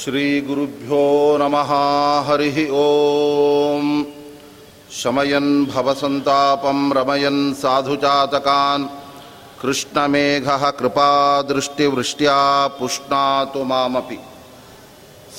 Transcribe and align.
श्रीगुरुभ्यो 0.00 1.36
नमः 1.40 1.70
हरिः 2.26 2.72
ॐ 2.72 4.04
शमयन् 4.92 5.66
भवसन्तापं 5.66 6.92
रमयन् 6.92 7.54
साधुजातकान्। 7.54 8.88
कृष्णमेघः 9.62 10.70
कृपादृष्टिवृष्ट्या 10.70 12.66
पुष्णातु 12.66 13.64
मामपि। 13.64 14.18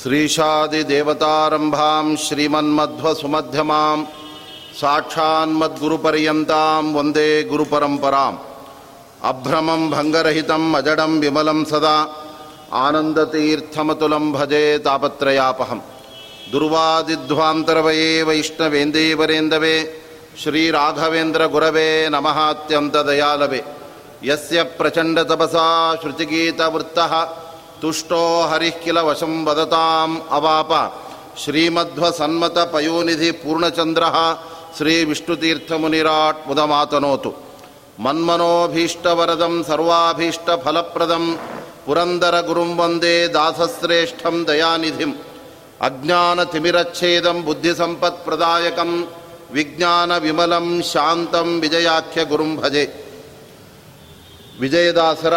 श्रीशादिदेवतारम्भां 0.04 2.16
श्रीमन्मध्वसुमध्यमां 2.16 4.04
साक्षान्मद्गुरुपर्यन्तां 4.82 6.94
वन्दे 6.94 7.44
गुरुपरम्पराम्। 7.44 8.38
अभ्रमं 9.24 9.90
भङ्गरहितम् 9.90 10.76
अजडं 10.76 11.20
विमलं 11.20 11.64
सदा 11.64 12.21
आनन्दतीर्थमतुलं 12.74 14.32
भजे 14.32 14.78
तापत्रयापहं। 14.78 15.80
दुर्वादिध्वान्तरवये 16.52 18.24
वैष्णवेन्दीवरेन्दवे 18.24 20.02
श्रीराघवेन्द्रगुरवे 20.44 22.10
नमः 22.10 22.50
अत्यन्तदयालवे। 22.50 23.64
यस्य 24.24 24.64
प्रचण्डतपसा 24.64 25.96
श्रुतिगीतवृत्तः 25.96 27.24
तुष्टो 27.82 28.42
हरिः 28.42 28.70
किल 28.70 29.00
वशं 29.00 29.46
वदताम् 29.46 30.18
अवाप। 30.32 31.02
श्रीमध्वसन्मतपयोनिधिपूर्णचन्द्रः 31.38 34.38
श्रीविष्णुतीर्थमुनिराट् 34.78 36.48
मुदमातनोतु 36.48 37.34
मन्मनोभीष्टवरदं 38.00 39.64
सर्वाभीष्टफलप्रदं 39.64 41.38
पुरन्दरगुरुं 41.87 42.71
वन्दे 42.77 43.17
दासश्रेष्ठं 43.29 44.37
दयानिधिम् 44.45 45.15
अज्ञानतिमिरच्छेदं 45.81 47.39
बुद्धिसम्पत्प्रदायकं 47.45 48.91
विज्ञानविमलं 49.51 50.67
ಶಾಂತಂ 50.93 51.49
ವಿಜಯಾಖ್ಯ 51.61 52.21
ಗುರುಂ 52.25 52.51
ಭಜೆ 52.57 52.85
ವಿಜಯದಾಸರ 54.61 55.37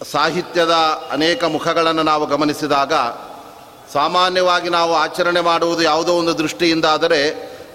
ಸಾಹಿತ್ಯದ 0.00 0.74
ಅನೇಕ 1.10 1.44
ಮುಖಗಳನ್ನು 1.46 2.02
ನಾವು 2.02 2.24
ಗಮನಿಸಿದಾಗ 2.26 2.94
ಸಾಮಾನ್ಯವಾಗಿ 3.92 4.68
ನಾವು 4.68 4.92
ಆಚರಣೆ 4.96 5.40
ಮಾಡುವುದು 5.40 5.82
ಯಾವುದೋ 5.82 6.12
ಒಂದು 6.12 6.32
ದೃಷ್ಟಿಯಿಂದ 6.38 6.86
ಆದರೆ 6.86 7.20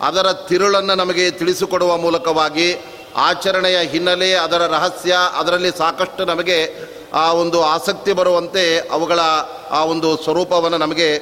ಅದರ 0.08 0.28
ತಿರುಳನ್ನು 0.50 0.96
ನಮಗೆ 0.96 1.26
ತಿಳಿಸಿಕೊಡುವ 1.32 1.92
ಮೂಲಕವಾಗಿ 1.98 2.68
ಆಚರಣೆಯ 3.17 3.79
ಹಿನ್ನೆಲೆ, 3.79 4.35
ಅದರ 4.35 4.67
ರಹಸ್ಯ, 4.67 5.17
ಅದರಲ್ಲಿ 5.37 5.79
ಸಾಕಷ್ಟು 5.79 6.25
ನಮಗೆ 6.25 6.93
ಆ 7.13 7.33
ಒಂದು 7.33 7.63
ಆಸಕ್ತಿ 7.63 8.13
ಬರುವಂತೆ 8.13 8.79
ಅವುಗಳ 8.79 9.21
ಆ 9.71 9.85
ಒಂದು 9.85 10.17
ಸ್ವರೂಪವನ್ನು 10.17 10.79
ನಮಗೆ 10.79 11.19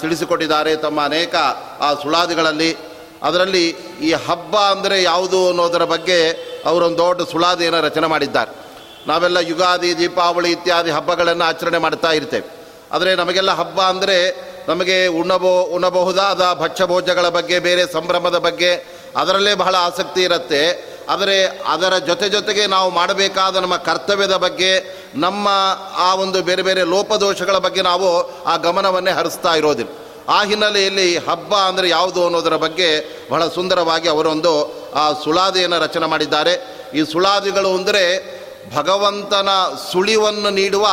ತಿಳಿಸಿಕೊಟ್ಟಿದ್ದಾರೆ 0.00 0.76
ತಮ್ಮ 0.76 1.04
ಅನೇಕ, 1.04 1.34
ಆ, 1.80 1.94
ಸುಳಾದಿಗಳಲ್ಲಿ. 1.94 2.76
ಅದರಲ್ಲಿ 3.22 3.68
ಈ 4.00 4.12
ಹಬ್ಬ 4.12 4.56
ಅಂದರೆ 4.56 5.02
ಯಾವುದು 5.02 5.48
ಅನ್ನೋದರ 5.48 5.84
ಬಗ್ಗೆ 5.84 6.30
ಅವರೊಂದು 6.66 6.98
ದೊಡ್ಡ 6.98 7.22
ಸುಳಾದಿಯನ್ನು 7.22 7.80
ರಚನೆ 7.80 8.06
ಮಾಡಿದ್ದಾರೆ. 8.06 8.64
ನಾವೆಲ್ಲ 9.06 9.36
ಯುಗಾದಿ, 9.36 9.98
ದೀಪಾವಳಿ 9.98 10.50
ಇತ್ಯಾದಿ 10.50 10.90
ಹಬ್ಬಗಳನ್ನು 10.90 11.44
ಆಚರಣೆ 11.44 11.78
ಮಾಡ್ತಾ 11.78 12.12
ಇರ್ತೇವೆ. 12.12 12.56
ಆದರೆ 12.92 13.14
ನಮಗೆಲ್ಲ 13.14 13.50
ಹಬ್ಬ 13.50 13.80
ಅಂದರೆ 13.80 14.36
ನಮಗೆ 14.68 15.06
ಉಣ್ಣಬೋ 15.06 15.62
ಉಣ್ಣಬಹುದಾದ 15.62 16.52
ಭಕ್ಷ್ಯಭೋಜಗಳ 16.54 17.28
ಬಗ್ಗೆ, 17.28 17.58
ಬೇರೆ 17.58 17.92
ಸಂಭ್ರಮದ 17.92 18.38
ಬಗ್ಗೆ 18.38 18.94
ಅದರಲ್ಲೇ 19.16 19.54
ಬಹಳ 19.54 19.74
ಆಸಕ್ತಿ 19.74 20.22
ಇರುತ್ತೆ. 20.22 20.93
ಆದರೆ 21.08 21.46
ಅದರ 21.46 21.98
ಜೊತೆ 21.98 22.28
ಜೊತೆಗೆ 22.28 22.66
ನಾವು 22.66 22.90
ಮಾಡಬೇಕಾದ 22.90 23.56
ನಮ್ಮ 23.56 23.76
ಕರ್ತವ್ಯದ 23.76 24.36
ಬಗ್ಗೆ, 24.36 25.02
ನಮ್ಮ 25.14 25.48
ಆ 25.96 26.14
ಒಂದು 26.14 26.42
ಬೇರೆ 26.42 26.62
ಬೇರೆ 26.62 26.84
ಲೋಪದೋಷಗಳ 26.84 27.58
ಬಗ್ಗೆ 27.58 27.82
ನಾವು 27.82 28.08
ಆ 28.42 28.56
ಗಮನವನ್ನೇ 28.56 29.10
ಹರಿಸ್ತಾ 29.10 29.54
ಇರೋದಿಲ್ಲ. 29.54 29.90
ಆ 30.28 30.42
ಹಿನ್ನೆಲೆಯಲ್ಲಿ 30.42 31.18
ಹಬ್ಬ 31.18 31.54
ಅಂದರೆ 31.54 31.88
ಯಾವುದು 31.88 32.24
ಅನ್ನೋದರ 32.24 32.56
ಬಗ್ಗೆ 32.56 32.88
ಬಹಳ 33.30 33.48
ಸುಂದರವಾಗಿ 33.48 34.08
ಅವರೊಂದು 34.08 34.52
ಆ 34.94 35.12
ಸುಳಾದಿಯನ್ನು 35.12 35.78
ರಚನೆ 35.78 36.06
ಮಾಡಿದ್ದಾರೆ. 36.06 36.84
ಈ 36.94 37.04
ಸುಳಾದಿಗಳು 37.12 37.74
ಅಂದರೆ 37.74 38.34
ಭಗವಂತನ 38.74 39.48
ಸುಳಿವನ್ನು 39.92 40.50
ನೀಡುವ 40.50 40.86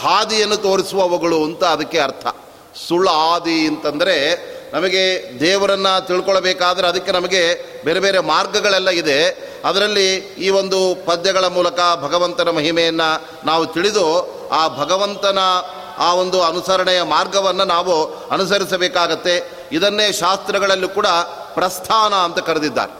ಹಾದಿಯನ್ನು 0.00 0.56
ತೋರಿಸುವವುಗಳು 0.56 1.44
ಅಂತ 1.44 1.64
ಅದಕ್ಕೆ 1.64 1.98
ಅರ್ಥ. 1.98 2.26
ಸುಳಾದಿ 2.88 3.66
ಅಂತಂದರೆ 3.66 4.16
ನಮಗೆ 4.74 5.30
ದೇವರನ್ನು 5.40 6.06
ತಿಳ್ಕೊಳ್ಬೇಕಾದ್ರೆ 6.06 6.88
ಅದಕ್ಕೆ 6.88 7.12
ನಮಗೆ 7.12 7.64
ಬೇರೆ 7.84 8.00
ಬೇರೆ 8.00 8.18
ಮಾರ್ಗಗಳೆಲ್ಲ 8.18 8.90
ಇದೆ. 8.90 9.28
ಅದರಲ್ಲಿ 9.64 10.16
ಈ 10.16 10.50
ಒಂದು 10.50 11.06
ಪದ್ಯಗಳ 11.06 11.44
ಮೂಲಕ 11.44 11.80
ಭಗವಂತನ 12.02 12.50
ಮಹಿಮೆಯನ್ನು 12.50 13.24
ನಾವು 13.46 13.66
ತಿಳಿದು 13.66 14.06
ಆ 14.48 14.68
ಭಗವಂತನ 14.68 15.38
ಆ 15.98 16.14
ಒಂದು 16.14 16.42
ಅನುಸರಣೆಯ 16.42 17.02
ಮಾರ್ಗವನ್ನು 17.02 17.64
ನಾವು 17.64 18.28
ಅನುಸರಿಸಬೇಕಾಗತ್ತೆ. 18.28 19.50
ಇದನ್ನೇ 19.72 20.12
ಶಾಸ್ತ್ರಗಳಲ್ಲೂ 20.12 20.88
ಕೂಡ 20.88 21.06
ಪ್ರಸ್ಥಾನ 21.54 22.14
ಅಂತ 22.14 22.38
ಕರೆದಿದ್ದಾರೆ. 22.38 22.92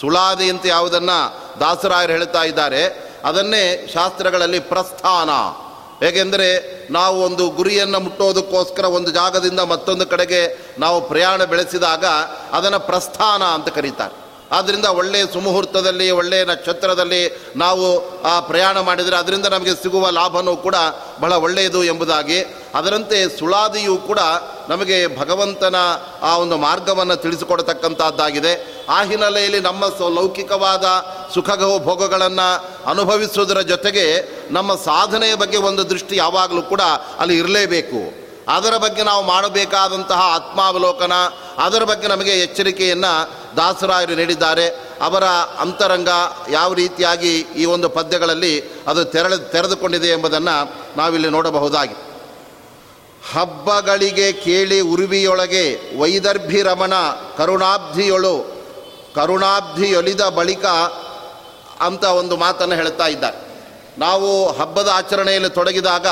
ಸುಳಾದಿ 0.00 0.50
ಅಂತ 0.50 0.66
ಯಾವುದನ್ನು 0.66 1.40
ದಾಸರಾಯರು 1.60 2.12
ಹೇಳ್ತಾ 2.12 2.42
ಇದ್ದಾರೆ. 2.42 3.12
ಅದನ್ನೇ 3.24 3.90
ಶಾಸ್ತ್ರಗಳಲ್ಲಿ 3.94 4.60
ಪ್ರಸ್ಥಾನ. 4.60 5.30
ಹೇಗೆಂದರೆ 6.02 6.48
ನಾವು 6.90 7.16
ಒಂದು 7.22 7.50
ಗುರಿಯನ್ನು 7.50 8.00
ಮುಟ್ಟೋದಕ್ಕೋಸ್ಕರ 8.00 8.84
ಒಂದು 8.84 9.10
ಜಾಗದಿಂದ 9.10 9.60
ಮತ್ತೊಂದು 9.60 10.06
ಕಡೆಗೆ 10.06 10.40
ನಾವು 10.78 11.08
ಪ್ರಯಾಣ 11.08 11.44
ಬೆಳೆಸಿದಾಗ 11.44 12.04
ಅದನ್ನು 12.52 12.80
ಪ್ರಸ್ಥಾನ 12.80 13.42
ಅಂತ 13.42 13.68
ಕರೀತಾರೆ. 13.68 14.21
ಆದ್ದರಿಂದ 14.52 14.84
ಒಳ್ಳೆಯ 14.84 15.26
ಸುಮುಹೂರ್ತದಲ್ಲಿ 15.32 16.10
ಒಳ್ಳೆಯ 16.10 16.44
ನಕ್ಷತ್ರದಲ್ಲಿ 16.44 17.42
ನಾವು, 17.56 18.22
ಆ, 18.22 18.40
ಪ್ರಯಾಣ 18.40 18.80
ಮಾಡಿದರೆ 18.80 19.16
ಅದರಿಂದ 19.16 19.46
ನಮಗೆ 19.46 19.74
ಸಿಗುವ 19.74 20.10
ಲಾಭನೂ 20.10 20.56
ಕೂಡ 20.56 20.74
ಬಹಳ 21.20 21.32
ಒಳ್ಳೆಯದು 21.32 21.84
ಎಂಬುದಾಗಿ. 21.84 22.40
ಅದರಂತೆ 22.74 23.38
ಸುಳಾದಿಯೂ 23.38 23.96
ಕೂಡ 23.96 24.18
ನಮಗೆ 24.68 25.18
ಭಗವಂತನ, 25.18 25.76
ಆ, 26.22 26.38
ಒಂದು 26.38 26.56
ಮಾರ್ಗವನ್ನು 26.56 27.16
ತಿಳಿಸಿಕೊಡತಕ್ಕಂಥದ್ದಾಗಿದೆ 27.16 28.84
ಆ 28.88 29.02
ಹಿನ್ನೆಲೆಯಲ್ಲಿ 29.02 29.60
ನಮ್ಮ 29.60 29.84
ಲೌಕಿಕವಾದ 30.14 30.84
ಸುಖ 31.34 31.50
ಭೋಗಗಳನ್ನು 31.82 32.70
ಅನುಭವಿಸುವುದರ 32.90 33.60
ಜೊತೆಗೆ 33.60 34.28
ನಮ್ಮ 34.52 34.74
ಸಾಧನೆಯ 34.74 35.34
ಬಗ್ಗೆ 35.34 35.56
ಒಂದು 35.56 35.90
ದೃಷ್ಟಿ 35.90 36.16
ಯಾವಾಗಲೂ 36.16 36.62
ಕೂಡ 36.62 36.80
ಅಲ್ಲಿ 37.18 37.38
ಇರಲೇಬೇಕು. 37.38 38.21
ಅದರ 38.48 38.76
ಬಗ್ಗೆ 38.76 39.02
ನಾವು 39.02 39.24
ಮಾಡಬೇಕಾದಂತಹ 39.24 40.20
ಆತ್ಮಾವಲೋಕನ, 40.34 41.12
ಅದರ 41.58 41.84
ಬಗ್ಗೆ 41.84 42.08
ನಮಗೆ 42.08 42.30
ಎಚ್ಚರಿಕೆಯನ್ನು 42.30 43.30
ದಾಸರಾಯರು 43.56 44.14
ನೀಡಿದ್ದಾರೆ. 44.14 44.68
ಅವರ 45.02 45.24
ಅಂತರಂಗ 45.58 46.08
ಯಾವ 46.50 46.72
ರೀತಿಯಾಗಿ 46.72 47.38
ಈ 47.38 47.64
ಒಂದು 47.64 47.88
ಪದ್ಯಗಳಲ್ಲಿ 47.88 48.70
ಅದು 48.86 49.04
ತೆರಳ, 49.04 49.36
ತೆರೆದುಕೊಂಡಿದೆ 49.36 50.06
ಎಂಬುದನ್ನು 50.06 50.74
ನಾವಿಲ್ಲಿ 50.96 51.28
ನೋಡಬಹುದಾಗಿ. 51.28 51.94
ಹಬ್ಬಗಳಿಗೆ 53.32 54.32
ಕೇಳಿ 54.32 54.80
ಉರುವಿಯೊಳಗೆ 54.80 55.98
ವೈದರ್ಭಿ 56.00 56.62
ರಮಣ 56.62 56.92
ಕರುಣಾಬ್ಧಿಯೊಳು, 57.36 58.64
ಕರುಣಾಬ್ಧಿಯೊಲಿದ 59.14 60.20
ಬಳಿಕ 60.20 60.64
ಅಂತ 61.80 62.04
ಒಂದು 62.04 62.36
ಮಾತನ್ನು 62.36 62.74
ಹೇಳ್ತಾ 62.74 63.06
ಇದ್ದಾರೆ. 63.06 63.52
ನಾವು 63.98 64.52
ಹಬ್ಬದ 64.52 64.88
ಆಚರಣೆಯಲ್ಲಿ 64.88 65.50
ತೊಡಗಿದಾಗ 65.50 66.06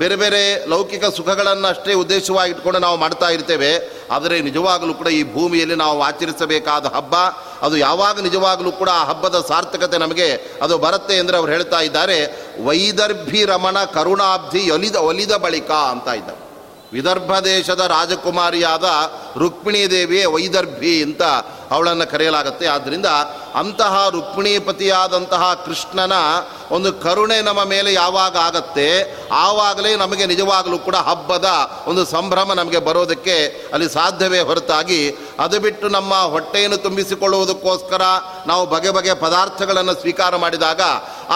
ಬೇರೆ 0.00 0.16
ಬೇರೆ 0.16 0.40
ಲೌಕಿಕ 0.70 1.04
ಸುಖಗಳನ್ನು 1.16 1.66
ಅಷ್ಟೇ 1.68 1.92
ಉದ್ದೇಶವಾಗಿ 2.02 2.50
ಇಟ್ಕೊಂಡು 2.52 2.78
ನಾವು 2.78 2.96
ಮಾಡ್ತಾ 3.02 3.28
ಇರ್ತೇವೆ. 3.36 3.70
ಆದರೆ 4.10 4.36
ನಿಜವಾಗಲೂ 4.48 4.94
ಕೂಡ 4.94 5.08
ಈ 5.18 5.22
ಭೂಮಿಯಲ್ಲಿ 5.34 5.76
ನಾವು 5.84 6.00
ಆಚರಿಸಬೇಕಾದ 6.02 6.86
ಹಬ್ಬ, 6.96 7.14
ಅದು 7.66 7.76
ಯಾವಾಗ 7.76 8.16
ನಿಜವಾಗಲೂ 8.20 8.72
ಕೂಡ 8.72 8.90
ಆ 9.00 9.04
ಹಬ್ಬದ 9.10 9.36
ಸಾರ್ಥಕತೆ 9.48 9.98
ನಮಗೆ 9.98 10.28
ಅದು 10.62 10.78
ಬರುತ್ತೆ 10.78 11.16
ಅಂದರೆ 11.18 11.36
ಅವ್ರು 11.36 11.52
ಹೇಳ್ತಾ 11.52 11.80
ಇದ್ದಾರೆ. 11.80 12.18
ವೈದರ್ಭಿ 12.66 13.44
ರಮಣ 13.44 13.84
ಕರುಣಾಬ್ಧಿ 13.96 14.70
ಒಲಿದ 14.70 14.96
ಒಲಿದ 15.10 15.36
ಬಳಿಕ 15.46 15.70
ಅಂತ 15.94 16.08
ಇದ್ದಾರೆ. 16.20 16.42
ವಿದರ್ಭ 16.92 17.32
ದೇಶದ 17.44 17.82
ರಾಜಕುಮಾರಿಯಾದ 17.96 18.88
ರುಕ್ಮಿಣೀ 19.38 19.86
ದೇವಿಯೇ 19.86 20.24
ವೈದರ್ಭಿ 20.34 20.92
ಅಂತ 21.02 21.22
ಅವಳನ್ನು 21.72 22.06
ಕರೆಯಲಾಗುತ್ತೆ. 22.12 22.66
ಆದ್ದರಿಂದ 22.74 23.08
ಅಂತಹ 23.60 23.94
ರುಕ್ಮಿಣೀಪತಿಯಾದಂತಹ 24.16 25.42
ಕೃಷ್ಣನ 25.66 26.14
ಒಂದು 26.76 26.90
ಕರುಣೆ 27.04 27.38
ನಮ್ಮ 27.48 27.62
ಮೇಲೆ 27.64 27.90
ಯಾವಾಗ 27.92 28.34
ಆಗತ್ತೆ, 28.48 28.86
ಆವಾಗಲೇ 29.44 29.92
ನಮಗೆ 29.96 30.24
ನಿಜವಾಗಲೂ 30.32 30.78
ಕೂಡ 30.86 30.96
ಹಬ್ಬದ 31.08 31.48
ಒಂದು 31.90 32.02
ಸಂಭ್ರಮ 32.14 32.52
ನಮಗೆ 32.60 32.80
ಬರೋದಕ್ಕೆ 32.88 33.36
ಅಲ್ಲಿ 33.72 33.88
ಸಾಧ್ಯವೇ 33.88 34.40
ಹೊರತಾಗಿ, 34.48 35.00
ಅದು 35.44 35.56
ಬಿಟ್ಟು 35.66 35.86
ನಮ್ಮ 35.88 36.14
ಹೊಟ್ಟೆಯನ್ನು 36.34 36.78
ತುಂಬಿಸಿಕೊಳ್ಳುವುದಕ್ಕೋಸ್ಕರ 36.86 38.02
ನಾವು 38.46 38.64
ಬಗೆ 38.74 38.90
ಬಗೆ 38.90 39.14
ಪದಾರ್ಥಗಳನ್ನು 39.24 39.94
ಸ್ವೀಕಾರ 40.00 40.32
ಮಾಡಿದಾಗ 40.44 40.82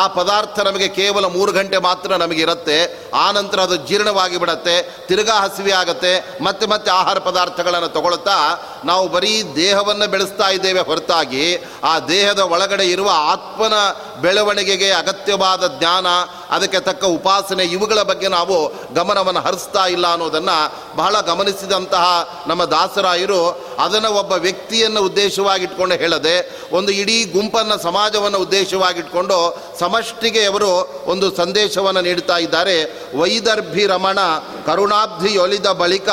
ಆ 0.01 0.03
ಪದಾರ್ಥ 0.17 0.59
ನಮಗೆ 0.61 0.89
ಕೇವಲ 0.99 1.27
ಮೂರು 1.37 1.53
ಗಂಟೆ 1.53 1.79
ಮಾತ್ರ 1.87 2.17
ನಮಗಿರುತ್ತೆ 2.23 2.79
ಆ 3.23 3.27
ನಂತರ 3.39 3.61
ಅದು 3.69 3.77
ಜೀರ್ಣವಾಗಿ 3.89 4.37
ಬಿಡತ್ತೆ, 4.43 4.77
ತಿರ್ಗಾ 5.09 5.37
ಹಸಿವೆ 5.45 5.73
ಆಗುತ್ತೆ, 5.83 6.13
ಮತ್ತೆ 6.47 6.67
ಮತ್ತೆ 6.73 6.91
ಆಹಾರ 6.91 7.19
ಪದಾರ್ಥಗಳನ್ನು 7.29 7.91
ತಗೊಳ್ತಾ 7.97 8.37
ನಾವು 8.85 9.07
ಬರೀ 9.09 9.33
ದೇಹವನ್ನು 9.57 10.07
ಬೆಳೆಸ್ತಾ 10.21 10.49
ಇದ್ದೇವೆ 10.57 10.83
ಹೊರತಾಗಿ, 10.89 11.45
ಆ 11.91 11.93
ದೇಹದ 12.13 12.43
ಒಳಗಡೆ 12.55 12.87
ಇರುವ 12.95 13.09
ಆತ್ಮನ 13.33 13.77
ಬೆಳವಣಿಗೆಗೆ 14.25 14.89
ಅಗತ್ಯವಾದ 14.93 15.63
ಜ್ಞಾನ, 15.79 16.07
ಅದಕ್ಕೆ 16.55 16.81
ತಕ್ಕ 16.89 17.05
ಉಪಾಸನೆ, 17.19 17.65
ಇವುಗಳ 17.75 18.01
ಬಗ್ಗೆ 18.11 18.29
ನಾವು 18.29 18.57
ಗಮನವನ್ನು 18.95 19.41
ಹರಿಸ್ತಾ 19.47 19.85
ಇಲ್ಲ 19.95 20.07
ಅನ್ನೋದನ್ನು 20.15 20.57
ಬಹಳ 20.97 21.15
ಗಮನಿಸಿದಂತಹ 21.31 22.05
ನಮ್ಮ 22.47 22.63
ದಾಸರಾಯರು 22.65 23.41
ಅದನ್ನು 23.85 24.11
ಒಬ್ಬ 24.21 24.33
ವ್ಯಕ್ತಿಯನ್ನು 24.47 25.01
ಉದ್ದೇಶವಾಗಿಟ್ಕೊಂಡು 25.09 25.97
ಹೇಳದೆ, 26.03 26.37
ಒಂದು 26.73 26.93
ಇಡೀ 27.03 27.19
ಗುಂಪನ್ನು 27.37 27.79
ಸಮಾಜವನ್ನು 27.83 28.41
ಉದ್ದೇಶವಾಗಿಟ್ಕೊಂಡು 28.47 29.39
ಸಮಷ್ಟಿಗೆ 29.81 30.45
ಅವರು 30.51 30.73
ಒಂದು 31.13 31.29
ಸಂದೇಶವನ್ನು 31.37 32.05
ನೀಡ್ತಾ 32.09 32.39
ಇದ್ದಾರೆ 32.39 32.77
ವೈದರ್ಭಿ 33.21 33.87
ರಮಣ 33.87 34.19
ಕರುಣಾಬ್ಧಿ 34.67 35.35
ಒಲಿದ 35.47 35.69
ಬಳಿಕ 35.83 36.09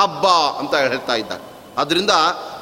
ಹಬ್ಬ 0.00 0.26
ಅಂತ 0.60 0.74
ಹೇಳ್ತಾ 0.86 1.14
ಇದ್ದಾರೆ. 1.14 1.44
ಅದರಿಂದ 1.78 2.10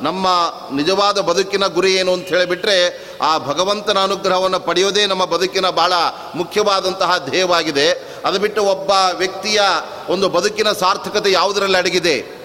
ನಮ್ಮ 0.02 0.26
ನಿಜವಾದ 0.75 1.19
ಬದುಕಿನ 1.19 1.66
ಗುರಿ 1.66 1.94
ಏನು 1.94 2.12
ಅಂತ 2.12 2.28
ಹೇಳಿಬಿಟ್ರೆ 2.28 3.08
ಆ 3.22 3.38
ಭಗವಂತನ 3.38 3.99
ಅನುಗ್ರಹವನ್ನು 3.99 4.60
ಪಡೆಯೋದೇ 4.60 5.06
ನಮ್ಮ 5.06 5.25
ಬದುಕಿನ 5.25 5.69
ಬಹಳ 5.70 5.93
ಮುಖ್ಯವಾದಂತಹ 6.34 7.19
ಧ್ಯೇಯವಾಗಿದೆ. 7.19 7.90
ಅದು 8.25 8.38
ಬಿಟ್ಟು 8.38 8.64
ಒಬ್ಬ 8.64 8.90
ವ್ಯಕ್ತಿಯ 9.12 9.60
ಒಂದು 10.08 10.28
ಬದುಕಿನ 10.28 10.72
ಸಾರ್ಥಕತೆ 10.72 11.32
ಯಾವುದರಲ್ಲಿ 11.32 11.78
ಅಡಗಿದೆ? 11.78 12.38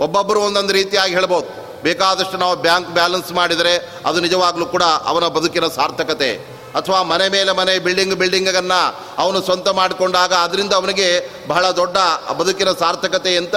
ಒಬ್ಬೊಬ್ಬರು 0.00 0.40
ಒಂದೊಂದು 0.40 0.72
ರೀತಿಯಾಗಿ 0.72 1.12
ಹೇಳ್ಬೋದು. 1.12 1.66
ಬೇಕಾದಷ್ಟು 1.82 2.36
ನಾವು 2.36 2.56
ಬ್ಯಾಂಕ್ 2.56 2.88
ಬ್ಯಾಲೆನ್ಸ್ 2.88 3.32
ಮಾಡಿದರೆ 3.32 3.90
ಅದು 4.06 4.20
ನಿಜವಾಗ್ಲೂ 4.20 4.66
ಕೂಡ 4.66 4.82
ಅವನ 4.82 5.26
ಬದುಕಿನ 5.26 5.66
ಸಾರ್ಥಕತೆ. 5.66 6.55
ಅಥವಾ 6.76 7.02
ಮನೆ 7.02 7.28
ಮೇಲೆ 7.28 7.52
ಮನೆ 7.52 7.78
ಬಿಲ್ಡಿಂಗ್ 7.78 8.14
ಬಿಲ್ಡಿಂಗನ್ನು 8.14 8.80
ಅವನು 9.18 9.42
ಸ್ವಂತ 9.42 9.68
ಮಾಡಿಕೊಂಡಾಗ 9.68 10.32
ಅದರಿಂದ 10.32 10.72
ಅವನಿಗೆ 10.72 11.08
ಬಹಳ 11.48 11.70
ದೊಡ್ಡ 11.70 11.96
ಬದುಕಿನ 12.38 12.72
ಸಾರ್ಥಕತೆ 12.72 13.36
ಅಂತ 13.36 13.54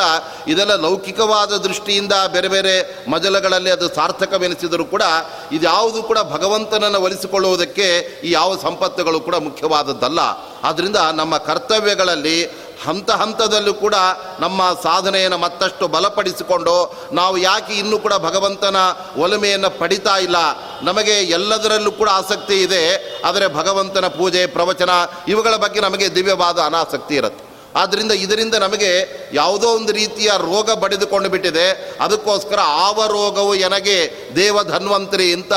ಇದೆಲ್ಲ 0.47 0.75
ಲೌಕಿಕವಾದ 0.75 1.53
ದೃಷ್ಟಿಯಿಂದ 1.57 2.13
ಬೇರೆ 2.27 2.47
ಬೇರೆ 2.47 2.73
ಮಜಲಗಳಲ್ಲಿ 3.11 3.71
ಅದು 3.71 3.95
ಸಾರ್ಥಕವೆನಿಸಿದರೂ 3.95 4.85
ಕೂಡ 4.85 5.03
ಇದ್ಯಾವುದು 5.51 6.03
ಕೂಡ 6.03 6.19
ಭಗವಂತನನ್ನು 6.19 7.01
ಒಲಿಸಿಕೊಳ್ಳುವುದಕ್ಕೆ 7.01 7.87
ಈ 8.23 8.31
ಯಾವ 8.31 8.57
ಸಂಪತ್ತುಗಳು 8.57 9.19
ಕೂಡ 9.19 9.35
ಮುಖ್ಯವಾದದ್ದಲ್ಲ. 9.35 10.19
ಆದ್ದರಿಂದ 10.63 10.95
ನಮ್ಮ 10.95 11.37
ಕರ್ತವ್ಯಗಳಲ್ಲಿ 11.37 12.37
ಹಂತ 12.85 13.11
ಹಂತದಲ್ಲೂ 13.11 13.73
ಕೂಡ 13.73 13.95
ನಮ್ಮ 14.39 14.61
ಸಾಧನೆಯನ್ನು 14.83 15.37
ಮತ್ತಷ್ಟು 15.37 15.87
ಬಲಪಡಿಸಿಕೊಂಡು 15.87 16.95
ನಾವು 17.11 17.37
ಯಾಕೆ 17.37 17.73
ಇನ್ನೂ 17.73 17.99
ಕೂಡ 17.99 18.13
ಭಗವಂತನ 18.13 18.75
ಒಲಮೆಯನ್ನು 19.17 19.79
ಪಡಿತಾ 19.79 20.17
ಇಲ್ಲ? 20.17 20.35
ನಮಗೆ 20.81 21.11
ಎಲ್ಲದರಲ್ಲೂ 21.11 21.91
ಕೂಡ 21.91 22.09
ಆಸಕ್ತಿ 22.09 22.61
ಇದೆ. 22.61 23.13
ಆದರೆ 23.25 23.47
ಭಗವಂತನ 23.47 24.07
ಪೂಜೆ, 24.07 24.45
ಪ್ರವಚನ 24.45 24.89
ಇವುಗಳ 25.27 25.55
ಬಗ್ಗೆ 25.55 25.79
ನಮಗೆ 25.79 26.15
ದಿವ್ಯವಾದ 26.15 26.59
ಅನಾಸಕ್ತಿ 26.59 27.15
ಇರುತ್ತೆ. 27.15 27.49
ಆದ್ದರಿಂದ 27.75 28.11
ಇದರಿಂದ 28.11 28.55
ನಮಗೆ 28.55 29.09
ಯಾವುದೋ 29.33 29.67
ಒಂದು 29.67 29.91
ರೀತಿಯ 29.91 30.31
ರೋಗ 30.37 30.71
ಬಡಿದುಕೊಂಡು 30.71 31.29
ಬಿಟ್ಟಿದೆ. 31.29 31.97
ಅದಕ್ಕೋಸ್ಕರ 32.01 32.59
ಆವ 32.63 33.05
ರೋಗವು 33.07 33.55
ಎನಗೆ 33.55 34.13
ದೇವ 34.35 34.63
ಧನ್ವಂತರಿ 34.63 35.33
ಅಂತ 35.33 35.53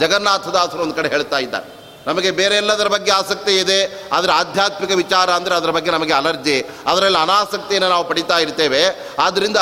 ಜಗನ್ನಾಥದಾಸರು 0.00 0.82
ಒಂದು 0.82 0.94
ಕಡೆ 0.94 1.08
ಹೇಳ್ತಾ 1.08 1.38
ಇದ್ದಾರೆ. 1.38 1.75
ನಮಗೆ 2.06 2.30
ಬೇರೆ 2.40 2.54
ಎಲ್ಲದರ 2.62 2.88
ಬಗ್ಗೆ 2.94 3.12
ಆಸಕ್ತಿ 3.18 3.54
ಇದೆ, 3.62 3.78
ಆದರೆ 4.16 4.32
ಆಧ್ಯಾತ್ಮಿಕ 4.40 4.92
ವಿಚಾರ 5.02 5.28
ಅಂದರೆ 5.38 5.54
ಅದರ 5.58 5.70
ಬಗ್ಗೆ 5.76 5.90
ನಮಗೆ 5.96 6.14
ಅಲರ್ಜಿ. 6.20 6.56
ಅದರಲ್ಲಿ 6.90 7.18
ಅನಾಸಕ್ತಿಯನ್ನು 7.24 7.88
ನಾವು 7.94 8.04
ಪಡಿತಾ 8.10 8.38
ಇರ್ತೇವೆ. 8.44 8.82
ಆದ್ದರಿಂದ 9.26 9.60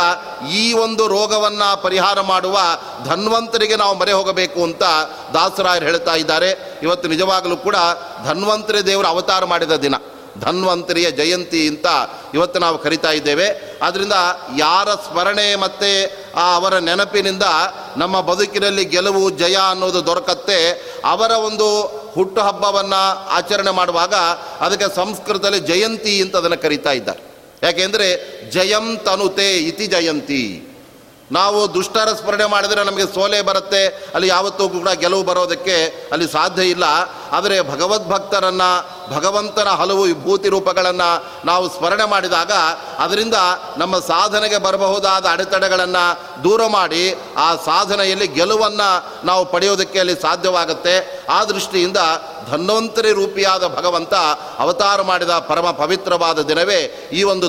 ಈ 0.60 0.64
ಒಂದು 0.84 1.04
ರೋಗವನ್ನು 1.16 1.68
ಪರಿಹಾರ 1.82 2.20
ಮಾಡುವ 2.32 2.58
ಧನ್ವಂತರಿಗೆ 3.10 3.76
ನಾವು 3.82 3.94
ಮರೆ 4.00 4.14
ಹೋಗಬೇಕು 4.20 4.60
ಅಂತ 4.68 4.82
ದಾಸರಾಯರು 5.36 5.86
ಹೇಳ್ತಾ 5.90 6.16
ಇದ್ದಾರೆ. 6.22 6.50
ಇವತ್ತು 6.86 7.08
ನಿಜವಾಗಲೂ 7.14 7.56
ಕೂಡ 7.68 7.76
ಧನ್ವಂತರಿ 8.28 8.82
ದೇವರು 8.90 9.08
ಅವತಾರ 9.14 9.44
ಮಾಡಿದ 9.54 9.76
ದಿನ. 9.86 9.94
ಧನ್ವಂತರಿಯ 10.40 11.10
ಜಯಂತಿ 11.10 11.68
ಅಂತ 11.68 11.86
ಇವತ್ತು 12.34 12.60
ನಾವು 12.60 12.78
ಕರಿತಾ 12.78 13.10
ಇದ್ದೇವೆ. 13.10 13.78
ಆದ್ದರಿಂದ 13.82 14.12
ಯಾರ 14.58 14.94
ಸ್ಮರಣೆ 14.94 15.56
ಮತ್ತು 15.56 16.12
ಆ 16.36 16.54
ಅವರ 16.54 16.78
ನೆನಪಿನಿಂದ 16.78 17.42
ನಮ್ಮ 17.96 18.20
ಬದುಕಿನಲ್ಲಿ 18.20 18.84
ಗೆಲುವು, 18.84 19.30
ಜಯ 19.30 19.56
ಅನ್ನೋದು 19.70 20.06
ದೊರಕತ್ತೆ. 20.06 20.70
ಅವರ 21.04 21.30
ಒಂದು 21.30 21.86
ಹುಟ್ಟುಹಬ್ಬವನ್ನು 22.14 23.28
ಆಚರಣೆ 23.28 23.70
ಮಾಡುವಾಗ 23.70 24.14
ಅದಕ್ಕೆ 24.60 24.96
ಸಂಸ್ಕೃತದಲ್ಲಿ 24.96 25.60
ಜಯಂತಿ 25.60 26.22
ಅಂತ 26.22 26.36
ಅದನ್ನು 26.36 26.58
ಕರಿತಾ 26.58 26.92
ಇದ್ದಾರೆ. 26.92 27.34
ಯಾಕೆಂದರೆ 27.62 28.34
ಜಯಂ 28.50 28.96
ತನುತೆ 28.96 29.56
ಇತಿ 29.56 29.86
ಜಯಂತಿ. 29.86 30.70
ನಾವು 31.34 31.74
ದುಷ್ಟರ 31.74 32.08
ಸ್ಮರಣೆ 32.12 32.44
ಮಾಡಿದರೆ 32.44 32.84
ನಮಗೆ 32.84 33.06
ಸೋಲೆ 33.14 33.42
ಬರುತ್ತೆ. 33.42 33.82
ಅಲ್ಲಿ 34.14 34.28
ಯಾವತ್ತೂ 34.28 34.68
ಕೂಡ 34.68 34.88
ಗೆಲುವು 34.88 35.22
ಬರೋದಕ್ಕೆ 35.22 35.76
ಅಲ್ಲಿ 36.12 36.26
ಸಾಧ್ಯ 36.32 36.62
ಇಲ್ಲ. 36.62 36.84
ಆದರೆ 37.32 37.56
ಭಗವದ್ಭಕ್ತರನ್ನು, 37.60 38.70
ಭಗವಂತನ 39.14 39.68
ಹಲವು 39.68 40.02
ವಿಭೂತಿ 40.02 40.48
ರೂಪಗಳನ್ನು 40.48 41.08
ನಾವು 41.46 41.64
ಸ್ಮರಣೆ 41.68 42.04
ಮಾಡಿದಾಗ 42.04 42.52
ಅದರಿಂದ 42.98 43.34
ನಮ್ಮ 43.76 43.98
ಸಾಧನೆಗೆ 43.98 44.58
ಬರಬಹುದಾದ 44.58 45.26
ಅಡೆತಡೆಗಳನ್ನು 45.32 46.04
ದೂರ 46.44 46.66
ಮಾಡಿ 46.66 47.04
ಆ 47.36 47.48
ಸಾಧನೆಯಲ್ಲಿ 47.64 48.28
ಗೆಲುವನ್ನು 48.38 48.88
ನಾವು 49.26 49.44
ಪಡೆಯೋದಕ್ಕೆ 49.44 49.98
ಅಲ್ಲಿ 49.98 50.16
ಸಾಧ್ಯವಾಗುತ್ತೆ. 50.22 50.94
ಆ 51.30 51.44
ದೃಷ್ಟಿಯಿಂದ 51.44 51.96
ಧನ್ವಂತರಿ 52.50 53.12
ರೂಪಿಯಾದ 53.12 53.64
ಭಗವಂತ 53.76 54.14
ಅವತಾರ 54.58 55.02
ಮಾಡಿದ 55.02 55.30
ಪರಮ 55.30 55.70
ಪವಿತ್ರವಾದ 55.70 56.38
ದಿನವೇ 56.42 56.80
ಈ 57.12 57.22
ಒಂದು 57.22 57.48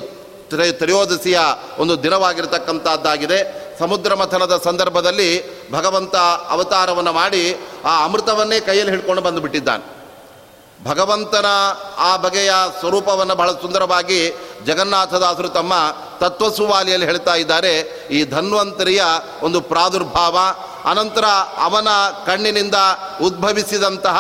ತ್ರಯೋದಶಿಯ 0.80 1.40
ಒಂದು 1.80 2.04
ದಿನವಾಗಿರತಕ್ಕಂಥದ್ದಾಗಿದೆ 2.04 3.65
ಸಮುದ್ರ 3.80 4.14
ಮಥನದ 4.14 4.62
ಸಂದರ್ಭದಲ್ಲಿ 4.64 5.72
ಭಗವಂತ 5.72 6.16
ಅವತಾರವನ್ನು 6.50 7.14
ಮಾಡಿ 7.14 7.68
ಆ 7.86 8.04
ಅಮೃತವನ್ನೇ 8.04 8.60
ಕೈಯಲ್ಲಿ 8.60 8.94
ಹಿಡ್ಕೊಂಡು 8.94 9.22
ಬಂದುಬಿಟ್ಟಿದ್ದಾನೆ. 9.22 9.96
ಭಗವಂತನ 10.86 11.46
ಆ 11.98 12.18
ಬಗೆಯ 12.18 12.52
ಸ್ವರೂಪವನ್ನು 12.80 13.36
ಬಹಳ 13.36 13.52
ಸುಂದರವಾಗಿ 13.52 14.38
ಜಗನ್ನಾಥದಾಸರು 14.66 15.50
ತಮ್ಮ 15.50 15.74
ತತ್ವಸುವಾಲಿಯಲ್ಲಿ 16.20 17.08
ಹೇಳ್ತಾ 17.08 17.36
ಇದ್ದಾರೆ. 17.36 17.80
ಈ 18.12 18.26
ಧನ್ವಂತರಿಯ 18.26 19.04
ಒಂದು 19.42 19.62
ಪ್ರಾದುರ್ಭಾವ, 19.62 20.38
ಅನಂತರ 20.86 21.24
ಅವನ 21.58 21.88
ಕಣ್ಣಿನಿಂದ 22.26 22.76
ಉದ್ಭವಿಸಿದಂತಹ 23.22 24.18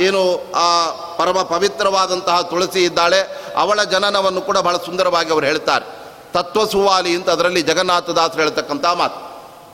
ಏನು 0.00 0.52
ಆ 0.52 0.90
ಪರಮ 1.16 1.42
ಪವಿತ್ರವಾದಂತಹ 1.42 2.40
ತುಳಸಿ 2.40 2.84
ಇದ್ದಾಳೆ, 2.84 3.20
ಅವಳ 3.56 3.82
ಜನನವನ್ನು 3.82 4.40
ಕೂಡ 4.40 4.58
ಬಹಳ 4.58 4.76
ಸುಂದರವಾಗಿ 4.76 5.30
ಅವರು 5.30 5.46
ಹೇಳ್ತಾರೆ. 5.46 5.95
ತತ್ವಸುವಾಲಿ 6.36 7.12
ಅಂತ 7.16 7.28
ಅದರಲ್ಲಿ 7.30 7.62
ಜಗನ್ನಾಥದಾಸರು 7.62 8.40
ಹೇಳ್ತಕ್ಕಂಥ 8.42 8.86
ಮಾತು. 9.00 9.18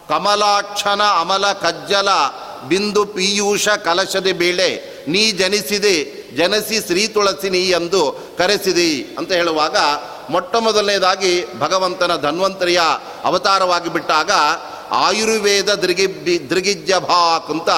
ಕಮಲಾಕ್ಷನ 0.08 1.02
ಅಮಲ, 1.20 1.44
ಕಜ್ಜಲ, 1.52 2.10
ಬಿಂದು, 2.68 3.02
ಪೀಯೂಷ, 3.06 3.68
ಕಲಶದಿ, 3.84 4.32
ಬೀಳೆ, 4.32 4.70
ನೀ 5.08 5.22
ಜನಿಸಿದೆ, 5.32 5.96
ಜನಸಿ 6.36 6.76
ಶ್ರೀ 6.86 7.02
ತುಳಸಿ 7.08 7.48
ನೀ 7.50 7.62
ಎಂದು 7.70 8.02
ಕರೆಸಿದಿ 8.38 8.90
ಅಂತ 9.18 9.30
ಹೇಳುವಾಗ 9.32 9.76
ಮೊಟ್ಟ 10.30 10.56
ಮೊದಲನೇದಾಗಿ 10.56 11.32
ಭಗವಂತನ 11.58 12.12
ಧನ್ವಂತರಿಯ 12.16 12.80
ಅವತಾರವಾಗಿ 13.24 13.88
ಬಿಟ್ಟಾಗ 13.88 14.30
ಆಯುರ್ವೇದ 15.06 15.70
ದೃಗಿ 15.82 16.06
ದೃಗಿಜ್ಯ 16.50 16.94
ಭಾಕ್ 17.10 17.48
ಅಂತ 17.50 17.70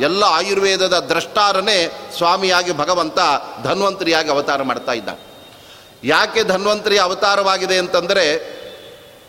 ಎಲ್ಲ 0.00 0.22
ಆಯುರ್ವೇದದ 0.28 0.96
ದ್ರಷ್ಟಾರನೇ 1.08 1.78
ಸ್ವಾಮಿಯಾಗಿ 2.16 2.72
ಭಗವಂತ 2.72 3.18
ಧನ್ವಂತರಿಯಾಗಿ 3.62 4.30
ಅವತಾರ 4.30 4.62
ಮಾಡ್ತಾ 4.62 4.92
ಇದ್ದ 4.92 5.10
ಯಾಕೆ 6.04 6.44
ಧನ್ವಂತರಿ 6.44 6.98
ಅವತಾರವಾಗಿದೆ 6.98 7.78
ಅಂತಂದರೆ 7.78 8.54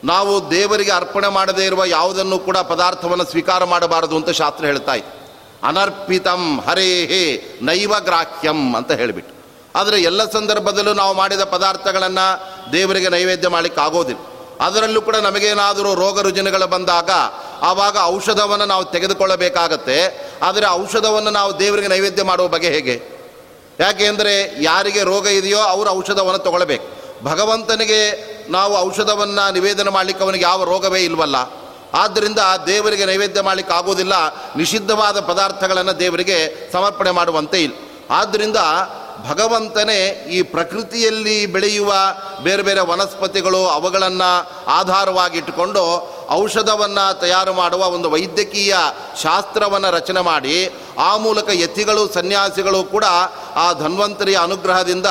ನಾವು 0.03 0.51
ದೇವರಿಗೆ 0.51 0.91
ಅರ್ಪಣೆ 0.91 1.27
ಮಾಡದೇ 1.27 1.65
ಇರುವ 1.65 1.85
ಯಾವುದನ್ನು 1.85 2.39
ಕೂಡ 2.39 2.57
ಪದಾರ್ಥವನ್ನು 2.57 3.25
ಸ್ವೀಕಾರ 3.25 3.63
ಮಾಡಬಾರದು 3.63 4.15
ಅಂತ 4.15 4.29
ಶಾಸ್ತ್ರ 4.29 4.65
ಹೇಳ್ತಾ 4.65 4.93
ಇತ್ತು 4.93 5.25
ಅನರ್ಪಿತಂ 5.67 6.59
ಹರೇ 6.59 7.05
ಹೇ 7.05 7.43
ನೈವ 7.61 7.93
ಗ್ರಾಹ್ಯಂ 7.99 8.75
ಅಂತ 8.75 8.91
ಹೇಳಿಬಿಟ್ಟು. 8.91 9.35
ಆದರೆ 9.75 10.01
ಎಲ್ಲ 10.01 10.31
ಸಂದರ್ಭದಲ್ಲೂ 10.31 10.93
ನಾವು 10.93 11.13
ಮಾಡಿದ 11.15 11.41
ಪದಾರ್ಥಗಳನ್ನು 11.41 12.25
ದೇವರಿಗೆ 12.71 13.09
ನೈವೇದ್ಯ 13.09 13.47
ಮಾಡಲಿಕ್ಕೆ 13.47 13.81
ಆಗೋದಿಲ್ಲ. 13.81 14.21
ಅದರಲ್ಲೂ 14.59 15.01
ಕೂಡ 15.01 15.15
ನಮಗೇನಾದರೂ 15.15 15.93
ರೋಗ 15.93 16.21
ರುಜಿನಗಳು 16.21 16.67
ಬಂದಾಗ 16.67 17.09
ಆವಾಗ 17.61 17.97
ಔಷಧವನ್ನು 18.03 18.65
ನಾವು 18.65 18.85
ತೆಗೆದುಕೊಳ್ಳಬೇಕಾಗತ್ತೆ. 18.85 20.29
ಆದರೆ 20.41 20.67
ಔಷಧವನ್ನು 20.67 21.29
ನಾವು 21.29 21.59
ದೇವರಿಗೆ 21.59 21.87
ನೈವೇದ್ಯ 21.87 22.23
ಮಾಡುವ 22.23 22.47
ಬಗೆ 22.47 22.69
ಹೇಗೆ? 22.69 23.14
ಯಾಕೆಂದರೆ 23.79 24.63
ಯಾರಿಗೆ 24.63 25.03
ರೋಗ 25.03 25.27
ಇದೆಯೋ 25.27 25.57
ಅವರು 25.57 25.89
ಔಷಧವನ್ನು 25.89 26.39
ತಗೊಳ್ಬೇಕು. 26.39 26.87
ಭಗವಂತನಿಗೆ 27.23 27.99
ನಾವು 28.51 28.77
ಔಷಧವನ್ನು 28.77 29.53
ನಿವೇದನೆ 29.53 29.89
ಮಾಡಲಿಕ್ಕೆ 29.89 30.23
ಅವನಿಗೆ 30.23 30.43
ಯಾವ 30.43 30.63
ರೋಗವೇ 30.63 31.03
ಇಲ್ವಲ್ಲ. 31.03 31.35
ಆದ್ದರಿಂದ 31.93 32.39
ದೇವರಿಗೆ 32.67 33.05
ನೈವೇದ್ಯ 33.05 33.41
ಮಾಡಲಿಕ್ಕೆ 33.41 33.73
ಆಗೋದಿಲ್ಲ 33.73 34.13
ನಿಷಿದ್ಧವಾದ 34.55 35.19
ಪದಾರ್ಥಗಳನ್ನು 35.19 35.99
ದೇವರಿಗೆ 35.99 36.71
ಸಮರ್ಪಣೆ 36.71 37.11
ಮಾಡುವಂತೆ 37.11 37.63
ಇಲ್ಲ. 37.63 37.73
ಆದ್ದರಿಂದ 38.09 38.57
ಭಗವಂತನೇ 39.29 40.27
ಈ 40.31 40.41
ಪ್ರಕೃತಿಯಲ್ಲಿ 40.41 41.45
ಬೆಳೆಯುವ 41.45 41.93
ಬೇರೆ 42.43 42.61
ಬೇರೆ 42.61 42.79
ವನಸ್ಪತಿಗಳು 42.79 43.67
ಅವುಗಳನ್ನು 43.67 44.49
ಆಧಾರವಾಗಿಟ್ಟುಕೊಂಡು 44.67 46.09
ಔಷಧವನ್ನು 46.29 47.19
ತಯಾರು 47.19 47.53
ಮಾಡುವ 47.53 47.87
ಒಂದು 47.87 48.09
ವೈದ್ಯಕೀಯ 48.09 48.75
ಶಾಸ್ತ್ರವನ್ನು 49.23 49.91
ರಚನೆ 49.91 50.21
ಮಾಡಿ, 50.21 50.73
ಆ 50.97 51.17
ಮೂಲಕ 51.17 51.49
ಯತಿಗಳು, 51.53 52.13
ಸನ್ಯಾಸಿಗಳು 52.13 52.83
ಕೂಡ 52.83 53.03
ಆ 53.55 53.73
ಧನ್ವಂತರಿಯ 53.73 54.37
ಅನುಗ್ರಹದಿಂದ 54.37 55.05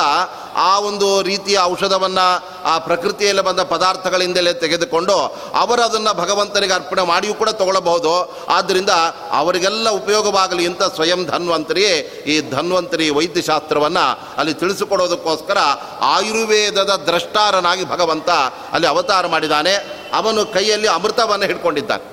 ಆ 0.55 0.79
ಒಂದು 0.79 1.21
ರೀತಿಯ 1.21 1.59
ಔಷಧವನ್ನು, 1.59 2.43
ಆ 2.63 2.77
ಪ್ರಕೃತಿಯಲ್ಲಿ 2.77 3.43
ಬಂದ 3.43 3.59
ಪದಾರ್ಥಗಳಿಂದಲೇ 3.59 4.53
ತೆಗೆದುಕೊಂಡು 4.53 5.13
ಅವರು 5.53 5.81
ಅದನ್ನು 5.81 6.13
ಭಗವಂತನಿಗೆ 6.13 6.73
ಅರ್ಪಣೆ 6.73 7.01
ಮಾಡಿಯೂ 7.01 7.33
ಕೂಡ 7.33 7.49
ತಗೊಳ್ಳಬಹುದು. 7.49 8.35
ಆದ್ದರಿಂದ 8.49 8.89
ಅವರಿಗೆಲ್ಲ 9.31 9.89
ಉಪಯೋಗವಾಗಲಿ 9.89 10.65
ಅಂತ 10.65 10.83
ಸ್ವಯಂ 10.83 11.25
ಧನ್ವಂತರಿಯೇ 11.25 11.97
ಈ 12.27 12.49
ಧನ್ವಂತರಿ 12.51 13.09
ವೈದ್ಯಶಾಸ್ತ್ರವನ್ನು 13.09 14.35
ಅಲ್ಲಿ 14.37 14.53
ತಿಳಿಸಿಕೊಡೋದಕ್ಕೋಸ್ಕರ 14.53 15.57
ಆಯುರ್ವೇದದ 16.01 17.03
ದ್ರಷ್ಟಾರನಾಗಿ 17.05 17.89
ಭಗವಂತ 17.89 18.29
ಅಲ್ಲಿ 18.71 18.87
ಅವತಾರ 18.87 19.27
ಮಾಡಿದ್ದಾನೆ. 19.27 20.05
ಅವನು 20.13 20.45
ಕೈಯಲ್ಲಿ 20.45 20.87
ಅಮೃತವನ್ನು 21.05 21.45
ಹಿಡ್ಕೊಂಡಿದ್ದಾನೆ. 21.45 22.05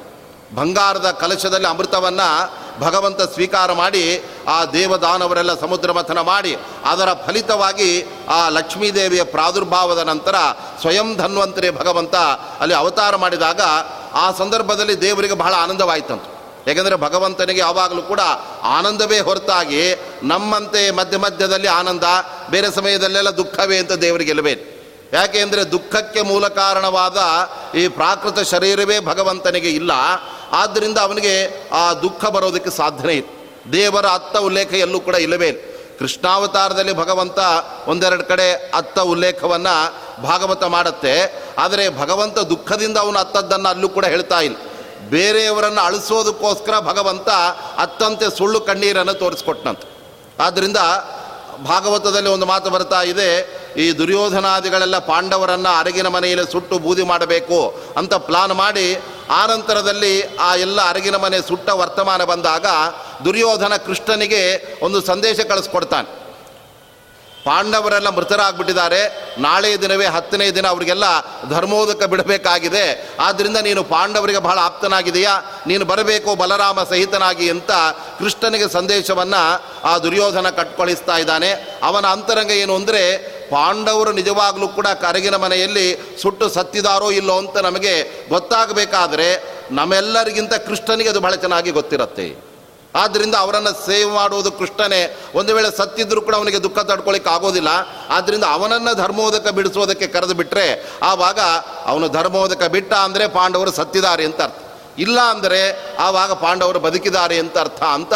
ಬಂಗಾರದ 0.55 1.11
ಕಲಶದಲ್ಲಿ 1.11 1.67
ಅಮೃತವನ್ನು 1.67 2.27
ಭಗವಂತ 2.81 3.23
ಸ್ವೀಕಾರ 3.23 3.73
ಮಾಡಿ, 3.73 4.25
ಆ 4.49 4.65
ದೇವದಾನವರೆಲ್ಲ 4.65 5.61
ಸಮುದ್ರ 5.61 5.93
ಮಥನ 5.93 6.21
ಮಾಡಿ, 6.21 6.57
ಅದರ 6.85 7.13
ಫಲಿತವಾಗಿ 7.27 8.07
ಆ 8.29 8.49
ಲಕ್ಷ್ಮೀದೇವಿಯ 8.49 9.23
ಪ್ರಾದುರ್ಭಾವದ 9.23 9.99
ನಂತರ 9.99 10.35
ಸ್ವಯಂ 10.81 11.17
ಧನ್ವಂತರಿ 11.17 11.71
ಭಗವಂತ 11.71 12.15
ಅಲ್ಲಿ 12.61 12.75
ಅವತಾರ 12.75 13.17
ಮಾಡಿದಾಗ 13.17 13.61
ಆ 14.15 14.33
ಸಂದರ್ಭದಲ್ಲಿ 14.33 15.01
ದೇವರಿಗೆ 15.01 15.35
ಬಹಳ 15.35 15.55
ಆನಂದವಾಯಿತಂತು. 15.55 16.29
ಯಾಕೆಂದರೆ 16.67 16.97
ಭಗವಂತನಿಗೆ 16.97 17.61
ಯಾವಾಗಲೂ 17.61 18.03
ಕೂಡ 18.03 18.21
ಆನಂದವೇ 18.63 19.21
ಹೊರತಾಗಿ 19.21 20.01
ನಮ್ಮಂತೆ 20.23 20.91
ಮಧ್ಯ 20.91 21.17
ಮಧ್ಯದಲ್ಲಿ 21.17 21.69
ಆನಂದ, 21.69 22.05
ಬೇರೆ 22.51 22.71
ಸಮಯದಲ್ಲೆಲ್ಲ 22.71 23.31
ದುಃಖವೇ 23.31 23.79
ಅಂತ 23.79 23.93
ದೇವರಿಗೆ 23.93 24.31
ಇಲ್ಲಬೇಕು 24.31 24.72
ಯಾಕೆ 25.13 25.41
ಅಂದರೆ 25.41 25.65
ದುಃಖಕ್ಕೆ 25.65 26.21
ಮೂಲ 26.23 26.49
ಕಾರಣವಾದ 26.49 27.19
ಈ 27.77 27.89
ಪ್ರಾಕೃತ 27.89 28.41
ಶರೀರವೇ 28.41 29.01
ಭಗವಂತನಿಗೆ 29.01 29.71
ಇಲ್ಲ. 29.71 29.91
ಆದ್ದರಿಂದ 30.53 30.99
ಅವನಿಗೆ 30.99 31.35
ಆ 31.73 31.95
ದುಃಖ 31.95 32.25
ಬರೋದಕ್ಕೆ 32.25 32.71
ಸಾಧ್ಯನೇ 32.71 33.13
ಇಲ್ಲ. 33.13 33.29
ದೇವರ 33.73 34.07
ಅತ್ತ 34.07 34.37
ಉಲ್ಲೇಖ 34.37 34.75
ಎಲ್ಲೂ 34.75 35.01
ಕೂಡ 35.01 35.15
ಇಲ್ಲವೇ 35.15 35.49
ಇಲ್ಲ. 35.49 35.61
ಕೃಷ್ಣಾವತಾರದಲ್ಲಿ 35.99 36.93
ಭಗವಂತ 36.93 37.39
ಒಂದೆರಡು 37.87 38.25
ಕಡೆ 38.25 38.53
ಅತ್ತ 38.53 38.99
ಉಲ್ಲೇಖವನ್ನು 38.99 39.75
ಭಾಗವತ 40.23 40.65
ಮಾಡುತ್ತೆ. 40.65 41.45
ಆದರೆ 41.59 41.89
ಭಗವಂತ 41.89 42.39
ದುಃಖದಿಂದ 42.39 42.97
ಅವನು 42.97 43.19
ಅತ್ತದ್ದನ್ನು 43.19 43.69
ಅಲ್ಲೂ 43.69 43.89
ಕೂಡ 43.89 44.05
ಹೇಳ್ತಾ 44.05 44.41
ಇಲ್ಲ. 44.41 44.57
ಬೇರೆಯವರನ್ನು 45.11 45.81
ಅಳಿಸೋದಕ್ಕೋಸ್ಕರ 45.81 46.81
ಭಗವಂತ 46.81 47.29
ಅತ್ತಂತೆ 47.79 48.39
ಸುಳ್ಳು 48.39 48.61
ಕಣ್ಣೀರನ್ನು 48.61 49.15
ತೋರಿಸ್ಕೊಟ್ನಂತೆ. 49.15 49.87
ಆದ್ದರಿಂದ 50.41 50.77
ಭಾಗವತದಲ್ಲಿ 51.69 52.31
ಒಂದು 52.31 52.47
ಮಾತು 52.53 52.71
ಬರ್ತಾ 52.75 53.01
ಇದೆ, 53.13 53.29
ಈ 53.83 53.87
ದುರ್ಯೋಧನಾದಿಗಳೆಲ್ಲ 53.99 54.99
ಪಾಂಡವರನ್ನು 55.11 55.71
ಅರಗಿನ 55.81 56.09
ಮನೆಯಲ್ಲಿ 56.17 56.47
ಸುಟ್ಟು 56.53 56.79
ಬೂದಿ 56.87 57.05
ಮಾಡಬೇಕು 57.13 57.61
ಅಂತ 58.01 58.15
ಪ್ಲಾನ್ 58.29 58.55
ಮಾಡಿ 58.63 58.87
ಆನಂತರದಲ್ಲಿ 59.43 60.15
ಆ 60.49 60.51
ಎಲ್ಲ 60.67 60.79
ಅರಗಿನ 60.93 61.17
ಮನೆ 61.25 61.39
ಸುಟ್ಟ 61.51 61.69
ವರ್ತಮಾನ 61.81 62.25
ಬಂದಾಗ 62.33 62.67
ದುರ್ಯೋಧನ 63.27 63.77
ಕೃಷ್ಣನಿಗೆ 63.87 64.43
ಒಂದು 64.87 65.01
ಸಂದೇಶ 65.11 65.41
ಕಳಿಸ್ಕೊಡ್ತಾನೆ. 65.53 66.09
ಪಾಂಡವರೆಲ್ಲ 67.47 68.09
ಮೃತರಾಗ್ಬಿಟ್ಟಿದ್ದಾರೆ. 68.17 69.01
ನಾಳೆ 69.39 69.71
ದಿನವೇ 69.83 70.07
ಹತ್ತನೇ 70.17 70.47
ದಿನ 70.57 70.67
ಅವರಿಗೆಲ್ಲ 70.67 71.07
ಧರ್ಮೋದಕ 71.51 72.05
ಬಿಡಬೇಕಾಗಿದೆ. 72.13 72.85
ಆದ್ದರಿಂದ 73.27 73.59
ನೀನು 73.69 73.83
ಪಾಂಡವರಿಗೆ 73.85 74.41
ಬಹಳ 74.49 74.59
ಆಪ್ತನಾಗಿದೆಯಾ 74.69 75.35
ನೀನು 75.67 75.85
ಬರಬೇಕು 75.85 76.35
ಬಲರಾಮ 76.43 76.83
ಸಹಿತನಾಗಿ 76.91 77.51
ಅಂತ 77.55 77.71
ಕೃಷ್ಣನಿಗೆ 78.19 78.69
ಸಂದೇಶವನ್ನು 78.77 79.43
ಆ 79.91 79.99
ದುರ್ಯೋಧನ 79.99 80.51
ಕಟ್ಕೊಳಿಸ್ತಾ 80.59 81.17
ಇದ್ದಾನೆ. 81.19 81.51
ಅವನ 81.83 82.07
ಅಂತರಂಗ 82.07 82.51
ಏನು 82.51 82.75
ಅಂದರೆ 82.75 83.03
ಪಾಂಡವರು 83.51 84.13
ನಿಜವಾಗಲೂ 84.13 84.69
ಕೂಡ 84.69 84.89
ಕರಗಿನ 85.01 85.37
ಮನೆಯಲ್ಲಿ 85.37 85.87
ಸುಟ್ಟು 86.23 86.49
ಸತ್ತಿದಾರೋ 86.49 87.11
ಇಲ್ಲೋ 87.11 87.35
ಅಂತ 87.39 87.57
ನಮಗೆ 87.69 87.95
ಗೊತ್ತಾಗಬೇಕಾದ್ರೆ 88.29 89.29
ನಮ್ಮೆಲ್ಲರಿಗಿಂತ 89.79 90.55
ಕೃಷ್ಣನಿಗೆ 90.69 91.11
ಅದು 91.11 91.21
ಬಹಳ 91.21 91.35
ಚೆನ್ನಾಗಿ 91.35 91.71
ಗೊತ್ತಿರುತ್ತೆ. 91.81 92.52
ಆದ್ದರಿಂದ 92.95 93.35
ಅವರನ್ನು 93.35 93.87
ಸೇವ್ 93.87 94.11
ಮಾಡುವುದು 94.13 94.53
ಕೃಷ್ಣನೇ. 94.53 95.17
ಒಂದು 95.35 95.55
ವೇಳೆ 95.55 95.77
ಸತ್ತಿದ್ದರೂ 95.77 96.21
ಕೂಡ 96.21 96.35
ಅವನಿಗೆ 96.35 96.63
ದುಃಖ 96.63 96.79
ತಡ್ಕೊಳ್ಳಿಕ್ಕೆ 96.79 97.31
ಆಗೋದಿಲ್ಲ. 97.31 97.69
ಆದ್ದರಿಂದ 98.11 98.45
ಅವನನ್ನು 98.45 98.95
ಧರ್ಮೋದಕ 98.95 99.49
ಬಿಡಿಸೋದಕ್ಕೆ 99.49 100.07
ಕರೆದು 100.07 100.35
ಬಿಟ್ಟರೆ 100.35 100.99
ಆವಾಗ 101.03 101.41
ಅವನು 101.87 102.09
ಧರ್ಮೋದಕ 102.09 102.65
ಬಿಟ್ಟ 102.65 102.93
ಅಂದರೆ 102.95 103.29
ಪಾಂಡವರು 103.29 103.71
ಸತ್ತಿದ್ದಾರೆ 103.71 104.25
ಅಂತ 104.25 104.41
ಇಲ್ಲ 104.99 105.21
ಅಂದರೆ 105.21 105.61
ಆವಾಗ 105.99 106.33
ಪಾಂಡವರು 106.33 106.81
ಬದುಕಿದ್ದಾರೆ 106.81 107.39
ಅಂತ 107.39 107.59
ಅರ್ಥ 107.59 107.83
ಅಂತ 107.83 108.15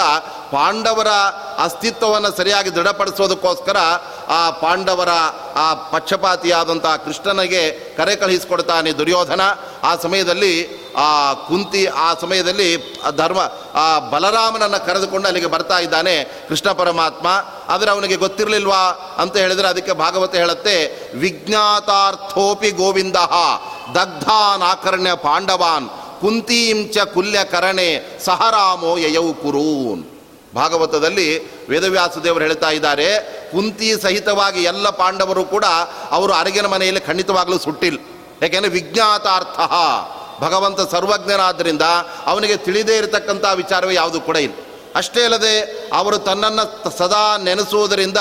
ಪಾಂಡವರ 0.50 1.06
ಅಸ್ತಿತ್ವವನ್ನು 1.58 2.36
ಸರಿಯಾಗಿ 2.36 2.74
ದೃಢಪಡಿಸೋದಕ್ಕೋಸ್ಕರ 2.74 3.76
ಆ 4.28 4.50
ಪಾಂಡವರ 4.50 5.08
ಆ 5.56 5.74
ಪಕ್ಷಪಾತಿಯಾದಂಥ 5.74 6.86
ಕೃಷ್ಣನಿಗೆ 6.86 7.70
ಕರೆ 7.96 8.16
ಕಳುಹಿಸಿಕೊಡ್ತಾನೆ 8.16 8.92
ದುರ್ಯೋಧನ. 8.92 9.40
ಆ 9.84 9.96
ಸಮಯದಲ್ಲಿ 9.96 10.86
ಆ 10.96 11.32
ಕುಂತಿ 11.32 11.86
ಆ 11.86 12.14
ಸಮಯದಲ್ಲಿ 12.14 12.98
ಧರ್ಮ 13.16 13.38
ಆ 13.74 13.98
ಬಲರಾಮನನ್ನು 13.98 14.86
ಕರೆದುಕೊಂಡು 14.86 15.26
ಅಲ್ಲಿಗೆ 15.26 15.46
ಬರ್ತಾ 15.46 15.78
ಇದ್ದಾನೆ 15.78 16.24
ಕೃಷ್ಣ 16.24 16.72
ಪರಮಾತ್ಮ. 16.72 17.26
ಆದರೆ 17.68 17.90
ಅವನಿಗೆ 17.90 18.16
ಗೊತ್ತಿರಲಿಲ್ವಾ 18.16 18.82
ಅಂತ 19.18 19.36
ಹೇಳಿದರೆ 19.36 19.68
ಅದಕ್ಕೆ 19.68 19.92
ಭಾಗವತ 19.92 20.34
ಹೇಳುತ್ತೆ, 20.34 20.76
ವಿಜ್ಞಾತಾರ್ಥೋಪಿ 21.18 22.70
ಗೋವಿಂದ 22.70 23.16
ದಗ್ಧಾನಾಕರ್ಣ್ಯ 23.94 25.14
ಪಾಂಡವಾನ್. 25.14 25.88
ಕುಂತೀಂ 26.20 26.78
ಕುಲ್ಯ 26.84 27.04
ಕುಲ್ಯಕರಣೆ 27.14 27.88
ಸಹರಾಮೋ 28.24 28.96
ಯಯೌ 28.96 29.32
ಕುರೂನ್. 29.32 30.02
ಭಾಗವತದಲ್ಲಿ 30.56 31.28
ವೇದವ್ಯಾಸ 31.68 32.18
ದೇವರು 32.24 32.44
ಹೇಳ್ತಾ 32.44 32.70
ಇದ್ದಾರೆ, 32.70 33.08
ಕುಂತಿ 33.52 33.88
ಸಹಿತವಾಗಿ 34.02 34.60
ಎಲ್ಲ 34.62 34.90
ಪಾಂಡವರು 35.00 35.44
ಕೂಡ 35.44 35.64
ಅವರು 36.10 36.32
ಅರಗಿನ 36.32 36.66
ಮನೆಯಲ್ಲಿ 36.66 37.00
ಖಂಡಿತವಾಗಲೂ 37.00 37.58
ಸುಟ್ಟಿಲ್ಲ 37.58 37.98
ಯಾಕೆಂದರೆ 38.42 38.70
ವಿಜ್ಞಾತಾರ್ಥ. 38.70 39.58
ಭಗವಂತ 40.40 40.80
ಸರ್ವಜ್ಞನಾದ್ದರಿಂದ 40.92 41.84
ಅವನಿಗೆ 42.26 42.56
ತಿಳಿದೇ 42.56 42.96
ಇರತಕ್ಕಂಥ 42.96 43.44
ವಿಚಾರವೇ 43.54 43.94
ಯಾವುದು 43.94 44.20
ಕೂಡ 44.20 44.36
ಇಲ್ಲ. 44.36 44.54
ಅಷ್ಟೇ 44.96 45.24
ಅಲ್ಲದೆ 45.24 45.54
ಅವರು 45.92 46.18
ತನ್ನನ್ನು 46.18 46.98
ಸದಾ 46.98 47.36
ನೆನೆಸುವುದರಿಂದ 47.36 48.16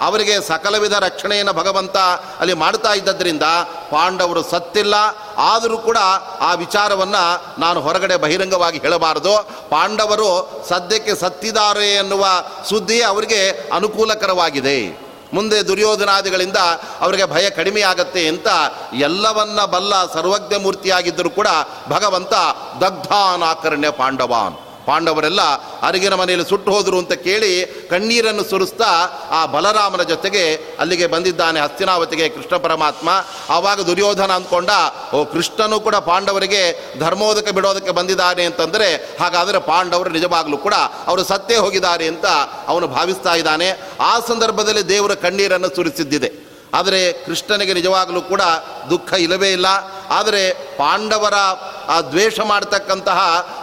ಅವರಿಗೆ 0.00 0.48
ಸಕಲ 0.48 0.78
ವಿಧ 0.78 0.94
ರಕ್ಷಣೆಯನ್ನು 0.94 1.52
ಭಗವಂತ 1.52 1.96
ಅಲ್ಲಿ 2.40 2.54
ಮಾಡ್ತಾ 2.54 2.92
ಇದ್ದದ್ರಿಂದ 2.94 3.42
ಪಾಂಡವರು 3.90 4.42
ಸತ್ತಿಲ್ಲ. 4.42 4.94
ಆದರೂ 5.36 5.78
ಕೂಡ 5.78 5.98
ಆ 6.40 6.54
ವಿಚಾರವನ್ನು 6.54 7.60
ನಾನು 7.60 7.80
ಹೊರಗಡೆ 7.80 8.16
ಬಹಿರಂಗವಾಗಿ 8.16 8.78
ಹೇಳಬಾರದು. 8.78 9.34
ಪಾಂಡವರು 9.70 10.30
ಸದ್ಯಕ್ಕೆ 10.68 11.14
ಸತ್ತಿದ್ದಾರೆ 11.14 11.94
ಎನ್ನುವ 11.94 12.26
ಸುದ್ದಿ 12.68 13.02
ಅವರಿಗೆ 13.02 13.70
ಅನುಕೂಲಕರವಾಗಿದೆ. 13.74 15.04
ಮುಂದೆ 15.34 15.68
ದುರ್ಯೋಧನಾದಿಗಳಿಂದ 15.68 16.56
ಅವರಿಗೆ 17.00 17.24
ಭಯ 17.24 17.50
ಕಡಿಮೆಯಾಗತ್ತೆ 17.50 18.28
ಅಂತ 18.28 18.48
ಎಲ್ಲವನ್ನ 18.98 19.60
ಬಲ್ಲ 19.64 20.12
ಸರ್ವಜ್ಞ 20.12 20.56
ಮೂರ್ತಿಯಾಗಿದ್ದರೂ 20.56 21.30
ಕೂಡ 21.30 21.48
ಭಗವಂತ 21.88 22.34
ದಗ್ಧಾನಾಕರ್ಣ್ಯ 22.80 23.90
ಪಾಂಡವಾನ್. 23.90 24.63
ಪಾಂಡವರೆಲ್ಲ 24.86 25.42
ಅರಿಗಿನ 25.82 26.14
ಮನೆಯಲ್ಲಿ 26.14 26.48
ಸುಟ್ಟು 26.48 26.72
ಹೋದರು 26.72 26.98
ಅಂತ 26.98 27.12
ಕೇಳಿ 27.12 27.66
ಕಣ್ಣೀರನ್ನು 27.90 28.44
ಸುರಿಸ್ತಾ 28.44 28.90
ಆ 29.30 29.46
ಬಲರಾಮನ 29.46 30.02
ಜೊತೆಗೆ 30.02 30.54
ಅಲ್ಲಿಗೆ 30.54 31.06
ಬಂದಿದ್ದಾನೆ 31.06 31.60
ಹಸ್ತಿನಾವತಿಗೆ 31.60 32.28
ಕೃಷ್ಣ 32.28 32.56
ಪರಮಾತ್ಮ. 32.56 33.08
ಆವಾಗ 33.48 33.80
ದುರ್ಯೋಧನ 33.80 34.30
ಅಂದ್ಕೊಂಡ, 34.30 34.70
ಓ 35.14 35.24
ಕೃಷ್ಣನು 35.24 35.80
ಕೂಡ 35.80 35.96
ಪಾಂಡವರಿಗೆ 35.96 36.62
ಧರ್ಮೋದಕ್ಕೆ 37.00 37.52
ಬಿಡೋದಕ್ಕೆ 37.52 37.90
ಬಂದಿದ್ದಾನೆ 37.90 38.44
ಅಂತಂದರೆ 38.44 39.16
ಹಾಗಾದರೆ 39.20 39.58
ಪಾಂಡವರು 39.58 40.10
ನಿಜವಾಗಲೂ 40.10 40.56
ಕೂಡ 40.56 40.74
ಅವರು 41.06 41.24
ಸತ್ತೇ 41.24 41.56
ಹೋಗಿದ್ದಾರೆ 41.56 42.06
ಅಂತ 42.06 42.26
ಅವನು 42.68 42.88
ಭಾವಿಸ್ತಾ 42.88 43.34
ಇದ್ದಾನೆ. 43.34 43.70
ಆ 44.00 44.20
ಸಂದರ್ಭದಲ್ಲಿ 44.20 44.88
ದೇವರ 44.88 45.14
ಕಣ್ಣೀರನ್ನು 45.14 45.76
ಸುರಿಸಿದ್ದಿದೆ. 45.76 46.32
ಆದರೆ 46.74 47.12
ಕೃಷ್ಣನಿಗೆ 47.12 47.74
ನಿಜವಾಗಲೂ 47.74 48.20
ಕೂಡ 48.22 48.40
ದುಃಖ 48.90 49.12
ಇಲ್ಲವೇ 49.12 49.52
ಇಲ್ಲ. 49.52 49.66
ಆದರೆ 50.10 50.52
ಪಾಂಡವರ 50.78 51.34
ಆ 51.88 52.00
ದ್ವೇಷ 52.00 52.40
ಮಾಡತಕ್ಕಂತಹ 52.40 53.18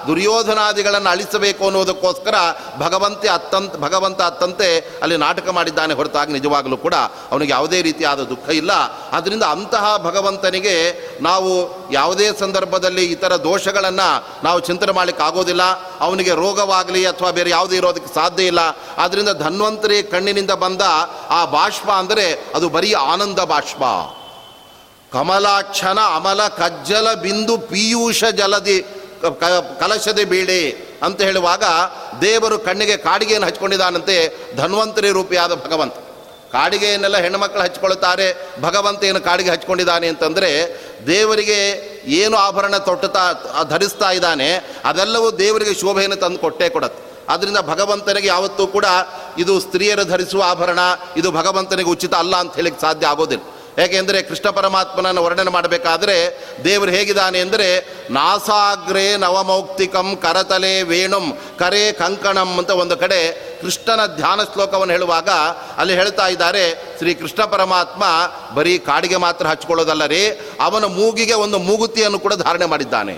ದುರ್ಯೋಧನಾದಿಗಳನ್ನು 0.07 1.09
ಅಳಿಸಬೇಕು 1.09 1.65
ಅನ್ನೋದಕ್ಕೋಸ್ಕರ 1.65 2.35
ಭಗವಂತೆ 2.77 3.27
ಅತ್ತಂತ, 3.27 3.75
ಭಗವಂತ 3.75 4.21
ಅತ್ತಂತೆ 4.21 4.99
ಅಲ್ಲಿ 5.01 5.17
ನಾಟಕ 5.17 5.49
ಮಾಡಿದ್ದಾನೆ 5.49 5.93
ಹೊರತಾಗಿ 5.93 6.33
ನಿಜವಾಗಲೂ 6.33 6.77
ಕೂಡ. 6.77 6.93
ಅವನಿಗೆ 7.31 7.51
ಯಾವುದೇ 7.51 7.81
ರೀತಿಯಾದ 7.81 8.19
ದುಃಖ 8.19 8.49
ಇಲ್ಲ. 8.49 8.71
ಆದ್ದರಿಂದ 9.11 9.43
ಅಂತಹ 9.43 9.97
ಭಗವಂತನಿಗೆ 9.97 10.75
ನಾವು 11.21 11.77
ಯಾವುದೇ 11.91 12.29
ಸಂದರ್ಭದಲ್ಲಿ 12.39 13.05
ಇತರ 13.05 13.35
ದೋಷಗಳನ್ನು 13.35 14.41
ನಾವು 14.43 14.59
ಚಿಂತನೆ 14.59 14.91
ಮಾಡಲಿಕ್ಕೆ 14.91 15.23
ಆಗೋದಿಲ್ಲ. 15.23 15.61
ಅವನಿಗೆ 15.99 16.31
ರೋಗವಾಗಲಿ 16.31 17.05
ಅಥವಾ 17.05 17.31
ಬೇರೆ 17.31 17.49
ಯಾವುದೇ 17.49 17.75
ಇರೋದಕ್ಕೆ 17.75 18.13
ಸಾಧ್ಯ 18.13 18.43
ಇಲ್ಲ. 18.43 18.59
ಆದ್ದರಿಂದ 18.97 19.29
ಧನ್ವಂತರಿ 19.29 20.03
ಕಣ್ಣಿನಿಂದ 20.03 20.51
ಬಂದ 20.51 20.81
ಆ 21.29 21.45
ಬಾಷ್ಪ 21.45 21.89
ಅಂದರೆ 21.89 22.43
ಅದು 22.55 22.69
ಬರೀ 22.69 22.93
ಆನಂದ 22.93 23.39
ಬಾಷ್ಪ. 23.39 23.83
ಕಮಲಾಕ್ಷನ 25.13 25.99
ಅಮಲ 26.17 26.41
ಕಜ್ಜಲ 26.59 27.07
ಬಿಂದು 27.23 27.55
ಪೀಯೂಷ 27.71 28.23
ಜಲದಿ 28.39 28.77
ಕಲಶದೆ 29.81 30.23
ಬೀಳೆ 30.31 30.61
ಅಂತ 31.05 31.19
ಹೇಳುವಾಗ 31.27 31.65
ದೇವರು 32.21 32.57
ಕಣ್ಣಿಗೆ 32.67 32.95
ಕಾಡಿಗೆಯನ್ನು 33.07 33.47
ಹಚ್ಕೊಂಡಿದ್ದಾನಂತೆ 33.49 34.15
ಧನ್ವಂತರಿ 34.59 35.09
ರೂಪಿಯಾದ 35.17 35.53
ಭಗವಂತ. 35.65 35.95
ಕಾಡಿಗೆಯನ್ನೆಲ್ಲ 36.55 37.17
ಹೆಣ್ಣುಮಕ್ಕಳು 37.25 37.63
ಹಚ್ಕೊಳ್ತಾರೆ 37.65 38.27
ಭಗವಂತ 38.65 39.01
ಏನು 39.09 39.19
ಕಾಡಿಗೆ 39.27 39.51
ಹಚ್ಕೊಂಡಿದ್ದಾನೆ 39.55 40.07
ಅಂತಂದರೆ 40.13 40.49
ದೇವರಿಗೆ 41.07 41.59
ಏನು 42.21 42.35
ಆಭರಣ 42.47 42.75
ತೊಟ್ಟುತ್ತಾ 42.87 43.23
ಧರಿಸ್ತಾ 43.73 44.09
ಇದ್ದಾನೆ, 44.17 44.49
ಅದೆಲ್ಲವೂ 44.89 45.27
ದೇವರಿಗೆ 45.43 45.73
ಶೋಭೆಯನ್ನು 45.81 46.17
ತಂದು 46.23 46.39
ಕೊಟ್ಟೇ 46.45 46.67
ಕೊಡತ್ತೆ. 46.75 47.01
ಅದರಿಂದ 47.33 47.59
ಭಗವಂತನಿಗೆ 47.71 48.27
ಯಾವತ್ತೂ 48.35 48.63
ಕೂಡ 48.75 48.87
ಇದು 49.43 49.53
ಸ್ತ್ರೀಯರು 49.65 50.03
ಧರಿಸುವ 50.13 50.43
ಆಭರಣ, 50.53 50.79
ಇದು 51.19 51.29
ಭಗವಂತನಿಗೆ 51.39 51.89
ಉಚಿತ 51.95 52.13
ಅಲ್ಲ 52.23 52.35
ಅಂತ 52.43 52.53
ಹೇಳಿಕ್ಕೆ 52.59 52.81
ಸಾಧ್ಯ 52.87 53.11
ಆಗೋದಿಲ್ಲ. 53.13 53.45
ಯಾಕೆಂದರೆ 53.81 54.19
ಕೃಷ್ಣ 54.29 54.47
ಪರಮಾತ್ಮನನ್ನು 54.49 55.21
ವರ್ಣನೆ 55.25 55.51
ಮಾಡಬೇಕಾದ್ರೆ 55.51 56.15
ದೇವರು 56.65 56.91
ಹೇಗಿದ್ದಾನೆ 56.91 57.39
ಅಂದರೆ 57.45 57.67
ನಾಸಾಗ್ರೆ 58.17 59.05
ನವಮೌಕ್ತಿಕಂ 59.17 60.07
ಕರತಲೆ 60.23 60.73
ವೇಣುಂ 60.91 61.25
ಕರೆ 61.59 61.83
ಕಂಕಣಂ 62.01 62.51
ಅಂತ 62.59 62.71
ಒಂದು 62.83 62.97
ಕಡೆ 62.97 63.19
ಕೃಷ್ಣನ 63.61 64.05
ಧ್ಯಾನ 64.19 64.41
ಶ್ಲೋಕವನ್ನು 64.53 64.93
ಹೇಳುವಾಗ 64.93 65.29
ಅಲ್ಲಿ 65.77 65.93
ಹೇಳ್ತಾ 65.93 66.27
ಇದ್ದಾರೆ, 66.27 66.63
ಶ್ರೀ 66.99 67.13
ಕೃಷ್ಣ 67.13 67.41
ಪರಮಾತ್ಮ 67.45 68.03
ಬರೀ 68.55 68.73
ಕಾಡಿಗೆ 68.77 69.17
ಮಾತ್ರ 69.25 69.47
ಹಚ್ಕೊಳ್ಳೋದಲ್ಲ 69.47 70.05
ರೀ, 70.05 70.23
ಅವನ 70.67 70.85
ಮೂಗಿಗೆ 70.99 71.33
ಒಂದು 71.45 71.59
ಮೂಗುತಿಯನ್ನು 71.59 72.19
ಕೂಡ 72.19 72.33
ಧಾರಣೆ 72.33 72.65
ಮಾಡಿದ್ದಾನೆ. 72.65 73.15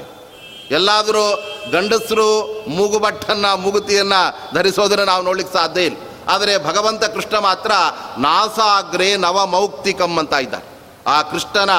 ಎಲ್ಲಾದರೂ 0.72 1.26
ಗಂಡಸರು 1.72 2.28
ಮೂಗುಬಟ್ಟನ್ನು, 2.68 3.52
ಮೂಗುತಿಯನ್ನು 3.62 4.22
ಧರಿಸೋದನ್ನು 4.56 5.06
ನಾವು 5.06 5.24
ನೋಡ್ಲಿಕ್ಕೆ 5.24 5.54
ಸಾಧ್ಯ 5.58 5.82
ಇಲ್ಲ. 5.82 5.98
ಆದರೆ 6.28 6.58
ಭಗವಂತ 6.58 7.04
ಕೃಷ್ಣ 7.04 7.38
ಮಾತ್ರ 7.38 7.72
ನಾಸಾಗ್ರೆ 8.18 9.18
ನವಮೌಕ್ತಿಕಂ 9.18 10.18
ಅಂತ 10.18 10.34
ಇದ್ದಾರೆ. 10.34 10.74
ಆ 11.08 11.22
ಕೃಷ್ಣನ 11.22 11.70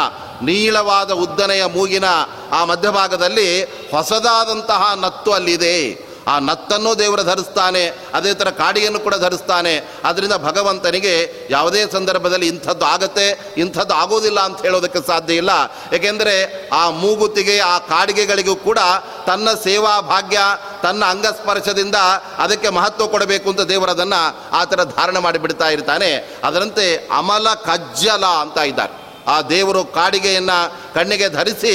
ನೀಳವಾದ 0.42 1.10
ಉದ್ದನೆಯ 1.10 1.66
ಮೂಗಿನ 1.66 2.04
ಆ 2.52 2.64
ಮಧ್ಯಭಾಗದಲ್ಲಿ 2.64 3.62
ಹೊಸದಾದಂತಹ 3.64 4.92
ನತ್ತು 4.96 5.32
ಅಲ್ಲಿದೆ. 5.32 6.13
ಆ 6.26 6.38
ನತ್ತನ್ನು 6.38 6.98
ದೇವರು 6.98 7.22
ಧರಿಸ್ತಾನೆ, 7.22 7.98
ಅದೇ 8.14 8.34
ಥರ 8.34 8.50
ಕಾಡಿಯನ್ನು 8.50 9.00
ಕೂಡ 9.00 9.14
ಧರಿಸ್ತಾನೆ. 9.14 9.90
ಅದರಿಂದ 10.04 10.32
ಭಗವಂತನಿಗೆ 10.32 11.46
ಯಾವುದೇ 11.50 11.90
ಸಂದರ್ಭದಲ್ಲಿ 11.92 12.48
ಇಂಥದ್ದು 12.48 12.84
ಆಗತ್ತೆ, 12.84 13.54
ಇಂಥದ್ದು 13.56 13.94
ಆಗೋದಿಲ್ಲ 13.94 14.40
ಅಂತ 14.40 14.62
ಹೇಳೋದಕ್ಕೆ 14.62 15.06
ಸಾಧ್ಯ 15.06 15.34
ಇಲ್ಲ. 15.34 15.50
ಏಕೆಂದರೆ 15.92 16.68
ಆ 16.68 16.90
ಮೂಗುತಿಗೆ, 16.90 17.58
ಆ 17.58 17.78
ಕಾಡಿಗೆಗಳಿಗೂ 17.78 18.56
ಕೂಡ 18.56 18.78
ತನ್ನ 19.26 19.48
ಸೇವಾ 19.64 20.00
ಭಾಗ್ಯ, 20.00 20.38
ತನ್ನ 20.82 21.04
ಅಂಗಸ್ಪರ್ಶದಿಂದ 21.04 21.94
ಅದಕ್ಕೆ 22.38 22.68
ಮಹತ್ವ 22.68 23.06
ಕೊಡಬೇಕು 23.06 23.50
ಅಂತ 23.50 23.60
ದೇವರದನ್ನು 23.60 24.50
ಆ 24.52 24.64
ಥರ 24.64 24.84
ಧಾರಣೆ 24.84 25.18
ಮಾಡಿಬಿಡ್ತಾ 25.18 25.68
ಇರ್ತಾನೆ. 25.68 26.34
ಅದರಂತೆ 26.44 27.08
ಅಮಲ 27.16 27.54
ಕಜ್ಜಲ 27.54 28.26
ಅಂತ 28.26 28.58
ಇದ್ದಾರೆ. 28.58 29.03
ಆ 29.26 29.42
ದೇವರು 29.42 29.84
ಕಾಡಿಗೆಯನ್ನು 29.84 30.94
ಕಣ್ಣಿಗೆ 30.94 31.28
ಧರಿಸಿ 31.28 31.72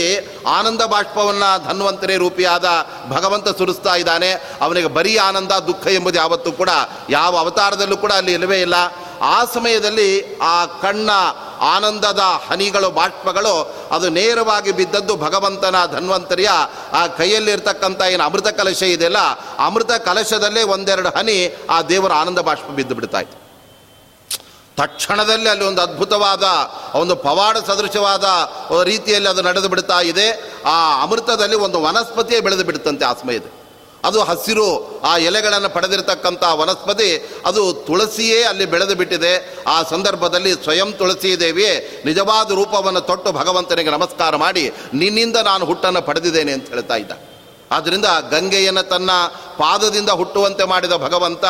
ಆನಂದ 0.48 0.82
ಬಾಷ್ಪವನ್ನು 0.82 1.68
ಧನ್ವಂತರಿ 1.68 2.16
ರೂಪಿಯಾದ 2.16 2.66
ಭಗವಂತ 3.10 3.50
ಸುರಿಸ್ತಾ 3.58 3.96
ಇದ್ದಾನೆ. 3.96 4.58
ಅವನಿಗೆ 4.62 4.88
ಬರೀ 4.88 5.18
ಆನಂದ, 5.18 5.52
ದುಃಖ 5.52 5.88
ಎಂಬುದು 5.88 6.18
ಯಾವತ್ತೂ 6.18 6.52
ಕೂಡ 6.52 6.70
ಯಾವ 7.10 7.38
ಅವತಾರದಲ್ಲೂ 7.38 7.98
ಕೂಡ 7.98 8.12
ಅಲ್ಲಿ 8.12 8.34
ಇಲ್ಲವೇ 8.34 8.62
ಇಲ್ಲ. 8.62 8.74
ಆ 9.22 9.46
ಸಮಯದಲ್ಲಿ 9.46 10.40
ಆ 10.42 10.66
ಕಣ್ಣ, 10.66 11.10
ಆನಂದದ 11.62 12.20
ಹನಿಗಳು, 12.20 12.90
ಬಾಷ್ಪಗಳು 12.90 13.74
ಅದು 13.92 14.10
ನೇರವಾಗಿ 14.10 14.72
ಬಿದ್ದದ್ದು 14.72 15.16
ಭಗವಂತನ 15.16 15.76
ಧನ್ವಂತರಿಯ 15.92 16.50
ಆ 16.94 17.08
ಕೈಯಲ್ಲಿರ್ತಕ್ಕಂಥ 17.08 18.02
ಏನು 18.02 18.24
ಅಮೃತ 18.24 18.48
ಕಲಶ 18.48 18.84
ಇದೆಯಲ್ಲ, 18.84 19.18
ಅಮೃತ 19.60 19.92
ಕಲಶದಲ್ಲೇ 19.92 20.64
ಒಂದೆರಡು 20.64 21.10
ಹನಿ 21.10 21.58
ಆ 21.70 21.82
ದೇವರ 21.82 22.14
ಆನಂದ 22.14 22.40
ಬಾಷ್ಪ 22.40 22.66
ಬಿದ್ದು 22.66 22.96
ಬಿಡ್ತಾಯಿತು 22.96 23.49
ತಕ್ಷಣದಲ್ಲಿ 24.80 25.50
ಅಲ್ಲಿ 25.50 25.66
ಒಂದು 25.66 25.82
ಅದ್ಭುತವಾದ, 25.82 26.44
ಒಂದು 27.02 27.16
ಪವಾಡ 27.28 27.58
ಸದೃಶವಾದ 27.70 28.26
ರೀತಿಯಲ್ಲಿ 28.84 29.30
ಅದು 29.30 29.42
ನಡೆದು 29.42 29.70
ಬಿಡ್ತಾ 29.70 30.02
ಇದೆ. 30.12 30.28
ಆ 30.66 30.76
ಅಮೃತದಲ್ಲಿ 31.04 31.58
ಒಂದು 31.68 31.78
ವನಸ್ಪತಿಯೇ 31.88 32.42
ಬೆಳೆದು 32.48 32.66
ಬಿಡುತ್ತಂತೆ 32.70 33.06
ಆ 33.06 33.14
ಸಮಯದಲ್ಲಿ 33.22 33.56
ಅದು 34.08 34.20
ಹಸಿರು, 34.28 34.68
ಆ 35.04 35.14
ಎಲೆಗಳನ್ನು 35.30 35.70
ಪಡೆದಿರತಕ್ಕಂಥ 35.74 36.44
ವನಸ್ಪತಿ, 36.62 37.08
ಅದು 37.46 37.62
ತುಳಸಿಯೇ 37.88 38.38
ಅಲ್ಲಿ 38.44 38.66
ಬೆಳೆದು 38.66 38.96
ಬಿಟ್ಟಿದೆ. 38.96 39.34
ಆ 39.68 39.78
ಸಂದರ್ಭದಲ್ಲಿ 39.84 40.52
ಸ್ವಯಂ 40.64 40.90
ತುಳಸಿ 41.00 41.32
ದೇವಿ 41.40 41.66
ನಿಜವಾದ 42.06 42.52
ರೂಪವನ್ನು 42.52 43.02
ತೊಟ್ಟು 43.10 43.32
ಭಗವಂತನಿಗೆ 43.32 43.92
ನಮಸ್ಕಾರ 43.98 44.36
ಮಾಡಿ, 44.36 44.64
ನಿನ್ನಿಂದ 44.94 45.38
ನಾನು 45.50 45.66
ಹುಟ್ಟನ್ನು 45.66 46.02
ಪಡೆದಿದ್ದೇನೆ 46.02 46.54
ಅಂತ 46.58 46.70
ಹೇಳ್ತಾ 46.70 46.96
ಇದ್ದ. 46.96 47.12
ಆದ್ದರಿಂದ 47.72 48.06
ಗಂಗೆಯನ್ನು 48.32 48.84
ತನ್ನ 48.84 49.12
ಪಾದದಿಂದ 49.58 50.10
ಹುಟ್ಟುವಂತೆ 50.10 50.64
ಮಾಡಿದ 50.64 50.92
ಭಗವಂತ 50.92 51.46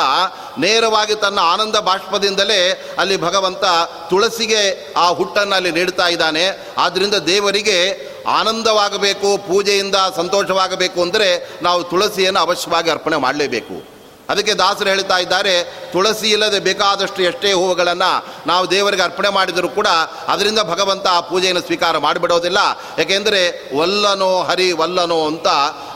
ನೇರವಾಗಿ 0.57 1.15
ತನ್ನ 1.15 1.39
ಆನಂದ 1.39 1.75
ಬಾಷ್ಪದಿಂದಲೇ 1.75 2.85
ಅಲ್ಲಿ 2.99 3.17
ಭಗವಂತ 3.17 3.63
ತುಳಸಿಗೆ 4.09 4.93
ಆ 4.93 5.09
ಹುಟ್ಟನ್ನು 5.09 5.55
ಅಲ್ಲಿ 5.55 5.71
ನೀಡ್ತಾ 5.71 6.07
ಇದ್ದಾನೆ. 6.07 6.73
ಆದ್ದರಿಂದ 6.77 7.13
ದೇವರಿಗೆ 7.13 8.09
ಆನಂದವಾಗಬೇಕು, 8.27 9.38
ಪೂಜೆಯಿಂದ 9.38 9.95
ಸಂತೋಷವಾಗಬೇಕು 10.15 11.01
ಅಂದರೆ 11.01 11.49
ನಾವು 11.61 11.83
ತುಳಸಿಯನ್ನು 11.83 12.39
ಅವಶ್ಯವಾಗಿ 12.39 12.89
ಅರ್ಪಣೆ 12.89 13.17
ಮಾಡಲೇಬೇಕು. 13.17 13.98
ಅದಕ್ಕೆ 14.29 14.53
ದಾಸರು 14.53 14.89
ಹೇಳ್ತಾ 14.89 15.17
ಇದ್ದಾರೆ, 15.25 15.53
ತುಳಸಿ 15.93 16.27
ಇಲ್ಲದೆ 16.36 16.59
ಬೇಕಾದಷ್ಟು 16.69 17.21
ಎಷ್ಟೇ 17.29 17.51
ಹೂವುಗಳನ್ನು 17.59 18.12
ನಾವು 18.48 18.65
ದೇವರಿಗೆ 18.71 19.03
ಅರ್ಪಣೆ 19.03 19.29
ಮಾಡಿದರೂ 19.29 19.69
ಕೂಡ 19.69 19.89
ಅದರಿಂದ 20.33 20.62
ಭಗವಂತ 20.74 21.07
ಆ 21.07 21.19
ಪೂಜೆಯನ್ನು 21.29 21.63
ಸ್ವೀಕಾರ 21.67 21.98
ಮಾಡಿಬಿಡೋದಿಲ್ಲ. 21.98 22.59
ಯಾಕೆಂದರೆ 22.98 23.41
ವಲ್ಲನೋ 23.77 24.31
ಹರಿ 24.50 24.67
ವಲ್ಲನೋ 24.81 25.19
ಅಂತ 25.27 25.48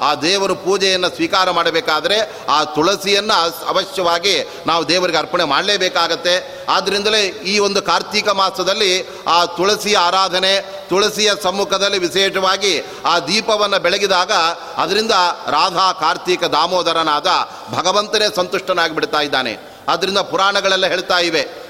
ಆ 0.08 0.12
ದೇವರು 0.28 0.56
ಪೂಜೆಯನ್ನು 0.66 1.10
ಸ್ವೀಕಾರ 1.16 1.52
ಮಾಡಬೇಕಾದರೆ 1.52 2.18
ಆ 2.50 2.64
ತುಳಸಿಯನ್ನು 2.76 3.36
ಅವಶ್ಯವಾಗಿ 3.74 4.36
ನಾವು 4.68 4.88
ದೇವರಿಗೆ 4.90 5.20
ಅರ್ಪಣೆ 5.24 5.44
ಮಾಡಲೇಬೇಕಾಗತ್ತೆ. 5.54 6.36
ಆದ್ದರಿಂದಲೇ 6.70 7.22
ಈ 7.22 7.60
ಒಂದು 7.60 7.82
ಕಾರ್ತೀಕ 7.82 8.30
ಮಾಸದಲ್ಲಿ 8.30 9.08
ಆ 9.28 9.46
ತುಳಸಿಯ 9.46 9.98
ಆರಾಧನೆ, 9.98 10.62
ತುಳಸಿಯ 10.90 11.32
ಸಮ್ಮುಖದಲ್ಲಿ 11.44 11.98
ವಿಶೇಷವಾಗಿ 11.98 12.86
ಆ 13.06 13.20
ದೀಪವನ್ನು 13.20 13.80
ಬೆಳಗಿದಾಗ 13.80 14.32
ಅದರಿಂದ 14.78 15.12
ರಾಧಾ 15.48 15.92
ಕಾರ್ತೀಕ 15.92 16.44
ದಾಮೋದರನಾದ 16.44 17.28
ಭಗವಂತನೇ 17.74 18.26
ಸಂತುಷ್ಟನಾಗಿ 18.36 18.96
ಬಿಡ್ತಾ 18.96 19.22
ಇದ್ದಾನೆ. 19.22 19.58
ಆದ್ದರಿಂದ 19.88 20.18
ಪುರಾಣಗಳೆಲ್ಲ 20.18 20.86
ಹೇಳ್ತಾ 20.86 21.20
ಇವೆ. 21.20 21.64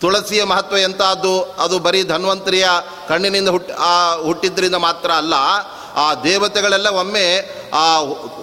ತುಳಸಿಯ 0.00 0.44
ಮಹತ್ವ 0.44 0.78
ಎಂಥದ್ದು 0.78 1.42
ಅದು 1.42 1.78
ಬರೀ 1.78 2.02
ಧನ್ವಂತರಿಯ 2.02 2.68
ಕಣ್ಣಿನಿಂದ 3.08 3.48
ಹುಟ್ಟಿ 3.48 3.72
ಹುಟ್ಟಿದ್ರಿಂದ 4.22 4.74
ಮಾತ್ರ 4.74 5.10
ಅಲ್ಲ 5.10 5.34
ಆ 5.96 6.14
ದೇವತೆಗಳೆಲ್ಲ 6.14 6.88
ಒಮ್ಮೆ 6.88 7.26
ಆ 7.72 8.00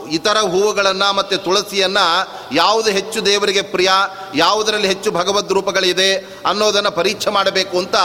ಇತರ 0.09 0.37
ಹೂವುಗಳನ್ನು 0.37 1.13
ಮತ್ತು 1.13 1.37
ತುಳಸಿಯನ್ನು 1.37 2.05
ಯಾವುದು 2.55 2.91
ಹೆಚ್ಚು 2.91 3.25
ದೇವರಿಗೆ 3.25 3.61
ಪ್ರಿಯ, 3.61 3.89
ಯಾವುದರಲ್ಲಿ 4.35 4.87
ಹೆಚ್ಚು 4.87 5.11
ಭಗವದ್ 5.11 5.51
ರೂಪಗಳಿದೆ 5.51 6.13
ಅನ್ನೋದನ್ನು 6.45 6.91
ಪರೀಕ್ಷೆ 6.91 7.29
ಮಾಡಬೇಕು 7.29 7.77
ಅಂತ 7.77 7.95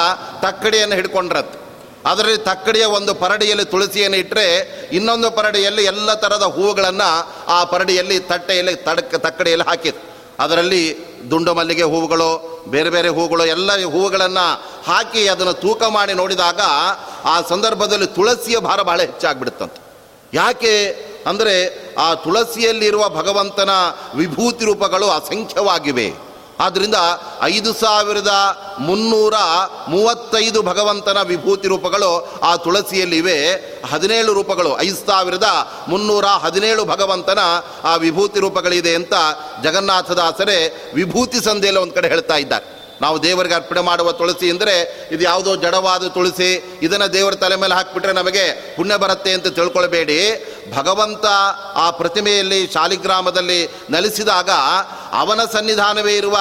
ತಕ್ಕಡಿಯನ್ನು 0.42 0.94
ಹಿಡ್ಕೊಂಡ್ರತ್ತೆ 0.94 1.58
ಅದರಲ್ಲಿ 2.06 2.38
ತಕ್ಕಡಿಯ 2.38 2.84
ಒಂದು 2.84 3.14
ಪರಡಿಯಲ್ಲಿ 3.14 3.64
ತುಳಸಿಯನ್ನು 3.64 4.16
ಇಟ್ಟರೆ 4.16 4.46
ಇನ್ನೊಂದು 4.92 5.30
ಪರಡಿಯಲ್ಲಿ 5.30 5.84
ಎಲ್ಲ 5.84 6.14
ಥರದ 6.14 6.42
ಹೂವುಗಳನ್ನು 6.42 7.10
ಆ 7.48 7.64
ಪರಡಿಯಲ್ಲಿ 7.64 8.20
ತಟ್ಟೆಯಲ್ಲಿ 8.20 8.74
ತಡಕ, 8.74 9.14
ತಕ್ಕಡಿಯಲ್ಲಿ 9.14 9.68
ಹಾಕಿದ್ರು 9.68 10.13
ಅದರಲ್ಲಿ 10.40 11.14
ದುಂಡು 11.30 11.54
ಮಲ್ಲಿಗೆ 11.54 11.82
ಹೂವುಗಳು, 11.82 12.64
ಬೇರೆ 12.68 12.90
ಬೇರೆ 12.90 13.08
ಹೂವುಗಳು, 13.08 13.44
ಎಲ್ಲ 13.44 13.84
ಹೂವುಗಳನ್ನು 13.84 14.64
ಹಾಕಿ 14.86 15.28
ಅದನ್ನು 15.28 15.52
ತೂಕ 15.52 15.82
ಮಾಡಿ 15.82 16.14
ನೋಡಿದಾಗ 16.14 16.60
ಆ 17.24 17.40
ಸಂದರ್ಭದಲ್ಲಿ 17.40 18.06
ತುಳಸಿಯ 18.06 18.58
ಭಾರ 18.58 18.82
ಬಹಳ 18.82 19.00
ಹೆಚ್ಚಾಗ್ಬಿಡುತ್ತಂತೆ. 19.00 19.84
ಯಾಕೆ 20.34 20.88
ಅಂದರೆ 21.26 21.54
ಆ 21.94 22.14
ತುಳಸಿಯಲ್ಲಿರುವ 22.14 23.08
ಭಗವಂತನ 23.08 23.70
ವಿಭೂತಿ 24.14 24.64
ರೂಪಗಳು 24.64 25.06
ಅಸಂಖ್ಯವಾಗಿವೆ. 25.06 26.14
ಆದ್ದರಿಂದ 26.60 26.98
ಐದು 27.42 27.70
ಸಾವಿರದ 27.82 28.32
ಮುನ್ನೂರ 28.88 29.36
ಮೂವತ್ತೈದು 29.92 30.60
ಭಗವಂತನ 30.70 31.18
ವಿಭೂತಿ 31.32 31.68
ರೂಪಗಳು 31.72 32.10
ಆ 32.50 32.52
ತುಳಸಿಯಲ್ಲಿವೆ 32.64 33.38
ಹದಿನೇಳು 33.92 34.30
ರೂಪಗಳು, 34.38 34.72
ಐದು 34.86 34.98
ಸಾವಿರದ 35.08 35.48
ಮುನ್ನೂರ 35.88 36.26
ಹದಿನೇಳು 36.44 36.84
ಭಗವಂತನ 36.92 37.40
ಆ 37.84 37.94
ವಿಭೂತಿ 38.06 38.40
ರೂಪಗಳಿದೆ 38.46 38.94
ಅಂತ 39.00 39.14
ಜಗನ್ನಾಥದಾಸರೇ 39.64 40.60
ವಿಭೂತಿ 41.00 41.40
ಸಂಧಿಯಲ್ಲಿ 41.48 41.82
ಒಂದು 41.84 41.96
ಕಡೆ 41.98 42.08
ಹೇಳ್ತಾ 42.14 42.38
ಇದ್ದಾರೆ. 42.44 42.66
ನಾವು 43.02 43.16
ದೇವರಿಗೆ 43.22 43.54
ಅರ್ಪಣೆ 43.54 43.80
ಮಾಡುವ 43.88 44.08
ತುಳಸಿ 44.18 44.46
ಅಂದರೆ 44.50 44.74
ಇದು 45.14 45.22
ಯಾವುದೋ 45.22 45.52
ಜಡವಾದ 45.62 46.08
ತುಳಸಿ, 46.16 46.50
ಇದನ್ನು 46.86 47.08
ದೇವರ 47.12 47.34
ತಲೆ 47.44 47.56
ಮೇಲೆ 47.62 47.74
ಹಾಕಿಬಿಟ್ರೆ 47.74 48.12
ನಮಗೆ 48.18 48.44
ಪುಣ್ಯ 48.76 48.96
ಬರುತ್ತೆ 49.04 49.30
ಅಂತ 49.36 49.48
ತಿಳ್ಕೊಳ್ಬೇಡಿ. 49.56 50.18
ಭಗವಂತ 50.76 51.26
ಆ 51.84 51.86
ಪ್ರತಿಮೆಯಲ್ಲಿ, 52.00 52.60
ಶಾಲಿಗ್ರಾಮದಲ್ಲಿ 52.74 53.60
ನೆಲೆಸಿದಾಗ 53.94 54.50
ಅವನ 55.14 55.40
ಸನ್ನಿಧಾನವೇ 55.52 56.16
ಇರುವ 56.16 56.38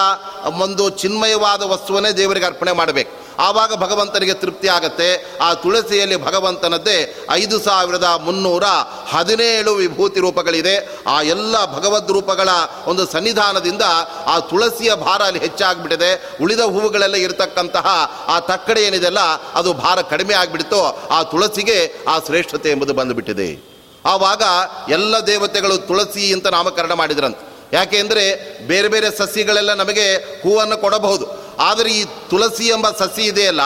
ಒಂದು 0.61 0.89
ಚಿನ್ಮಯವಾದ 0.89 1.61
ವಸ್ತುವನ್ನೇ 1.61 2.11
ದೇವರಿಗೆ 2.11 2.45
ಅರ್ಪಣೆ 2.45 2.71
ಮಾಡಬೇಕು. 2.71 3.23
ಆವಾಗ 3.39 3.75
ಭಗವಂತನಿಗೆ 3.75 4.33
ತೃಪ್ತಿ 4.33 4.67
ಆಗತ್ತೆ. 4.67 5.37
ಆ 5.41 5.53
ತುಳಸಿಯಲ್ಲಿ 5.53 6.25
ಭಗವಂತನದ್ದೇ 6.25 7.27
ಐದು 7.31 7.59
ಸಾವಿರದ 7.59 8.03
ಮುನ್ನೂರ 8.03 8.63
ಹದಿನೇಳು 9.09 9.73
ವಿಭೂತಿ 9.73 10.19
ರೂಪಗಳಿದೆ. 10.19 10.99
ಆ 11.07 11.21
ಎಲ್ಲ 11.21 11.65
ಭಗವದ್ 11.65 12.11
ರೂಪಗಳ 12.11 12.49
ಒಂದು 12.85 13.07
ಸನ್ನಿಧಾನದಿಂದ 13.07 13.81
ಆ 14.25 14.39
ತುಳಸಿಯ 14.39 14.95
ಭಾರ 14.95 15.21
ಅಲ್ಲಿ 15.21 15.39
ಹೆಚ್ಚಾಗ್ಬಿಟ್ಟಿದೆ. 15.39 16.37
ಉಳಿದ 16.41 16.59
ಹೂವುಗಳೆಲ್ಲ 16.59 17.15
ಇರತಕ್ಕಂತಹ 17.15 18.11
ಆ 18.27 18.39
ತಕ್ಕಡೆ 18.39 18.81
ಏನಿದೆಲ್ಲ 18.81 19.19
ಅದು 19.53 19.73
ಭಾರ 19.73 20.01
ಕಡಿಮೆ 20.01 20.33
ಆಗಿಬಿಡ್ತೋ. 20.33 21.07
ಆ 21.11 21.23
ತುಳಸಿಗೆ 21.23 21.95
ಆ 22.07 22.19
ಶ್ರೇಷ್ಠತೆ 22.19 22.69
ಎಂಬುದು 22.69 22.93
ಬಂದುಬಿಟ್ಟಿದೆ. 22.93 23.73
ಆವಾಗ 24.05 24.43
ಎಲ್ಲ 24.89 25.19
ದೇವತೆಗಳು 25.19 25.77
ತುಳಸಿ 25.77 26.33
ಅಂತ 26.33 26.47
ನಾಮಕರಣ 26.47 26.93
ಮಾಡಿದ್ರಂತೆ. 26.93 27.52
ಯಾಕೆ 27.75 27.97
ಅಂದರೆ 28.03 28.23
ಬೇರೆ 28.71 28.89
ಬೇರೆ 28.93 29.07
ಸಸ್ಯಗಳೆಲ್ಲ 29.21 29.71
ನಮಗೆ 29.81 30.05
ಹೂವನ್ನು 30.43 30.77
ಕೊಡಬಹುದು. 30.83 31.25
ಆದರೆ 31.69 31.89
ಈ 31.99 32.01
ತುಳಸಿ 32.31 32.67
ಎಂಬ 32.75 32.87
ಸಸಿ 32.99 33.23
ಇದೆಯಲ್ಲ, 33.31 33.63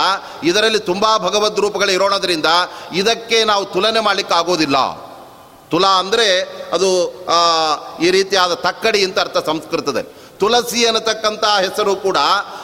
ಇದರಲ್ಲಿ 0.50 0.82
ತುಂಬ 0.91 1.06
ಭಗವದ್ 1.26 1.60
ರೂಪಗಳು 1.65 1.91
ಇರೋಣದ್ರಿಂದ 1.98 2.50
ಇದಕ್ಕೆ 3.02 3.38
ನಾವು 3.52 3.63
ತುಲನೆ 3.76 4.02
ಮಾಡಲಿಕ್ಕೆ 4.08 4.36
ಆಗೋದಿಲ್ಲ. 4.39 4.78
ತುಲಾ 5.72 5.91
ಅಂದರೆ 6.02 6.28
ಅದು 6.76 6.89
ಈ 8.06 8.10
ರೀತಿಯಾದ 8.17 8.54
ತಕ್ಕಡಿ 8.67 9.02
ಅಂತ 9.08 9.17
ಅರ್ಥ 9.26 9.38
ಸಂಸ್ಕೃತದಲ್ಲಿ. 9.52 10.12
ತುಳಸಿ 10.39 10.80
ಅನ್ನತಕ್ಕಂಥ 10.86 11.43
ಹೆಸರು 11.65 11.95
ಕೂಡ 11.95 12.19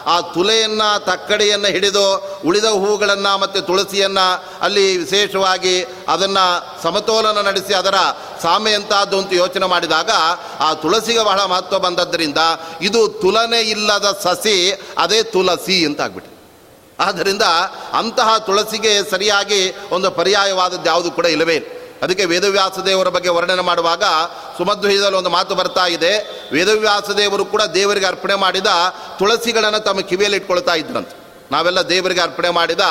ಆ 0.06 0.16
ತುಲೆಯನ್ನು, 0.34 0.90
ತಕ್ಕಡಿಯನ್ನು 1.06 1.70
ಹಿಡಿದು 1.76 2.06
ಉಳಿದ 2.46 2.68
ಹೂಗಳನ್ನು 2.82 3.32
ಮತ್ತು 3.42 3.62
ತುಳಸಿಯನ್ನು 3.62 4.26
ಅಲ್ಲಿ 4.62 4.86
ವಿಶೇಷವಾಗಿ 4.98 5.76
ಅದನ್ನು 6.08 6.46
ಸಮತೋಲನ 6.84 7.42
ನಡೆಸಿ 7.50 7.74
ಅದರ 7.74 7.98
ಸಾಮೆ 8.44 8.72
ಎಂಥದ್ದು 8.72 9.18
ಅಂತ 9.18 9.34
ಯೋಚನೆ 9.34 9.66
ಮಾಡಿದಾಗ 9.66 10.12
ಆ 10.60 10.74
ತುಳಸಿಗೆ 10.74 11.24
ಬಹಳ 11.24 11.42
ಮಹತ್ವ 11.44 11.80
ಬಂದದ್ದರಿಂದ 11.80 12.38
ಇದು 12.82 13.02
ತುಲನೆ 13.22 13.62
ಇಲ್ಲದ 13.74 14.10
ಸಸಿ 14.24 14.58
ಅದೇ 14.98 15.24
ತುಳಸಿ 15.24 15.86
ಅಂತ 15.86 16.02
ಆಗ್ಬಿಟ್ಟು 16.02 16.32
ಆದ್ದರಿಂದ 17.00 17.46
ಅಂತಹ 17.94 18.38
ತುಳಸಿಗೆ 18.38 18.92
ಸರಿಯಾಗಿ 19.12 19.62
ಒಂದು 19.92 20.12
ಪರ್ಯಾಯವಾದದ್ದು 20.12 20.90
ಯಾವುದು 20.90 21.12
ಕೂಡ 21.12 21.26
ಇಲ್ಲವೇ 21.26 21.56
ಇಲ್ಲ. 21.56 21.68
ಅದಕ್ಕೆ 22.04 22.26
ವೇದವ್ಯಾಸ 22.26 22.80
ದೇವರ 22.80 23.10
ಬಗ್ಗೆ 23.10 23.30
ವರ್ಣನೆ 23.30 23.62
ಮಾಡುವಾಗ 23.62 24.04
ಸುಮಧ್ವಜದಲ್ಲಿ 24.58 25.18
ಒಂದು 25.18 25.30
ಮಾತು 25.30 25.56
ಬರ್ತಾ 25.56 25.86
ಇದೆ. 25.88 26.14
ವೇದವ್ಯಾಸ 26.52 27.10
ದೇವರು 27.10 27.46
ಕೂಡ 27.46 27.62
ದೇವರಿಗೆ 27.62 28.06
ಅರ್ಪಣೆ 28.06 28.36
ಮಾಡಿದ 28.36 28.68
ತುಳಸಿಗಳನ್ನು 29.20 29.80
ತಮ್ಮ 29.80 30.00
ಕಿವಿಯಲ್ಲಿ 30.00 30.38
ಇಟ್ಕೊಳ್ತಾ 30.38 30.74
ಇದ್ರಂತೆ. 30.74 31.16
ನಾವೆಲ್ಲ 31.52 31.82
ದೇವರಿಗೆ 31.82 32.22
ಅರ್ಪಣೆ 32.22 32.50
ಮಾಡಿದ 32.50 32.84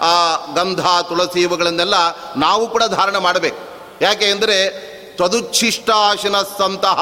ಆ 0.00 0.12
ಗಂಧ, 0.54 0.80
ತುಳಸಿ 1.08 1.40
ಇವುಗಳನ್ನೆಲ್ಲ 1.40 1.94
ನಾವು 2.36 2.68
ಕೂಡ 2.68 2.82
ಧಾರಣೆ 2.84 3.18
ಮಾಡಬೇಕು. 3.18 3.60
ಯಾಕೆ 4.00 4.26
ಅಂದರೆ 4.26 4.56
ತ್ವದುಚ್ಛಿಷ್ಟಾಶಿನ 5.16 6.36
ಸಂತಹ 6.58 7.00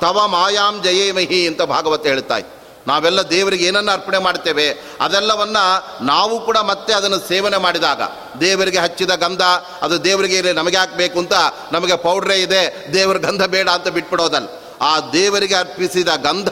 ತವ 0.00 0.26
ಮಾಯಾಂ 0.26 0.82
ಜಯೇಮಹಿ 0.82 1.46
ಅಂತ 1.46 1.62
ಭಾಗವತ 1.62 2.06
ಹೇಳ್ತಾ 2.06 2.36
ಇತ್ತು 2.36 2.63
ನಾವೆಲ್ಲ 2.86 3.22
ದೇವರಿಗೆ 3.22 3.64
ಏನನ್ನು 3.64 3.92
ಅರ್ಪಣೆ 3.92 4.18
ಮಾಡ್ತೇವೆ 4.18 4.68
ಅದೆಲ್ಲವನ್ನು 5.00 6.04
ನಾವು 6.04 6.40
ಕೂಡ 6.40 6.58
ಮತ್ತೆ 6.58 6.92
ಅದನ್ನು 6.92 7.18
ಸೇವನೆ 7.18 7.56
ಮಾಡಿದಾಗ, 7.56 8.02
ದೇವರಿಗೆ 8.40 8.78
ಹಚ್ಚಿದ 8.78 9.10
ಗಂಧ, 9.10 9.42
ಅದು 9.82 10.04
ದೇವರಿಗೆ 10.04 10.52
ನಮಗೆ 10.52 10.76
ಹಾಕಬೇಕು 10.76 11.18
ಅಂತ 11.18 11.32
ನಮಗೆ 11.72 11.96
ಪೌಡ್ರೇ 11.96 12.36
ಇದೆ, 12.36 12.90
ದೇವರ 12.92 13.16
ಗಂಧ 13.16 13.42
ಬೇಡ 13.42 13.68
ಅಂತ 13.68 13.88
ಬಿಟ್ಬಿಡೋದಲ್ಲ. 13.88 14.46
ಆ 14.80 15.00
ದೇವರಿಗೆ 15.00 15.54
ಅರ್ಪಿಸಿದ 15.54 16.08
ಗಂಧ, 16.08 16.48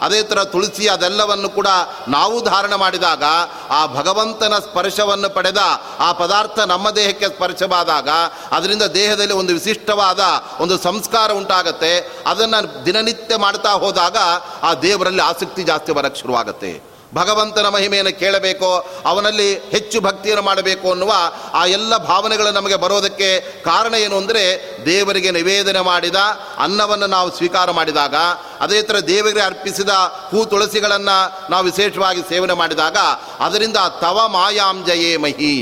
ಅದೇ 0.00 0.22
ಥರ 0.22 0.44
ತುಳಸಿ 0.44 0.88
ಅದೆಲ್ಲವನ್ನು 0.88 1.48
ಕೂಡ 1.48 1.66
ನಾವು 2.08 2.42
ಧಾರಣ 2.42 2.74
ಮಾಡಿದಾಗ, 2.74 3.24
ಆ 3.70 3.86
ಭಗವಂತನ 3.86 4.58
ಸ್ಪರ್ಶವನ್ನು 4.58 5.34
ಪಡೆದ, 5.34 5.58
ಆ 5.98 6.12
ಪದಾರ್ಥ 6.12 6.58
ನಮ್ಮ 6.58 6.90
ದೇಹಕ್ಕೆ 6.90 7.26
ಸ್ಪರ್ಶವಾದಾಗ, 7.26 8.08
ಅದರಿಂದ 8.50 8.82
ದೇಹದಲ್ಲಿ 8.82 9.34
ಒಂದು 9.34 9.52
ವಿಶಿಷ್ಟವಾದ 9.52 10.20
ಒಂದು 10.60 10.78
ಸಂಸ್ಕಾರ 10.78 11.32
ಉಂಟಾಗತ್ತೆ. 11.32 12.22
ಅದನ್ನು 12.26 12.86
ದಿನನಿತ್ಯ 12.86 13.36
ಮಾಡ್ತಾ 13.36 13.70
ಹೋದಾಗ 13.70 14.16
ಆ 14.62 14.74
ದೇವರಲ್ಲಿ 14.74 15.22
ಆಸಕ್ತಿ 15.22 15.62
ಜಾಸ್ತಿ 15.62 15.92
ಬರಕ್ಕೆ 15.92 16.20
ಶುರುವಾಗುತ್ತೆ. 16.20 16.93
ಭಗವಂತನ 17.14 17.68
ಮಹಿಮೆಯನ್ನು 17.68 18.18
ಕೇಳಬೇಕೋ, 18.18 18.70
ಅವನಲ್ಲಿ 19.06 19.48
ಹೆಚ್ಚು 19.54 20.00
ಭಕ್ತಿಯನ್ನು 20.00 20.44
ಮಾಡಬೇಕು 20.44 20.90
ಅನ್ನುವ 20.90 21.12
ಆ 21.54 21.66
ಎಲ್ಲ 21.66 21.96
ಭಾವನೆಗಳು 21.96 22.50
ನಮಗೆ 22.50 22.74
ಬರೋದಕ್ಕೆ 22.74 23.28
ಕಾರಣ 23.40 23.94
ಏನು 23.94 24.16
ಅಂದರೆ 24.16 24.44
ದೇವರಿಗೆ 24.86 25.30
ನಿವೇದನೆ 25.30 25.80
ಮಾಡಿದ 25.80 26.16
ಅನ್ನವನ್ನು 26.58 27.06
ನಾವು 27.06 27.36
ಸ್ವೀಕಾರ 27.36 27.70
ಮಾಡಿದಾಗ, 27.70 28.14
ಅದೇ 28.60 28.82
ಥರ 28.82 28.98
ದೇವರಿಗೆ 28.98 29.40
ಅರ್ಪಿಸಿದ 29.40 29.88
ಹೂ 30.30 30.44
ತುಳಸಿಗಳನ್ನು 30.44 31.50
ನಾವು 31.50 31.64
ವಿಶೇಷವಾಗಿ 31.64 32.22
ಸೇವನೆ 32.28 32.52
ಮಾಡಿದಾಗ, 32.52 32.96
ಅದರಿಂದ 33.40 33.76
ತವ 34.00 34.28
ಮಾಯಾಂಜಯೇ 34.28 35.16
ಮಹಿ. 35.16 35.56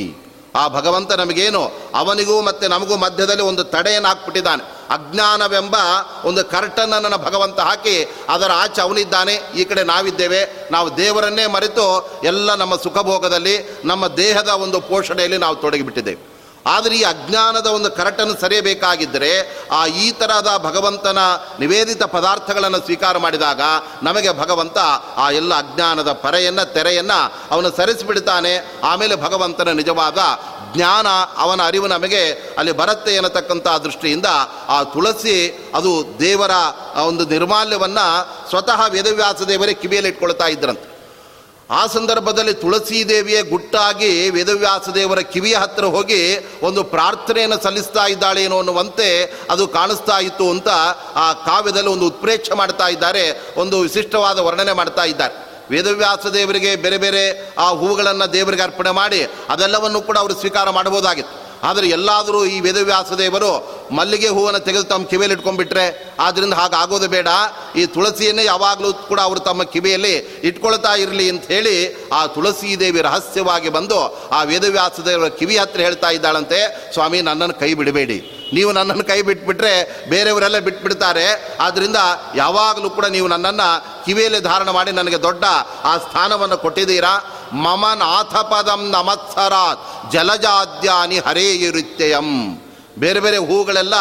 ಆ 0.56 0.68
ಭಗವಂತ 0.68 1.12
ನಮಗೇನು, 1.12 1.60
ಅವನಿಗೂ 1.94 2.42
ಮತ್ತು 2.42 2.68
ನಮಗೂ 2.68 2.96
ಮಧ್ಯದಲ್ಲಿ 2.96 3.42
ಒಂದು 3.42 3.64
ತಡೆಯನ್ನು 3.64 4.08
ಹಾಕ್ಬಿಟ್ಟಿದ್ದಾನೆ. 4.08 4.81
ಅಜ್ಞಾನವೆಂಬ 4.92 5.76
ಒಂದು 6.24 6.44
ಕರ್ಟನನ್ನು 6.44 7.18
ಭಗವಂತ 7.18 7.60
ಹಾಕಿ 7.60 8.14
ಅದರ 8.28 8.50
ಆಚೆ 8.54 8.80
ಅವನಿದ್ದಾನೆ. 8.80 9.34
ಈ 9.34 9.64
ಕಡೆ 9.64 9.82
ನಾವಿದ್ದೇವೆ. 9.82 10.68
ನಾವು 10.72 10.96
ದೇವರನ್ನೇ 10.96 11.46
ಮರೆತು 11.46 12.10
ಎಲ್ಲ 12.24 12.54
ನಮ್ಮ 12.54 12.76
ಸುಖಭೋಗದಲ್ಲಿ, 12.76 13.80
ನಮ್ಮ 13.84 14.06
ದೇಹದ 14.06 14.48
ಒಂದು 14.48 14.80
ಪೋಷಣೆಯಲ್ಲಿ 14.80 15.38
ನಾವು 15.38 15.56
ತೊಡಗಿಬಿಟ್ಟಿದ್ದೇವೆ. 15.56 16.32
ಆದರೆ 16.66 16.96
ಈ 16.96 17.02
ಅಜ್ಞಾನದ 17.02 17.66
ಒಂದು 17.66 17.90
ಕರಟನ್ನು 17.90 18.40
ಸರಿಯಬೇಕಾಗಿದ್ದರೆ, 18.40 19.58
ಆ 19.72 19.86
ಈ 19.86 20.10
ಥರದ 20.10 20.54
ಭಗವಂತನ 20.58 21.18
ನಿವೇದಿತ 21.60 22.02
ಪದಾರ್ಥಗಳನ್ನು 22.02 22.78
ಸ್ವೀಕಾರ 22.78 23.18
ಮಾಡಿದಾಗ 23.18 23.60
ನಮಗೆ 24.02 24.38
ಭಗವಂತ 24.38 24.78
ಆ 25.16 25.30
ಎಲ್ಲ 25.30 25.54
ಅಜ್ಞಾನದ 25.54 26.12
ಪರೆಯನ್ನು, 26.12 26.72
ತೆರೆಯನ್ನು 26.74 27.32
ಅವನು 27.50 27.70
ಸರಿಸಿಬಿಡ್ತಾನೆ. 27.70 28.80
ಆಮೇಲೆ 28.84 29.16
ಭಗವಂತನ 29.16 29.68
ನಿಜವಾದ 29.68 30.18
ಜ್ಞಾನ, 30.74 31.06
ಅವನ 31.36 31.62
ಅರಿವು 31.62 31.86
ನಮಗೆ 31.86 32.22
ಅಲ್ಲಿ 32.58 32.72
ಬರುತ್ತೆ 32.72 33.14
ಎನ್ನತಕ್ಕಂಥ 33.14 33.68
ದೃಷ್ಟಿಯಿಂದ 33.68 34.26
ಆ 34.68 34.82
ತುಳಸಿ 34.82 35.36
ಅದು 35.74 36.18
ದೇವರ 36.20 36.50
ಒಂದು 37.06 37.26
ನಿರ್ಮಾಲ್ಯವನ್ನು 37.26 38.06
ಸ್ವತಃ 38.50 38.86
ವೇದವ್ಯಾಸ 38.86 39.42
ದೇವರೇ 39.42 39.74
ಕಿವಿಯಲ್ಲಿ 39.74 40.10
ಇಟ್ಕೊಳ್ತಾ 40.10 40.46
ಇದ್ರಂತೆ. 40.46 40.88
ಆ 41.70 41.86
ಸಂದರ್ಭದಲ್ಲಿ 41.86 42.54
ತುಳಸಿ 42.54 43.08
ದೇವಿಯೇ 43.08 43.42
ಗುಟ್ಟಾಗಿ 43.42 44.30
ವೇದವ್ಯಾಸ 44.30 44.88
ದೇವರ 44.88 45.20
ಕಿವಿಯ 45.20 45.54
ಹತ್ತಿರ 45.54 45.84
ಹೋಗಿ 45.84 46.48
ಒಂದು 46.62 46.84
ಪ್ರಾರ್ಥನೆಯನ್ನು 46.84 47.62
ಸಲ್ಲಿಸ್ತಾ 47.62 48.06
ಇದ್ದಾಳೇನೋ 48.06 48.58
ಅನ್ನುವಂತೆ 48.58 49.08
ಅದು 49.50 49.68
ಕಾಣಿಸ್ತಾ 49.68 50.18
ಇತ್ತು 50.18 50.50
ಅಂತ 50.50 50.68
ಆ 51.14 51.32
ಕಾವ್ಯದಲ್ಲಿ 51.32 51.90
ಒಂದು 51.90 52.06
ಉತ್ಪ್ರೇಕ್ಷೆ 52.06 52.54
ಮಾಡ್ತಾ 52.54 52.88
ಇದ್ದಾರೆ, 52.88 53.42
ಒಂದು 53.56 53.80
ವಿಶಿಷ್ಟವಾದ 53.80 54.38
ವರ್ಣನೆ 54.38 54.72
ಮಾಡ್ತಾ 54.72 55.04
ಇದ್ದಾರೆ. 55.04 55.51
ವೇದವ್ಯಾಸ 55.70 56.26
ದೇವರಿಗೆ 56.26 56.76
ಬೇರೆ 56.76 56.98
ಬೇರೆ 56.98 57.54
ಆ 57.58 57.70
ಹೂಗಳನ್ನು 57.70 58.32
ದೇವರಿಗೆ 58.32 58.62
ಅರ್ಪಣೆ 58.62 58.90
ಮಾಡಿ 58.90 59.22
ಅದೆಲ್ಲವನ್ನು 59.22 60.00
ಕೂಡ 60.00 60.18
ಅವರು 60.18 60.34
ಸ್ವೀಕಾರ 60.34 60.70
ಮಾಡಬಹುದಾಗಿತ್ತು. 60.70 61.41
ಆದರೆ 61.68 61.86
ಎಲ್ಲಾದರೂ 61.96 62.40
ಈ 62.54 62.56
ವೇದವ್ಯಾಸ 62.66 63.12
ದೇವರು 63.22 63.50
ಮಲ್ಲಿಗೆ 63.96 64.28
ಹೂವನ್ನು 64.36 64.60
ತೆಗೆದು 64.66 64.86
ತಮ್ಮ 64.92 65.06
ಕಿವಿಯಲ್ಲಿ 65.10 65.36
ಇಟ್ಕೊಂಡ್ಬಿಟ್ರೆ 65.38 65.84
ಆದ್ದರಿಂದ 66.26 66.54
ಹಾಗಾಗೋದು 66.60 67.08
ಬೇಡ. 67.14 67.28
ಈ 67.80 67.82
ತುಳಸಿಯನ್ನೇ 67.94 68.44
ಯಾವಾಗಲೂ 68.44 68.92
ಕೂಡ 69.10 69.20
ಅವರು 69.28 69.40
ತಮ್ಮ 69.48 69.62
ಕಿವಿಯಲ್ಲಿ 69.74 70.14
ಇಟ್ಕೊಳ್ತಾ 70.48 70.92
ಇರಲಿ 71.04 71.26
ಅಂತ 71.32 71.44
ಹೇಳಿ 71.54 71.74
ಆ 72.18 72.20
ತುಳಸಿ 72.34 72.70
ದೇವಿ 72.80 73.00
ರಹಸ್ಯವಾಗಿ 73.08 73.68
ಬಂದು 73.76 73.98
ಆ 74.38 74.42
ವೇದವ್ಯಾಸ 74.50 75.00
ದೇವರ 75.08 75.28
ಕಿವಿ 75.40 75.56
ಹತ್ರ 75.62 75.80
ಹೇಳ್ತಾ 75.80 76.10
ಇದ್ದಾಳಂತೆ, 76.10 76.60
ಸ್ವಾಮಿ, 76.94 77.20
ನನ್ನನ್ನು 77.28 77.56
ಕೈ 77.60 77.70
ಬಿಡಬೇಡಿ. 77.80 78.18
ನೀವು 78.56 78.70
ನನ್ನನ್ನು 78.78 79.04
ಕೈ 79.10 79.20
ಬಿಟ್ಬಿಟ್ರೆ 79.28 79.74
ಬೇರೆಯವರೆಲ್ಲ 80.10 80.58
ಬಿಟ್ಬಿಡ್ತಾರೆ. 80.68 81.26
ಆದ್ದರಿಂದ 81.66 81.98
ಯಾವಾಗಲೂ 82.36 82.90
ಕೂಡ 82.96 83.06
ನೀವು 83.16 83.28
ನನ್ನನ್ನು 83.34 83.68
ಕಿವಿಯಲ್ಲಿ 84.06 84.40
ಧಾರಣ 84.40 84.70
ಮಾಡಿ 84.78 84.92
ನನಗೆ 85.00 85.20
ದೊಡ್ಡ 85.22 85.44
ಆ 85.84 85.92
ಸ್ಥಾನವನ್ನು 86.06 86.58
ಕೊಟ್ಟಿದ್ದೀರಾ. 86.64 87.14
ಮಮ 87.64 87.84
ನಾಥಪದಂ 88.02 88.82
ನಮತ್ಸರಾತ್ 88.90 90.12
ಜಲಜಾದ್ಯಾನಿ 90.12 91.18
ಹರೇಯುರಿತ್ಯಯಂ 91.18 92.28
ಬೇರೆ 93.02 93.20
ಬೇರೆ 93.20 93.36
ಹೂಗಳೆಲ್ಲ 93.36 93.94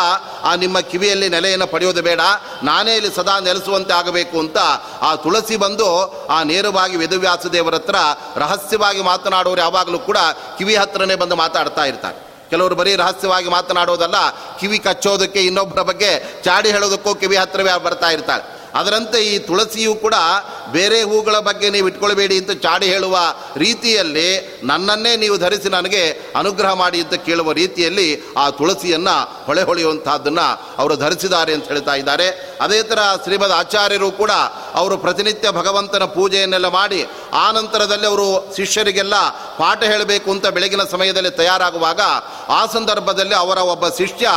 ಆ 0.44 0.56
ನಿಮ್ಮ 0.56 0.80
ಕಿವಿಯಲ್ಲಿ 0.80 1.30
ನೆಲೆಯನ್ನು 1.30 1.68
ಪಡೆಯೋದು 1.68 2.02
ಬೇಡ. 2.02 2.22
ನಾನೇ 2.64 2.96
ಇಲ್ಲಿ 2.96 3.16
ಸದಾ 3.16 3.40
ನೆಲೆಸುವಂತೆ 3.40 3.94
ಆಗಬೇಕು 3.94 4.40
ಅಂತ 4.40 4.58
ಆ 5.02 5.16
ತುಳಸಿ 5.16 5.56
ಬಂದು 5.56 5.88
ಆ 6.30 6.44
ನೇರವಾಗಿ 6.44 6.98
ವೇದವ್ಯಾಸ 6.98 7.46
ದೇವರ 7.54 7.76
ಹತ್ರ 7.76 7.96
ರಹಸ್ಯವಾಗಿ 8.38 9.02
ಮಾತನಾಡೋರು 9.02 9.62
ಯಾವಾಗಲೂ 9.62 10.00
ಕೂಡ 10.00 10.18
ಕಿವಿ 10.58 10.76
ಹತ್ರನೇ 10.76 11.16
ಬಂದು 11.16 11.36
ಮಾತಾಡ್ತಾ 11.36 11.86
ಇರ್ತಾರೆ. 11.86 12.18
ಕೆಲವರು 12.50 12.76
ಬರೀ 12.76 12.96
ರಹಸ್ಯವಾಗಿ 12.96 13.50
ಮಾತನಾಡೋದಲ್ಲ, 13.50 14.16
ಕಿವಿ 14.60 14.80
ಕಚ್ಚೋದಕ್ಕೆ 14.80 15.40
ಇನ್ನೊಬ್ಬರ 15.40 15.82
ಬಗ್ಗೆ 15.82 16.42
ಚಾಡಿ 16.44 16.72
ಹೇಳೋದಕ್ಕೂ 16.72 17.16
ಕಿವಿ 17.16 17.38
ಹತ್ರವೇ 17.38 17.84
ಬರ್ತಾ 17.84 18.10
ಇರ್ತಾಳೆ. 18.10 18.61
ಅದರಂತೆ 18.76 19.26
ಈ 19.26 19.40
ತುಳಸಿಯೂ 19.40 19.96
ಕೂಡ 19.96 20.16
ಬೇರೆ 20.72 21.02
ಹೂಗಳ 21.02 21.40
ಬಗ್ಗೆ 21.40 21.70
ನೀವು 21.70 21.88
ಇಟ್ಕೊಳ್ಬೇಡಿ 21.88 22.38
ಅಂತ 22.38 22.52
ಚಾಡಿ 22.52 22.86
ಹೇಳುವ 22.86 23.18
ರೀತಿಯಲ್ಲಿ 23.58 24.60
ನನ್ನನ್ನೇ 24.64 25.16
ನೀವು 25.16 25.38
ಧರಿಸಿ 25.38 25.70
ನನಗೆ 25.70 26.32
ಅನುಗ್ರಹ 26.36 26.74
ಮಾಡಿ 26.74 27.02
ಅಂತ 27.02 27.14
ಕೇಳುವ 27.14 27.52
ರೀತಿಯಲ್ಲಿ 27.52 28.24
ಆ 28.38 28.50
ತುಳಸಿಯನ್ನು 28.50 29.46
ಹೊಳೆ 29.46 29.62
ಹೊಳೆಯುವಂತಹದ್ದನ್ನು 29.62 30.78
ಅವರು 30.78 30.96
ಧರಿಸಿದ್ದಾರೆ 30.96 31.54
ಅಂತ 31.54 31.68
ಹೇಳ್ತಾ 31.68 31.96
ಇದ್ದಾರೆ. 31.96 32.58
ಅದೇ 32.62 32.84
ಥರ 32.84 33.00
ಶ್ರೀಮದ್ 33.24 33.52
ಆಚಾರ್ಯರು 33.52 34.12
ಕೂಡ 34.12 34.32
ಅವರು 34.74 34.98
ಪ್ರತಿನಿತ್ಯ 34.98 35.52
ಭಗವಂತನ 35.52 36.06
ಪೂಜೆಯನ್ನೆಲ್ಲ 36.06 36.68
ಮಾಡಿ 36.68 37.08
ಆ 37.34 37.52
ನಂತರದಲ್ಲಿ 37.52 38.08
ಅವರು 38.08 38.54
ಶಿಷ್ಯರಿಗೆಲ್ಲ 38.56 39.14
ಪಾಠ 39.58 39.84
ಹೇಳಬೇಕು 39.84 40.32
ಅಂತ 40.32 40.48
ಬೆಳಗಿನ 40.48 40.82
ಸಮಯದಲ್ಲಿ 40.92 41.32
ತಯಾರಾಗುವಾಗ 41.32 42.02
ಆ 42.50 42.66
ಸಂದರ್ಭದಲ್ಲಿ 42.66 43.36
ಅವರ 43.36 43.58
ಒಬ್ಬ 43.58 43.88
ಶಿಷ್ಯ 43.88 44.28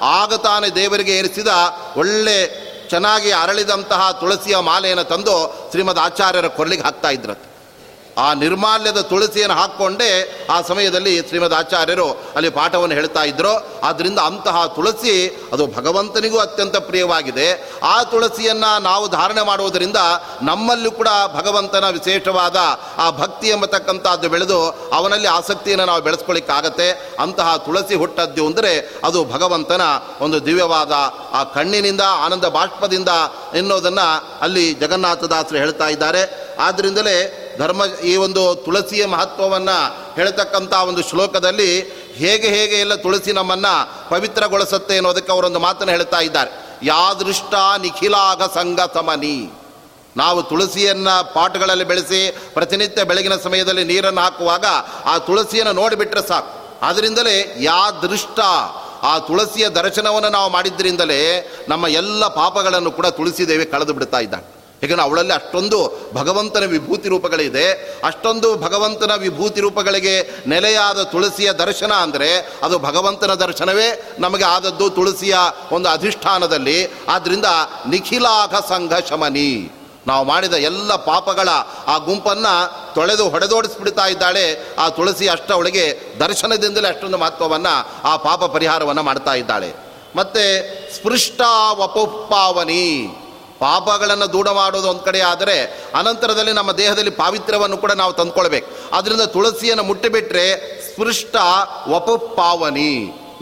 ಆಗ 0.00 0.34
ತಾನೇ 0.34 0.68
ದೇವರಿಗೆ 0.68 1.18
ಏರಿಸಿದ 1.18 1.48
ಒಳ್ಳೆ 1.96 2.71
ಚೆನ್ನಾಗಿ 2.92 3.30
ಅರಳಿದಂತಹ 3.32 4.02
ತುಳಸಿಯ 4.20 4.56
ಮಾಲೆಯನ್ನು 4.64 5.04
ತಂದು 5.04 5.34
ಶ್ರೀಮದ್ 5.70 5.98
ಆಚಾರ್ಯರ 5.98 6.48
ಕೊರಳಿಗೆ 6.56 6.82
ಹಾಕ್ತಾ 6.82 7.10
ಆ 8.18 8.34
ನಿರ್ಮಾಲ್ಯದ 8.34 9.00
ತುಳಸಿಯನ್ನು 9.00 9.56
ಹಾಕ್ಕೊಂಡೇ 9.56 10.46
ಆ 10.50 10.62
ಸಮಯದಲ್ಲಿ 10.62 11.28
ಶ್ರೀಮದ್ 11.28 11.54
ಆಚಾರ್ಯರು 11.54 12.10
ಅಲ್ಲಿ 12.10 12.50
ಪಾಠವನ್ನು 12.50 12.94
ಹೇಳ್ತಾ 12.94 13.22
ಇದ್ರು. 13.22 13.80
ಆದ್ದರಿಂದ 13.82 14.18
ಅಂತಹ 14.18 14.66
ತುಳಸಿ 14.66 15.40
ಅದು 15.52 15.66
ಭಗವಂತನಿಗೂ 15.66 16.38
ಅತ್ಯಂತ 16.38 16.76
ಪ್ರಿಯವಾಗಿದೆ. 16.76 17.70
ಆ 17.82 18.02
ತುಳಸಿಯನ್ನು 18.02 18.82
ನಾವು 18.82 19.08
ಧಾರಣೆ 19.08 19.42
ಮಾಡುವುದರಿಂದ 19.42 19.96
ನಮ್ಮಲ್ಲೂ 20.42 20.90
ಕೂಡ 20.90 21.08
ಭಗವಂತನ 21.34 21.88
ವಿಶೇಷವಾದ 21.88 22.56
ಆ 22.98 23.10
ಭಕ್ತಿ 23.10 23.48
ಎಂಬತಕ್ಕಂಥದ್ದು 23.48 24.28
ಬೆಳೆದು 24.28 24.68
ಅವನಲ್ಲಿ 24.92 25.28
ಆಸಕ್ತಿಯನ್ನು 25.28 25.84
ನಾವು 25.84 26.02
ಬೆಳೆಸ್ಕೊಳ್ಳಿಕ್ಕಾಗತ್ತೆ. 26.02 27.16
ಅಂತಹ 27.20 27.56
ತುಳಸಿ 27.56 27.94
ಹುಟ್ಟದ್ದು 27.94 28.46
ಅಂದರೆ 28.46 29.00
ಅದು 29.04 29.24
ಭಗವಂತನ 29.24 29.80
ಒಂದು 30.20 30.46
ದಿವ್ಯವಾದ 30.46 30.92
ಆ 31.32 31.44
ಕಣ್ಣಿನಿಂದ, 31.44 32.00
ಆನಂದ 32.00 32.44
ಬಾಷ್ಪದಿಂದ 32.44 33.08
ಎನ್ನುವುದನ್ನು 33.56 34.38
ಅಲ್ಲಿ 34.40 34.74
ಜಗನ್ನಾಥದಾಸರು 34.74 35.58
ಹೇಳ್ತಾ 35.58 35.88
ಇದ್ದಾರೆ. 35.88 36.52
ಆದ್ದರಿಂದಲೇ 36.60 37.38
ಧರ್ಮ, 37.62 37.82
ಈ 38.10 38.14
ಒಂದು 38.16 38.42
ತುಳಸಿಯ 38.64 39.06
ಮಹತ್ವವನ್ನು 39.06 39.78
ಹೇಳ್ತಕ್ಕಂಥ 40.14 40.72
ಒಂದು 40.90 41.02
ಶ್ಲೋಕದಲ್ಲಿ 41.10 41.70
ಹೇಗೆ 42.20 42.48
ಹೇಗೆ 42.56 42.76
ಎಲ್ಲ 42.84 42.94
ತುಳಸಿ 42.94 43.32
ನಮ್ಮನ್ನು 43.32 43.74
ಪವಿತ್ರಗೊಳಿಸುತ್ತೆ 44.10 44.96
ಅನ್ನೋದಕ್ಕೆ 44.96 45.32
ಅವರೊಂದು 45.32 45.60
ಮಾತನ್ನು 45.66 45.92
ಹೇಳ್ತಾ 45.92 46.20
ಇದ್ದಾರೆ. 46.20 46.50
ಯಾದೃಷ್ಟ 46.82 47.54
ನಿಖಿಲಾಗ 47.80 48.42
ಸಂಗ 48.54 48.80
ಸಮನಿ. 48.94 49.36
ನಾವು 50.16 50.42
ತುಳಸಿಯನ್ನು 50.42 51.14
ಪಾಟ್ಗಳಲ್ಲಿ 51.34 51.84
ಬೆಳೆಸಿ 51.84 52.20
ಪ್ರತಿನಿತ್ಯ 52.54 53.04
ಬೆಳಗಿನ 53.10 53.36
ಸಮಯದಲ್ಲಿ 53.36 53.84
ನೀರನ್ನು 53.84 54.20
ಹಾಕುವಾಗ 54.20 54.66
ಆ 55.04 55.14
ತುಳಸಿಯನ್ನು 55.18 55.72
ನೋಡಿಬಿಟ್ರೆ 55.72 56.22
ಸಾಕು. 56.28 56.50
ಅದರಿಂದಲೇ 56.86 57.36
ಯಾದೃಷ್ಟ, 57.60 58.40
ಆ 59.02 59.12
ತುಳಸಿಯ 59.28 59.66
ದರ್ಶನವನ್ನು 59.68 60.28
ನಾವು 60.28 60.48
ಮಾಡಿದ್ದರಿಂದಲೇ 60.50 61.20
ನಮ್ಮ 61.68 61.84
ಎಲ್ಲ 62.00 62.28
ಪಾಪಗಳನ್ನು 62.40 62.90
ಕೂಡ 62.90 63.06
ತುಳಸಿ 63.18 63.44
ದೇವಿ 63.48 63.66
ಕಳೆದು 63.66 63.92
ಬಿಡ್ತಾ 63.92 64.18
ಇದ್ದಾಳೆ. 64.18 64.61
ಯಾಕಂದರೆ 64.82 65.02
ಅವಳಲ್ಲಿ 65.02 65.32
ಅಷ್ಟೊಂದು 65.32 66.10
ಭಗವಂತನ 66.14 66.64
ವಿಭೂತಿ 66.64 67.08
ರೂಪಗಳಿದೆ. 67.08 67.70
ಅಷ್ಟೊಂದು 68.04 68.56
ಭಗವಂತನ 68.56 69.14
ವಿಭೂತಿ 69.14 69.60
ರೂಪಗಳಿಗೆ 69.60 70.44
ನೆಲೆಯಾದ 70.46 71.02
ತುಳಸಿಯ 71.02 71.52
ದರ್ಶನ 71.52 71.92
ಅಂದರೆ 71.92 72.58
ಅದು 72.62 72.78
ಭಗವಂತನ 72.78 73.34
ದರ್ಶನವೇ 73.34 74.16
ನಮಗೆ 74.18 74.44
ಆದದ್ದು 74.44 74.90
ತುಳಸಿಯ 74.90 75.36
ಒಂದು 75.72 75.88
ಅಧಿಷ್ಠಾನದಲ್ಲಿ. 75.88 76.92
ಆದ್ದರಿಂದ 77.08 77.44
ನಿಖಿಲಾಘ 77.88 78.54
ಸಂಘ 78.68 78.92
ಶಮನಿ. 79.10 79.72
ನಾವು 80.06 80.26
ಮಾಡಿದ 80.26 80.54
ಎಲ್ಲ 80.54 80.94
ಪಾಪಗಳ 80.94 81.48
ಆ 81.86 81.96
ಗುಂಪನ್ನು 81.98 82.94
ತೊಳೆದು 82.94 83.28
ಹೊಡೆದೋಡಿಸ್ಬಿಡ್ತಾ 83.28 84.06
ಇದ್ದಾಳೆ. 84.06 84.74
ಆ 84.78 84.88
ತುಳಸಿ 84.88 85.28
ಅಷ್ಟ 85.28 85.52
ಅವಳಿಗೆ 85.52 86.00
ದರ್ಶನದಿಂದಲೇ 86.20 86.88
ಅಷ್ಟೊಂದು 86.88 87.18
ಮಹತ್ವವನ್ನು 87.18 87.88
ಆ 88.04 88.16
ಪಾಪ 88.16 88.44
ಪರಿಹಾರವನ್ನು 88.44 89.02
ಮಾಡ್ತಾ 89.02 89.34
ಇದ್ದಾಳೆ. 89.34 89.72
ಮತ್ತು 90.16 90.44
ಸ್ಪೃಷ್ಟ 90.94 91.40
ವಪುಪಾವನಿ 91.72 93.16
ಪಾಪಗಳನ್ನು 93.62 94.26
ದೂಡ 94.32 94.48
ಮಾಡೋದು 94.48 94.88
ಒಂದು 94.88 95.04
ಕಡೆ 95.08 95.20
ಆದರೆ 95.32 95.56
ಅನಂತರದಲ್ಲಿ 95.94 96.52
ನಮ್ಮ 96.52 96.72
ದೇಹದಲ್ಲಿ 96.72 97.10
ಪಾವಿತ್ರ್ಯವನ್ನು 97.22 97.76
ಕೂಡ 97.76 97.92
ನಾವು 98.02 98.12
ತಂದ್ಕೊಳ್ಬೇಕು. 98.12 98.68
ಅದರಿಂದ 98.96 99.24
ತುಳಸಿಯನ್ನು 99.34 99.84
ಮುಟ್ಟಿಬಿಟ್ರೆ 99.84 100.46
ಸ್ಪೃಷ್ಟ 100.92 101.36
ವಪುಪಾವನಿ 101.88 102.92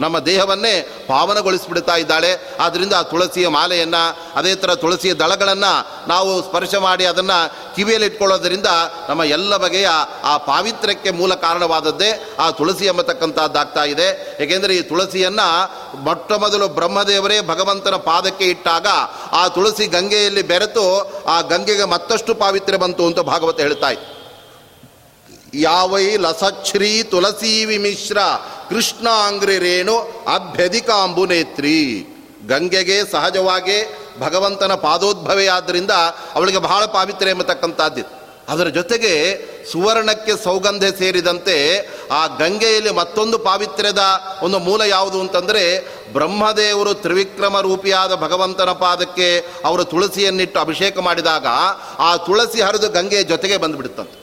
ನಮ್ಮ 0.01 0.19
ದೇಹವನ್ನೇ 0.19 0.73
ಪಾವನಗೊಳಿಸಿಬಿಡ್ತಾ 1.07 1.95
ಇದ್ದಾಳೆ. 1.95 2.31
ಆದ್ದರಿಂದ 2.59 2.93
ಆ 2.93 3.01
ತುಳಸಿಯ 3.01 3.47
ಮಾಲೆಯನ್ನು, 3.47 4.03
ಅದೇ 4.35 4.55
ಥರ 4.55 4.75
ತುಳಸಿಯ 4.75 5.13
ದಳಗಳನ್ನು 5.13 5.73
ನಾವು 6.07 6.41
ಸ್ಪರ್ಶ 6.41 6.75
ಮಾಡಿ 6.75 7.05
ಅದನ್ನು 7.05 7.39
ಕಿವಿಯಲ್ಲಿ 7.75 8.07
ಇಟ್ಕೊಳ್ಳೋದ್ರಿಂದ 8.07 8.65
ನಮ್ಮ 9.09 9.23
ಎಲ್ಲ 9.23 9.57
ಬಗೆಯ 9.57 9.89
ಆ 10.23 10.37
ಪಾವಿತ್ರ್ಯಕ್ಕೆ 10.37 11.11
ಮೂಲ 11.11 11.33
ಕಾರಣವಾದದ್ದೇ 11.35 12.11
ಆ 12.39 12.51
ತುಳಸಿ 12.51 12.85
ಎಂಬತಕ್ಕಂಥದ್ದಾಗ್ತಾ 12.85 13.83
ಇದೆ. 13.83 14.37
ಏಕೆಂದರೆ 14.39 14.75
ಈ 14.75 14.81
ತುಳಸಿಯನ್ನು 14.81 15.47
ಮೊಟ್ಟ 15.95 16.31
ಮೊದಲು 16.31 16.67
ಬ್ರಹ್ಮದೇವರೇ 16.67 17.39
ಭಗವಂತನ 17.41 17.95
ಪಾದಕ್ಕೆ 17.95 18.45
ಇಟ್ಟಾಗ 18.45 18.87
ಆ 19.31 19.47
ತುಳಸಿ 19.47 19.87
ಗಂಗೆಯಲ್ಲಿ 19.87 20.41
ಬೆರೆತು 20.41 20.85
ಆ 21.27 21.41
ಗಂಗೆಗೆ 21.41 21.83
ಮತ್ತಷ್ಟು 21.83 22.35
ಪಾವಿತ್ರ್ಯ 22.35 22.77
ಬಂತು 22.77 23.05
ಅಂತ 23.05 23.19
ಭಾಗವತ 23.19 23.59
ಹೇಳ್ತಾ 23.59 23.89
ಇತ್ತು 23.89 24.20
ಯಾವೈ 25.53 26.15
ಲಸಚ್ಛ್ರೀ 26.15 27.03
ತುಳಸಿ 27.03 27.65
ವಿಮಿಶ್ರ 27.65 28.17
ಕೃಷ್ಣ 28.69 29.09
ಅಂಗ್ರಿ 29.09 29.57
ರೇಣು 29.57 29.97
ಅಭ್ಯಧಿಕಾಂಬುನೇತ್ರಿ 30.35 31.99
ಗಂಗೆಗೆ 32.47 33.11
ಸಹಜವಾಗಿ 33.11 33.95
ಭಗವಂತನ 34.19 34.75
ಪಾದೋದ್ಭವೆಯಾದ್ದರಿಂದ 34.75 35.91
ಅವಳಿಗೆ 36.35 36.57
ಬಹಳ 36.57 36.85
ಪಾವಿತ್ರ್ಯ 36.85 37.31
ಎಂಬತಕ್ಕಂಥದ್ದು. 37.31 38.21
ಅದರ 38.49 38.67
ಜೊತೆಗೆ 38.67 39.13
ಸುವರ್ಣಕ್ಕೆ 39.71 40.43
ಸೌಗಂಧ 40.43 40.83
ಸೇರಿದಂತೆ 40.83 41.79
ಆ 42.11 42.27
ಗಂಗೆಯಲ್ಲಿ 42.27 42.93
ಮತ್ತೊಂದು 42.93 43.39
ಪಾವಿತ್ರ್ಯದ 43.39 43.99
ಒಂದು 44.41 44.59
ಮೂಲ 44.59 44.81
ಯಾವುದು 44.81 45.19
ಅಂತಂದರೆ 45.19 45.79
ಬ್ರಹ್ಮದೇವರು 46.13 46.93
ತ್ರಿವಿಕ್ರಮ 46.93 47.59
ರೂಪಿಯಾದ 47.59 48.15
ಭಗವಂತನ 48.15 48.71
ಪಾದಕ್ಕೆ 48.71 49.39
ಅವರು 49.65 49.83
ತುಳಸಿಯನ್ನಿಟ್ಟು 49.83 50.59
ಅಭಿಷೇಕ 50.59 50.99
ಮಾಡಿದಾಗ 50.99 51.45
ಆ 51.99 52.15
ತುಳಸಿ 52.15 52.61
ಹರಿದು 52.61 52.89
ಗಂಗೆಯ 52.89 53.23
ಜೊತೆಗೆ 53.23 53.57
ಬಂದುಬಿಡುತ್ತಂತೆ. 53.57 54.20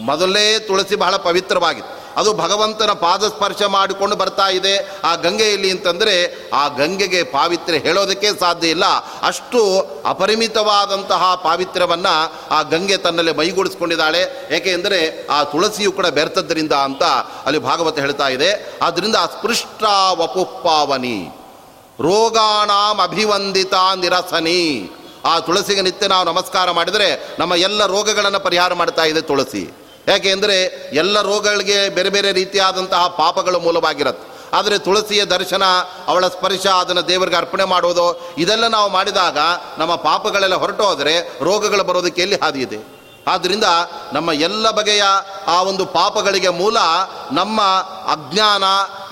ಮೊದಲೇ 0.00 0.58
ತುಳಸಿ 0.58 0.96
ಬಹಳ 0.96 1.16
ಪವಿತ್ರವಾಗಿತ್ತು. 1.16 2.00
ಅದು 2.16 2.34
ಭಗವಂತನ 2.34 2.90
ಪಾದ 2.90 3.28
ಸ್ಪರ್ಶ 3.28 3.62
ಮಾಡಿಕೊಂಡು 3.62 4.16
ಬರ್ತಾ 4.16 4.48
ಇದೆ. 4.48 5.00
ಆ 5.04 5.14
ಗಂಗೆಯಲ್ಲಿ 5.14 5.70
ಅಂತಂದರೆ 5.70 6.48
ಆ 6.50 6.68
ಗಂಗೆಗೆ 6.68 7.22
ಪಾವಿತ್ರ್ಯ 7.22 7.78
ಹೇಳೋದಕ್ಕೆ 7.78 8.40
ಸಾಧ್ಯ 8.40 8.68
ಇಲ್ಲ. 8.68 8.84
ಅಷ್ಟು 9.22 9.86
ಅಪರಿಮಿತವಾದಂತಹ 10.06 11.34
ಪಾವಿತ್ರ್ಯವನ್ನು 11.34 12.34
ಆ 12.50 12.62
ಗಂಗೆ 12.62 12.96
ತನ್ನಲ್ಲಿ 12.96 13.32
ಮೈಗೂಡಿಸ್ಕೊಂಡಿದ್ದಾಳೆ. 13.32 14.48
ಏಕೆಂದರೆ 14.56 15.26
ಆ 15.26 15.42
ತುಳಸಿಯು 15.42 15.92
ಕೂಡ 15.92 16.06
ಬೆರ್ತದ್ದರಿಂದ 16.06 16.72
ಅಂತ 16.72 17.02
ಅಲ್ಲಿ 17.44 17.58
ಭಾಗವತ 17.58 17.98
ಹೇಳ್ತಾ 17.98 18.28
ಇದೆ. 18.28 18.78
ಆದ್ದರಿಂದ 18.82 19.16
ಸ್ಪೃಷ್ಟ 19.16 19.84
ವಪುಪ್ಪಾವನಿ. 20.14 21.28
ರೋಗಾಣಾಂ 22.00 23.00
ಅಭಿವಂದಿತ 23.00 23.74
ನಿರಸನಿ. 23.96 24.90
ಆ 25.24 25.38
ತುಳಸಿಗೆ 25.38 25.82
ನಿತ್ಯ 25.82 26.06
ನಾವು 26.06 26.26
ನಮಸ್ಕಾರ 26.26 26.70
ಮಾಡಿದರೆ 26.70 27.36
ನಮ್ಮ 27.38 27.54
ಎಲ್ಲ 27.54 27.86
ರೋಗಗಳನ್ನು 27.86 28.40
ಪರಿಹಾರ 28.40 28.74
ಮಾಡ್ತಾ 28.74 29.02
ತುಳಸಿ. 29.26 29.79
ಯಾಕೆಂದರೆ 30.10 30.90
ಎಲ್ಲ 30.92 31.20
ರೋಗಗಳಿಗೆ 31.20 31.88
ಬೇರೆ 31.88 32.08
ಬೇರೆ 32.08 32.32
ರೀತಿಯಾದಂತಹ 32.32 33.06
ಪಾಪಗಳು 33.06 33.60
ಮೂಲವಾಗಿರುತ್ತೆ. 33.60 34.30
ಆದರೆ 34.56 34.78
ತುಳಸಿಯ 34.78 35.24
ದರ್ಶನ, 35.24 35.62
ಅವಳ 36.06 36.28
ಸ್ಪರ್ಶ, 36.28 36.66
ಅದನ್ನು 36.66 37.08
ದೇವರಿಗೆ 37.08 37.36
ಅರ್ಪಣೆ 37.36 37.64
ಮಾಡೋದು 37.64 38.34
ಇದೆಲ್ಲ 38.38 38.66
ನಾವು 38.66 38.90
ಮಾಡಿದಾಗ 38.90 39.38
ನಮ್ಮ 39.78 39.94
ಪಾಪಗಳೆಲ್ಲ 39.94 40.54
ಹೊರಟು 40.54 40.84
ಹೋದರೆ 40.84 41.32
ರೋಗಗಳು 41.42 41.84
ಬರೋದಕ್ಕೆ 41.84 42.22
ಎಲ್ಲಿ 42.22 42.36
ಹಾದಿ 42.36 42.60
ಇದೆ? 42.60 43.00
ಆದ್ದರಿಂದ 43.26 43.64
ನಮ್ಮ 44.12 44.32
ಎಲ್ಲ 44.32 44.70
ಬಗೆಯ 44.70 45.02
ಆ 45.46 45.62
ಒಂದು 45.62 45.86
ಪಾಪಗಳಿಗೆ 45.86 46.48
ಮೂಲ 46.48 46.76
ನಮ್ಮ 47.32 47.62
ಅಜ್ಞಾನ 48.12 48.64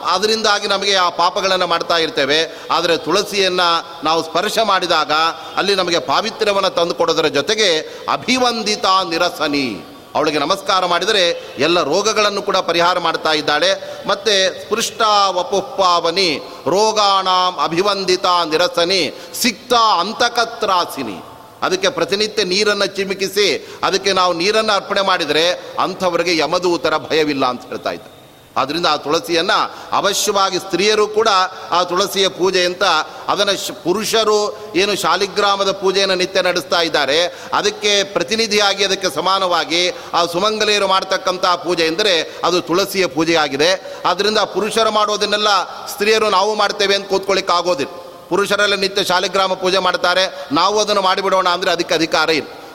ಅದರಿಂದಾಗಿ 0.07 0.69
ನಮಗೆ 0.69 0.95
ಆ 0.95 1.09
ಪಾಪಗಳನ್ನು 1.09 1.67
ಮಾಡ್ತಾ 1.67 1.97
ಇರ್ತೇವೆ. 1.97 2.63
ಆದರೆ 2.71 2.97
ತುಳಸಿಯನ್ನು 2.97 3.87
ನಾವು 4.05 4.23
ಸ್ಪರ್ಶ 4.23 4.59
ಮಾಡಿದಾಗ 4.59 5.13
ಅಲ್ಲಿ 5.57 5.75
ನಮಗೆ 5.75 5.99
ಪಾವಿತ್ರ್ಯವನ್ನು 5.99 6.71
ತಂದುಕೊಡೋದರ 6.71 7.27
ಜೊತೆಗೆ 7.27 7.79
ಅಭಿವಂದಿತ 8.13 8.85
ನಿರಸನಿ. 9.09 9.98
ಅವಳಿಗೆ 10.19 10.41
ನಮಸ್ಕಾರ 10.45 10.83
ಮಾಡಿದರೆ 10.93 11.23
ಎಲ್ಲ 11.67 11.79
ರೋಗಗಳನ್ನು 11.93 12.43
ಕೂಡ 12.49 12.59
ಪರಿಹಾರ 12.71 12.99
ಮಾಡ್ತಾ 13.07 13.33
ಇದ್ದಾಳೆ. 13.41 13.71
ಮತ್ತು 14.09 14.35
ಸ್ಪೃಷ್ಟ 14.61 15.01
ವಪುಪ್ಪಾವನಿ, 15.37 16.31
ರೋಗಾಣಾಂ 16.75 17.55
ಅಭಿವಂದಿತ 17.65 18.27
ನಿರಸನಿ, 18.53 19.03
ಸಿಕ್ತ 19.43 19.73
ಅಂತಕತ್ರಾಸಿನಿ. 20.03 21.19
ಅದಕ್ಕೆ 21.67 21.89
ಪ್ರತಿನಿತ್ಯ 21.99 22.43
ನೀರನ್ನು 22.55 22.87
ಚಿಮುಕಿಸಿ, 22.97 23.49
ಅದಕ್ಕೆ 23.83 24.11
ನಾವು 24.21 24.33
ನೀರನ್ನು 24.43 24.73
ಅರ್ಪಣೆ 24.73 25.03
ಮಾಡಿದರೆ 25.11 25.45
ಅಂಥವರಿಗೆ 25.85 26.35
ಯಮದೂತರ 26.43 26.97
ಭಯವಿಲ್ಲ 27.11 27.45
ಅಂತ 27.53 27.65
ಹೇಳ್ತಾ 27.73 27.93
ಇದ್ದ 27.97 28.18
ಆದ್ದರಿಂದ 28.61 28.87
ಆ 28.94 28.97
ತುಳಸಿಯನ್ನು 29.07 29.59
ಅವಶ್ಯವಾಗಿ 29.97 30.59
ಸ್ತ್ರೀಯರು 30.59 31.07
ಕೂಡ 31.18 31.31
ಆ 31.71 31.81
ತುಳಸಿಯ 31.90 32.29
ಪೂಜೆ 32.40 32.62
ಅಂತ 32.71 32.85
ಅದನ್ನು 33.33 33.55
ಪುರುಷರು 33.85 34.38
ಏನು 34.77 34.92
ಶಾಲಿಗ್ರಾಮದ 35.03 35.73
ಪೂಜೆಯನ್ನು 35.83 36.16
ನಿತ್ಯ 36.23 36.42
ನಡೆಸ್ತಾ 36.49 36.81
ಇದ್ದಾರೆ. 36.88 37.18
ಅದಕ್ಕೆ 37.59 37.92
ಪ್ರತಿನಿಧಿಯಾಗಿ 38.14 38.83
ಅದಕ್ಕೆ 38.85 39.09
ಸಮಾನವಾಗಿ 39.14 39.83
ಆ 40.14 40.23
ಸುಮಂಗಲೆಯರು 40.33 40.88
ಮಾಡ್ತಕ್ಕಂಥ 40.94 41.47
ಪೂಜೆ 41.66 41.87
ಎಂದರೆ 41.87 42.14
ಅದು 42.44 42.61
ತುಳಸಿಯ 42.68 43.07
ಪೂಜೆ 43.16 43.37
ಆಗಿದೆ 43.44 43.71
ಆದ್ದರಿಂದ 44.11 44.40
ಪುರುಷರು 44.55 44.92
ಮಾಡೋದನ್ನೆಲ್ಲ 44.99 45.51
ಸ್ತ್ರೀಯರು 45.94 46.29
ನಾವು 46.38 46.53
ಮಾಡ್ತೇವೆ 46.62 46.94
ಅಂತ 46.94 47.09
ಕೂತ್ಕೊಳ್ಳಿಕ್ಕೆ 47.09 47.55
ಆಗೋದಿಲ್ಲ 47.59 47.94
ಪುರುಷರೆಲ್ಲ 48.29 48.77
ನಿತ್ಯ 48.85 49.03
ಶಾಲಿಗ್ರಾಮ 49.05 49.53
ಪೂಜೆ 49.61 49.79
ಮಾಡ್ತಾರೆ. 49.85 50.25
ನಾವು 50.53 50.75
ಅದನ್ನು 50.81 51.03
ಮಾಡಿಬಿಡೋಣ 51.03 51.49
ಅಂದರೆ 51.57 51.71
ಅದಕ್ಕೆ 51.71 51.94
ಅಧಿಕಾರ 51.94 52.31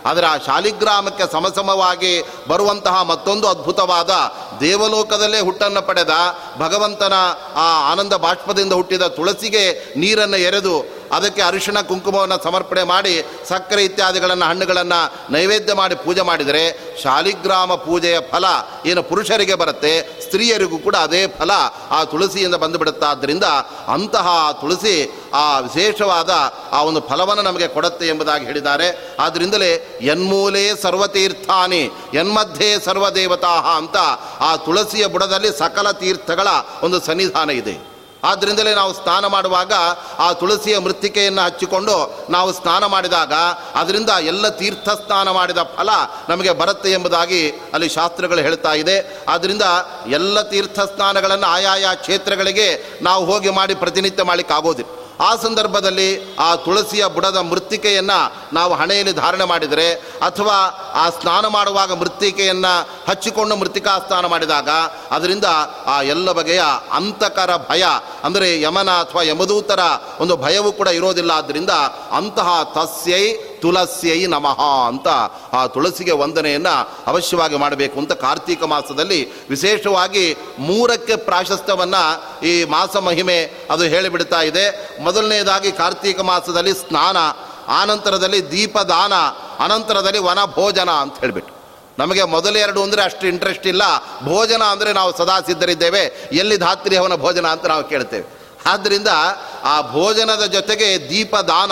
ಆದರೆ 0.05 0.25
ಆ 0.25 0.37
ಶಾಲಿಗ್ರಾಮಕ್ಕೆ 0.37 1.25
ಸಮಸಮವಾಗಿ 1.31 2.13
ಬರುವಂತಹ 2.47 2.95
ಮತ್ತೊಂದು 3.03 3.47
ಅದ್ಭುತವಾದ 3.47 4.11
ದೇವಲೋಕದಲ್ಲೇ 4.61 5.39
ಹುಟ್ಟನ್ನು 5.39 5.81
ಪಡೆದ 5.81 6.15
ಭಗವಂತನ 6.57 7.15
ಆ 7.55 7.67
ಆನಂದ 7.91 8.13
ಬಾಷ್ಪದಿಂದ 8.17 8.73
ಹುಟ್ಟಿದ 8.73 9.07
ತುಳಸಿಗೆ 9.15 9.63
ನೀರನ್ನು 9.97 10.39
ಎರೆದು 10.39 10.75
ಅದಕ್ಕೆ 11.15 11.41
ಅರಿಶಿಣ 11.41 11.77
ಕುಂಕುಮವನ್ನು 11.89 12.37
ಸಮರ್ಪಣೆ 12.43 12.83
ಮಾಡಿ 12.93 13.13
ಸಕ್ಕರೆ 13.49 13.83
ಇತ್ಯಾದಿಗಳನ್ನು 13.89 14.45
ಹಣ್ಣುಗಳನ್ನು 14.51 14.99
ನೈವೇದ್ಯ 15.33 15.73
ಮಾಡಿ 15.81 15.95
ಪೂಜೆ 16.05 16.23
ಮಾಡಿದರೆ 16.29 16.63
ಶಾಲಿಗ್ರಾಮ 17.01 17.75
ಪೂಜೆಯ 17.85 18.17
ಫಲ 18.31 18.45
ಏನು 18.85 19.01
ಪುರುಷರಿಗೆ 19.09 19.55
ಬರುತ್ತೆ, 19.61 19.93
ಸ್ತ್ರೀಯರಿಗೂ 20.25 20.77
ಕೂಡ 20.77 20.95
ಅದೇ 21.07 21.21
ಫಲ 21.39 21.51
ಆ 21.97 21.99
ತುಳಸಿಯಿಂದ 22.11 22.55
ಬಂದುಬಿಡುತ್ತಾದ್ದರಿಂದ 22.63 23.47
ಅಂತಹ 23.95 24.27
ತುಳಸಿ 24.61 24.95
ಆ 25.33 25.45
ವಿಶೇಷವಾದ 25.67 26.31
ಆ 26.71 26.81
ಒಂದು 26.89 27.01
ಫಲವನ್ನು 27.09 27.43
ನಮಗೆ 27.49 27.67
ಕೊಡುತ್ತೆ 27.75 28.07
ಎಂಬುದಾಗಿ 28.07 28.45
ಹೇಳಿದ್ದಾರೆ. 28.45 28.87
ಆದ್ದರಿಂದಲೇ 29.19 29.71
ಎನ್ಮೂಲೆ 30.13 30.65
ಸರ್ವತೀರ್ಥಾನಿ 30.81 31.83
ಎನ್ಮಧ್ಯೆ 32.21 32.69
ಸರ್ವದೇವತಾ 32.85 33.55
ಅಂತ 33.77 33.97
ಆ 34.49 34.51
ತುಳಸಿಯ 34.65 35.07
ಬುಡದಲ್ಲಿ 35.07 35.51
ಸಕಲ 35.57 35.91
ತೀರ್ಥಗಳ 36.03 36.47
ಒಂದು 36.83 36.99
ಸನ್ನಿಧಾನ 37.07 37.49
ಇದೆ. 37.61 37.75
ಆದ್ದರಿಂದಲೇ 38.23 38.73
ನಾವು 38.73 38.93
ಸ್ನಾನ 38.93 39.27
ಮಾಡುವಾಗ 39.27 39.73
ಆ 40.19 40.33
ತುಳಸಿಯ 40.33 40.79
ಮೃತ್ತಿಕೆಯನ್ನು 40.79 41.41
ಹಚ್ಚಿಕೊಂಡು 41.41 42.25
ನಾವು 42.29 42.53
ಸ್ನಾನ 42.53 42.85
ಮಾಡಿದಾಗ 42.85 43.33
ಅದರಿಂದ 43.75 44.09
ಎಲ್ಲ 44.09 44.47
ತೀರ್ಥ 44.47 44.89
ಸ್ನಾನ 44.89 45.31
ಮಾಡಿದ 45.31 45.57
ಫಲ 45.57 45.89
ನಮಗೆ 46.29 46.51
ಬರುತ್ತೆ 46.51 46.91
ಎಂಬುದಾಗಿ 46.91 47.49
ಅಲ್ಲಿ 47.73 47.89
ಶಾಸ್ತ್ರಗಳು 47.89 48.39
ಹೇಳ್ತಾ 48.39 48.73
ಇದೆ. 48.73 49.23
ಆದ್ದರಿಂದ 49.29 49.61
ಎಲ್ಲ 50.07 50.41
ತೀರ್ಥ 50.41 50.79
ಸ್ನಾನಗಳನ್ನು 50.79 51.47
ಆಯಾಯ 51.47 51.85
ಕ್ಷೇತ್ರಗಳಿಗೆ 51.95 52.99
ನಾವು 53.01 53.25
ಹೋಗಿ 53.25 53.49
ಮಾಡಿ 53.49 53.75
ಪ್ರತಿನಿತ್ಯ 53.75 54.23
ಮಾಡಲಿಕ್ಕೆ 54.23 54.53
ಆಗೋದಿಲ್ಲ 54.53 55.02
ಆ 55.21 55.35
ಸಂದರ್ಭದಲ್ಲಿ 55.35 56.35
ಆ 56.39 56.55
ತುಳಸಿಯ 56.55 57.07
ಬುಡದ 57.07 57.37
ಮೃತ್ತಿಕೆಯನ್ನು 57.37 58.53
ನಾವು 58.53 58.73
ಹಣೆಯಲ್ಲಿ 58.73 59.13
ಧಾರಣೆ 59.13 59.43
ಮಾಡಿದರೆ 59.43 59.93
ಅಥವಾ 60.21 60.55
ಆ 60.93 61.09
ಸ್ನಾನ 61.09 61.47
ಮಾಡುವಾಗ 61.47 61.93
ಮೃತ್ತಿಕೆಯನ್ನು 61.93 62.89
ಹಚ್ಚಿಕೊಂಡು 63.09 63.55
ಮೃತ್ತಿಕಾ 63.55 63.99
ಸ್ನಾನ 63.99 64.25
ಮಾಡಿದಾಗ 64.25 64.69
ಅದರಿಂದ 65.11 65.45
ಆ 65.85 66.01
ಎಲ್ಲ 66.01 66.31
ಬಗೆಯ 66.31 66.61
ಅಂತಕರ 66.91 67.57
ಭಯ, 67.69 67.83
ಅಂದರೆ 68.23 68.61
ಯಮನ 68.61 68.89
ಅಥವಾ 68.89 69.21
ಯಮದೂತರ 69.21 69.79
ಒಂದು 70.19 70.37
ಭಯವೂ 70.37 70.71
ಕೂಡ 70.71 70.87
ಇರೋದಿಲ್ಲ. 70.87 71.31
ಆದ್ದರಿಂದ 71.31 71.69
ಅಂತಹ 72.11 72.63
ತಸ್ಯೈ 72.63 73.33
ತುಳಸ್ಯೈ 73.63 74.19
ನಮಃ 74.25 74.61
ಅಂತ 74.87 75.07
ಆ 75.53 75.61
ತುಳಸಿಗೆ 75.67 76.13
ವಂದನೆಯನ್ನು 76.21 76.75
ಅವಶ್ಯವಾಗಿ 77.07 77.57
ಮಾಡಬೇಕು 77.57 77.97
ಅಂತ 77.99 78.13
ಕಾರ್ತೀಕ 78.25 78.63
ಮಾಸದಲ್ಲಿ 78.73 79.19
ವಿಶೇಷವಾಗಿ 79.49 80.25
ಮೂರಕ್ಕೆ 80.59 81.15
ಪ್ರಾಶಸ್ತ್ಯವನ್ನು 81.29 82.03
ಈ 82.45 82.53
ಮಾಸ 82.63 82.95
ಮಹಿಮೆ 82.97 83.39
ಅದು 83.71 83.83
ಹೇಳಿಬಿಡ್ತಾ 83.93 84.41
ಇದೆ. 84.41 84.65
ಮೊದಲನೇದಾಗಿ 85.03 85.71
ಕಾರ್ತೀಕ 85.71 86.19
ಮಾಸದಲ್ಲಿ 86.31 86.73
ಸ್ನಾನ, 86.73 87.17
ಆನಂತರದಲ್ಲಿ 87.81 88.39
ದೀಪದಾನ, 88.51 89.13
ಅನಂತರದಲ್ಲಿ 89.63 90.19
ವನ 90.19 90.39
ಭೋಜನ 90.55 90.91
ಅಂತ 91.03 91.15
ಹೇಳಿಬಿಟ್ಟು. 91.19 91.53
ನಮಗೆ 91.99 92.23
ಮೊದಲೆರಡು 92.35 92.79
ಅಂದರೆ 92.83 93.01
ಅಷ್ಟು 93.03 93.25
ಇಂಟ್ರೆಸ್ಟ್ 93.27 93.67
ಇಲ್ಲ. 93.67 93.83
ಭೋಜನ 94.25 94.63
ಅಂದರೆ 94.71 94.91
ನಾವು 94.93 95.11
ಸದಾ 95.17 95.35
ಸಿದ್ಧರಿದ್ದೇವೆ. 95.39 96.03
ಎಲ್ಲಿ 96.33 96.57
ಧಾತ್ರಿ 96.57 96.95
ಅವನ 96.97 97.15
ಭೋಜನ 97.15 97.47
ಅಂತ 97.47 97.65
ನಾವು 97.65 97.83
ಕೇಳ್ತೇವೆ. 97.83 98.25
ಆದ್ದರಿಂದ 98.65 99.09
ಆ 99.63 99.75
ಭೋಜನದ 99.91 100.45
ಜೊತೆಗೆ 100.45 100.87
ದೀಪದಾನ 101.09 101.71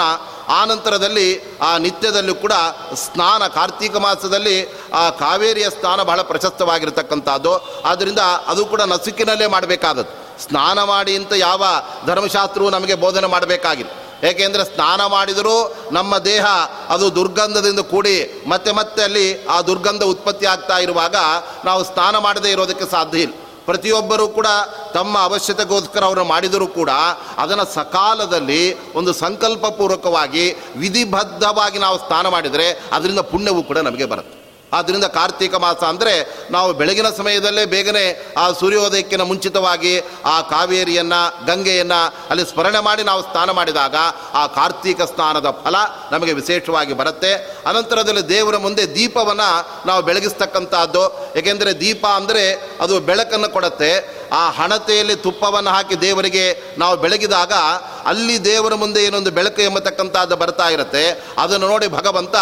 ಆನಂತರದಲ್ಲಿ 0.60 1.28
ಆ 1.62 1.78
ನಿತ್ಯದಲ್ಲೂ 1.78 2.36
ಕೂಡ 2.36 2.54
ಸ್ನಾನ, 2.94 3.48
ಕಾರ್ತೀಕ 3.48 3.96
ಮಾಸದಲ್ಲಿ 3.96 4.56
ಆ 4.94 5.10
ಕಾವೇರಿಯ 5.10 5.70
ಸ್ನಾನ 5.70 6.04
ಬಹಳ 6.04 6.22
ಪ್ರಶಸ್ತವಾಗಿರತಕ್ಕಂಥದ್ದು. 6.22 7.54
ಆದ್ದರಿಂದ 7.86 8.20
ಅದು 8.48 8.66
ಕೂಡ 8.66 8.82
ನಸುಕಿನಲ್ಲೇ 8.82 9.48
ಮಾಡಬೇಕಾದದ್ದು. 9.48 10.14
ಸ್ನಾನ 10.44 10.84
ಮಾಡಿ 10.84 11.16
ಅಂತ 11.16 11.34
ಯಾವ 11.34 11.64
ಧರ್ಮಶಾಸ್ತ್ರವು 12.06 12.70
ನಮಗೆ 12.70 12.96
ಬೋಧನೆ 12.96 13.28
ಮಾಡಬೇಕಾಗಿಲ್ಲ. 13.28 13.92
ಏಕೆಂದರೆ 14.30 14.64
ಸ್ನಾನ 14.64 15.06
ಮಾಡಿದರೂ 15.06 15.76
ನಮ್ಮ 15.92 16.18
ದೇಹ 16.18 16.46
ಅದು 16.90 17.16
ದುರ್ಗಂಧದಿಂದ 17.16 17.80
ಕೂಡಿ 17.80 18.44
ಮತ್ತೆ 18.48 18.72
ಮತ್ತೆ 18.72 19.04
ಅಲ್ಲಿ 19.04 19.46
ಆ 19.46 19.62
ದುರ್ಗಂಧ 19.62 20.04
ಉತ್ಪತ್ತಿ 20.04 20.46
ಆಗ್ತಾ 20.46 20.78
ಇರುವಾಗ 20.78 21.16
ನಾವು 21.66 21.84
ಸ್ನಾನ 21.84 22.18
ಮಾಡದೇ 22.18 22.52
ಇರೋದಕ್ಕೆ 22.52 22.92
ಸಾಧ್ಯ 22.92 23.20
ಇಲ್ಲ. 23.20 23.34
ಪ್ರತಿಯೊಬ್ಬರೂ 23.72 24.28
ಕೂಡ 24.38 24.50
ತಮ್ಮ 24.98 25.14
ಅವಶ್ಯತೆಗೋಸ್ಕರ 25.28 26.04
ಅವರು 26.10 26.24
ಮಾಡಿದರೂ 26.34 26.68
ಕೂಡ 26.80 26.92
ಅದನ್ನು 27.44 27.66
ಸಕಾಲದಲ್ಲಿ 27.80 28.62
ಒಂದು 29.00 29.14
ಸಂಕಲ್ಪಪೂರ್ವಕವಾಗಿ 29.24 30.46
ವಿಧಿಬದ್ಧವಾಗಿ 30.84 31.80
ನಾವು 31.86 32.00
ಸ್ನಾನ 32.06 32.28
ಮಾಡಿದರೆ 32.38 32.70
ಅದರಿಂದ 32.98 33.24
ಪುಣ್ಯವು 33.34 33.64
ಕೂಡ 33.72 33.80
ನಮಗೆ 33.90 34.08
ಬರುತ್ತೆ. 34.14 34.38
ಆದ್ದರಿಂದ 34.78 35.08
ಕಾರ್ತೀಕ 35.18 35.56
ಮಾಸ 35.66 35.82
ಅಂದರೆ 35.92 36.14
ನಾವು 36.56 36.70
ಬೆಳಗಿನ 36.80 37.10
ಸಮಯದಲ್ಲೇ 37.20 37.64
ಬೇಗನೆ 37.74 38.06
ಆ 38.44 38.46
ಸೂರ್ಯೋದಯಕ್ಕಿಂತ 38.60 39.24
ಮುಂಚಿತವಾಗಿ 39.32 39.94
ಆ 40.34 40.36
ಕಾವೇರಿಯನ್ನು, 40.54 41.22
ಗಂಗೆಯನ್ನು 41.50 42.02
ಅಲ್ಲಿ 42.32 42.46
ಸ್ಮರಣೆ 42.52 42.82
ಮಾಡಿ 42.88 43.04
ನಾವು 43.10 43.22
ಸ್ನಾನ 43.30 43.50
ಮಾಡಿದಾಗ 43.60 43.96
ಆ 44.42 44.46
ಕಾರ್ತೀಕ 44.60 45.02
ಸ್ನಾನದ 45.14 45.50
ಫಲ 45.64 45.76
ನಮಗೆ 46.14 46.34
ವಿಶೇಷವಾಗಿ 46.40 46.94
ಬರುತ್ತೆ. 47.02 47.34
ಅನಂತರದಲ್ಲಿ 47.72 48.24
ದೇವರ 48.36 48.58
ಮುಂದೆ 48.66 48.86
ದೀಪವನ್ನು 48.96 49.50
ನಾವು 49.90 50.02
ಬೆಳಗಿಸ್ತಕ್ಕಂಥದ್ದು 50.10 51.04
ಏಕೆಂದರೆ 51.40 51.74
ದೀಪ 51.84 52.06
ಅಂದರೆ 52.20 52.46
ಅದು 52.84 52.96
ಬೆಳಕನ್ನು 53.12 53.50
ಕೊಡುತ್ತೆ. 53.58 53.92
ಆ 54.40 54.42
ಹಣತೆಯಲ್ಲಿ 54.58 55.16
ತುಪ್ಪವನ್ನು 55.24 55.72
ಹಾಕಿ 55.76 55.96
ದೇವರಿಗೆ 56.02 56.44
ನಾವು 56.82 56.96
ಬೆಳಗಿದಾಗ 57.04 57.54
ಅಲ್ಲಿ 58.12 58.36
ದೇವರ 58.46 58.74
ಮುಂದೆ 58.84 59.00
ಏನೊಂದು 59.08 59.32
ಬೆಳಕು 59.38 59.62
ಎಂಬತಕ್ಕಂಥದ್ದು 59.70 60.36
ಬರ್ತಾ 60.44 60.68
ಇರುತ್ತೆ. 60.76 61.04
ಅದನ್ನು 61.44 61.68
ನೋಡಿ 61.72 61.88
ಭಗವಂತ, 61.98 62.36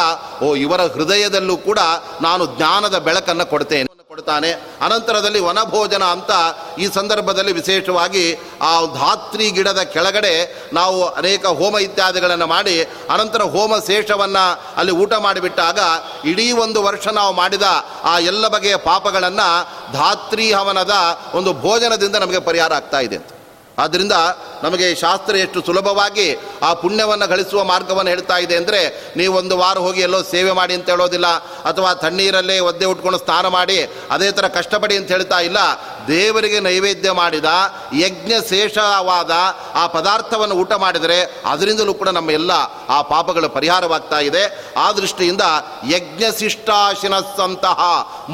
ಓ 0.43 0.49
ಇವರ 0.65 0.81
ಹೃದಯದಲ್ಲೂ 0.95 1.55
ಕೂಡ 1.69 1.79
ನಾನು 2.21 2.43
ಜ್ಞಾನದ 2.57 2.97
ಬೆಳಕನ್ನು 3.07 3.47
ಕೊಡ್ತೇನೆ 3.53 3.87
ಕೊಡ್ತಾನೆ. 4.11 4.49
ಅನಂತರದಲ್ಲಿ 4.85 5.39
ವನಭೋಜನ 5.47 6.03
ಅಂತ 6.15 6.31
ಈ 6.83 6.85
ಸಂದರ್ಭದಲ್ಲಿ 6.95 7.51
ವಿಶೇಷವಾಗಿ 7.57 8.23
ಆ 8.69 8.71
ಧಾತ್ರಿ 8.95 9.47
ಗಿಡದ 9.57 9.81
ಕೆಳಗಡೆ 9.95 10.31
ನಾವು 10.73 10.97
ಅನೇಕ 11.19 11.45
ಹೋಮ 11.59 11.75
ಇತ್ಯಾದಿಗಳನ್ನು 11.87 12.47
ಮಾಡಿ, 12.55 12.75
ಅನಂತರ 13.13 13.41
ಹೋಮ 13.55 13.77
ಶೇಷವನ್ನು 13.89 14.45
ಅಲ್ಲಿ 14.79 14.93
ಊಟ 15.03 15.13
ಮಾಡಿಬಿಟ್ಟಾಗ 15.27 15.79
ಇಡೀ 16.31 16.47
ಒಂದು 16.63 16.81
ವರ್ಷ 16.87 17.07
ನಾವು 17.19 17.33
ಮಾಡಿದ 17.33 17.67
ಆ 18.03 18.13
ಎಲ್ಲ 18.31 18.47
ಬಗೆಯ 18.55 18.77
ಪಾಪಗಳನ್ನು 18.89 19.49
ಧಾತ್ರಿ 19.93 20.47
ಹವನದ 20.51 20.95
ಒಂದು 21.33 21.53
ಭೋಜನದಿಂದ 21.65 22.15
ನಮಗೆ 22.15 22.41
ಪರಿಹಾರ 22.49 22.73
ಆಗ್ತಾ 22.73 23.01
ಇದೆ 23.09 23.19
ಆದ್ದರಿಂದ 23.83 24.15
ನಮಗೆ 24.63 24.87
ಶಾಸ್ತ್ರ 25.01 25.33
ಎಷ್ಟು 25.43 25.59
ಸುಲಭವಾಗಿ 25.67 26.25
ಆ 26.67 26.69
ಪುಣ್ಯವನ್ನು 26.81 27.27
ಗಳಿಸುವ 27.33 27.61
ಮಾರ್ಗವನ್ನು 27.63 28.11
ಹೇಳ್ತಾ 28.13 28.37
ಇದೆ 28.45 28.55
ಅಂದರೆ 28.61 28.81
ನೀವು 29.17 29.33
ಒಂದು 29.41 29.57
ವಾರ 29.61 29.77
ಹೋಗಿ 29.85 30.01
ಎಲ್ಲೋ 30.07 30.19
ಸೇವೆ 30.31 30.51
ಮಾಡಿ 30.59 30.73
ಅಂತ 30.77 30.87
ಹೇಳೋದಿಲ್ಲ, 30.93 31.27
ಅಥವಾ 31.69 31.91
ತಣ್ಣೀರಲ್ಲೇ 32.03 32.57
ಒದ್ದೆ 32.69 32.85
ಉಟ್ಕೊಂಡು 32.93 33.19
ಸ್ನಾನ 33.19 33.47
ಮಾಡಿ 33.57 33.77
ಅದೇ 34.15 34.29
ಥರ 34.37 34.47
ಕಷ್ಟಪಡಿ 34.57 34.97
ಅಂತ 34.97 35.09
ಹೇಳ್ತಾ 35.15 35.39
ಇಲ್ಲ. 35.49 35.59
ದೇವರಿಗೆ 36.07 36.59
ನೈವೇದ್ಯ 36.67 37.11
ಮಾಡಿದ 37.21 37.49
ಯಜ್ಞ 38.03 38.33
ಶೇಷವಾದ 38.49 39.31
ಆ 39.81 39.83
ಪದಾರ್ಥವನ್ನು 39.97 40.55
ಊಟ 40.63 40.73
ಮಾಡಿದರೆ 40.85 41.19
ಅದರಿಂದಲೂ 41.53 41.93
ಕೂಡ 42.01 42.09
ನಮ್ಮ 42.19 42.29
ಎಲ್ಲ 42.39 42.51
ಆ 42.89 42.99
ಪಾಪಗಳು 43.13 43.49
ಪರಿಹಾರವಾಗ್ತಾ 43.57 44.19
ಇದೆ. 44.29 44.43
ಆ 44.77 44.87
ದೃಷ್ಟಿಯಿಂದ 44.99 45.43
ಯಜ್ಞಶಿಷ್ಟಾಶಿನಸ್ಸಂತಹ 45.95 47.79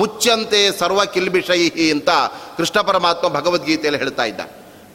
ಮುಚ್ಚಂತೆ 0.02 0.62
ಸರ್ವ 0.80 1.02
ಕಿಲ್ಬಿಷೈಹಿ 1.16 1.88
ಅಂತ 1.96 2.12
ಕೃಷ್ಣ 2.58 2.80
ಪರಮಾತ್ಮ 2.92 3.28
ಭಗವದ್ಗೀತೆಯಲ್ಲಿ 3.40 4.00
ಹೇಳ್ತಾ 4.04 4.26
ಇದ್ದ 4.34 4.42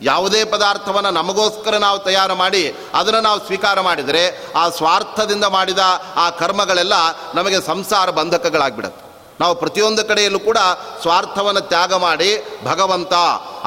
ಯಾವುದೇ 0.02 0.44
ಪದಾರ್ಥವನ್ನು 0.44 1.10
ನಮಗೋಸ್ಕರ 1.10 1.76
ನಾವು 1.76 1.98
ತಯಾರು 1.98 2.34
ಮಾಡಿ 2.34 2.74
ಅದನ್ನು 2.94 3.20
ನಾವು 3.20 3.46
ಸ್ವೀಕಾರ 3.46 3.80
ಮಾಡಿದರೆ 3.80 4.52
ಆ 4.56 4.68
ಸ್ವಾರ್ಥದಿಂದ 4.68 5.44
ಮಾಡಿದ 5.44 5.78
ಆ 6.16 6.30
ಕರ್ಮಗಳೆಲ್ಲ 6.30 6.92
ನಮಗೆ 7.34 7.60
ಸಂಸಾರ 7.60 8.10
ಬಂಧಕಗಳಾಗ್ಬಿಡುತ್ತೆ. 8.10 9.10
ನಾವು 9.40 9.54
ಪ್ರತಿಯೊಂದು 9.54 10.04
ಕಡೆಯಲ್ಲೂ 10.04 10.38
ಕೂಡ 10.38 10.58
ಸ್ವಾರ್ಥವನ್ನು 11.02 11.60
ತ್ಯಾಗ 11.60 11.94
ಮಾಡಿ 11.94 12.44
ಭಗವಂತ 12.64 13.12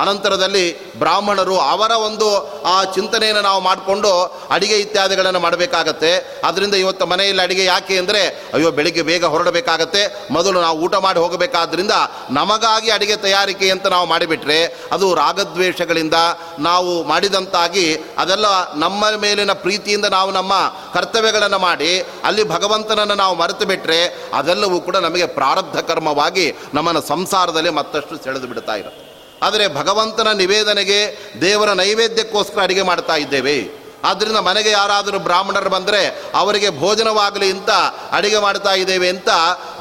ಅನಂತರದಲ್ಲಿ 0.02 0.66
ಬ್ರಾಹ್ಮಣರು 1.00 1.56
ಅವರ 1.74 1.92
ಒಂದು, 2.08 2.30
ಆ 2.74 2.84
ಚಿಂತನೆಯನ್ನು 2.96 3.42
ನಾವು 3.42 3.62
ಮಾಡಿಕೊಂಡು 3.62 4.12
ಅಡಿಗೆ 4.52 4.78
ಇತ್ಯಾದಿಗಳನ್ನು 4.78 5.40
ಮಾಡಬೇಕಾಗತ್ತೆ. 5.40 6.12
ಅದರಿಂದ 6.50 6.76
ಇವತ್ತು 6.84 7.06
ಮನೆಯಲ್ಲಿ 7.06 7.44
ಅಡಿಗೆ 7.44 7.66
ಯಾಕೆ 7.66 7.98
ಅಂದರೆ, 7.98 8.22
ಅಯ್ಯೋ, 8.54 8.72
ಬೆಳಿಗ್ಗೆ 8.72 9.02
ಬೇಗ 9.02 9.26
ಹೊರಡಬೇಕಾಗತ್ತೆ. 9.26 10.04
ಮೊದಲು 10.32 10.58
ನಾವು 10.62 10.78
ಊಟ 10.86 10.96
ಮಾಡಿ 10.96 11.20
ಹೋಗಬೇಕಾದ್ರಿಂದ 11.20 11.96
ನಮಗಾಗಿ 12.40 12.90
ಅಡಿಗೆ 12.90 13.16
ತಯಾರಿಕೆ 13.16 13.70
ಅಂತ 13.72 13.88
ನಾವು 13.88 14.06
ಮಾಡಿಬಿಟ್ರೆ, 14.06 14.60
ಅದು 14.92 15.08
ರಾಗದ್ವೇಷಗಳಿಂದ 15.14 16.18
ನಾವು 16.60 17.04
ಮಾಡಿದಂತಾಗಿ 17.04 17.88
ಅದೆಲ್ಲ 18.18 18.48
ನಮ್ಮ 18.76 19.04
ಮೇಲಿನ 19.26 19.54
ಪ್ರೀತಿಯಿಂದ 19.66 20.08
ನಾವು 20.18 20.32
ನಮ್ಮ 20.32 20.54
ಕರ್ತವ್ಯಗಳನ್ನು 20.94 21.60
ಮಾಡಿ, 21.60 21.92
ಅಲ್ಲಿ 22.26 22.44
ಭಗವಂತನನ್ನು 22.56 23.16
ನಾವು 23.16 23.36
ಮರೆತು 23.36 23.66
ಬಿಟ್ಟರೆ 23.66 24.02
ಅದೆಲ್ಲವೂ 24.34 24.80
ಕೂಡ 24.80 24.98
ನಮಗೆ 24.98 25.26
ಪ್ರಾರಬ್ಧ 25.40 25.78
ಕರ್ಮವಾಗಿ 25.90 26.46
ನಮ್ಮನ್ನು 26.74 27.02
ಸಂಸಾರದಲ್ಲಿ 27.14 27.74
ಮತ್ತಷ್ಟು 27.80 28.24
ಸೆಳೆದು 28.24 28.48
ಬಿಡ್ತಾ 28.48 28.76
ಇರುತ್ತೆ. 28.76 29.13
ಆದರೆ 29.44 29.68
ಭಗವಂತನ 29.80 30.30
ನಿವೇದನೆಗೆ 30.42 31.00
ದೇವರ 31.42 31.70
ನೈವೇದ್ಯಕ್ಕೋಸ್ಕರ 31.82 32.62
ಅಡಿಗೆ 32.62 32.84
ಮಾಡ್ತಾ 32.90 33.16
ಇದ್ದೇವೆ. 33.16 33.83
ಆದ್ದರಿಂದ 34.04 34.38
ಮನೆಗೆ 34.38 34.70
ಯಾರಾದರೂ 34.70 35.20
ಬ್ರಾಹ್ಮಣರು 35.20 35.70
ಬಂದರೆ 35.70 36.24
ಅವರಿಗೆ 36.36 36.80
ಭೋಜನವಾಗಲಿ 36.80 37.52
ಅಂತ 37.52 37.70
ಅಡಿಗೆ 38.12 38.38
ಮಾಡ್ತಾ 38.38 38.74
ಇದ್ದೇವೆ 38.74 39.10
ಅಂತ 39.10 39.30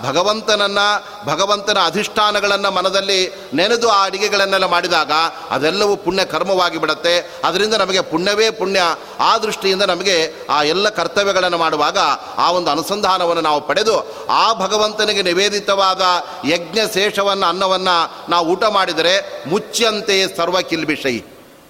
ಭಗವಂತನನ್ನು, 0.06 0.86
ಭಗವಂತನ 1.26 1.78
ಅಧಿಷ್ಠಾನಗಳನ್ನು 1.84 2.70
ಮನದಲ್ಲಿ 2.70 3.34
ನೆನೆದು 3.54 3.88
ಆ 3.88 4.04
ಅಡಿಗೆಗಳನ್ನೆಲ್ಲ 4.04 4.66
ಮಾಡಿದಾಗ 4.66 5.12
ಅದೆಲ್ಲವೂ 5.50 5.96
ಪುಣ್ಯ 5.96 6.24
ಕರ್ಮವಾಗಿ 6.24 6.78
ಬಿಡುತ್ತೆ. 6.78 7.40
ಅದರಿಂದ 7.44 7.74
ನಮಗೆ 7.74 8.00
ಪುಣ್ಯವೇ 8.00 8.50
ಪುಣ್ಯ. 8.50 8.80
ಆ 9.20 9.38
ದೃಷ್ಟಿಯಿಂದ 9.38 9.82
ನಮಗೆ 9.82 10.34
ಆ 10.50 10.62
ಎಲ್ಲ 10.62 10.88
ಕರ್ತವ್ಯಗಳನ್ನು 10.88 11.58
ಮಾಡುವಾಗ 11.58 11.98
ಆ 12.36 12.50
ಒಂದು 12.50 12.70
ಅನುಸಂಧಾನವನ್ನು 12.70 13.42
ನಾವು 13.42 13.60
ಪಡೆದು 13.60 14.26
ಆ 14.26 14.52
ಭಗವಂತನಿಗೆ 14.52 15.22
ನಿವೇದಿತವಾದ 15.22 16.02
ಯಜ್ಞ 16.48 16.78
ಶೇಷವನ್ನು 16.94 17.46
ಅನ್ನವನ್ನು 17.46 18.30
ನಾವು 18.30 18.46
ಊಟ 18.46 18.64
ಮಾಡಿದರೆ 18.64 19.44
ಮುಚ್ಚಂತೆಯೇ 19.46 20.34
ಸರ್ವ 20.36 20.60
ಕಿಲ್ಬಿಷೈ 20.60 21.20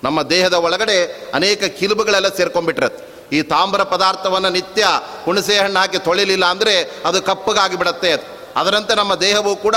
ನಮ್ಮ 0.05 0.19
ದೇಹದ 0.35 0.57
ಒಳಗಡೆ 0.67 0.99
ಅನೇಕ 1.39 1.65
ಕಿಲುಬುಗಳೆಲ್ಲ 1.79 2.31
ಸೇರ್ಕೊಂಡ್ಬಿಟ್ಟಿರತ್ತೆ 2.39 3.03
ಈ 3.37 3.41
ತಾಮ್ರ 3.53 3.83
ಪದಾರ್ಥವನ್ನು 3.95 4.51
ನಿತ್ಯ 4.59 4.85
ಹುಣಸೆ 5.27 5.57
ಹಣ್ಣು 5.65 5.79
ಹಾಕಿ 5.81 5.99
ತೊಳಿಲಿಲ್ಲ 6.07 6.47
ಅಂದರೆ 6.55 6.75
ಅದು 7.09 7.19
ಕಪ್ಪಗಾಗಿಬಿಡತ್ತೆ 7.29 8.11
ಅದು. 8.17 8.25
ಅದರಂತೆ 8.61 8.95
ನಮ್ಮ 9.01 9.13
ದೇಹವು 9.27 9.53
ಕೂಡ 9.67 9.77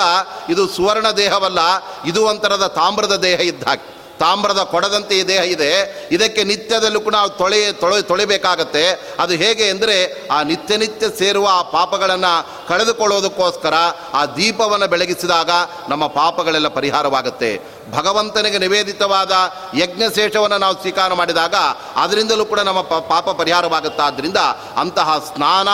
ಇದು 0.53 0.63
ಸುವರ್ಣ 0.75 1.09
ದೇಹವಲ್ಲ, 1.19 1.59
ಇದು 2.09 2.21
ಒಂಥರದ 2.31 2.65
ತಾಮ್ರದ 2.79 3.15
ದೇಹ 3.27 3.39
ಇದ್ದ 3.51 3.63
ಹಾಗೆ. 3.67 3.85
ತಾಮ್ರದ 4.19 4.61
ಕೊಡದಂತೆ 4.73 5.13
ಈ 5.19 5.23
ದೇಹ 5.29 5.41
ಇದೆ, 5.53 5.69
ಇದಕ್ಕೆ 6.15 6.41
ನಿತ್ಯದಲ್ಲೂ 6.49 6.99
ಕೂಡ 7.05 7.13
ನಾವು 7.19 7.31
ತೊಳೆ 7.39 7.59
ತೊಳೆ, 7.79 8.01
ತೊಳಿಬೇಕಾಗತ್ತೆ. 8.09 8.83
ಅದು 9.23 9.33
ಹೇಗೆ 9.41 9.65
ಅಂದರೆ 9.73 9.95
ಆ 10.35 10.37
ನಿತ್ಯ 10.51 10.77
ನಿತ್ಯ 10.83 11.09
ಸೇರುವ 11.19 11.47
ಆ 11.59 11.61
ಪಾಪಗಳನ್ನು 11.77 12.33
ಕಳೆದುಕೊಳ್ಳೋದಕ್ಕೋಸ್ಕರ 12.69 13.75
ಆ 14.19 14.21
ದೀಪವನ್ನು 14.37 14.87
ಬೆಳಗಿಸಿದಾಗ 14.93 15.49
ನಮ್ಮ 15.93 16.07
ಪಾಪಗಳೆಲ್ಲ 16.19 16.71
ಪರಿಹಾರವಾಗುತ್ತೆ. 16.79 17.51
ಭಗವಂತನಿಗೆ 17.91 18.57
ನಿವೇದಿತವಾದ 18.57 19.31
ಯಜ್ಞಶೇಷವನ್ನು 19.77 20.57
ನಾವು 20.57 20.75
ಸ್ವೀಕಾರ 20.75 21.13
ಮಾಡಿದಾಗ 21.13 21.55
ಅದರಿಂದಲೂ 21.95 22.45
ಕೂಡ 22.45 22.59
ನಮ್ಮ 22.59 22.81
ಪಾಪ 22.81 23.29
ಪರಿಹಾರವಾಗುತ್ತಾದ್ದರಿಂದ 23.29 24.37
ಅಂತಹ 24.77 25.19
ಸ್ನಾನ, 25.19 25.67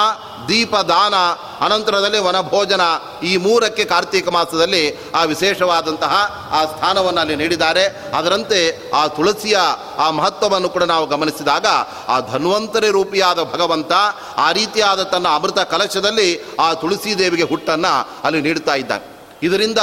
ದೀಪದಾನ, 0.47 1.13
ಅನಂತರದಲ್ಲಿ 1.65 2.19
ವನಭೋಜನ 2.19 2.81
ಈ 3.23 3.37
ಮೂರಕ್ಕೆ 3.37 3.85
ಕಾರ್ತೀಕ 3.85 4.29
ಮಾಸದಲ್ಲಿ 4.29 5.11
ಆ 5.15 5.23
ವಿಶೇಷವಾದಂತಹ 5.23 6.13
ಆ 6.51 6.65
ಸ್ಥಾನವನ್ನು 6.65 7.21
ಅಲ್ಲಿ 7.21 7.35
ನೀಡಿದ್ದಾರೆ. 7.35 7.85
ಅದರಂತೆ 8.17 8.91
ಆ 8.91 9.07
ತುಳಸಿಯ 9.07 9.57
ಆ 9.97 10.09
ಮಹತ್ವವನ್ನು 10.09 10.69
ಕೂಡ 10.69 10.83
ನಾವು 10.83 11.07
ಗಮನಿಸಿದಾಗ 11.07 11.65
ಆ 12.07 12.19
ಧನ್ವಂತರಿ 12.19 12.87
ರೂಪಿಯಾದ 12.87 13.43
ಭಗವಂತ 13.43 13.91
ಆ 14.37 14.51
ರೀತಿಯಾದ 14.51 15.03
ತನ್ನ 15.03 15.27
ಅಮೃತ 15.27 15.59
ಕಲಶದಲ್ಲಿ 15.59 16.55
ಆ 16.59 16.73
ತುಳಸಿ 16.73 17.19
ದೇವಿಗೆ 17.19 17.43
ಹುಟ್ಟನ್ನು 17.43 18.09
ಅಲ್ಲಿ 18.23 18.41
ನೀಡುತ್ತಾ 18.41 18.75
ಇದ್ದಾನೆ. 18.75 19.11
ಇದರಿಂದ 19.43 19.77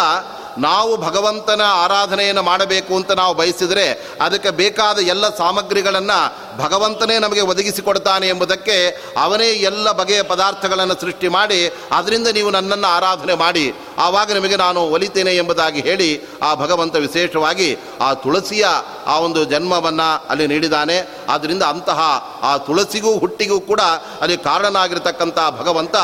ನಾವು 0.58 0.96
ಭಗವಂತನ 0.96 1.62
ಆರಾಧನೆಯನ್ನು 1.64 2.42
ಮಾಡಬೇಕು 2.42 2.96
ಅಂತ 2.96 3.10
ನಾವು 3.12 3.34
ಬಯಸಿದರೆ 3.34 4.16
ಅದಕ್ಕೆ 4.20 4.50
ಬೇಕಾದ 4.50 4.98
ಎಲ್ಲ 4.98 5.36
ಸಾಮಗ್ರಿಗಳನ್ನು 5.36 6.18
ಭಗವಂತನೇ 6.58 7.18
ನಮಗೆ 7.18 7.40
ಒದಗಿಸಿಕೊಡ್ತಾನೆ 7.40 8.28
ಎಂಬುದಕ್ಕೆ 8.28 9.04
ಅವನೇ 9.16 9.48
ಎಲ್ಲ 9.48 9.92
ಬಗೆಯ 9.92 10.22
ಪದಾರ್ಥಗಳನ್ನು 10.22 11.00
ಸೃಷ್ಟಿ 11.00 11.28
ಮಾಡಿ 11.28 11.72
ಅದರಿಂದ 11.92 12.26
ನೀವು 12.26 12.50
ನನ್ನನ್ನು 12.50 12.86
ಆರಾಧನೆ 12.86 13.34
ಮಾಡಿ. 13.34 13.74
ಆವಾಗ 13.98 14.32
ನಿಮಗೆ 14.32 14.56
ನಾನು 14.56 14.80
ಒಲಿತೇನೆ 14.80 15.36
ಎಂಬುದಾಗಿ 15.36 15.80
ಹೇಳಿ 15.80 16.22
ಆ 16.42 16.54
ಭಗವಂತ 16.54 16.96
ವಿಶೇಷವಾಗಿ 16.96 17.78
ಆ 18.00 18.14
ತುಳಸಿಯ 18.14 18.66
ಆ 19.06 19.18
ಒಂದು 19.18 19.44
ಜನ್ಮವನ್ನು 19.44 20.26
ಅಲ್ಲಿ 20.28 20.46
ನೀಡಿದ್ದಾನೆ 20.46 21.08
ಆದ್ದರಿಂದ 21.28 21.62
ಅಂತಹ 21.62 22.00
ಆ 22.42 22.56
ತುಳಸಿಗೂ 22.56 23.18
ಹುಟ್ಟಿಗೂ 23.18 23.60
ಕೂಡ 23.60 23.80
ಅಲ್ಲಿ 24.20 24.36
ಕಾರಣನಾಗಿರ್ತಕ್ಕಂಥ 24.36 25.38
ಭಗವಂತ 25.50 25.96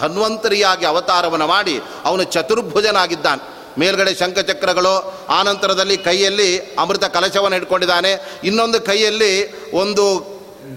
ಧನ್ವಂತರಿಯಾಗಿ 0.00 0.86
ಅವತಾರವನ್ನು 0.86 1.46
ಮಾಡಿ 1.46 1.82
ಅವನು 2.04 2.22
ಚತುರ್ಭುಜನಾಗಿದ್ದಾನೆ. 2.22 3.59
ಮೇಲ್ಗಡೆ 3.80 4.12
ಶಂಖಚಕ್ರಗಳು, 4.20 4.94
ಆನಂತರದಲ್ಲಿ 5.38 5.96
ಕೈಯಲ್ಲಿ 6.08 6.50
ಅಮೃತ 6.82 7.04
ಕಲಶವನ್ನು 7.16 7.56
ಇಟ್ಕೊಂಡಿದ್ದಾನೆ 7.56 8.12
ಇನ್ನೊಂದು 8.44 8.80
ಕೈಯಲ್ಲಿ 8.90 9.32
ಒಂದು 9.82 10.04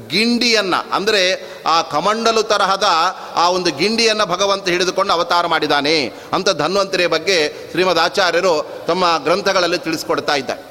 ಗಿಂಡಿಯನ್ನು, 0.10 0.80
ಅಂದರೆ 0.96 1.22
ಆ 1.66 1.76
ಕಮಂಡಲು 1.94 2.42
ತರಹದ 2.44 2.88
ಆ 3.36 3.46
ಒಂದು 3.50 3.70
ಗಿಂಡಿಯನ್ನು 3.80 4.26
ಭಗವಂತ 4.26 4.66
ಹಿಡಿದುಕೊಂಡು 4.74 5.12
ಅವತಾರ 5.14 5.46
ಮಾಡಿದ್ದಾನೆ 5.54 5.96
ಅಂತ 6.36 6.50
ಧನ್ವಂತರಿಯ 6.62 7.08
ಬಗ್ಗೆ 7.08 7.38
ಶ್ರೀಮದ್ 7.72 8.02
ಆಚಾರ್ಯರು 8.06 8.54
ತಮ್ಮ 8.88 9.06
ಗ್ರಂಥಗಳಲ್ಲಿ 9.24 9.80
ತಿಳಿಸ್ಕೊಡ್ತಾ 9.88 10.36
ಇದ್ದಾರೆ. 10.36 10.64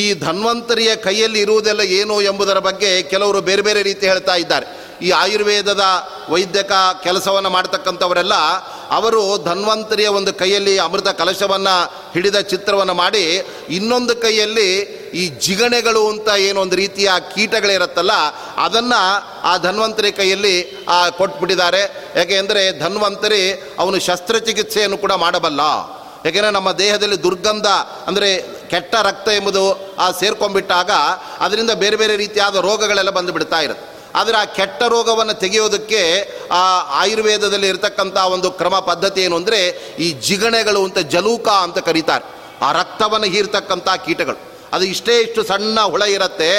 ಈ 0.00 0.04
ಧನ್ವಂತರಿಯ 0.20 0.90
ಕೈಯಲ್ಲಿ 1.06 1.40
ಇರುವುದೆಲ್ಲ 1.40 1.82
ಏನು 2.00 2.14
ಎಂಬುದರ 2.30 2.58
ಬಗ್ಗೆ 2.68 2.90
ಕೆಲವರು 3.02 3.40
ಬೇರೆ 3.48 3.62
ಬೇರೆ 3.62 3.80
ರೀತಿ 3.88 4.04
ಹೇಳ್ತಾ 4.10 4.34
ಇದ್ದಾರೆ. 4.34 4.66
ಈ 5.06 5.10
ಆಯುರ್ವೇದದ 5.22 5.84
ವೈದ್ಯಕ 6.30 6.72
ಕೆಲಸವನ್ನು 7.04 7.50
ಮಾಡ್ತಕ್ಕಂಥವರೆಲ್ಲ 7.50 8.34
ಅವರು 8.96 9.20
ಧನ್ವಂತರಿಯ 9.48 10.08
ಒಂದು 10.18 10.32
ಕೈಯಲ್ಲಿ 10.40 10.74
ಅಮೃತ 10.86 11.10
ಕಲಶವನ್ನು 11.20 11.74
ಹಿಡಿದ 12.14 12.38
ಚಿತ್ರವನ್ನು 12.52 12.94
ಮಾಡಿ 13.02 13.24
ಇನ್ನೊಂದು 13.76 14.14
ಕೈಯಲ್ಲಿ 14.24 14.68
ಈ 15.20 15.24
ಜಿಗಣೆಗಳು 15.44 16.02
ಅಂತ 16.12 16.28
ಏನೊಂದು 16.48 16.74
ರೀತಿಯ 16.82 17.10
ಕೀಟಗಳಿರುತ್ತಲ್ಲ, 17.34 18.14
ಅದನ್ನು 18.66 19.00
ಆ 19.50 19.52
ಧನ್ವಂತರಿ 19.66 20.10
ಕೈಯಲ್ಲಿ 20.20 20.54
ಕೊಟ್ಬಿಟ್ಟಿದ್ದಾರೆ. 21.18 21.82
ಯಾಕೆ 22.18 22.36
ಅಂದರೆ 22.42 22.62
ಧನ್ವಂತರಿ 22.84 23.42
ಅವನು 23.82 23.98
ಶಸ್ತ್ರಚಿಕಿತ್ಸೆಯನ್ನು 24.08 24.98
ಕೂಡ 25.04 25.12
ಮಾಡಬಲ್ಲ. 25.24 25.60
ಯಾಕೆಂದರೆ 26.26 26.56
ನಮ್ಮ 26.58 26.70
ದೇಹದಲ್ಲಿ 26.82 27.16
ದುರ್ಗಂಧ 27.26 27.68
ಅಂದರೆ 28.08 28.28
ಕೆಟ್ಟ 28.72 28.94
ರಕ್ತ 29.06 29.28
ಎಂಬುದು 29.38 29.62
ಆ 30.04 30.06
ಸೇರ್ಕೊಂಡ್ಬಿಟ್ಟಾಗ 30.20 30.90
ಅದರಿಂದ 31.44 31.72
ಬೇರೆ 31.82 31.96
ಬೇರೆ 32.02 32.14
ರೀತಿಯಾದ 32.24 32.56
ರೋಗಗಳೆಲ್ಲ 32.68 33.12
ಬಂದುಬಿಡ್ತಾ 33.18 33.60
ಇರುತ್ತೆ. 33.66 33.88
ಆದರೆ 34.14 34.36
ಆ 34.36 34.44
ಕೆಟ್ಟ 34.44 34.82
ರೋಗವನ್ನು 34.82 35.34
ತೆಗೆಯೋದಕ್ಕೆ 35.34 36.02
ಆ 36.60 36.62
ಆಯುರ್ವೇದದಲ್ಲಿ 37.02 37.68
ಇರತಕ್ಕಂಥ 37.68 38.16
ಒಂದು 38.34 38.50
ಕ್ರಮ 38.50 38.78
ಪದ್ಧತಿ 38.78 39.20
ಏನು 39.20 39.36
ಅಂದರೆ 39.36 39.60
ಈ 39.98 40.08
ಜಿಗಣೆಗಳು 40.28 40.84
ಅಂತ 40.84 40.98
ಜಲೂಕ 41.14 41.48
ಅಂತ 41.66 41.78
ಕರೀತಾರೆ. 41.78 42.24
ಆ 42.62 42.72
ರಕ್ತವನ್ನು 42.72 43.28
ಹೀರ್ತಕ್ಕಂಥ 43.34 43.88
ಕೀಟಗಳು. 44.06 44.38
ಅದು 44.74 44.84
ಇಷ್ಟೇ 44.84 45.14
ಇಷ್ಟು 45.20 45.40
ಸಣ್ಣ 45.44 45.78
ಹುಳ 45.92 46.02
ಇರುತ್ತೆ. 46.02 46.50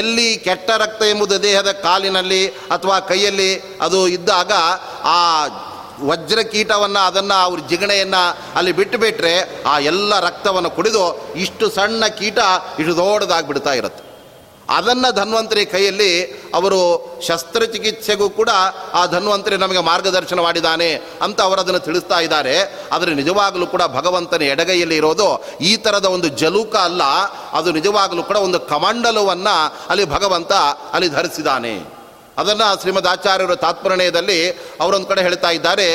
ಎಲ್ಲಿ 0.00 0.28
ಕೆಟ್ಟ 0.46 0.70
ರಕ್ತ 0.82 1.02
ಎಂಬುದು 1.02 1.42
ದೇಹದ 1.42 1.72
ಕಾಲಿನಲ್ಲಿ 1.86 2.46
ಅಥವಾ 2.48 2.96
ಕೈಯಲ್ಲಿ 3.10 3.50
ಅದು 3.80 4.08
ಇದ್ದಾಗ 4.08 4.52
ಆ 5.14 5.18
ವಜ್ರ 6.10 6.42
ಕೀಟವನ್ನು 6.52 7.00
ಅದನ್ನು 7.06 7.36
ಅವ್ರ 7.46 7.60
ಜಿಗಣೆಯನ್ನು 7.70 8.22
ಅಲ್ಲಿ 8.58 8.72
ಬಿಟ್ಟುಬಿಟ್ರೆ 8.72 9.34
ಆ 9.66 9.78
ಎಲ್ಲ 9.78 10.20
ರಕ್ತವನ್ನು 10.28 10.70
ಕುಡಿದು 10.70 11.04
ಇಷ್ಟು 11.36 11.68
ಸಣ್ಣ 11.70 12.06
ಕೀಟ 12.20 12.38
ಇಷ್ಟು 12.78 12.96
ದೊಡ್ಡದಾಗ್ಬಿಡ್ತಾ 12.96 13.72
ಇರುತ್ತೆ. 13.72 14.09
ಅದನ್ನು 14.76 15.14
ಧನ್ವಂತರಿ 15.14 15.66
ಕೈಯಲ್ಲಿ 15.66 16.24
ಅವರು 16.54 16.80
ಶಸ್ತ್ರಚಿಕಿತ್ಸೆಗೂ 17.26 18.30
ಕೂಡ 18.30 18.48
ಆ 18.94 19.06
ಧನ್ವಂತರಿ 19.06 19.56
ನಮಗೆ 19.56 19.78
ಮಾರ್ಗದರ್ಶನ 19.78 20.40
ಮಾಡಿದ್ದಾನೆ 20.40 20.94
ಅಂತ 21.22 21.40
ಅವರು 21.40 21.60
ಅದನ್ನು 21.60 21.80
ತಿಳಿಸ್ತಾ 21.80 22.20
ಇದ್ದಾರೆ. 22.20 22.86
ಆದರೆ 22.92 23.14
ನಿಜವಾಗಲೂ 23.14 23.66
ಕೂಡ 23.66 23.82
ಭಗವಂತನ 23.82 24.42
ಎಡಗೈಯಲ್ಲಿ 24.42 24.96
ಇರೋದು 24.96 25.44
ಈ 25.60 25.76
ಥರದ 25.76 26.04
ಒಂದು 26.04 26.28
ಜಲೂಕ 26.28 26.76
ಅಲ್ಲ. 26.76 27.02
ಅದು 27.52 27.72
ನಿಜವಾಗಲೂ 27.72 28.22
ಕೂಡ 28.22 28.36
ಒಂದು 28.36 28.60
ಕಮಂಡಲವನ್ನು 28.60 29.74
ಅಲ್ಲಿ 29.90 30.04
ಭಗವಂತ 30.04 30.52
ಅಲ್ಲಿ 30.92 31.08
ಧರಿಸಿದ್ದಾನೆ. 31.08 32.00
ಅದನ್ನು 32.38 32.80
ಶ್ರೀಮದ್ 32.80 33.06
ಆಚಾರ್ಯರ 33.06 33.54
ತಾತ್ಪರ್ಣಯದಲ್ಲಿ 33.54 34.50
ಅವರೊಂದು 34.80 35.06
ಕಡೆ 35.06 35.22
ಹೇಳ್ತಾ 35.22 35.50
ಇದ್ದಾರೆ. 35.50 35.88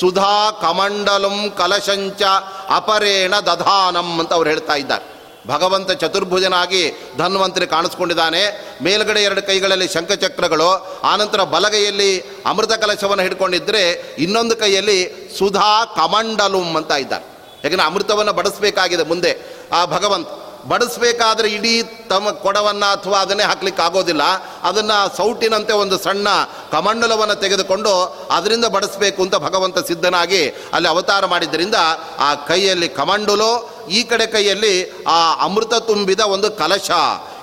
ಸುಧಾ 0.00 0.50
ಕಮಂಡಲಂ 0.50 1.50
ಕಲಶಂಚ 1.50 2.22
ಅಪರೇಣ 2.68 3.34
ದಧಾನಂ 3.36 4.20
ಅಂತ 4.20 4.32
ಅವ್ರು 4.32 4.50
ಹೇಳ್ತಾ 4.50 4.74
ಇದ್ದಾರೆ. 4.74 5.11
ಭಗವಂತ 5.46 5.90
ಚತುರ್ಭುಜನಾಗಿ 5.90 6.94
ಧನ್ವಂತರಿ 7.18 7.66
ಕಾಣಿಸ್ಕೊಂಡಿದ್ದಾನೆ. 7.66 8.42
ಮೇಲ್ಗಡೆ 8.82 9.20
ಎರಡು 9.20 9.42
ಕೈಗಳಲ್ಲಿ 9.42 9.88
ಶಂಖಚಕ್ರಗಳು 9.88 11.00
ಆನಂತರ 11.02 11.44
ಬಲಗೈಯಲ್ಲಿ 11.44 12.20
ಅಮೃತ 12.46 12.72
ಕಲಶವನ್ನು 12.72 13.22
ಹಿಡ್ಕೊಂಡಿದ್ದರೆ 13.22 14.14
ಇನ್ನೊಂದು 14.18 14.56
ಕೈಯಲ್ಲಿ 14.56 14.98
ಸುಧಾ 15.38 15.84
ಕಮಂಡಲುಂ 15.84 16.76
ಅಂತ 16.76 16.92
ಇದ್ದಾರೆ. 16.92 17.24
ಯಾಕಂದರೆ 17.64 17.86
ಅಮೃತವನ್ನು 17.86 18.32
ಬಡಿಸಬೇಕಾಗಿದೆ 18.32 19.02
ಮುಂದೆ. 19.02 19.38
ಆ 19.72 19.84
ಭಗವಂತ 19.84 20.28
ಬಡಿಸ್ಬೇಕಾದ್ರೆ 20.68 21.48
ಇಡೀ 21.48 21.72
ತಮ್ಮ 21.82 22.30
ಕೊಡವನ್ನು 22.44 22.88
ಅಥವಾ 22.92 23.18
ಅದನ್ನೇ 23.20 23.44
ಹಾಕ್ಲಿಕ್ಕೆ 23.50 23.82
ಆಗೋದಿಲ್ಲ 23.82 24.24
ಅದನ್ನು 24.68 25.16
ಸೌಟಿನಂತೆ 25.16 25.72
ಒಂದು 25.82 25.96
ಸಣ್ಣ 25.98 26.28
ಕಮಂಡಲವನ್ನು 26.72 27.34
ತೆಗೆದುಕೊಂಡು 27.34 27.92
ಅದರಿಂದ 28.30 28.64
ಬಡಿಸ್ಬೇಕು 28.64 29.20
ಅಂತ 29.22 29.36
ಭಗವಂತ 29.46 29.78
ಸಿದ್ಧನಾಗಿ 29.88 30.42
ಅಲ್ಲಿ 30.48 30.88
ಅವತಾರ 30.88 31.26
ಮಾಡಿದ್ದರಿಂದ 31.26 31.78
ಆ 32.18 32.34
ಕೈಯಲ್ಲಿ 32.34 32.88
ಕಮಂಡಲು, 32.88 33.52
ಈ 33.88 34.00
ಕಡೆ 34.10 34.26
ಕೈಯಲ್ಲಿ 34.26 34.74
ಆ 35.06 35.18
ಅಮೃತ 35.44 35.74
ತುಂಬಿದ 35.74 36.20
ಒಂದು 36.34 36.50
ಕಲಶ. 36.50 36.90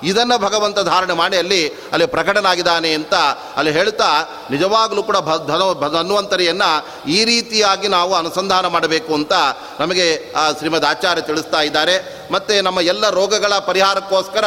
ಇದನ್ನು 0.04 0.36
ಭಗವಂತ 0.44 0.80
ಧಾರಣೆ 0.80 1.14
ಮಾಡಿ 1.14 1.38
ಅಲ್ಲಿ 1.38 1.62
ಅಲ್ಲಿ 1.94 2.06
ಪ್ರಕಟನಾಗಿದ್ದಾನೆ 2.06 2.94
ಅಂತ 2.94 3.16
ಅಲ್ಲಿ 3.58 3.72
ಹೇಳ್ತಾ, 3.72 4.10
ನಿಜವಾಗಲೂ 4.52 5.04
ಕೂಡ 5.04 5.18
ಭ 5.18 5.36
ಧನು 5.50 5.68
ಧನ್ವಂತರಿಯನ್ನು 5.98 6.70
ಈ 7.12 7.20
ರೀತಿಯಾಗಿ 7.26 7.88
ನಾವು 7.88 8.16
ಅನುಸಂಧಾನ 8.16 8.68
ಮಾಡಬೇಕು 8.68 9.14
ಅಂತ 9.14 9.34
ನಮಗೆ 9.80 10.08
ಶ್ರೀಮದ್ 10.60 10.86
ಆಚಾರ್ಯ 10.86 11.22
ತಿಳಿಸ್ತಾ 11.22 11.62
ಇದ್ದಾರೆ. 11.62 12.19
ಮತ್ತು 12.34 12.54
ನಮ್ಮ 12.68 12.80
ಎಲ್ಲ 12.92 13.06
ರೋಗಗಳ 13.20 13.54
ಪರಿಹಾರಕ್ಕೋಸ್ಕರ 13.70 14.46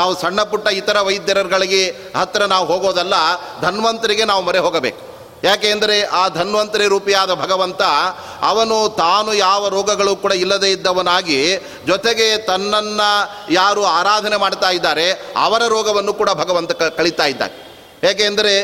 ನಾವು 0.00 0.12
ಸಣ್ಣ 0.22 0.42
ಪುಟ್ಟ 0.50 0.66
ಇತರ 0.80 0.98
ವೈದ್ಯರುಗಳಿಗೆ 1.08 1.82
ಹತ್ತಿರ 2.18 2.44
ನಾವು 2.54 2.66
ಹೋಗೋದಲ್ಲ, 2.72 3.14
ಧನ್ವಂತರಿಗೆ 3.66 4.26
ನಾವು 4.30 4.42
ಮೊರೆ 4.48 4.62
ಹೋಗಬೇಕು. 4.66 5.00
ಯಾಕೆ 5.46 5.68
ಅಂದರೆ 5.74 5.96
ಆ 6.18 6.22
ಧನ್ವಂತರಿ 6.38 6.84
ರೂಪಿಯಾದ 6.92 7.32
ಭಗವಂತ 7.44 7.82
ಅವನು 8.50 8.76
ತಾನು 9.00 9.30
ಯಾವ 9.34 9.62
ರೋಗಗಳು 9.76 10.12
ಕೂಡ 10.24 10.32
ಇಲ್ಲದೇ 10.42 10.68
ಇದ್ದವನಾಗಿ 10.72 11.38
ಜೊತೆಗೆ 11.86 12.26
ತನ್ನನ್ನು 12.50 13.08
ಯಾರು 13.60 13.82
ಆರಾಧನೆ 13.98 14.36
ಮಾಡ್ತಾ 14.44 14.70
ಇದ್ದಾರೆ, 14.78 15.06
ಅವರ 15.46 15.62
ರೋಗವನ್ನು 15.76 16.12
ಕೂಡ 16.20 16.30
ಭಗವಂತ 16.42 16.72
ಕಳೀತಾ 16.98 17.26
ಇದ್ದಾನೆ. 17.32 17.54
ಏಕೆಂದರೆ 18.10 18.54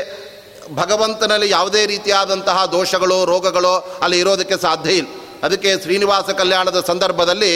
ಭಗವಂತನಲ್ಲಿ 0.83 1.49
ಯಾವುದೇ 1.51 1.83
ರೀತಿಯಾದಂತಹ 1.95 2.59
ದೋಷಗಳು, 2.77 3.19
ರೋಗಗಳು 3.33 3.75
ಅಲ್ಲಿ 4.05 4.19
ಇರೋದಕ್ಕೆ 4.25 4.57
ಸಾಧ್ಯ 4.66 4.93
ಇಲ್ಲ. 5.01 5.11
ಅದಕ್ಕೆ 5.47 5.71
ಶ್ರೀನಿವಾಸ 5.83 6.31
ಕಲ್ಯಾಣದ 6.39 6.79
ಸಂದರ್ಭದಲ್ಲಿ 6.87 7.53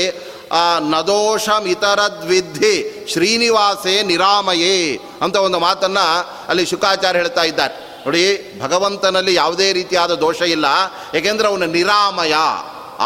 ಆ 0.60 0.78
ನದೋಷಮಿತರದ್ವಿದ್ಧಿ 0.94 2.74
ಶ್ರೀನಿವಾಸೇ 3.12 4.02
ನಿರಾಮಯೇ 4.10 4.76
ಅಂತ 5.24 5.36
ಒಂದು 5.36 5.58
ಮಾತನ್ನು 5.58 6.06
ಅಲ್ಲಿ 6.48 6.64
ಶುಕಾಚಾರ್ಯ 6.72 7.18
ಹೇಳ್ತಾ 7.18 7.44
ಇದ್ದಾರೆ. 7.44 7.74
ನೋಡಿ, 8.06 8.24
ಭಗವಂತನಲ್ಲಿ 8.62 9.34
ಯಾವುದೇ 9.34 9.68
ರೀತಿಯಾದ 9.72 10.12
ದೋಷ 10.24 10.40
ಇಲ್ಲ, 10.56 10.66
ಏಕೆಂದರೆ 11.14 11.48
ಅವನು 11.48 11.66
ನಿರಾಮಯ. 11.76 12.34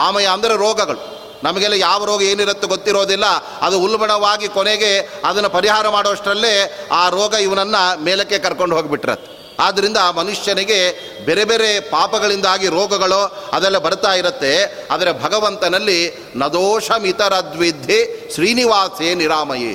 ಆಮಯ 0.06 0.26
ಅಂದರೆ 0.26 0.56
ರೋಗಗಳು. 0.56 1.02
ನಮಗೆಲ್ಲ 1.44 1.74
ಯಾವ 1.74 2.04
ರೋಗ 2.04 2.20
ಏನಿರುತ್ತೋ 2.22 2.66
ಗೊತ್ತಿರೋದಿಲ್ಲ, 2.68 3.26
ಅದು 3.66 3.76
ಉಲ್ಬಣವಾಗಿ 3.86 4.48
ಕೊನೆಗೆ 4.48 4.92
ಅದನ್ನು 5.24 5.50
ಪರಿಹಾರ 5.50 5.88
ಮಾಡೋಷ್ಟರಲ್ಲೇ 5.88 6.54
ಆ 7.00 7.08
ರೋಗ 7.08 7.34
ಇವನನ್ನು 7.46 7.82
ಮೇಲಕ್ಕೆ 8.04 8.38
ಕರ್ಕೊಂಡು 8.38 8.76
ಹೋಗಿಬಿಟ್ಟಿರತ್ತೆ 8.76 9.35
ಆದ್ದರಿಂದ 9.60 9.96
ಮನುಷ್ಯನಿಗೆ 9.96 10.78
ಬೇರೆ 11.24 11.44
ಬೇರೆ 11.44 11.80
ಪಾಪಗಳಿಂದಾಗಿ 11.80 12.68
ರೋಗಗಳು 12.68 13.50
ಅದೆಲ್ಲ 13.52 13.78
ಬರ್ತಾ 13.78 14.14
ಇರುತ್ತೆ. 14.14 14.86
ಆದರೆ 14.90 15.12
ಭಗವಂತನಲ್ಲಿ 15.12 16.30
ನದೋಷ 16.36 16.90
ಮಿತರದ್ವಿಧಿ 16.90 18.30
ಶ್ರೀನಿವಾಸೇ 18.34 19.14
ನಿರಾಮಯಿ. 19.14 19.74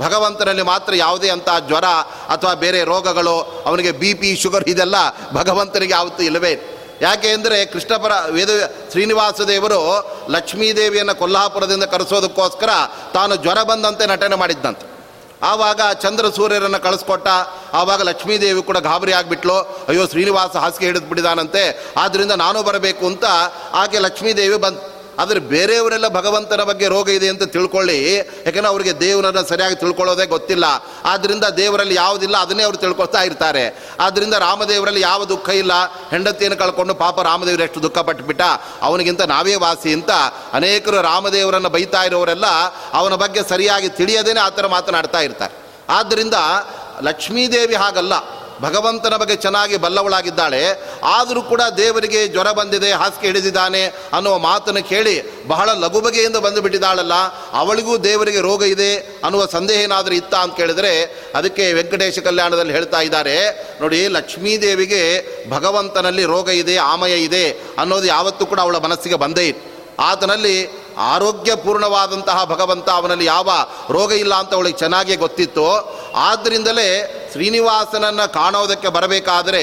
ಭಗವಂತನಲ್ಲಿ 0.00 0.62
ಮಾತ್ರ 0.62 0.94
ಯಾವುದೇ 0.94 1.30
ಅಂತ 1.30 1.48
ಜ್ವರ 1.68 1.84
ಅಥವಾ 2.28 2.54
ಬೇರೆ 2.54 2.84
ರೋಗಗಳು, 2.84 3.64
ಅವನಿಗೆ 3.66 3.92
ಬಿ 3.92 4.14
ಪಿ, 4.14 4.36
ಶುಗರ್ 4.36 4.68
ಇದೆಲ್ಲ 4.68 4.96
ಭಗವಂತನಿಗೆ 5.32 5.92
ಯಾವತ್ತೂ 5.92 6.22
ಇಲ್ಲವೇ. 6.22 6.52
ಯಾಕೆ 7.02 7.28
ಅಂದರೆ 7.32 7.66
ಕೃಷ್ಣಪರ 7.66 8.12
ವೇದ 8.30 8.50
ಶ್ರೀನಿವಾಸ 8.90 9.40
ದೇವರು 9.40 9.80
ಲಕ್ಷ್ಮೀದೇವಿಯನ್ನು 10.30 11.14
ಕೊಲ್ಲಾಪುರದಿಂದ 11.18 11.84
ಕರೆಸೋದಕ್ಕೋಸ್ಕರ 11.84 12.70
ತಾನು 13.14 13.36
ಜ್ವರ 13.36 13.62
ಬಂದಂತೆ 13.62 14.06
ನಟನೆ 14.06 14.36
ಮಾಡಿದ್ದಂತೆ 14.36 14.91
ಆವಾಗ 15.42 15.80
ಚಂದ್ರ 15.92 16.28
ಸೂರ್ಯರನ್ನು 16.28 16.80
ಕಳಿಸ್ಕೊಟ್ಟ, 16.82 17.28
ಆವಾಗ 17.72 18.02
ಲಕ್ಷ್ಮೀದೇವಿ 18.02 18.62
ಕೂಡ 18.62 18.78
ಗಾಬರಿ 18.78 19.12
ಆಗಿಬಿಟ್ಲು. 19.12 19.58
ಅಯ್ಯೋ 19.88 20.06
ಶ್ರೀನಿವಾಸ 20.06 20.56
ಹಾಸಿಗೆ 20.56 20.86
ಹಿಡಿದು 20.86 21.06
ಬಿಡಿದಾನಂತೆ 21.06 21.92
ಆದ್ದರಿಂದ 21.96 22.32
ನಾನು 22.32 22.62
ಬರಬೇಕು 22.62 23.06
ಅಂತ 23.06 23.24
ಆಕೆ 23.72 23.98
ಲಕ್ಷ್ಮೀದೇವಿ 23.98 24.56
ಬಂದು 24.56 25.01
ಆದರೆ 25.18 25.40
ಬೇರೆಯವರೆಲ್ಲ 25.40 26.08
ಭಗವಂತನ 26.08 26.62
ಬಗ್ಗೆ 26.62 26.88
ರೋಗ 26.88 27.08
ಇದೆ 27.08 27.28
ಅಂತ 27.28 27.42
ತಿಳ್ಕೊಳ್ಳಿ. 27.42 28.16
ಯಾಕಂದರೆ 28.16 28.66
ಅವರಿಗೆ 28.66 29.00
ದೇವರನ್ನು 29.00 29.48
ಸರಿಯಾಗಿ 29.48 29.74
ತಿಳ್ಕೊಳ್ಳೋದೇ 29.74 30.26
ಗೊತ್ತಿಲ್ಲ. 30.26 30.64
ಆದ್ದರಿಂದ 31.04 31.44
ದೇವರಲ್ಲಿ 31.44 31.94
ಯಾವುದಿಲ್ಲ 31.94 32.36
ಅದನ್ನೇ 32.36 32.62
ಅವರು 32.62 32.76
ತಿಳ್ಕೊಳ್ತಾ 32.76 33.22
ಇರ್ತಾರೆ. 33.22 33.88
ಆದ್ದರಿಂದ 34.00 34.34
ರಾಮದೇವರಲ್ಲಿ 34.34 35.00
ಯಾವ 35.00 35.24
ದುಃಖ 35.24 35.48
ಇಲ್ಲ. 35.48 35.72
ಹೆಂಡತಿಯನ್ನು 36.10 36.58
ಕಳ್ಕೊಂಡು 36.58 36.94
ಪಾಪ 36.94 37.20
ರಾಮದೇವರು 37.20 37.62
ಎಷ್ಟು 37.62 37.82
ದುಃಖ 37.82 37.98
ಪಟ್ಟುಬಿಟ್ಟ 37.98 38.42
ಅವನಿಗಿಂತ 38.82 39.22
ನಾವೇ 39.22 39.54
ವಾಸಿ 39.54 39.92
ಅಂತ 39.92 40.10
ಅನೇಕರು 40.52 41.02
ರಾಮದೇವರನ್ನು 41.02 41.68
ಬೈತಾ 41.68 42.02
ಇರೋರೆಲ್ಲ 42.02 42.44
ಅವನ 42.92 43.14
ಬಗ್ಗೆ 43.14 43.48
ಸರಿಯಾಗಿ 43.48 43.88
ತಿಳಿಯದೇನೆ 43.88 44.40
ಆ 44.40 44.48
ಥರ 44.48 44.66
ಮಾತನಾಡ್ತಾ 44.66 45.20
ಇರ್ತಾರೆ. 45.20 45.54
ಆದ್ದರಿಂದ 45.88 46.34
ಲಕ್ಷ್ಮೀದೇವಿ 47.00 47.74
ಹಾಗಲ್ಲ. 47.74 48.41
ಭಗವಂತನ 48.64 49.14
ಬಗ್ಗೆ 49.22 49.36
ಚೆನ್ನಾಗಿ 49.44 49.76
ಬಲ್ಲವಳಾಗಿದ್ದಾಳೆ, 49.84 50.62
ಆದರೂ 51.14 51.40
ಕೂಡ 51.50 51.62
ದೇವರಿಗೆ 51.80 52.20
ಜ್ವರ 52.34 52.48
ಬಂದಿದೆ, 52.60 52.90
ಹಾಸಿಗೆ 53.00 53.26
ಹಿಡಿದಿದ್ದಾನೆ 53.30 53.82
ಅನ್ನುವ 54.16 54.34
ಮಾತನ್ನು 54.48 54.82
ಕೇಳಿ 54.92 55.14
ಬಹಳ 55.52 55.68
ಲಘು 55.84 56.00
ಬಗೆಯಿಂದ 56.06 56.38
ಬಂದು 56.46 56.62
ಬಿಟ್ಟಿದ್ದಾಳಲ್ಲ 56.64 57.16
ಅವಳಿಗೂ 57.60 57.94
ದೇವರಿಗೆ 58.08 58.40
ರೋಗ 58.48 58.62
ಇದೆ 58.74 58.90
ಅನ್ನುವ 59.26 59.44
ಸಂದೇಹ 59.56 59.80
ಏನಾದರೂ 59.86 60.16
ಇತ್ತ 60.20 60.34
ಅಂತ 60.44 60.54
ಕೇಳಿದರೆ 60.60 60.92
ಅದಕ್ಕೆ 61.40 61.66
ವೆಂಕಟೇಶ 61.78 62.18
ಕಲ್ಯಾಣದಲ್ಲಿ 62.28 62.76
ಹೇಳ್ತಾ 62.78 63.00
ಇದ್ದಾರೆ, 63.08 63.36
ನೋಡಿ 63.82 64.00
ಲಕ್ಷ್ಮೀದೇವಿಗೆ 64.18 65.02
ಭಗವಂತನಲ್ಲಿ 65.56 66.26
ರೋಗ 66.34 66.48
ಇದೆ, 66.62 66.76
ಆಮಯ 66.92 67.16
ಇದೆ 67.28 67.44
ಅನ್ನೋದು 67.82 68.08
ಯಾವತ್ತೂ 68.14 68.46
ಕೂಡ 68.52 68.60
ಅವಳ 68.66 68.78
ಮನಸ್ಸಿಗೆ 68.86 69.18
ಬಂದೇ 69.24 69.46
ಇತ್ತು 69.52 69.68
ಆತನಲ್ಲಿ 70.10 70.56
ಆರೋಗ್ಯಪೂರ್ಣವಾದಂತಹ 71.14 72.38
ಭಗವಂತ, 72.52 72.88
ಅವನಲ್ಲಿ 73.00 73.26
ಯಾವ 73.34 73.50
ರೋಗ 73.96 74.10
ಇಲ್ಲ 74.22 74.34
ಅಂತ 74.42 74.52
ಅವಳಿಗೆ 74.58 74.78
ಚೆನ್ನಾಗೇ 74.82 75.16
ಗೊತ್ತಿತ್ತು. 75.24 75.66
ಆದ್ದರಿಂದಲೇ 76.28 76.88
ಶ್ರೀನಿವಾಸನನ್ನು 77.32 78.32
ಕಾಣೋದಕ್ಕೆ 78.32 78.88
ಬರಬೇಕಾದರೆ 78.88 79.62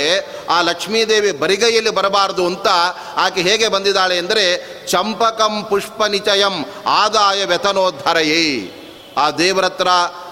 ಆ 0.50 0.62
ಲಕ್ಷ್ಮೀದೇವಿ 0.62 1.32
ಬರಿಗೈಯಲ್ಲಿ 1.32 1.90
ಬರಬಾರದು 1.90 2.46
ಅಂತ 2.46 2.68
ಆಕೆ 3.16 3.42
ಹೇಗೆ 3.42 3.68
ಬಂದಿದ್ದಾಳೆ 3.68 4.18
ಅಂದರೆ 4.18 4.46
ಚಂಪಕಂ 4.88 5.64
ಪುಷ್ಪ 5.70 6.04
ನಿಚಯಂ 6.04 6.66
ಆದಾಯ 6.86 7.46
ವ್ಯತನೋದ್ಧರಯೇ 7.46 8.46
ಆ 9.18 9.32
ದೇವರ 9.32 9.66
ಹತ್ರ 9.66 9.88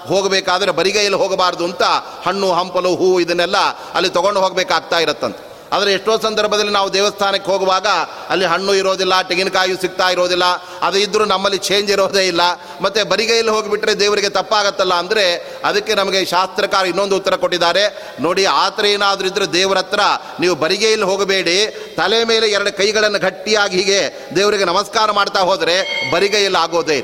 ಹೋಗಬೇಕಾದ್ರೆ 0.06 0.70
ಬರಿಗೈಯಲ್ಲಿ 0.70 1.18
ಹೋಗಬಾರ್ದು 1.18 1.64
ಅಂತ 1.64 1.82
ಹಣ್ಣು 2.26 2.52
ಹಂಪಲು 2.52 2.94
ಹೂ 2.96 3.20
ಇದನ್ನೆಲ್ಲ 3.20 3.56
ಅಲ್ಲಿ 3.94 4.10
ತೊಗೊಂಡು 4.10 4.40
ಹೋಗಬೇಕಾಗ್ತಾ 4.40 4.98
ಇರತ್ತಂತೆ. 4.98 5.57
ಆದರೆ 5.74 5.90
ಎಷ್ಟೋ 5.96 6.12
ಸಂದರ್ಭದಲ್ಲಿ 6.26 6.72
ನಾವು 6.76 6.88
ದೇವಸ್ಥಾನಕ್ಕೆ 6.96 7.48
ಹೋಗುವಾಗ 7.52 7.88
ಅಲ್ಲಿ 8.32 8.46
ಹಣ್ಣು 8.52 8.72
ಇರೋದಿಲ್ಲ, 8.80 9.14
ತೆಂಗಿನಕಾಯಿ 9.28 9.74
ಸಿಗ್ತಾ 9.84 10.06
ಇರೋದಿಲ್ಲ, 10.14 10.46
ಅದು 10.86 10.96
ಇದ್ದರೂ 11.04 11.24
ನಮ್ಮಲ್ಲಿ 11.32 11.58
ಚೇಂಜ್ 11.68 11.90
ಇರೋದೇ 11.96 12.24
ಇಲ್ಲ. 12.32 12.42
ಮತ್ತು 12.84 13.02
ಬರಿಗೈಯಲ್ಲಿ 13.12 13.52
ಹೋಗಿಬಿಟ್ರೆ 13.56 13.94
ದೇವರಿಗೆ 14.04 14.30
ತಪ್ಪಾಗತ್ತಲ್ಲ 14.38 14.94
ಅಂದರೆ 15.02 15.26
ಅದಕ್ಕೆ 15.70 15.94
ನಮಗೆ 16.00 16.22
ಶಾಸ್ತ್ರಕಾರ 16.34 16.84
ಇನ್ನೊಂದು 16.92 17.16
ಉತ್ತರ 17.20 17.36
ಕೊಟ್ಟಿದ್ದಾರೆ. 17.44 17.84
ನೋಡಿ, 18.26 18.44
ಆ 18.62 18.66
ಥರ 18.78 18.86
ಏನಾದರೂ 18.96 19.28
ಇದ್ದರೆ 19.32 19.48
ದೇವರ 19.58 19.78
ಹತ್ರ 19.84 20.02
ನೀವು 20.44 20.56
ಬರಿಗೈಯಲ್ಲಿ 20.64 21.08
ಹೋಗಬೇಡಿ. 21.12 21.58
ತಲೆ 22.00 22.18
ಮೇಲೆ 22.32 22.48
ಎರಡು 22.56 22.72
ಕೈಗಳನ್ನು 22.80 23.22
ಗಟ್ಟಿಯಾಗಿ 23.28 23.76
ಹೀಗೆ 23.82 24.00
ದೇವರಿಗೆ 24.38 24.66
ನಮಸ್ಕಾರ 24.72 25.10
ಮಾಡ್ತಾ 25.20 25.42
ಹೋದರೆ 25.52 25.78
ಬರಿಗೈಯಲ್ಲಿ 26.14 26.60
ಆಗೋದೇ 26.64 27.00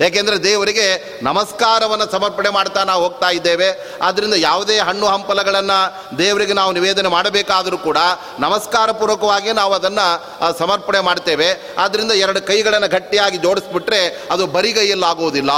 ಯಾಕೆಂದರೆ 0.00 0.36
ದೇವರಿಗೆ 0.44 0.86
ನಮಸ್ಕಾರವನ್ನು 1.22 2.12
ಸಮರ್ಪಣೆ 2.12 2.48
ಮಾಡ್ತಾ 2.48 2.84
ನಾವು 2.84 3.02
ಹೋಗ್ತಾ 3.02 3.30
ಇದ್ದೇವೆ. 3.30 3.98
ಆದ್ದರಿಂದ 4.02 4.34
ಯಾವುದೇ 4.34 4.78
ಹಣ್ಣು 4.78 5.06
ಹಂಪಲಗಳನ್ನು 5.06 5.78
ದೇವರಿಗೆ 6.18 6.52
ನಾವು 6.52 6.72
ನಿವೇದನೆ 6.72 7.08
ಮಾಡಬೇಕಾದರೂ 7.08 7.78
ಕೂಡ 7.78 7.98
ನಮಸ್ಕಾರ 8.38 8.90
ಪೂರ್ವಕವಾಗಿ 8.90 9.52
ನಾವು 9.52 9.74
ಅದನ್ನು 9.74 10.06
ಸಮರ್ಪಣೆ 10.58 11.00
ಮಾಡ್ತೇವೆ. 11.00 11.74
ಆದ್ದರಿಂದ 11.78 12.12
ಎರಡು 12.12 12.42
ಕೈಗಳನ್ನು 12.46 12.88
ಗಟ್ಟಿಯಾಗಿ 12.88 13.38
ಜೋಡಿಸ್ಬಿಟ್ರೆ 13.38 14.02
ಅದು 14.30 14.46
ಬರಿಗೈಯಲ್ಲಾಗುವುದಿಲ್ಲ. 14.46 15.52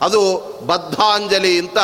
ಅದು 0.00 0.20
ಬದ್ಧಾಂಜಲಿ 0.66 1.58
ಅಂತ 1.58 1.78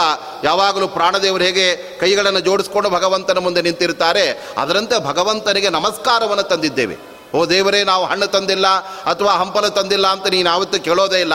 ಯಾವಾಗಲೂ 0.44 0.88
ಪ್ರಾಣದೇವರು 0.88 1.44
ಹೇಗೆ 1.44 1.98
ಕೈಗಳನ್ನು 1.98 2.40
ಜೋಡಿಸ್ಕೊಂಡು 2.40 2.90
ಭಗವಂತನ 2.90 3.38
ಮುಂದೆ 3.38 3.62
ನಿಂತಿರ್ತಾರೆ, 3.62 4.24
ಅದರಂತೆ 4.58 5.04
ಭಗವಂತನಿಗೆ 5.04 5.68
ನಮಸ್ಕಾರವನ್ನು 5.68 6.42
ತಂದಿದ್ದೇವೆ. 6.42 7.11
ಓ 7.34 7.46
ದೇವರೇ, 7.46 7.84
ನಾವು 7.84 8.04
ಹಣ್ಣು 8.04 8.26
ತಂದಿಲ್ಲ 8.26 8.66
ಅಥವಾ 9.04 9.32
ಹಂಪಲು 9.32 9.70
ತಂದಿಲ್ಲ 9.70 10.06
ಅಂತ 10.06 10.26
ನೀನು 10.26 10.50
ಯಾವತ್ತೂ 10.50 10.78
ಕೇಳೋದೇ 10.78 11.20
ಇಲ್ಲ. 11.20 11.32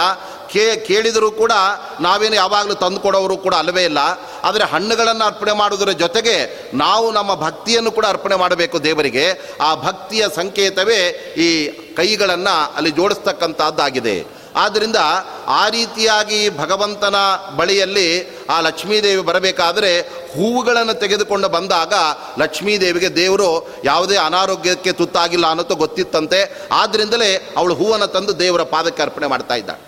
ಕೇ, 0.52 0.76
ಕೇಳಿದರೂ 0.76 1.32
ಕೂಡ 1.32 1.52
ನಾವೇನು 2.00 2.36
ಯಾವಾಗಲೂ 2.36 2.74
ತಂದು 2.74 3.00
ಕೊಡೋರು 3.00 3.38
ಕೂಡ 3.38 3.54
ಅಲ್ಲವೇ 3.54 3.84
ಇಲ್ಲ. 3.84 3.98
ಆದರೆ 4.44 4.64
ಹಣ್ಣುಗಳನ್ನು 4.64 5.26
ಅರ್ಪಣೆ 5.26 5.52
ಮಾಡುವುದರ 5.52 5.92
ಜೊತೆಗೆ 5.92 6.68
ನಾವು 6.74 7.12
ನಮ್ಮ 7.12 7.36
ಭಕ್ತಿಯನ್ನು 7.36 7.92
ಕೂಡ 7.92 8.06
ಅರ್ಪಣೆ 8.06 8.36
ಮಾಡಬೇಕು 8.36 8.84
ದೇವರಿಗೆ. 8.84 9.58
ಆ 9.62 9.76
ಭಕ್ತಿಯ 9.76 10.26
ಸಂಕೇತವೇ 10.36 11.00
ಈ 11.38 11.68
ಕೈಗಳನ್ನು 11.96 12.74
ಅಲ್ಲಿ 12.76 12.92
ಜೋಡಿಸ್ತಕ್ಕಂಥದ್ದಾಗಿದೆ. 12.92 14.37
ಆದ್ದರಿಂದ 14.58 14.96
ಆ 15.48 15.70
ರೀತಿಯಾಗಿ 15.70 16.58
ಭಗವಂತನ 16.58 17.16
ಬಳಿಯಲ್ಲಿ 17.56 18.38
ಆ 18.50 18.60
ಲಕ್ಷ್ಮೀದೇವಿ 18.60 19.22
ಬರಬೇಕಾದರೆ 19.22 20.02
ಹೂವುಗಳನ್ನು 20.02 20.94
ತೆಗೆದುಕೊಂಡು 20.94 21.50
ಬಂದಾಗ 21.50 21.94
ಲಕ್ಷ್ಮೀದೇವಿಗೆ 22.40 23.16
ದೇವರು 23.16 23.70
ಯಾವುದೇ 23.86 24.16
ಅನಾರೋಗ್ಯಕ್ಕೆ 24.16 24.92
ತುತ್ತಾಗಿಲ್ಲ 24.92 25.48
ಅನ್ನೋದು 25.48 25.76
ಗೊತ್ತಿತ್ತಂತೆ. 25.76 26.68
ಆದ್ದರಿಂದಲೇ 26.72 27.54
ಅವಳು 27.58 27.76
ಹೂವನ್ನು 27.76 28.08
ತಂದು 28.08 28.40
ದೇವರ 28.40 28.64
ಪಾದಕ್ಕೆ 28.64 29.04
ಅರ್ಪಣೆ 29.04 29.28
ಮಾಡ್ತಾ 29.28 29.56
ಇದ್ದಾಳೆ. 29.56 29.88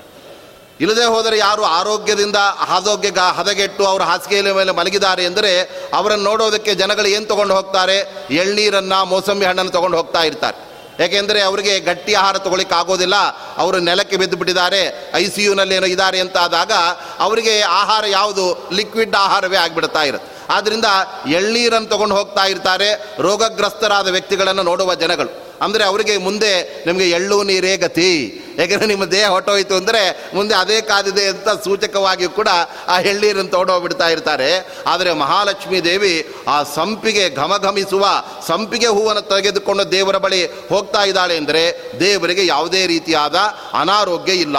ಇಲ್ಲದೆ 0.81 1.05
ಹೋದರೆ 1.05 1.37
ಯಾರು 1.37 1.63
ಆರೋಗ್ಯದಿಂದ 1.63 2.35
ಆರೋಗ್ಯ 2.69 3.11
ಹದಗೆಟ್ಟು 3.35 3.85
ಅವರು 3.85 4.03
ಹಾಸಿಗೆಯ 4.03 4.41
ಮೇಲೆ 4.41 4.71
ಮಲಗಿದ್ದಾರೆ 4.71 5.23
ಎಂದರೆ 5.23 5.61
ಅವರನ್ನು 5.93 6.25
ನೋಡೋದಕ್ಕೆ 6.25 6.75
ಜನಗಳು 6.75 7.07
ಏನು 7.07 7.25
ತೊಗೊಂಡು 7.25 7.55
ಹೋಗ್ತಾರೆ? 7.55 8.27
ಎಳ್ನೀರನ್ನು, 8.31 9.05
ಮೋಸಂಬಿ 9.05 9.45
ಹಣ್ಣನ್ನು 9.45 9.71
ತೊಗೊಂಡು 9.71 9.97
ಹೋಗ್ತಾ 9.97 10.23
ಇರ್ತಾರೆ. 10.23 10.68
ಯಾಕೆಂದರೆ 10.99 11.41
ಅವರಿಗೆ 11.41 11.79
ಗಟ್ಟಿ 11.79 12.13
ಆಹಾರ 12.13 12.37
ತಗೊಳ್ಳಿಕ್ಕೆ 12.37 12.75
ಆಗೋದಿಲ್ಲ. 12.75 13.15
ಅವರು 13.57 13.77
ನೆಲಕ್ಕೆ 13.79 14.17
ಬಿದ್ದು 14.17 14.37
ಬಿಟ್ಟಿದ್ದಾರೆ 14.37 15.11
ಐ 15.13 15.25
ಸಿ 15.29 15.43
ಯುನಲ್ಲಿ 15.43 15.75
ಏನೋ 15.75 15.85
ಇದ್ದಾರೆ 15.85 16.19
ಅಂತ 16.19 16.37
ಆದಾಗ 16.37 16.71
ಅವರಿಗೆ 17.19 17.61
ಆಹಾರ 17.61 18.03
ಯಾವುದು? 18.07 18.69
ಲಿಕ್ವಿಡ್ 18.73 19.15
ಆಹಾರವೇ 19.15 19.57
ಆಗಿಬಿಡ್ತಾ 19.57 20.03
ಇರುತ್ತೆ. 20.03 20.29
ಆದ್ದರಿಂದ 20.53 20.85
ಎಳ್ನೀರನ್ನು 21.27 21.89
ತಗೊಂಡು 21.89 22.15
ಹೋಗ್ತಾ 22.15 22.45
ಇರ್ತಾರೆ. 22.45 22.89
ರೋಗಗ್ರಸ್ತರಾದ 23.19 24.07
ವ್ಯಕ್ತಿಗಳನ್ನು 24.07 24.63
ನೋಡುವ 24.63 24.95
ಜನಗಳು. 24.95 25.31
ಅಂದರೆ 25.61 25.83
ಅವರಿಗೆ 25.83 26.17
ಮುಂದೆ 26.17 26.51
ನಿಮಗೆ 26.85 27.09
ಎಳ್ಳು, 27.09 27.43
ನೀರೇ 27.43 27.77
ಗತಿ. 27.77 28.11
ಯಾಕೆಂದರೆ 28.59 28.87
ನಿಮ್ಮ 28.87 29.05
ದೇಹ 29.05 29.27
ಹೊಟ್ಟೋಯ್ತು 29.29 29.75
ಅಂದರೆ 29.75 30.01
ಮುಂದೆ 30.35 30.55
ಅದೇ 30.55 30.77
ಕಾದಿದೆ 30.81 31.25
ಅಂತ 31.27 31.49
ಸೂಚಕವಾಗಿ 31.63 32.27
ಕೂಡ 32.27 32.49
ಆ 32.87 32.95
ಎಳ್ಳೀರನ್ನು 33.11 33.51
ತೋಡೋಗ್ಬಿಡ್ತಾ 33.51 34.07
ಇರ್ತಾರೆ. 34.09 34.51
ಆದರೆ 34.87 35.11
ಮಹಾಲಕ್ಷ್ಮೀ 35.23 35.81
ದೇವಿ 35.81 36.15
ಆ 36.47 36.63
ಸಂಪಿಗೆ 36.75 37.25
ಘಮಘಮಿಸುವ, 37.35 38.05
ಸಂಪಿಗೆ 38.47 38.87
ಹೂವನ್ನು 38.87 39.21
ತೆಗೆದುಕೊಂಡು 39.21 39.91
ದೇವರ 39.91 40.17
ಬಳಿ 40.17 40.41
ಹೋಗ್ತಾ 40.45 41.03
ಇದ್ದಾಳೆ 41.03 41.37
ಅಂದರೆ 41.37 41.63
ದೇವರಿಗೆ 41.99 42.45
ಯಾವುದೇ 42.45 42.87
ರೀತಿಯಾದ 42.87 43.35
ಅನಾರೋಗ್ಯ 43.73 44.33
ಇಲ್ಲ. 44.45 44.57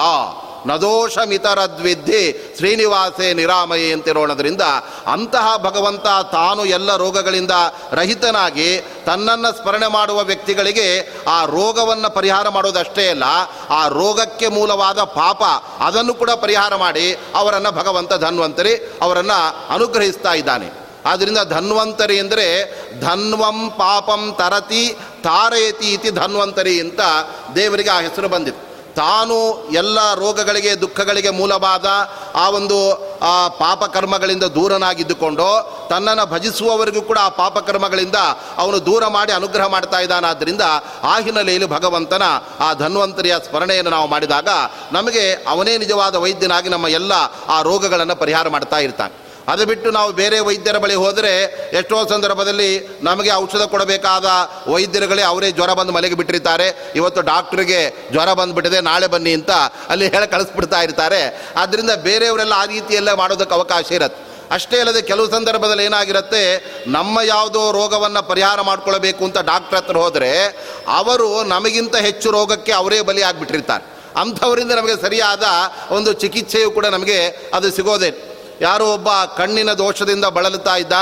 ನದೋಷಮಿತರದ್ವಿದ್ಧಿ 0.67 2.33
ಶ್ರೀನಿವಾಸೇ 2.59 3.35
ನಿರಾಮಯೇ 3.35 3.93
ಅಂತಿರೋಣದ್ರಿಂದ 3.93 4.63
ಅಂತಹ 5.07 5.57
ಭಗವಂತ 5.57 6.07
ತಾನು 6.33 6.65
ಎಲ್ಲ 6.65 6.97
ರೋಗಗಳಿಂದ 6.97 7.51
ರಹಿತನಾಗಿ 7.93 8.81
ತನ್ನನ್ನು 9.05 9.63
ಸ್ಮರಣೆ 9.63 9.87
ಮಾಡುವ 9.87 10.23
ವ್ಯಕ್ತಿಗಳಿಗೆ 10.23 10.89
ಆ 11.29 11.45
ರೋಗವನ್ನು 11.45 12.15
ಪರಿಹಾರ 12.15 12.49
ಮಾಡೋದಷ್ಟೇ 12.49 13.09
ಅಲ್ಲ, 13.09 13.25
ಆ 13.71 13.89
ರೋಗಕ್ಕೆ 13.89 14.49
ಮೂಲವಾದ 14.49 15.03
ಪಾಪ 15.03 15.43
ಅದನ್ನು 15.81 16.15
ಕೂಡ 16.15 16.31
ಪರಿಹಾರ 16.31 16.77
ಮಾಡಿ 16.77 17.19
ಅವರನ್ನು 17.35 17.73
ಭಗವಂತ 17.73 18.13
ಧನ್ವಂತರಿ 18.15 18.75
ಅವರನ್ನು 19.03 19.69
ಅನುಗ್ರಹಿಸ್ತಾ 19.75 20.35
ಇದ್ದಾನೆ. 20.35 20.71
ಆದ್ದರಿಂದ 21.07 21.39
ಧನ್ವಂತರಿ 21.39 22.19
ಅಂದರೆ 22.19 22.47
ಧನ್ವಂ 23.01 23.71
ಪಾಪಂ 23.71 24.35
ತರತಿ 24.39 24.97
ತಾರಯತಿ 25.23 25.93
ಇತಿ 25.93 26.11
ಧನ್ವಂತರಿ 26.11 26.81
ಅಂತ 26.81 27.01
ದೇವರಿಗೆ 27.55 27.91
ಆ 27.91 28.01
ಹೆಸರು 28.01 28.29
ಬಂದಿತ್ತು. 28.29 28.70
ತಾನು 28.97 29.69
ಎಲ್ಲ 29.73 30.15
ರೋಗಗಳಿಗೆ, 30.15 30.75
ದುಃಖಗಳಿಗೆ 30.75 31.31
ಮೂಲವಾದ 31.31 31.87
ಆ 32.35 32.49
ಒಂದು, 32.49 33.11
ಆ 33.23 33.49
ಪಾಪಕರ್ಮಗಳಿಂದ 33.49 34.43
ದೂರನಾಗಿದ್ದುಕೊಂಡು 34.43 35.87
ತನ್ನನ್ನು 35.91 36.27
ಭಜಿಸುವವರಿಗೂ 36.27 37.03
ಕೂಡ 37.03 37.19
ಆ 37.19 37.29
ಪಾಪಕರ್ಮಗಳಿಂದ 37.29 38.15
ಅವನು 38.57 38.87
ದೂರ 38.87 39.07
ಮಾಡಿ 39.07 39.33
ಅನುಗ್ರಹ 39.33 39.67
ಮಾಡ್ತಾ 39.67 40.01
ಇದ್ದಾನಾದ್ದರಿಂದ 40.01 40.61
ಆ 41.03 41.19
ಹಿನ್ನೆಲೆಯಲ್ಲಿ 41.19 41.69
ಭಗವಂತನ 41.69 42.23
ಆ 42.61 42.75
ಧನ್ವಂತರಿಯ 42.75 43.37
ಸ್ಮರಣೆಯನ್ನು 43.51 43.91
ನಾವು 43.91 44.09
ಮಾಡಿದಾಗ 44.09 44.49
ನಮಗೆ 44.93 45.45
ಅವನೇ 45.49 45.79
ನಿಜವಾದ 45.79 46.15
ವೈದ್ಯನಾಗಿ 46.15 46.69
ನಮ್ಮ 46.69 46.89
ಎಲ್ಲ 46.89 47.13
ಆ 47.49 47.63
ರೋಗಗಳನ್ನು 47.63 48.17
ಪರಿಹಾರ 48.17 48.49
ಮಾಡ್ತಾ 48.49 48.79
ಇರ್ತಾನೆ. 48.79 49.30
ಅದು 49.53 49.63
ಬಿಟ್ಟು 49.71 49.89
ನಾವು 49.97 50.11
ಬೇರೆ 50.21 50.39
ವೈದ್ಯರ 50.47 50.79
ಬಳಿ 50.85 50.97
ಹೋದರೆ 51.03 51.33
ಎಷ್ಟೋ 51.79 51.97
ಸಂದರ್ಭದಲ್ಲಿ 52.13 52.71
ನಮಗೆ 53.09 53.31
ಔಷಧ 53.43 53.65
ಕೊಡಬೇಕಾದ 53.73 54.27
ವೈದ್ಯರುಗಳೇ 54.73 55.23
ಅವರೇ 55.31 55.49
ಜ್ವರ 55.59 55.73
ಬಂದು 55.81 55.93
ಮಲಗಿ 55.97 56.17
ಬಿಟ್ಟಿರ್ತಾರೆ. 56.21 56.67
ಇವತ್ತು 57.01 57.21
ಡಾಕ್ಟ್ರಿಗೆ 57.31 57.81
ಜ್ವರ 58.13 58.33
ಬಂದುಬಿಟ್ಟಿದೆ, 58.41 58.81
ನಾಳೆ 58.91 59.07
ಬನ್ನಿ 59.15 59.33
ಅಂತ 59.39 59.53
ಅಲ್ಲಿ 59.93 60.09
ಹೇಳಿ 60.15 60.29
ಕಳಿಸ್ಬಿಡ್ತಾ 60.35 60.81
ಇರ್ತಾರೆ. 60.87 61.23
ಆದ್ದರಿಂದ 61.63 61.95
ಬೇರೆಯವರೆಲ್ಲ 62.09 62.55
ಆ 62.63 62.67
ರೀತಿಯಲ್ಲೇ 62.75 63.15
ಮಾಡೋದಕ್ಕೆ 63.23 63.57
ಅವಕಾಶ 63.59 63.87
ಇರತ್ತೆ. 63.99 64.23
ಅಷ್ಟೇ 64.57 64.77
ಅಲ್ಲದೆ 64.83 65.01
ಕೆಲವು 65.09 65.27
ಸಂದರ್ಭದಲ್ಲಿ 65.37 65.85
ಏನಾಗಿರುತ್ತೆ, 65.89 66.43
ನಮ್ಮ 66.97 67.19
ಯಾವುದೋ 67.33 67.61
ರೋಗವನ್ನು 67.79 68.23
ಪರಿಹಾರ 68.31 68.61
ಮಾಡ್ಕೊಳ್ಬೇಕು 68.71 69.23
ಅಂತ 69.29 69.39
ಡಾಕ್ಟ್ರ್ 69.51 69.79
ಹತ್ರ 69.79 69.97
ಹೋದರೆ 70.05 70.33
ಅವರು 71.01 71.29
ನಮಗಿಂತ 71.55 71.97
ಹೆಚ್ಚು 72.09 72.31
ರೋಗಕ್ಕೆ 72.39 72.73
ಅವರೇ 72.81 72.99
ಬಲಿ 73.11 73.23
ಆಗಿಬಿಟ್ಟಿರ್ತಾರೆ 73.29 73.85
ಅಂಥವರಿಂದ 74.23 74.73
ನಮಗೆ 74.79 74.97
ಸರಿಯಾದ 75.05 75.45
ಒಂದು 75.97 76.13
ಚಿಕಿತ್ಸೆಯು 76.23 76.69
ಕೂಡ 76.77 76.87
ನಮಗೆ 76.95 77.19
ಅದು 77.57 77.69
ಸಿಗೋದೇ 77.77 78.11
ಯಾರೋ 78.67 78.87
ಒಬ್ಬ 78.97 79.09
ಕಣ್ಣಿನ 79.41 79.71
ದೋಷದಿಂದ 79.83 80.27
ಬಳಲುತ್ತಾ 80.37 80.75
ಇದ್ದ, 80.83 80.95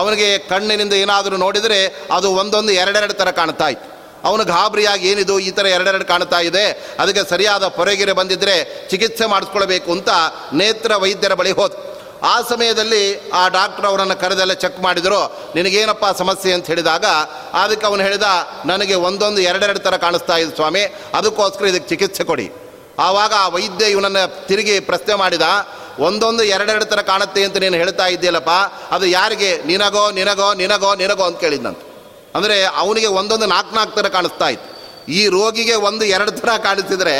ಅವನಿಗೆ 0.00 0.28
ಕಣ್ಣಿನಿಂದ 0.52 0.94
ಏನಾದರೂ 1.04 1.36
ನೋಡಿದರೆ 1.44 1.80
ಅದು 2.16 2.28
ಒಂದೊಂದು 2.42 2.72
ಎರಡೆರಡು 2.82 3.14
ಥರ 3.20 3.30
ಕಾಣ್ತಾ 3.40 3.68
ಇತ್ತು. 3.74 3.88
ಅವನು 4.28 4.42
ಗಾಬರಿಯಾಗಿ, 4.52 5.04
ಏನಿದು 5.12 5.34
ಈ 5.46 5.50
ಥರ 5.56 5.66
ಎರಡೆರಡು 5.76 6.04
ಕಾಣ್ತಾ 6.10 6.38
ಇದೆ, 6.48 6.62
ಅದಕ್ಕೆ 7.02 7.22
ಸರಿಯಾದ 7.32 7.64
ಪೊರೆಗೆರೆ 7.78 8.12
ಬಂದಿದ್ದರೆ 8.20 8.54
ಚಿಕಿತ್ಸೆ 8.90 9.26
ಮಾಡಿಸ್ಕೊಳ್ಬೇಕು 9.32 9.90
ಅಂತ 9.96 10.10
ನೇತ್ರ 10.60 10.96
ವೈದ್ಯರ 11.02 11.34
ಬಳಿ 11.40 11.52
ಹೋದ. 11.58 11.72
ಆ 12.32 12.34
ಸಮಯದಲ್ಲಿ 12.50 13.02
ಆ 13.40 13.42
ಡಾಕ್ಟರ್ 13.56 13.86
ಅವರನ್ನು 13.88 14.16
ಕರೆದೆಲ್ಲ 14.20 14.54
ಚೆಕ್ 14.64 14.78
ಮಾಡಿದರು, 14.84 15.20
ನಿನಗೇನಪ್ಪ 15.56 16.04
ಸಮಸ್ಯೆ 16.20 16.52
ಅಂತ 16.56 16.66
ಹೇಳಿದಾಗ, 16.72 17.06
ಅದಕ್ಕೆ 17.62 17.86
ಅವನು 17.90 18.02
ಹೇಳಿದ, 18.06 18.28
ನನಗೆ 18.70 18.96
ಒಂದೊಂದು 19.08 19.40
ಎರಡೆರಡು 19.50 19.80
ಥರ 19.86 19.96
ಕಾಣಿಸ್ತಾ 20.04 20.36
ಇದೆ 20.42 20.52
ಸ್ವಾಮಿ, 20.56 20.84
ಅದಕ್ಕೋಸ್ಕರ 21.18 21.66
ಇದಕ್ಕೆ 21.72 21.90
ಚಿಕಿತ್ಸೆ 21.94 22.24
ಕೊಡಿ. 22.30 22.46
ಆವಾಗ 22.98 23.32
ಆ 23.38 23.48
ವೈದ್ಯ 23.48 23.86
ಇವನನ್ನು 23.86 24.46
ತಿರುಗಿ 24.46 24.80
ಪ್ರಶ್ನೆ 24.80 25.14
ಮಾಡಿದ, 25.14 25.42
ಒಂದೊಂದು 25.98 26.42
ಎರಡೆರಡು 26.42 26.84
ಥರ 26.84 27.00
ಕಾಣುತ್ತೆ 27.00 27.44
ಅಂತ 27.44 27.56
ನೀನು 27.56 27.74
ಹೇಳ್ತಾ 27.74 28.06
ಇದ್ದೀಯಲ್ಲಪ್ಪ, 28.06 28.50
ಅದು 28.90 29.06
ಯಾರಿಗೆ? 29.06 29.62
ನಿನಗೋ 29.66 30.10
ನಿನಗೋ 30.10 30.54
ನಿನಗೋ 30.54 30.94
ನಿನಗೋ? 30.94 31.24
ಅಂತ 31.24 31.40
ಕೇಳಿದ್ನಂತ. 31.40 31.78
ಅಂದರೆ 32.36 32.64
ಅವನಿಗೆ 32.64 33.06
ಒಂದೊಂದು 33.06 33.46
ನಾಲ್ಕು 33.46 33.74
ನಾಲ್ಕು 33.74 33.96
ಥರ 33.96 34.08
ಕಾಣಿಸ್ತಾ 34.08 34.48
ಇತ್ತು. 34.48 34.74
ಈ 35.08 35.28
ರೋಗಿಗೆ 35.28 35.74
ಒಂದು 35.74 36.04
ಎರಡು 36.04 36.30
ಥರ 36.30 36.56
ಕಾಣಿಸಿದರೆ 36.56 37.14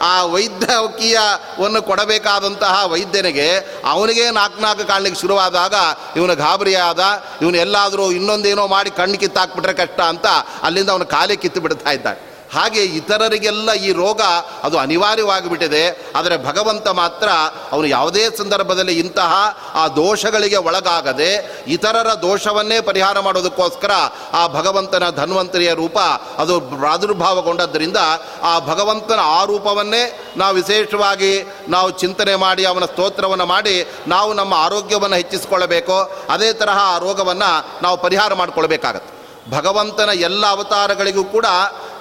ಆ 0.00 0.24
ವೈದ್ಯಕೀಯವನ್ನು 0.24 1.82
ಕೊಡಬೇಕಾದಂತಹ 1.82 2.84
ವೈದ್ಯನಿಗೆ 2.84 3.48
ಅವನಿಗೆ 3.84 4.30
ನಾಲ್ಕು 4.30 4.60
ನಾಲ್ಕು 4.60 4.84
ಕಾಣಲಿಕ್ಕೆ 4.88 5.20
ಶುರುವಾದಾಗ 5.20 5.74
ಇವನು 6.16 6.36
ಗಾಬರಿಯಾದ, 6.36 7.00
ಇವನು 7.42 7.56
ಎಲ್ಲಾದರೂ 7.56 8.10
ಇನ್ನೊಂದೇನೋ 8.10 8.66
ಮಾಡಿ 8.66 8.90
ಕಣ್ಣು 8.90 9.18
ಕಿತ್ತಾಕ್ಬಿಟ್ರೆ 9.18 9.72
ಕಷ್ಟ 9.72 10.00
ಅಂತ 10.00 10.26
ಅಲ್ಲಿಂದ 10.62 10.88
ಅವನು 10.88 11.06
ಕಾಲೇ 11.06 11.36
ಕಿತ್ತು 11.36 11.60
ಬಿಡ್ತಾ 11.60 11.90
ಇದ್ದಾನೆ. 11.90 12.35
ಹಾಗೆ 12.56 12.82
ಇತರರಿಗೆಲ್ಲ 12.82 13.72
ಈ 13.72 13.92
ರೋಗ 13.92 14.20
ಅದು 14.62 14.78
ಅನಿವಾರ್ಯವಾಗಿಬಿಟ್ಟಿದೆ. 14.78 16.12
ಆದರೆ 16.16 16.36
ಭಗವಂತ 16.46 16.88
ಮಾತ್ರ 16.88 17.28
ಅವನು 17.72 17.86
ಯಾವುದೇ 17.86 18.30
ಸಂದರ್ಭದಲ್ಲಿ 18.30 18.98
ಇಂತಹ 18.98 19.32
ಆ 19.74 19.88
ದೋಷಗಳಿಗೆ 19.88 20.56
ಒಳಗಾಗದೆ 20.56 21.62
ಇತರರ 21.66 22.10
ದೋಷವನ್ನೇ 22.22 22.80
ಪರಿಹಾರ 22.80 23.20
ಮಾಡೋದಕ್ಕೋಸ್ಕರ 23.20 23.90
ಆ 24.32 24.46
ಭಗವಂತನ 24.46 25.10
ಧನ್ವಂತರಿಯ 25.10 25.74
ರೂಪ 25.74 25.98
ಅದು 26.38 26.60
ಪ್ರಾದುರ್ಭಾವಗೊಂಡದ್ದರಿಂದ 26.60 27.96
ಆ 28.42 28.58
ಭಗವಂತನ 28.58 29.18
ಆ 29.22 29.44
ರೂಪವನ್ನೇ 29.44 30.02
ನಾವು 30.36 30.54
ವಿಶೇಷವಾಗಿ 30.54 31.32
ನಾವು 31.68 31.90
ಚಿಂತನೆ 31.90 32.34
ಮಾಡಿ 32.34 32.64
ಅವನ 32.64 32.84
ಸ್ತೋತ್ರವನ್ನು 32.84 33.46
ಮಾಡಿ 33.46 33.88
ನಾವು 34.08 34.32
ನಮ್ಮ 34.34 34.54
ಆರೋಗ್ಯವನ್ನು 34.54 35.16
ಹೆಚ್ಚಿಸಿಕೊಳ್ಳಬೇಕು. 35.16 35.96
ಅದೇ 36.30 36.52
ತರಹ 36.52 36.78
ಆ 36.78 36.98
ರೋಗವನ್ನು 36.98 37.82
ನಾವು 37.82 37.96
ಪರಿಹಾರ 37.96 38.34
ಮಾಡಿಕೊಳ್ಬೇಕಾಗತ್ತೆ. 38.34 39.15
ಭಗವಂತನ 39.50 40.10
ಎಲ್ಲ 40.20 40.46
ಅವತಾರಗಳಿಗೂ 40.46 41.24
ಕೂಡ 41.24 41.46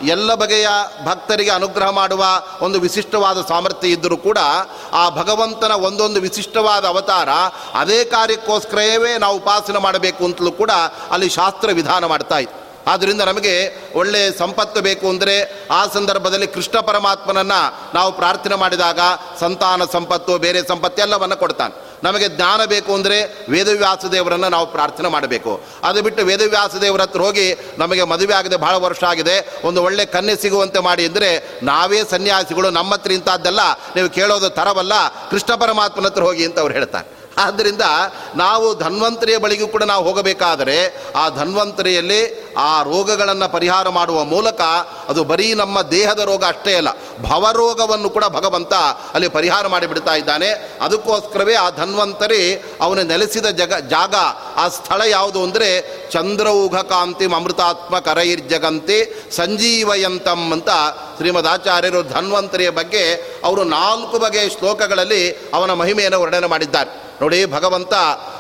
ಎಲ್ಲ 0.02 0.34
ಬಗೆಯ 0.34 0.70
ಭಕ್ತರಿಗೆ 1.06 1.52
ಅನುಗ್ರಹ 1.52 1.90
ಮಾಡುವ 1.90 2.24
ಒಂದು 2.62 2.80
ವಿಶಿಷ್ಟವಾದ 2.80 3.42
ಸಾಮರ್ಥ್ಯ 3.42 3.88
ಇದ್ದರೂ 3.88 4.18
ಕೂಡ 4.18 4.40
ಆ 4.94 5.10
ಭಗವಂತನ 5.10 5.74
ಒಂದೊಂದು 5.80 6.22
ವಿಶಿಷ್ಟವಾದ 6.22 6.86
ಅವತಾರ 6.86 7.30
ಅದೇ 7.76 8.00
ಕಾರ್ಯಕ್ಕೋಸ್ಕರವೇ 8.12 9.18
ನಾವು 9.18 9.38
ಉಪಾಸನೆ 9.38 9.80
ಮಾಡಬೇಕು 9.80 10.26
ಅಂತಲೂ 10.26 10.52
ಕೂಡ 10.52 10.72
ಅಲ್ಲಿ 11.12 11.30
ಶಾಸ್ತ್ರ 11.30 11.72
ವಿಧಾನ 11.72 12.06
ಮಾಡ್ತಾ 12.06 12.40
ಆದ್ದರಿಂದ 12.92 13.22
ನಮಗೆ 13.32 13.54
ಒಳ್ಳೆ 14.00 14.22
ಸಂಪತ್ತು 14.42 14.80
ಬೇಕು 14.88 15.06
ಅಂದರೆ 15.14 15.36
ಆ 15.80 15.82
ಸಂದರ್ಭದಲ್ಲಿ 15.96 16.48
ಕೃಷ್ಣ 16.56 16.78
ಪರಮಾತ್ಮನನ್ನು 16.90 17.62
ನಾವು 17.98 18.12
ಪ್ರಾರ್ಥನೆ 18.20 18.58
ಮಾಡಿದಾಗ 18.64 19.00
ಸಂತಾನ 19.44 19.82
ಸಂಪತ್ತು, 19.96 20.34
ಬೇರೆ 20.46 20.62
ಸಂಪತ್ತು 20.72 21.00
ಎಲ್ಲವನ್ನು 21.06 21.38
ಕೊಡ್ತಾನೆ. 21.44 21.76
ನಮಗೆ 22.06 22.28
ಜ್ಞಾನ 22.38 22.62
ಬೇಕು 22.74 22.92
ಅಂದರೆ 22.98 23.18
ವೇದವ್ಯಾಸ 23.54 24.06
ದೇವರನ್ನು 24.16 24.50
ನಾವು 24.56 24.66
ಪ್ರಾರ್ಥನೆ 24.76 25.10
ಮಾಡಬೇಕು. 25.16 25.52
ಅದು 25.88 26.00
ಬಿಟ್ಟು 26.06 26.22
ವೇದವ್ಯಾಸ 26.30 26.82
ದೇವರ 26.84 27.04
ಹತ್ರ 27.06 27.22
ಹೋಗಿ 27.28 27.48
ನಮಗೆ 27.82 28.04
ಮದುವೆ 28.12 28.34
ಆಗಿದೆ 28.40 28.58
ಭಾಳ 28.66 28.76
ವರ್ಷ 28.86 29.04
ಆಗಿದೆ, 29.12 29.36
ಒಂದು 29.68 29.80
ಒಳ್ಳೆ 29.88 30.06
ಕನ್ನೆ 30.16 30.36
ಸಿಗುವಂತೆ 30.44 30.80
ಮಾಡಿ 30.90 31.04
ಅಂದರೆ 31.10 31.30
ನಾವೇ 31.72 32.02
ಸನ್ಯಾಸಿಗಳು, 32.14 32.70
ನಮ್ಮ 32.80 32.94
ಹತ್ರ 32.98 33.12
ಇಂಥದ್ದೆಲ್ಲ 33.20 33.62
ನೀವು 33.98 34.10
ಕೇಳೋದು 34.20 34.50
ತರವಲ್ಲ, 34.60 34.96
ಕೃಷ್ಣ 35.34 35.52
ಪರಮಾತ್ಮನ 35.64 36.10
ಹತ್ರ 36.12 36.26
ಹೋಗಿ 36.30 36.46
ಅಂತ 36.50 36.60
ಅವ್ರು 36.66 36.76
ಹೇಳ್ತಾರೆ. 36.80 37.08
ಆದ್ದರಿಂದ 37.44 37.86
ನಾವು 38.42 38.68
ಧನ್ವಂತರಿಯ 38.84 39.38
ಬಳಿಗೂ 39.46 39.66
ಕೂಡ 39.72 39.84
ನಾವು 39.90 40.04
ಹೋಗಬೇಕಾದರೆ 40.08 40.76
ಆ 41.22 41.24
ಧನ್ವಂತರಿಯಲ್ಲಿ 41.40 42.22
ಆ 42.58 42.84
ರೋಗಗಳನ್ನು 42.84 43.48
ಪರಿಹಾರ 43.54 43.90
ಮಾಡುವ 43.90 44.24
ಮೂಲಕ 44.24 44.62
ಅದು 45.10 45.24
ಬರೀ 45.24 45.54
ನಮ್ಮ 45.54 45.82
ದೇಹದ 45.82 46.20
ರೋಗ 46.20 46.44
ಅಷ್ಟೇ 46.44 46.74
ಅಲ್ಲ, 46.74 46.90
ಭವರೋಗವನ್ನು 47.22 48.10
ಕೂಡ 48.10 48.26
ಭಗವಂತ 48.26 48.74
ಅಲ್ಲಿ 49.14 49.28
ಪರಿಹಾರ 49.28 49.68
ಮಾಡಿಬಿಡ್ತಾ 49.68 50.16
ಇದ್ದಾನೆ. 50.16 50.50
ಅದಕ್ಕೋಸ್ಕರವೇ 50.82 51.56
ಆ 51.56 51.70
ಧನ್ವಂತರಿ 51.70 52.42
ಅವನು 52.82 53.02
ನೆಲೆಸಿದ 53.04 53.46
ಜಗ, 53.46 53.74
ಜಾಗ, 53.90 54.16
ಆ 54.56 54.68
ಸ್ಥಳ 54.68 55.02
ಯಾವುದು 55.08 55.44
ಅಂದರೆ 55.44 55.70
ಚಂದ್ರೌಘ 56.12 56.76
ಕಾಂತಿ 56.76 57.26
ಅಮೃತಾತ್ಮ 57.26 58.00
ಕರೈರ್ಜಗಂತಿ 58.00 59.00
ಸಂಜೀವಯಂತಂ 59.36 60.52
ಅಂತ 60.52 60.70
ಶ್ರೀಮದ್ 61.18 61.48
ಆಚಾರ್ಯರು 61.48 62.04
ಧನ್ವಂತರಿಯ 62.04 62.70
ಬಗ್ಗೆ 62.70 63.04
ಅವರು 63.46 63.64
ನಾಲ್ಕು 63.64 64.20
ಬಗೆಯ 64.20 64.50
ಶ್ಲೋಕಗಳಲ್ಲಿ 64.50 65.32
ಅವನ 65.54 65.74
ಮಹಿಮೆಯನ್ನು 65.74 66.22
ವರ್ಣನೆ 66.22 66.48
ಮಾಡಿದ್ದಾರೆ. 66.48 66.90
ನೋಡಿ 67.22 67.46
ಭಗವಂತ 67.46 67.94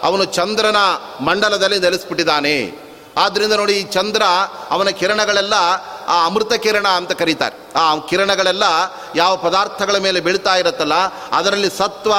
ಅವನು 0.04 0.26
ಚಂದ್ರನ 0.26 0.80
ಮಂಡಲದಲ್ಲಿ 1.26 1.80
ನೆಲೆಸ್ಬಿಟ್ಟಿದ್ದಾನೆ. 1.80 2.85
ಆದ್ದರಿಂದ 3.24 3.54
ನೋಡಿ 3.62 3.74
ಈ 3.82 3.84
ಚಂದ್ರ 3.96 4.24
ಅವನ 4.76 4.90
ಕಿರಣಗಳೆಲ್ಲ, 5.00 5.56
ಆ 6.14 6.16
ಅಮೃತ 6.28 6.54
ಕಿರಣ 6.64 6.88
ಅಂತ 7.00 7.12
ಕರೀತಾರೆ. 7.22 7.56
ಆ 7.82 7.84
ಕಿರಣಗಳೆಲ್ಲ 8.10 8.66
ಯಾವ 9.22 9.32
ಪದಾರ್ಥಗಳ 9.46 9.98
ಮೇಲೆ 10.06 10.20
ಬೀಳ್ತಾ 10.26 10.56
ಇರುತ್ತಲ್ಲ, 10.62 10.98
ಅದರಲ್ಲಿ 11.38 11.70
ಸತ್ವ, 11.78 12.12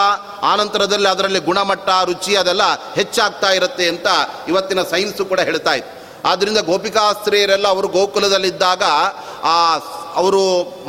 ಆನಂತರದಲ್ಲಿ 0.52 1.08
ಅದರಲ್ಲಿ 1.14 1.42
ಗುಣಮಟ್ಟ, 1.50 1.88
ರುಚಿ 2.10 2.32
ಅದೆಲ್ಲ 2.42 2.64
ಹೆಚ್ಚಾಗ್ತಾ 2.98 3.50
ಇರುತ್ತೆ 3.58 3.86
ಅಂತ 3.94 4.08
ಇವತ್ತಿನ 4.52 4.82
ಸೈನ್ಸು 4.94 5.24
ಕೂಡ 5.32 5.40
ಹೇಳ್ತಾ 5.50 5.74
ಇತ್ತು 5.80 5.94
ಆದ್ದರಿಂದ 6.30 6.60
ಗೋಪಿಕಾಸ್ತ್ರೀಯರೆಲ್ಲ 6.70 7.66
ಅವರು 7.74 7.88
ಗೋಕುಲದಲ್ಲಿದ್ದಾಗ, 7.96 8.82
ಆ 9.52 9.56
ಅವರು 10.20 10.42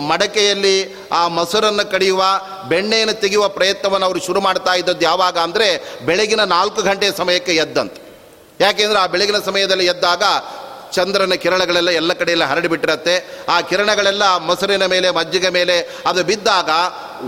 ಮಡಕೆಯಲ್ಲಿ 0.10 0.78
ಆ 1.20 1.22
ಮೊಸರನ್ನು 1.38 1.86
ಕಡಿಯುವ, 1.92 2.24
ಬೆಣ್ಣೆಯನ್ನು 2.72 3.16
ತೆಗೆಯುವ 3.24 3.48
ಪ್ರಯತ್ನವನ್ನು 3.60 4.06
ಅವರು 4.06 4.20
ಶುರು 4.28 4.42
ಮಾಡ್ತಾ 4.48 4.74
ಇದ್ದದ್ದು 4.82 5.06
ಯಾವಾಗ 5.12 5.38
ಅಂದರೆ, 5.48 5.68
ಬೆಳಗಿನ 6.10 6.44
ನಾಲ್ಕು 6.58 6.82
ಗಂಟೆ 6.90 7.10
ಸಮಯಕ್ಕೆ 7.22 7.56
ಎದ್ದಂತೆ. 7.66 8.02
ಯಾಕೆಂದರೆ 8.60 9.00
ಆ 9.00 9.06
ಬೆಳಗಿನ 9.06 9.40
ಸಮಯದಲ್ಲಿ 9.46 9.86
ಎದ್ದಾಗ 9.86 10.24
ಚಂದ್ರನ 10.92 11.34
ಕಿರಣಗಳೆಲ್ಲ 11.34 11.90
ಎಲ್ಲ 11.90 12.14
ಕಡೆಯೆಲ್ಲ 12.14 12.44
ಹರಡಿಬಿಟ್ಟಿರತ್ತೆ 12.44 13.46
ಆ 13.50 13.62
ಕಿರಣಗಳೆಲ್ಲ 13.62 14.38
ಮೊಸರಿನ 14.38 14.86
ಮೇಲೆ, 14.86 15.10
ಮಜ್ಜಿಗೆ 15.10 15.50
ಮೇಲೆ 15.50 15.76
ಅದು 16.06 16.24
ಬಿದ್ದಾಗ 16.24 16.70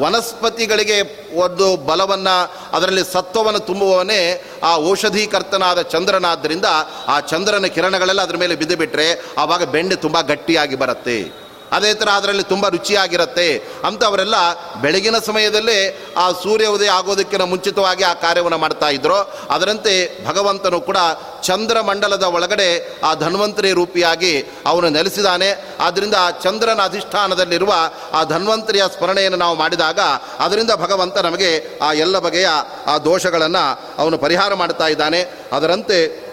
ವನಸ್ಪತಿಗಳಿಗೆ 0.01 0.97
ಒಂದು 1.35 1.77
ಬಲವನ್ನು, 1.77 2.35
ಅದರಲ್ಲಿ 2.75 3.03
ಸತ್ವವನ್ನು 3.13 3.59
ತುಂಬುವವನೇ 3.59 4.43
ಆ 4.63 4.75
ಔಷಧೀಕರ್ತನಾದ 4.75 5.81
ಚಂದ್ರನಾದ್ದರಿಂದ 5.81 6.65
ಆ 7.07 7.19
ಚಂದ್ರನ 7.19 7.65
ಕಿರಣಗಳೆಲ್ಲ 7.65 8.21
ಅದರ 8.21 8.37
ಮೇಲೆ 8.37 8.55
ಬಿದ್ದುಬಿಟ್ರೆ 8.55 9.07
ಆವಾಗ 9.37 9.63
ಬೆಣ್ಣೆ 9.63 9.95
ತುಂಬ 9.95 10.21
ಗಟ್ಟಿಯಾಗಿ 10.21 10.75
ಬರುತ್ತೆ. 10.75 11.48
ಅದೇ 11.71 11.93
ಥರ 11.93 12.09
ಅದರಲ್ಲಿ 12.09 12.43
ತುಂಬ 12.43 12.67
ರುಚಿಯಾಗಿರುತ್ತೆ 12.67 13.69
ಅಂತ 13.85 14.03
ಅವರೆಲ್ಲ 14.03 14.35
ಬೆಳಗಿನ 14.81 15.15
ಸಮಯದಲ್ಲೇ 15.25 16.05
ಆ 16.17 16.31
ಸೂರ್ಯ 16.31 16.65
ಉದಯ 16.65 16.89
ಆಗೋದಕ್ಕಿಂತ 16.89 17.43
ಮುಂಚಿತವಾಗಿ 17.43 18.03
ಆ 18.03 18.13
ಕಾರ್ಯವನ್ನು 18.13 18.57
ಮಾಡ್ತಾ 18.57 18.89
ಇದ್ರು. 18.89 19.15
ಅದರಂತೆ 19.49 20.25
ಭಗವಂತನು 20.27 20.81
ಕೂಡ 20.81 20.97
ಚಂದ್ರಮಂಡಲದ 21.43 22.23
ಒಳಗಡೆ 22.23 22.99
ಆ 23.03 23.13
ಧನ್ವಂತರಿ 23.13 23.71
ರೂಪಿಯಾಗಿ 23.71 24.41
ಅವನು 24.65 24.89
ನೆಲೆಸಿದಾನೆ. 24.89 25.49
ಆದ್ದರಿಂದ 25.79 26.15
ಚಂದ್ರನ 26.43 26.79
ಅಧಿಷ್ಠಾನದಲ್ಲಿರುವ 26.83 27.73
ಆ 28.13 28.23
ಧನ್ವಂತರಿಯ 28.23 28.83
ಸ್ಮರಣೆಯನ್ನು 28.97 29.37
ನಾವು 29.37 29.57
ಮಾಡಿದಾಗ 29.57 29.99
ಅದರಿಂದ 30.39 30.71
ಭಗವಂತ 30.71 31.17
ನಮಗೆ 31.17 31.79
ಆ 31.81 31.93
ಎಲ್ಲ 31.93 32.19
ಬಗೆಯ 32.19 32.47
ಆ 32.87 32.97
ದೋಷಗಳನ್ನು 32.97 33.81
ಅವನು 33.97 34.17
ಪರಿಹಾರ 34.17 34.53
ಮಾಡ್ತಾ 34.53 34.87
ಇದ್ದಾನೆ. 34.87 35.21
ಅದರಂತೆ 35.51 36.29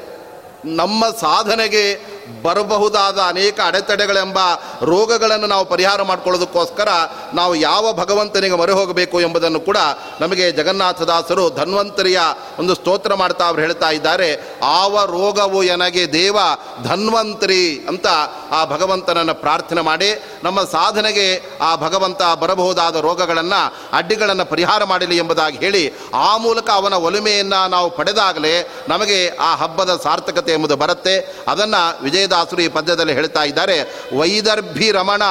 ನಮ್ಮ 0.64 1.06
ಸಾಧನೆಗೆ 1.06 2.15
ಬರಬಹುದಾದ 2.42 3.18
ಅನೇಕ 3.18 3.60
ಅಡೆತಡೆಗಳೆಂಬ 3.66 4.38
ರೋಗಗಳನ್ನು 4.82 5.46
ನಾವು 5.46 5.64
ಪರಿಹಾರ 5.64 6.02
ಮಾಡಿಕೊಳ್ಳೋದಕ್ಕೋಸ್ಕರ 6.02 6.88
ನಾವು 7.34 7.54
ಯಾವ 7.54 7.92
ಭಗವಂತನಿಗೆ 7.92 8.54
ಮೊರೆ 8.54 8.72
ಹೋಗಬೇಕು 8.72 9.20
ಎಂಬುದನ್ನು 9.20 9.60
ಕೂಡ 9.60 9.76
ನಮಗೆ 10.20 10.52
ಜಗನ್ನಾಥದಾಸರು 10.52 11.50
ಧನ್ವಂತರಿಯ 11.50 12.20
ಒಂದು 12.58 12.74
ಸ್ತೋತ್ರ 12.74 13.14
ಮಾಡ್ತಾ 13.14 13.44
ಅವರು 13.44 13.60
ಹೇಳ್ತಾ 13.60 13.90
ಇದ್ದಾರೆ. 13.90 14.58
ಆವ 14.64 15.04
ರೋಗವು 15.04 15.62
ಎನಗೆ 15.62 16.12
ದೇವ 16.12 16.36
ಧನ್ವಂತರಿ 16.82 17.84
ಅಂತ 17.88 18.06
ಆ 18.50 18.64
ಭಗವಂತನನ್ನು 18.64 19.34
ಪ್ರಾರ್ಥನೆ 19.34 19.80
ಮಾಡಿ. 19.80 20.22
ನಮ್ಮ 20.46 20.60
ಸಾಧನೆಗೆ 20.62 21.58
ಆ 21.60 21.76
ಭಗವಂತ 21.76 22.22
ಬರಬಹುದಾದ 22.22 22.96
ರೋಗಗಳನ್ನು, 22.96 23.74
ಅಡ್ಡಿಗಳನ್ನು 23.92 24.44
ಪರಿಹಾರ 24.44 24.84
ಮಾಡಲಿ 24.84 25.16
ಎಂಬುದಾಗಿ 25.16 25.58
ಹೇಳಿ, 25.58 25.84
ಆ 26.14 26.36
ಮೂಲಕ 26.36 26.70
ಅವನ 26.70 26.94
ಒಲುಮೆಯನ್ನು 26.94 27.68
ನಾವು 27.68 27.90
ಪಡೆದಾಗಲೇ 27.90 28.54
ನಮಗೆ 28.88 29.36
ಆ 29.36 29.54
ಹಬ್ಬದ 29.54 30.00
ಸಾರ್ಥಕತೆ 30.02 30.52
ಎಂಬುದು 30.52 30.76
ಬರುತ್ತೆ. 30.76 31.14
ಅದನ್ನು 31.48 32.02
ವಿಜಯದಾಸರು 32.02 32.62
ಈ 32.62 32.68
ಪದ್ಯದಲ್ಲಿ 32.68 33.12
ಹೇಳ್ತಾ 33.12 33.42
ಇದ್ದಾರೆ. 33.42 33.76
ವೈದರ್ಭಿ 34.18 34.90
ರಮಣ, 34.90 35.22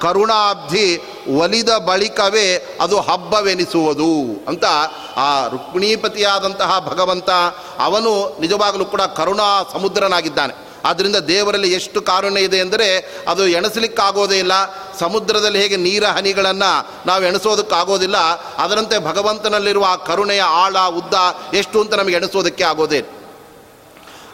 ಕರುಣಾಬ್ಧಿ 0.00 0.86
ಒಲಿದ 1.38 1.68
ಬಳಿಕವೇ 1.68 2.78
ಅದು 2.80 3.00
ಹಬ್ಬವೆನಿಸುವುದು 3.00 4.44
ಅಂತ 4.48 4.64
ಆ 5.16 5.46
ರುಕ್ಮಿಣೀಪತಿಯಾದಂತಹ 5.48 6.78
ಭಗವಂತ, 6.90 7.30
ಅವನು 7.78 8.40
ನಿಜವಾಗಲೂ 8.40 8.84
ಕೂಡ 8.84 9.00
ಕರುಣಾ 9.00 9.48
ಸಮುದ್ರನಾಗಿದ್ದಾನೆ. 9.72 10.63
ಆದ್ದರಿಂದ 10.84 11.16
ದೇವರಲ್ಲಿ 11.16 11.72
ಎಷ್ಟು 11.72 12.02
ಕಾರುಣ್ಯ 12.02 12.40
ಇದೆ 12.40 12.60
ಅಂದರೆ 12.60 13.16
ಅದು 13.28 13.48
ಎಣಿಸಲಿಕ್ಕಾಗೋದೇ 13.48 14.38
ಇಲ್ಲ. 14.38 14.52
ಸಮುದ್ರದಲ್ಲಿ 14.98 15.62
ಹೇಗೆ 15.62 15.76
ನೀರ 15.76 16.04
ಹನಿಗಳನ್ನು 16.04 16.90
ನಾವು 17.06 17.24
ಎಣಿಸೋದಕ್ಕಾಗೋದಿಲ್ಲ. 17.24 18.16
ಅದರಂತೆ 18.58 18.98
ಭಗವಂತನಲ್ಲಿರುವ 18.98 19.84
ಆ 19.88 19.96
ಕರುಣೆಯ 19.96 20.42
ಆಳ, 20.42 20.78
ಉದ್ದ 20.78 21.14
ಎಷ್ಟು 21.54 21.80
ಅಂತ 21.80 21.94
ನಮಗೆ 21.94 22.16
ಎಣಿಸೋದಕ್ಕೆ 22.16 22.64
ಆಗೋದೇ. 22.64 23.04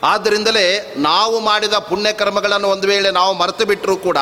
ಆದ್ದರಿಂದಲೇ 0.02 0.94
ನಾವು 0.96 1.40
ಮಾಡಿದ 1.40 1.72
ಪುಣ್ಯಕರ್ಮಗಳನ್ನು 1.72 2.68
ಒಂದು 2.68 2.88
ವೇಳೆ 2.88 3.10
ನಾವು 3.10 3.34
ಮರೆತು 3.34 3.64
ಬಿಟ್ಟರೂ 3.64 3.96
ಕೂಡ 3.96 4.18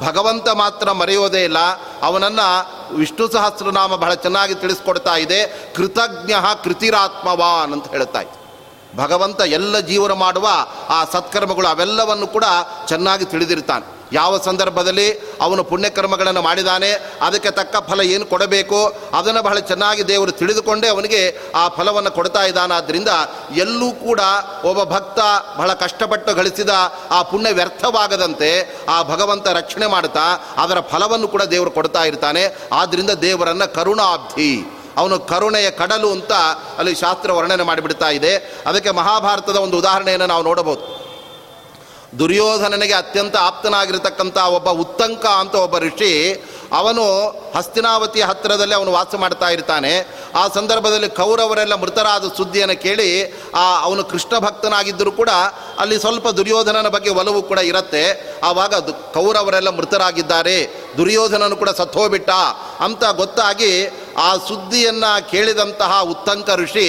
ಭಗವಂತ 0.00 0.48
ಮಾತ್ರ 0.48 0.92
ಮರೆಯೋದೇ 0.92 1.44
ಇಲ್ಲ. 1.44 1.58
ಅವನನ್ನು 2.02 2.94
ವಿಷ್ಣು 2.94 3.28
ಸಹಸ್ರನಾಮ 3.28 3.96
ಬಹಳ 3.96 4.14
ಚೆನ್ನಾಗಿ 4.14 4.54
ತಿಳಿಸ್ಕೊಡ್ತಾ 4.54 5.16
ಇದೆ. 5.16 5.72
ಕೃತಜ್ಞ 5.76 6.32
ಕೃತಿರಾತ್ಮವಾನ್ 6.64 7.72
ಅಂತ 7.72 7.90
ಹೇಳ್ತಾ 7.90 8.20
ಭಗವಂತ 8.96 9.40
ಎಲ್ಲ 9.40 9.78
ಜೀವನ 9.78 10.12
ಮಾಡುವ 10.12 10.48
ಆ 10.88 11.04
ಸತ್ಕರ್ಮಗಳು 11.04 11.68
ಅವೆಲ್ಲವನ್ನು 11.68 12.26
ಕೂಡ 12.26 12.44
ಚೆನ್ನಾಗಿ 12.88 13.24
ತಿಳಿದಿರ್ತಾನೆ. 13.24 13.98
ಯಾವ 14.12 14.38
ಸಂದರ್ಭದಲ್ಲಿ 14.38 15.18
ಅವನು 15.40 15.64
ಪುಣ್ಯಕರ್ಮಗಳನ್ನು 15.64 16.42
ಮಾಡಿದಾನೆ, 16.42 16.92
ಅದಕ್ಕೆ 17.20 17.50
ತಕ್ಕ 17.50 17.90
ಫಲ 17.90 18.00
ಏನು 18.00 18.26
ಕೊಡಬೇಕು, 18.26 18.96
ಅದನ್ನು 19.12 19.42
ಬಹಳ 19.42 19.58
ಚೆನ್ನಾಗಿ 19.58 20.08
ದೇವರು 20.08 20.32
ತಿಳಿದುಕೊಂಡೇ 20.32 20.88
ಅವನಿಗೆ 20.88 21.38
ಆ 21.54 21.68
ಫಲವನ್ನು 21.68 22.10
ಕೊಡ್ತಾ 22.10 22.42
ಇದ್ದಾನಾದ್ದರಿಂದ 22.42 23.08
ಎಲ್ಲೂ 23.56 23.90
ಕೂಡ 23.90 24.20
ಒಬ್ಬ 24.64 24.82
ಭಕ್ತ 24.82 25.18
ಬಹಳ 25.58 25.72
ಕಷ್ಟಪಟ್ಟು 25.72 26.34
ಗಳಿಸಿದ 26.34 26.70
ಆ 27.10 27.22
ಪುಣ್ಯ 27.22 27.52
ವ್ಯರ್ಥವಾಗದಂತೆ 27.52 28.80
ಆ 28.88 29.02
ಭಗವಂತ 29.02 29.48
ರಕ್ಷಣೆ 29.48 29.86
ಮಾಡ್ತಾ 29.86 30.54
ಅದರ 30.56 30.80
ಫಲವನ್ನು 30.80 31.28
ಕೂಡ 31.28 31.42
ದೇವರು 31.42 31.70
ಕೊಡ್ತಾ 31.70 32.04
ಇರ್ತಾನೆ. 32.04 32.56
ಆದ್ದರಿಂದ 32.72 33.10
ದೇವರನ್ನು 33.10 33.74
ಕರುಣಾಬ್ಧಿ. 33.74 34.77
ಅವನು 34.98 35.18
ಕರುಣೆಯ 35.18 35.70
ಕಡಲು 35.70 36.10
ಅಂತ 36.10 36.32
ಅಲ್ಲಿ 36.78 36.94
ಶಾಸ್ತ್ರ 36.94 37.32
ವರ್ಣನೆ 37.32 37.62
ಮಾಡಿಬಿಡ್ತಾ 37.62 38.08
ಇದೆ. 38.08 38.32
ಅದಕ್ಕೆ 38.66 38.90
ಮಹಾಭಾರತದ 38.90 39.56
ಒಂದು 39.56 39.78
ಉದಾಹರಣೆಯನ್ನು 39.78 40.26
ನಾವು 40.26 40.44
ನೋಡಬಹುದು. 40.44 40.98
ದುರ್ಯೋಧನನಿಗೆ 42.18 42.94
ಅತ್ಯಂತ 42.94 43.36
ಆಪ್ತನಾಗಿರ್ತಕ್ಕಂಥ 43.36 44.38
ಒಬ್ಬ 44.38 44.68
ಉತ್ತಂಕ 44.68 45.26
ಅಂತ 45.26 45.54
ಒಬ್ಬ 45.54 45.78
ಋಷಿ, 45.78 46.12
ಅವನು 46.72 47.04
ಹಸ್ತಿನಾವತಿಯ 47.56 48.24
ಹತ್ತಿರದಲ್ಲಿ 48.24 48.74
ಅವನು 48.74 48.90
ವಾಸ 48.92 49.14
ಮಾಡ್ತಾ 49.14 49.48
ಇರ್ತಾನೆ. 49.48 49.92
ಆ 50.34 50.48
ಸಂದರ್ಭದಲ್ಲಿ 50.54 51.08
ಕೌರವರೆಲ್ಲ 51.08 51.74
ಮೃತರಾದ 51.74 52.24
ಸುದ್ದಿಯನ್ನು 52.36 52.82
ಕೇಳಿ, 52.82 53.10
ಆ 53.54 53.80
ಅವನು 53.82 54.04
ಕೃಷ್ಣ 54.04 54.38
ಭಕ್ತನಾಗಿದ್ದರೂ 54.38 55.12
ಕೂಡ 55.12 55.28
ಅಲ್ಲಿ 55.78 56.00
ಸ್ವಲ್ಪ 56.00 56.28
ದುರ್ಯೋಧನನ 56.28 56.88
ಬಗ್ಗೆ 56.88 57.10
ಒಲವು 57.10 57.42
ಕೂಡ 57.42 57.58
ಇರುತ್ತೆ. 57.58 58.04
ಆವಾಗ 58.44 58.74
ಕೌರವರೆಲ್ಲ 59.14 59.70
ಮೃತರಾಗಿದ್ದಾರೆ. 59.70 60.56
ದುರ್ಯೋಧನನು 60.96 61.56
ಕೂಡ 61.56 61.70
ಸತ್ತೋಗ್ಬಿಟ್ಟ 61.70 62.30
ಅಂತ 62.80 63.04
ಗೊತ್ತಾಗಿ 63.04 63.72
ಆ 64.18 64.36
ಸುದ್ದಿಯನ್ನು 64.36 65.30
ಕೇಳಿದಂತಹ 65.30 66.00
ಉತ್ತಂಕ 66.00 66.50
ಋಷಿ 66.54 66.86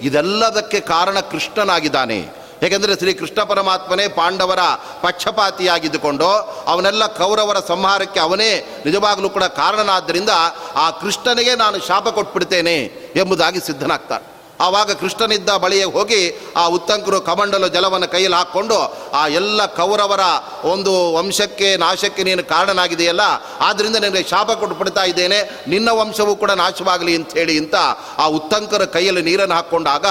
ಇದೆಲ್ಲದಕ್ಕೆ 0.00 0.80
ಕಾರಣ 0.80 1.20
ಕೃಷ್ಣನಾಗಿದ್ದಾನೆ. 1.20 2.42
ಏಕೆಂದರೆ 2.62 2.94
ಶ್ರೀ 2.94 3.14
ಕೃಷ್ಣ 3.14 3.42
ಪರಮಾತ್ಮನೇ 3.42 4.08
ಪಾಂಡವರ 4.08 4.58
ಪಕ್ಷಪಾತಿಯಾಗಿದ್ದುಕೊಂಡು 5.00 6.28
ಅವನೆಲ್ಲ 6.66 7.06
ಕೌರವರ 7.06 7.56
ಸಂಹಾರಕ್ಕೆ 7.68 8.20
ಅವನೇ 8.20 8.82
ನಿಜವಾಗಲೂ 8.86 9.30
ಕೂಡ 9.30 9.44
ಕಾರಣನಾದ್ದರಿಂದ 9.44 10.30
ಆ 10.74 10.90
ಕೃಷ್ಣನಿಗೆ 10.90 11.54
ನಾನು 11.54 11.86
ಶಾಪ 11.86 12.08
ಕೊಟ್ಬಿಡ್ತೇನೆ 12.08 12.76
ಎಂಬುದಾಗಿ 13.16 13.60
ಸಿದ್ಧನಾಗ್ತಾನೆ. 13.60 14.31
ಆವಾಗ 14.66 14.90
ಕೃಷ್ಣನಿದ್ದ 15.02 15.50
ಬಳಿಯೇ 15.64 15.86
ಹೋಗಿ 15.96 16.22
ಆ 16.62 16.64
ಉತ್ತಂಕರು 16.76 17.18
ಕಮಂಡಲು 17.30 17.68
ಜಲವನ್ನು 17.76 18.08
ಕೈಯಲ್ಲಿ 18.14 18.38
ಹಾಕ್ಕೊಂಡು, 18.40 18.78
ಆ 19.20 19.22
ಎಲ್ಲ 19.40 19.60
ಕೌರವರ 19.78 20.24
ಒಂದು 20.72 20.92
ವಂಶಕ್ಕೆ 21.18 21.68
ನಾಶಕ್ಕೆ 21.84 22.22
ನೀನು 22.28 22.42
ಕಾರಣನಾಗಿದೆಯಲ್ಲ 22.54 23.24
ಆದ್ದರಿಂದ 23.68 23.96
ನಿನಗೆ 24.04 24.28
ಶಾಪ 24.32 24.50
ಕೊಟ್ಟು 24.60 24.76
ಬಿಡ್ತಾ 24.80 25.04
ಇದ್ದೇನೆ, 25.12 25.38
ನಿನ್ನ 25.72 25.88
ವಂಶವೂ 26.00 26.34
ಕೂಡ 26.42 26.50
ನಾಶವಾಗಲಿ 26.62 27.14
ಅಂತ 27.20 27.32
ಹೇಳಿ 27.40 27.56
ಅಂತ 27.62 27.76
ಆ 28.22 28.26
ಉತ್ತಂಕರ 28.38 28.84
ಕೈಯಲ್ಲಿ 28.96 29.22
ನೀರನ್ನು 29.30 29.56
ಹಾಕ್ಕೊಂಡಾಗ 29.58 30.06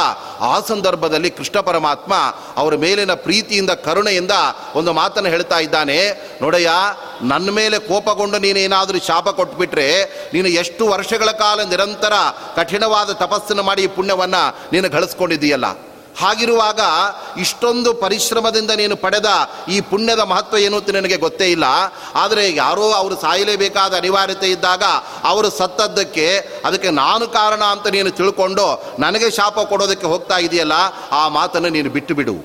ಆ 0.51 0.53
ಸಂದರ್ಭದಲ್ಲಿ 0.71 1.29
ಕೃಷ್ಣ 1.39 1.57
ಪರಮಾತ್ಮ 1.69 2.13
ಅವರ 2.61 2.73
ಮೇಲಿನ 2.85 3.13
ಪ್ರೀತಿಯಿಂದ, 3.25 3.71
ಕರುಣೆಯಿಂದ 3.87 4.35
ಒಂದು 4.79 4.91
ಮಾತನ್ನು 4.99 5.29
ಹೇಳ್ತಾ 5.35 5.59
ಇದ್ದಾನೆ, 5.67 5.99
ನೋಡಯ್ಯ, 6.43 6.71
ನನ್ನ 7.31 7.49
ಮೇಲೆ 7.59 7.77
ಕೋಪಗೊಂಡು 7.89 8.37
ನೀನೇನಾದರೂ 8.45 8.99
ಶಾಪ 9.09 9.29
ಕೊಟ್ಟುಬಿಟ್ರೆ 9.39 9.87
ನೀನು 10.33 10.49
ಎಷ್ಟು 10.61 10.83
ವರ್ಷಗಳ 10.93 11.29
ಕಾಲ 11.43 11.59
ನಿರಂತರ 11.73 12.13
ಕಠಿಣವಾದ 12.57 13.11
ತಪಸ್ಸನ್ನು 13.23 13.63
ಮಾಡಿ 13.69 13.81
ಈ 13.87 13.89
ಪುಣ್ಯವನ್ನು 13.97 14.40
ನೀನು 14.73 14.89
ಗಳಿಸ್ಕೊಂಡಿದ್ದೀಯಲ್ಲ. 14.97 15.69
ಹಾಗಿರುವಾಗ 16.21 16.81
ಇಷ್ಟೊಂದು 17.43 17.89
ಪರಿಶ್ರಮದಿಂದ 18.01 18.71
ನೀನು 18.79 18.95
ಪಡೆದ 19.03 19.29
ಈ 19.73 19.77
ಪುಣ್ಯದ 19.91 20.21
ಮಹತ್ವ 20.31 20.57
ಏನು 20.65 20.75
ಅಂತ 20.79 20.95
ನಿನಗೆ 20.95 21.17
ಗೊತ್ತೇ 21.25 21.47
ಇಲ್ಲ. 21.55 21.67
ಆದರೆ 22.23 22.43
ಯಾರೋ 22.55 22.85
ಅವರು 23.01 23.15
ಸಾಯಲೇಬೇಕಾದ 23.21 23.93
ಅನಿವಾರ್ಯತೆ 24.01 24.47
ಇದ್ದಾಗ 24.55 24.83
ಅವರು 25.31 25.49
ಸತ್ತದ್ದಕ್ಕೆ 25.59 26.27
ಅದಕ್ಕೆ 26.69 26.89
ನಾನು 27.03 27.27
ಕಾರಣ 27.37 27.61
ಅಂತ 27.75 27.87
ನೀನು 27.97 28.11
ತಿಳ್ಕೊಂಡು 28.19 28.65
ನನಗೆ 29.05 29.29
ಶಾಪ 29.37 29.59
ಕೊಡೋದಕ್ಕೆ 29.71 30.07
ಹೋಗ್ತಾ 30.13 30.39
ಇದೆಯಲ್ಲ, 30.47 30.77
ಆ 31.19 31.23
ಮಾತನ್ನು 31.37 31.71
ನೀನು 31.77 31.91
ಬಿಟ್ಟು 31.97 32.15
ಬಿಡು. 32.19 32.35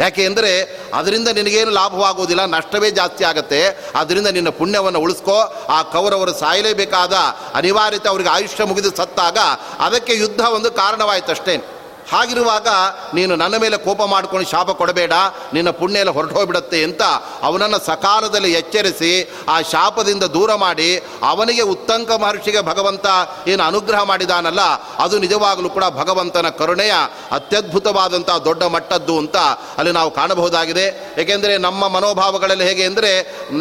ಯಾಕೆ 0.00 0.26
ಅಂದರೆ 0.26 0.50
ಅದರಿಂದ 0.94 1.28
ನಿನಗೇನು 1.28 1.70
ಲಾಭವಾಗುವುದಿಲ್ಲ, 1.70 2.44
ನಷ್ಟವೇ 2.44 2.90
ಜಾಸ್ತಿ 2.90 3.24
ಆಗುತ್ತೆ. 3.24 3.60
ಅದರಿಂದ 3.94 4.26
ನಿನ್ನ 4.26 4.48
ಪುಣ್ಯವನ್ನು 4.48 5.00
ಉಳಿಸ್ಕೋ, 5.00 5.36
ಆ 5.68 5.82
ಕೌರವರು 5.82 6.32
ಸಾಯಲೇಬೇಕಾದ 6.38 7.14
ಅನಿವಾರ್ಯತೆ 7.54 8.08
ಅವರಿಗೆ 8.08 8.28
ಆಯುಷ್ಯ 8.28 8.64
ಮುಗಿದು 8.64 8.96
ಸತ್ತಾಗ 8.96 9.38
ಅದಕ್ಕೆ 9.86 10.14
ಯುದ್ಧ 10.14 10.40
ಒಂದು 10.40 10.70
ಕಾರಣವಾಯಿತಷ್ಟೇ 10.70 11.56
ಹಾಗಿರುವಾಗ 12.10 12.68
ನೀನು 13.16 13.32
ನನ್ನ 13.42 13.56
ಮೇಲೆ 13.64 13.76
ಕೋಪ 13.86 14.02
ಮಾಡ್ಕೊಂಡು 14.12 14.46
ಶಾಪ 14.52 14.70
ಕೊಡಬೇಡ, 14.80 15.14
ನಿನ್ನ 15.54 15.70
ಪುಣ್ಯ 15.80 16.02
ಎಲ್ಲ 16.02 16.12
ಹೊರಟು 16.16 16.34
ಹೋಗ್ಬಿಡುತ್ತೆ 16.38 16.78
ಅಂತ 16.88 17.02
ಅವನನ್ನು 17.48 17.78
ಸಕಾಲದಲ್ಲಿ 17.90 18.50
ಎಚ್ಚರಿಸಿ 18.60 19.12
ಆ 19.54 19.56
ಶಾಪದಿಂದ 19.72 20.24
ದೂರ 20.36 20.50
ಮಾಡಿ 20.64 20.90
ಅವನಿಗೆ 21.30 21.64
ಉತ್ತಂಕ 21.74 22.10
ಮಹರ್ಷಿಗೆ 22.24 22.62
ಭಗವಂತ 22.70 23.06
ಏನು 23.52 23.62
ಅನುಗ್ರಹ 23.70 24.02
ಮಾಡಿದಾನಲ್ಲ, 24.10 24.62
ಅದು 25.04 25.14
ನಿಜವಾಗಲೂ 25.24 25.70
ಕೂಡ 25.76 25.86
ಭಗವಂತನ 26.00 26.50
ಕರುಣೆಯ 26.60 26.94
ಅತ್ಯದ್ಭುತವಾದಂಥ 27.38 28.30
ದೊಡ್ಡ 28.48 28.62
ಮಟ್ಟದ್ದು 28.74 29.16
ಅಂತ 29.22 29.36
ಅಲ್ಲಿ 29.78 29.94
ನಾವು 29.98 30.10
ಕಾಣಬಹುದಾಗಿದೆ. 30.18 30.86
ಏಕೆಂದರೆ 31.22 31.54
ನಮ್ಮ 31.68 31.88
ಮನೋಭಾವಗಳಲ್ಲಿ 31.96 32.66
ಹೇಗೆ 32.70 32.84
ಅಂದರೆ, 32.90 33.12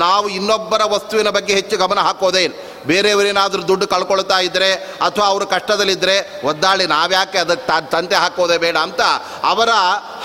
ನಾವು 0.05 0.27
ಇನ್ನೊಬ್ಬರ 0.39 0.81
ವಸ್ತುವಿನ 0.95 1.29
ಬಗ್ಗೆ 1.37 1.53
ಹೆಚ್ಚು 1.59 1.75
ಗಮನ 1.83 1.99
ಹಾಕೋದೇ 2.09 2.43
ಬೇರೆಯವರೇನಾದರೂ 2.87 3.67
ದುಡ್ಡು 3.67 3.87
ಕಳ್ಕೊಳ್ತಾ 3.87 4.39
ಇದ್ದರೆ 4.39 4.73
ಅಥವಾ 4.73 5.25
ಅವರು 5.25 5.47
ಕಷ್ಟದಲ್ಲಿದ್ದರೆ 5.47 6.41
ಒದ್ದಾಳಿ, 6.43 6.85
ನಾವ್ಯಾಕೆ 6.85 7.37
ಅದಕ್ಕೆ 7.37 7.91
ತಂತೆ 7.91 8.15
ಹಾಕೋದೇ 8.15 8.57
ಬೇಡ 8.57 8.77
ಅಂತ 8.77 9.01
ಅವರ 9.43 9.69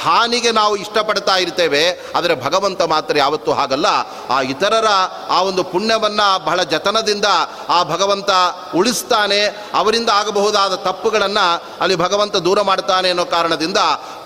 ಹಾನಿಗೆ 0.03 0.51
ನಾವು 0.51 0.77
ಇಷ್ಟಪಡ್ತಾ 0.77 1.37
ಇರ್ತೇವೆ. 1.37 2.13
ಆದರೆ 2.17 2.35
ಭಗವಂತ 2.35 2.83
ಮಾತ್ರ 2.83 3.19
ಯಾವತ್ತೂ 3.19 3.53
ಹಾಗಲ್ಲ. 3.53 3.87
ಆ 4.31 4.41
ಇತರರ 4.41 4.87
ಆ 5.31 5.43
ಒಂದು 5.43 5.65
ಪುಣ್ಯವನ್ನು 5.65 6.45
ಬಹಳ 6.45 6.63
ಜತನದಿಂದ 6.63 7.25
ಆ 7.69 7.83
ಭಗವಂತ 7.83 8.31
ಉಳಿಸ್ತಾನೆ. 8.75 9.41
ಅವರಿಂದ 9.75 10.11
ಆಗಬಹುದಾದ 10.11 10.75
ತಪ್ಪುಗಳನ್ನು 10.75 11.63
ಅಲ್ಲಿ 11.81 11.97
ಭಗವಂತ 11.97 12.37
ದೂರ 12.37 12.61
ಮಾಡ್ತಾನೆ 12.61 13.09
ಅನ್ನೋ 13.11 13.25
ಕಾರಣದಿಂದ 13.25 13.79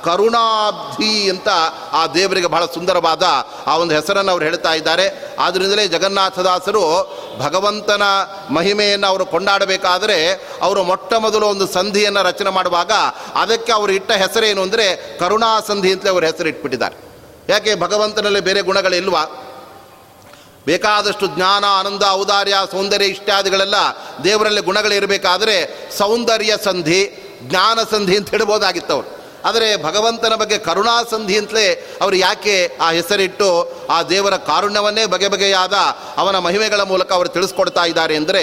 ಕರುಣಾಬ್ಧಿ 0.05 1.31
ಅಂತ 1.31 1.49
ಆ 1.93 2.07
ದೇವರಿಗೆ 2.07 2.47
ಬಹಳ 2.47 2.65
ಸುಂದರವಾದ 2.65 3.23
ಆ 3.67 3.77
ಒಂದು 3.77 3.95
ಹೆಸರನ್ನು 3.95 4.31
ಅವರು 4.31 4.45
ಹೇಳ್ತಾ 4.45 4.75
ಇದ್ದಾರೆ. 4.75 5.37
ಆದ್ದರಿಂದಲೇ 5.39 5.89
ಜಗನ್ನಾಥದಾಸರು 5.89 6.85
ಭಗವಂತನ 7.39 8.03
ಮಹಿಮೆಯನ್ನು 8.51 9.07
ಅವರು 9.07 9.27
ಕೊಂಡಾಡಬೇಕಾದರೆ 9.27 10.35
ಅವರು 10.63 10.85
ಮೊಟ್ಟ 10.85 11.15
ಮೊದಲು 11.15 11.47
ಒಂದು 11.47 11.67
ಸಂಧಿಯನ್ನು 11.67 12.23
ರಚನೆ 12.23 12.51
ಮಾಡುವಾಗ 12.51 12.93
ಅದಕ್ಕೆ 13.35 13.73
ಅವರು 13.73 13.93
ಇಟ್ಟ 13.93 14.13
ಹೆಸರೇನು 14.13 14.63
ಅಂದರೆ 14.63 15.19
ಕರುಣಾ 15.19 15.61
ಸಂಧಿ 15.61 15.93
ಅಂತಲೇ 15.93 16.11
ಅವರು 16.11 16.27
ಹೆಸರು 16.27 16.49
ಇಟ್ಬಿಟ್ಟಿದ್ದಾರೆ 16.49 16.97
ಯಾಕೆ? 17.49 17.75
ಭಗವಂತನಲ್ಲಿ 17.75 18.41
ಬೇರೆ 18.41 18.61
ಗುಣಗಳಿಲ್ವಾ? 18.61 19.47
ಬೇಕಾದಷ್ಟು 20.67 21.27
ಜ್ಞಾನ, 21.27 21.65
ಆನಂದ, 21.65 22.03
ಔದಾರ್ಯ, 22.11 22.55
ಸೌಂದರ್ಯ 22.71 23.07
ಇಷ್ಟಾದಿಗಳೆಲ್ಲ 23.07 23.75
ದೇವರಲ್ಲಿ 24.25 24.61
ಗುಣಗಳಿರಬೇಕಾದರೆ 24.61 25.89
ಸೌಂದರ್ಯ 25.99 26.55
ಸಂಧಿ, 26.65 27.27
ಜ್ಞಾನ 27.43 27.79
ಸಂಧಿ 27.91 28.17
ಅಂತ 28.17 28.31
ಹೇಳ್ಬೋದಾಗಿತ್ತು 28.31 28.95
ಅವರು 28.95 29.20
ಆದರೆ 29.45 29.69
ಭಗವಂತನ 29.83 30.35
ಬಗ್ಗೆ 30.35 30.59
ಕರುಣಾಸಂಧಿ 30.59 31.37
ಅಂತಲೇ 31.39 31.67
ಅವರು 32.03 32.17
ಯಾಕೆ 32.17 32.57
ಆ 32.81 32.89
ಹೆಸರಿಟ್ಟು 32.91 33.49
ಆ 33.91 34.03
ದೇವರ 34.03 34.37
ಕಾರುಣ್ಯವನ್ನೇ 34.49 35.05
ಬಗೆ 35.07 35.29
ಬಗೆಯಾದ 35.29 35.77
ಅವನ 36.17 36.39
ಮಹಿಮೆಗಳ 36.39 36.83
ಮೂಲಕ 36.83 37.13
ಅವರು 37.13 37.29
ತಿಳಿಸ್ಕೊಡ್ತಾ 37.29 37.85
ಇದ್ದಾರೆ 37.85 38.17
ಅಂದರೆ 38.17 38.43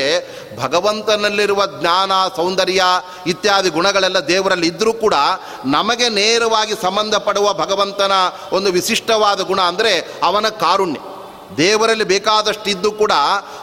ಭಗವಂತನಲ್ಲಿರುವ 0.64 1.62
ಜ್ಞಾನ, 1.80 2.12
ಸೌಂದರ್ಯ 2.36 2.84
ಇತ್ಯಾದಿ 3.28 3.70
ಗುಣಗಳೆಲ್ಲ 3.70 4.20
ದೇವರಲ್ಲಿ 4.28 4.68
ಇದ್ದರೂ 4.68 4.94
ಕೂಡ 4.94 5.16
ನಮಗೆ 5.66 6.10
ನೇರವಾಗಿ 6.10 6.76
ಸಂಬಂಧಪಡುವ 6.86 7.54
ಭಗವಂತನ 7.54 8.12
ಒಂದು 8.52 8.72
ವಿಶಿಷ್ಟವಾದ 8.72 9.42
ಗುಣ 9.42 9.62
ಅಂದರೆ 9.62 9.94
ಅವನ 10.24 10.50
ಕಾರುಣ್ಯ. 10.64 11.00
ದೇವರಲ್ಲಿ 11.58 12.04
ಬೇಕಾದಷ್ಟಿದ್ದು 12.04 12.92
ಕೂಡ 12.92 13.12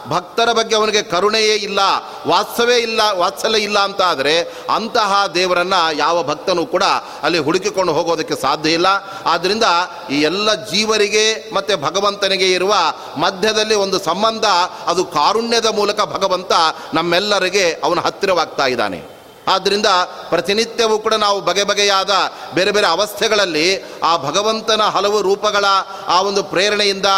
ಭಕ್ತರ 0.07 0.51
ಬಗ್ಗೆ 0.51 0.75
ಅವನಿಗೆ 0.75 1.01
ಕರುಣೆಯೇ 1.01 1.55
ಇಲ್ಲ, 1.55 1.79
ವಾತ್ಸವೇ 2.27 2.77
ಇಲ್ಲ, 2.77 3.01
ವಾತ್ಸಲ್ಯ 3.13 3.59
ಇಲ್ಲ 3.59 3.79
ಅಂತ 3.79 4.01
ಆದರೆ 4.01 4.65
ಅಂತಹ 4.69 5.25
ದೇವರನ್ನು 5.35 5.97
ಯಾವ 5.97 6.23
ಭಕ್ತನೂ 6.23 6.65
ಕೂಡ 6.65 6.83
ಅಲ್ಲಿ 7.23 7.39
ಹುಡುಕಿಕೊಂಡು 7.39 7.93
ಹೋಗೋದಕ್ಕೆ 7.93 8.35
ಸಾಧ್ಯ 8.35 8.71
ಇಲ್ಲ. 8.71 8.87
ಆದ್ದರಿಂದ 9.25 9.63
ಈ 10.09 10.21
ಎಲ್ಲ 10.21 10.53
ಜೀವರಿಗೆ 10.53 11.53
ಮತ್ತು 11.53 11.77
ಭಗವಂತನಿಗೆ 11.77 12.51
ಇರುವ 12.51 12.75
ಮಧ್ಯದಲ್ಲಿ 13.17 13.75
ಒಂದು 13.75 13.99
ಸಂಬಂಧ, 14.03 14.45
ಅದು 14.87 15.05
ಕಾರುಣ್ಯದ 15.05 15.65
ಮೂಲಕ 15.65 15.99
ಭಗವಂತ 16.01 16.51
ನಮ್ಮೆಲ್ಲರಿಗೆ 16.93 17.81
ಅವನ 17.83 17.99
ಹತ್ತಿರವಾಗ್ತಾ 17.99 18.65
ಇದ್ದಾನೆ. 18.65 19.14
ಆದ್ದರಿಂದ 19.53 19.89
ಪ್ರತಿನಿತ್ಯವೂ 20.29 20.95
ಕೂಡ 20.99 21.13
ನಾವು 21.25 21.41
ಬಗೆ 21.41 21.63
ಬಗೆಯಾದ 21.63 22.13
ಬೇರೆ 22.53 22.71
ಬೇರೆ 22.75 22.87
ಅವಸ್ಥೆಗಳಲ್ಲಿ 22.87 23.67
ಆ 24.03 24.11
ಭಗವಂತನ 24.17 24.83
ಹಲವು 24.95 25.21
ರೂಪಗಳ 25.21 25.65
ಆ 26.07 26.17
ಒಂದು 26.21 26.43
ಪ್ರೇರಣೆಯಿಂದ 26.43 27.09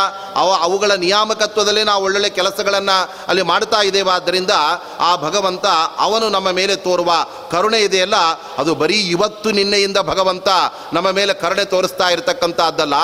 ಅವ 0.41 0.49
ಅವುಗಳ 0.65 0.91
ನಿಯಾಮಕತ್ವದಲ್ಲಿ 1.05 1.83
ನಾವು 1.83 2.03
ಒಳ್ಳೊಳ್ಳೆ 2.03 2.29
ಕೆಲಸಗಳನ್ನು 2.29 2.97
ಅಲ್ಲಿ 3.27 3.43
ಮಾಡ್ತಾ 3.51 3.79
ಇದ್ದೇವೆ. 3.81 4.11
ಆದ್ದರಿಂದ 4.11 4.53
ಆ 4.99 5.11
ಭಗವಂತ 5.15 5.65
ಅವನು 5.99 6.25
ನಮ್ಮ 6.29 6.51
ಮೇಲೆ 6.51 6.75
ತೋರುವ 6.75 7.11
ಕರುಣೆ 7.51 7.79
ಇದೆಯಲ್ಲ, 7.79 8.17
ಅದು 8.57 8.75
ಬರೀ 8.75 8.99
ಇವತ್ತು 9.15 9.51
ನಿನ್ನೆಯಿಂದ 9.51 9.99
ಭಗವಂತ 10.11 10.49
ನಮ್ಮ 10.93 11.11
ಮೇಲೆ 11.11 11.33
ಕರುಣೆ 11.33 11.65
ತೋರಿಸ್ತಾ 11.65 12.09
ಇರತಕ್ಕಂಥದ್ದಲ್ಲ. 12.09 12.97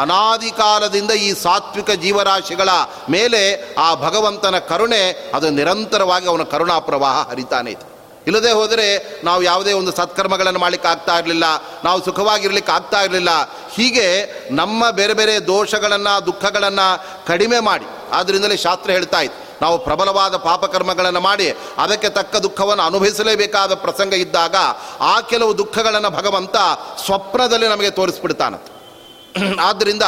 ಅನಾದಿ 0.00 0.50
ಕಾಲದಿಂದ 0.50 1.12
ಈ 1.26 1.28
ಸಾತ್ವಿಕ 1.42 1.90
ಜೀವರಾಶಿಗಳ 2.04 2.70
ಮೇಲೆ 3.10 3.42
ಆ 3.78 3.88
ಭಗವಂತನ 4.06 4.58
ಕರುಣೆ, 4.70 5.02
ಅದು 5.34 5.50
ನಿರಂತರವಾಗಿ 5.50 6.28
ಅವನ 6.28 6.42
ಕರುಣಾ 6.54 6.78
ಪ್ರವಾಹ 6.88 7.16
ಹರಿತಾನೆ 7.30 7.74
ಇಲ್ಲದೆ 8.26 8.52
ಹೋದರೆ 8.52 8.86
ನಾವು 9.24 9.42
ಯಾವುದೇ 9.42 9.72
ಒಂದು 9.72 9.92
ಸತ್ಕರ್ಮಗಳನ್ನು 9.96 10.60
ಮಾಡಲಿಕ್ಕೆ 10.60 10.88
ಆಗ್ತಾ 10.88 11.18
ಇರಲಿಲ್ಲ, 11.18 11.44
ನಾವು 11.84 12.04
ಸುಖವಾಗಿರ್ಲಿಕ್ಕೆ 12.04 12.72
ಆಗ್ತಾ 12.72 13.00
ಇರಲಿಲ್ಲ. 13.00 13.30
ಹೀಗೆ 13.74 14.06
ನಮ್ಮ 14.50 14.90
ಬೇರೆ 14.90 15.14
ಬೇರೆ 15.14 15.46
ದೋಷಗಳನ್ನು, 15.46 16.26
ದುಃಖಗಳನ್ನು 16.26 16.86
ಕಡಿಮೆ 17.26 17.60
ಮಾಡಿ. 17.60 17.86
ಆದ್ದರಿಂದಲೇ 18.12 18.56
ಶಾಸ್ತ್ರ 18.56 18.90
ಹೇಳ್ತಾ 18.90 19.20
ಇತ್ತು. 19.20 19.62
ನಾವು 19.62 19.76
ಪ್ರಬಲವಾದ 19.78 20.36
ಪಾಪಕರ್ಮಗಳನ್ನು 20.36 21.20
ಮಾಡಿ, 21.20 21.46
ಅದಕ್ಕೆ 21.78 22.08
ತಕ್ಕ 22.08 22.36
ದುಃಖವನ್ನು 22.36 22.82
ಅನುಭವಿಸಲೇಬೇಕಾದ 22.82 23.74
ಪ್ರಸಂಗ 23.74 24.14
ಇದ್ದಾಗ 24.14 24.56
ಆ 25.00 25.20
ಕೆಲವು 25.20 25.58
ದುಃಖಗಳನ್ನು 25.58 26.10
ಭಗವಂತ 26.10 26.56
ಸ್ವಪ್ನದಲ್ಲಿ 27.06 27.68
ನಮಗೆ 27.68 27.90
ತೋರಿಸ್ಬಿಡ್ತಾನಂತೆ. 27.90 28.72
ಆದ್ದರಿಂದ 29.60 30.06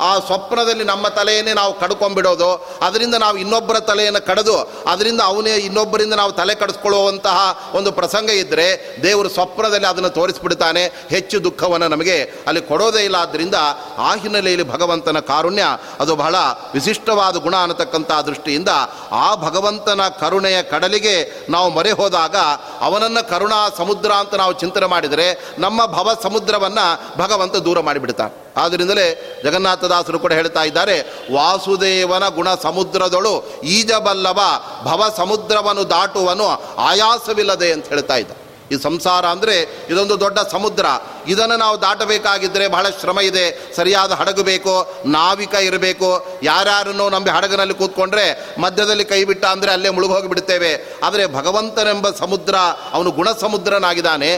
ಆ 0.00 0.18
ಸ್ವಪ್ನದಲ್ಲಿ 0.18 0.84
ನಮ್ಮ 0.84 1.08
ತಲೆಯನ್ನೇ 1.08 1.52
ನಾವು 1.52 1.80
ಕಡ್ಕೊಂಡ್ಬಿಡೋದು, 1.80 2.68
ಅದರಿಂದ 2.82 3.14
ನಾವು 3.14 3.36
ಇನ್ನೊಬ್ಬರ 3.36 3.78
ತಲೆಯನ್ನು 3.78 4.26
ಕಡಿದು, 4.26 4.72
ಅದರಿಂದ 4.86 5.20
ಅವನೇ 5.20 5.50
ಇನ್ನೊಬ್ಬರಿಂದ 5.50 6.14
ನಾವು 6.14 6.32
ತಲೆ 6.32 6.54
ಕಡಿಸ್ಕೊಳ್ಳುವಂತಹ 6.54 7.70
ಒಂದು 7.74 7.92
ಪ್ರಸಂಗ 7.92 8.30
ಇದ್ದರೆ 8.30 8.96
ದೇವರು 9.02 9.28
ಸ್ವಪ್ನದಲ್ಲಿ 9.28 9.86
ಅದನ್ನು 9.86 10.10
ತೋರಿಸ್ಬಿಡ್ತಾನೆ. 10.10 10.84
ಹೆಚ್ಚು 11.10 11.44
ದುಃಖವನ್ನು 11.44 11.88
ನಮಗೆ 11.88 12.22
ಅಲ್ಲಿ 12.46 12.60
ಕೊಡೋದೇ 12.60 13.04
ಇಲ್ಲ. 13.04 13.16
ಆದ್ದರಿಂದ 13.16 13.54
ಆ 13.98 14.14
ಹಿನ್ನೆಲೆಯಲ್ಲಿ 14.14 14.72
ಭಗವಂತನ 14.72 15.18
ಕಾರುಣ್ಯ, 15.18 15.64
ಅದು 16.00 16.16
ಬಹಳ 16.16 16.34
ವಿಶಿಷ್ಟವಾದ 16.74 17.36
ಗುಣ 17.36 17.56
ಅನ್ನತಕ್ಕಂಥ 17.56 18.12
ದೃಷ್ಟಿಯಿಂದ 18.12 18.68
ಆ 19.12 19.34
ಭಗವಂತನ 19.34 20.08
ಕರುಣೆಯ 20.08 20.62
ಕಡಲಿಗೆ 20.62 21.46
ನಾವು 21.50 21.70
ಮೊರೆ 21.70 21.90
ಹೋದಾಗ, 21.90 22.36
ಅವನನ್ನು 22.80 23.28
ಕರುಣಾ 23.28 23.68
ಸಮುದ್ರ 23.76 24.12
ಅಂತ 24.12 24.34
ನಾವು 24.34 24.52
ಚಿಂತನೆ 24.52 24.86
ಮಾಡಿದರೆ 24.86 25.54
ನಮ್ಮ 25.58 25.86
ಭವ 25.86 26.18
ಸಮುದ್ರವನ್ನು 26.22 27.18
ಭಗವಂತ 27.18 27.56
ದೂರ 27.56 27.80
ಮಾಡಿಬಿಡ್ತಾನೆ. 27.80 28.45
ಆದ್ದರಿಂದಲೇ 28.56 29.06
ಜಗನ್ನಾಥದಾಸರು 29.44 30.18
ಕೂಡ 30.18 30.32
ಹೇಳ್ತಾ 30.32 30.64
ಇದ್ದಾರೆ, 30.64 30.96
ವಾಸುದೇವನ 31.32 32.28
ಗುಣ 32.28 32.54
ಸಮುದ್ರದೊಳು 32.54 33.60
ಈಜಬಲ್ಲವ 33.62 34.40
ಭವ 34.84 35.14
ಸಮುದ್ರವನ್ನು 35.16 35.90
ದಾಟುವನು 35.90 36.76
ಆಯಾಸವಿಲ್ಲದೆ 36.78 37.72
ಅಂತ 37.72 37.88
ಹೇಳ್ತಾ 37.88 38.16
ಇದ್ದ 38.16 38.45
ಈ 38.72 38.76
ಸಂಸಾರ 38.86 39.24
ಅಂದರೆ 39.34 39.56
ಇದೊಂದು 39.92 40.14
ದೊಡ್ಡ 40.24 40.38
ಸಮುದ್ರ. 40.54 40.86
ಇದನ್ನು 41.32 41.56
ನಾವು 41.62 41.76
ದಾಟಬೇಕಾಗಿದ್ದರೆ 41.84 42.64
ಬಹಳ 42.74 42.86
ಶ್ರಮ 43.00 43.18
ಇದೆ. 43.28 43.44
ಸರಿಯಾದ 43.76 44.12
ಹಡಗು 44.20 44.42
ಬೇಕು, 44.48 44.74
ನಾವಿಕ 45.16 45.54
ಇರಬೇಕು. 45.68 46.10
ಯಾರ್ಯಾರನ್ನು 46.48 47.06
ನಂಬಿ 47.14 47.30
ಹಡಗಿನಲ್ಲಿ 47.36 47.74
ಕೂತ್ಕೊಂಡ್ರೆ 47.80 48.26
ಮಧ್ಯದಲ್ಲಿ 48.64 49.04
ಕೈ 49.12 49.20
ಬಿಟ್ಟ 49.30 49.44
ಅಂದರೆ 49.54 49.70
ಅಲ್ಲೇ 49.76 49.90
ಮುಳುಗೋಗಿಬಿಡ್ತೇವೆ. 49.96 50.72
ಆದರೆ 51.06 51.24
ಭಗವಂತನೆಂಬ 51.36 52.06
ಸಮುದ್ರ, 52.22 52.54
ಅವನು 52.96 53.10
ಗುಣ 53.18 53.28
ಸಮುದ್ರನಾಗಿದ್ದಾನೆ 53.44 54.30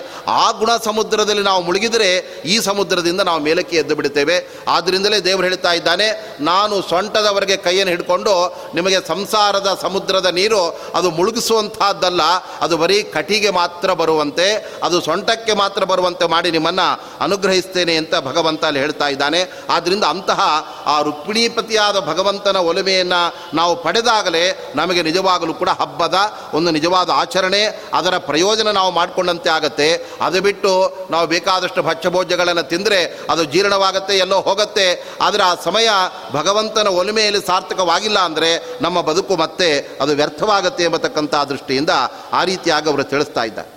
ಆ 0.43 0.47
ಗುಣ 0.61 0.70
ಸಮುದ್ರದಲ್ಲಿ 0.89 1.45
ನಾವು 1.51 1.62
ಮುಳುಗಿದರೆ 1.68 2.11
ಈ 2.53 2.57
ಸಮುದ್ರದಿಂದ 2.68 3.22
ನಾವು 3.31 3.41
ಮೇಲಕ್ಕೆ 3.49 3.76
ಎದ್ದು 3.83 3.97
ಬಿಡುತ್ತೇವೆ 4.01 4.37
ಆದ್ದರಿಂದಲೇ 4.76 5.20
ದೇವರು 5.29 5.49
ಹೇಳ್ತಾ 5.49 5.72
ಇದ್ದಾನೆ, 5.81 6.09
ನಾನು 6.51 6.74
ಸೊಂಟದವರೆಗೆ 6.93 7.59
ಕೈಯನ್ನು 7.66 7.95
ಹಿಡ್ಕೊಂಡು 7.95 8.35
ನಿಮಗೆ 8.79 9.01
ಸಂಸಾರದ 9.12 9.70
ಸಮುದ್ರದ 9.85 10.29
ನೀರು 10.41 10.62
ಅದು 10.99 11.09
ಮುಳುಗಿಸುವಂತಹದ್ದಲ್ಲ. 11.18 12.22
ಅದು 12.64 12.74
ಬರೀ 12.85 12.99
ಕಟಿಗೆ 13.16 13.51
ಮಾತ್ರ 13.61 13.89
ಬರುವಂತೆ, 14.19 14.47
ಅದು 14.87 14.97
ಸೊಂಟಕ್ಕೆ 15.07 15.53
ಮಾತ್ರ 15.61 15.83
ಬರುವಂತೆ 15.91 16.27
ಮಾಡಿ 16.35 16.49
ನಿಮ್ಮನ್ನು 16.57 16.87
ಅನುಗ್ರಹಿಸ್ತೇನೆ 17.25 17.95
ಅಂತ 18.03 18.14
ಭಗವಂತ 18.29 18.62
ಅಲ್ಲಿ 18.69 18.81
ಹೇಳ್ತಾ 18.85 19.07
ಇದ್ದಾನೆ. 19.14 19.41
ಆದ್ದರಿಂದ 19.75 20.05
ಅಂತಹ 20.14 20.41
ಆ 20.93 20.97
ರುಕ್ಮಿಣೀಪತಿಯಾದ 21.09 21.97
ಭಗವಂತನ 22.11 22.59
ಒಲುಮೆಯನ್ನು 22.71 23.21
ನಾವು 23.59 23.73
ಪಡೆದಾಗಲೇ 23.85 24.45
ನಮಗೆ 24.81 25.03
ನಿಜವಾಗಲೂ 25.09 25.53
ಕೂಡ 25.61 25.71
ಹಬ್ಬದ 25.81 26.16
ಒಂದು 26.59 26.71
ನಿಜವಾದ 26.79 27.11
ಆಚರಣೆ, 27.23 27.62
ಅದರ 27.99 28.14
ಪ್ರಯೋಜನ 28.31 28.69
ನಾವು 28.79 28.91
ಮಾಡಿಕೊಂಡಂತೆ 28.99 29.51
ಆಗತ್ತೆ. 29.57 29.89
ಅದು 30.27 30.39
ಬಿಟ್ಟು 30.47 30.73
ನಾವು 31.14 31.27
ಬೇಕಾದಷ್ಟು 31.35 31.81
ಭಕ್ಷ್ಯಭೋಜ್ಯಗಳನ್ನು 31.89 32.64
ತಿಂದರೆ 32.73 33.01
ಅದು 33.33 33.43
ಜೀರ್ಣವಾಗುತ್ತೆ, 33.55 34.14
ಎಲ್ಲೋ 34.25 34.41
ಹೋಗುತ್ತೆ. 34.49 34.89
ಆದರೆ 35.27 35.43
ಆ 35.51 35.53
ಸಮಯ 35.69 35.89
ಭಗವಂತನ 36.39 36.89
ಒಲುಮೆಯಲ್ಲಿ 37.03 37.43
ಸಾರ್ಥಕವಾಗಿಲ್ಲ 37.51 38.19
ಅಂದರೆ 38.29 38.51
ನಮ್ಮ 38.87 38.99
ಬದುಕು 39.11 39.35
ಮತ್ತೆ 39.45 39.71
ಅದು 40.03 40.12
ವ್ಯರ್ಥವಾಗುತ್ತೆ 40.21 40.85
ಎಂಬತಕ್ಕಂಥ 40.89 41.35
ದೃಷ್ಟಿಯಿಂದ 41.53 41.93
ಆ 42.39 42.43
ರೀತಿಯಾಗಿ 42.51 42.87
ಅವರು 42.93 43.05
ತಿಳಿಸ್ತಾ 43.14 43.45
ಇದ್ದಾರೆ. 43.51 43.71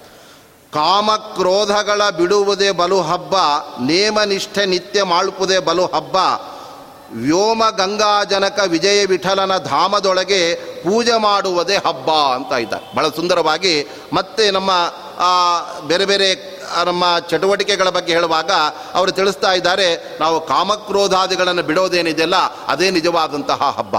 ಕಾಮಕ್ರೋಧಗಳ 0.73 2.01
ಬಿಡುವುದೇ 2.09 2.71
ಬಲು 2.71 3.01
ಹಬ್ಬ, 3.01 3.35
ನೇಮನಿಷ್ಠೆ 3.81 4.65
ನಿತ್ಯ 4.65 5.03
ಮಾಡುವುದೇ 5.03 5.59
ಬಲು 5.59 5.85
ಹಬ್ಬ. 5.85 6.17
ವ್ಯೋಮ 7.13 7.63
ಗಂಗಾಜನಕ 7.69 8.59
ವಿಜಯ 8.67 9.05
ವಿಠಲನ 9.05 9.57
ಧಾಮದೊಳಗೆ 9.57 10.55
ಪೂಜೆ 10.83 11.15
ಮಾಡುವುದೇ 11.17 11.77
ಹಬ್ಬ 11.87 12.11
ಅಂತ 12.11 12.51
ಇದ್ದಾರೆ. 12.53 12.85
ಬಹಳ 12.95 13.07
ಸುಂದರವಾಗಿ 13.09 13.73
ಮತ್ತೆ 14.13 14.51
ನಮ್ಮ 14.51 14.71
ಬೇರೆ 15.87 16.05
ಬೇರೆ 16.05 16.29
ನಮ್ಮ 16.85 17.03
ಚಟುವಟಿಕೆಗಳ 17.29 17.89
ಬಗ್ಗೆ 17.89 18.13
ಹೇಳುವಾಗ 18.13 18.51
ಅವರು 18.93 19.11
ತಿಳಿಸ್ತಾ 19.11 19.51
ಇದ್ದಾರೆ, 19.51 20.17
ನಾವು 20.19 20.37
ಕಾಮಕ್ರೋಧಾದಿಗಳನ್ನು 20.47 21.63
ಬಿಡೋದೇನಿದೆಯಲ್ಲ, 21.63 22.37
ಅದೇ 22.67 22.89
ನಿಜವಾದಂತಹ 22.89 23.61
ಹಬ್ಬ. 23.77 23.95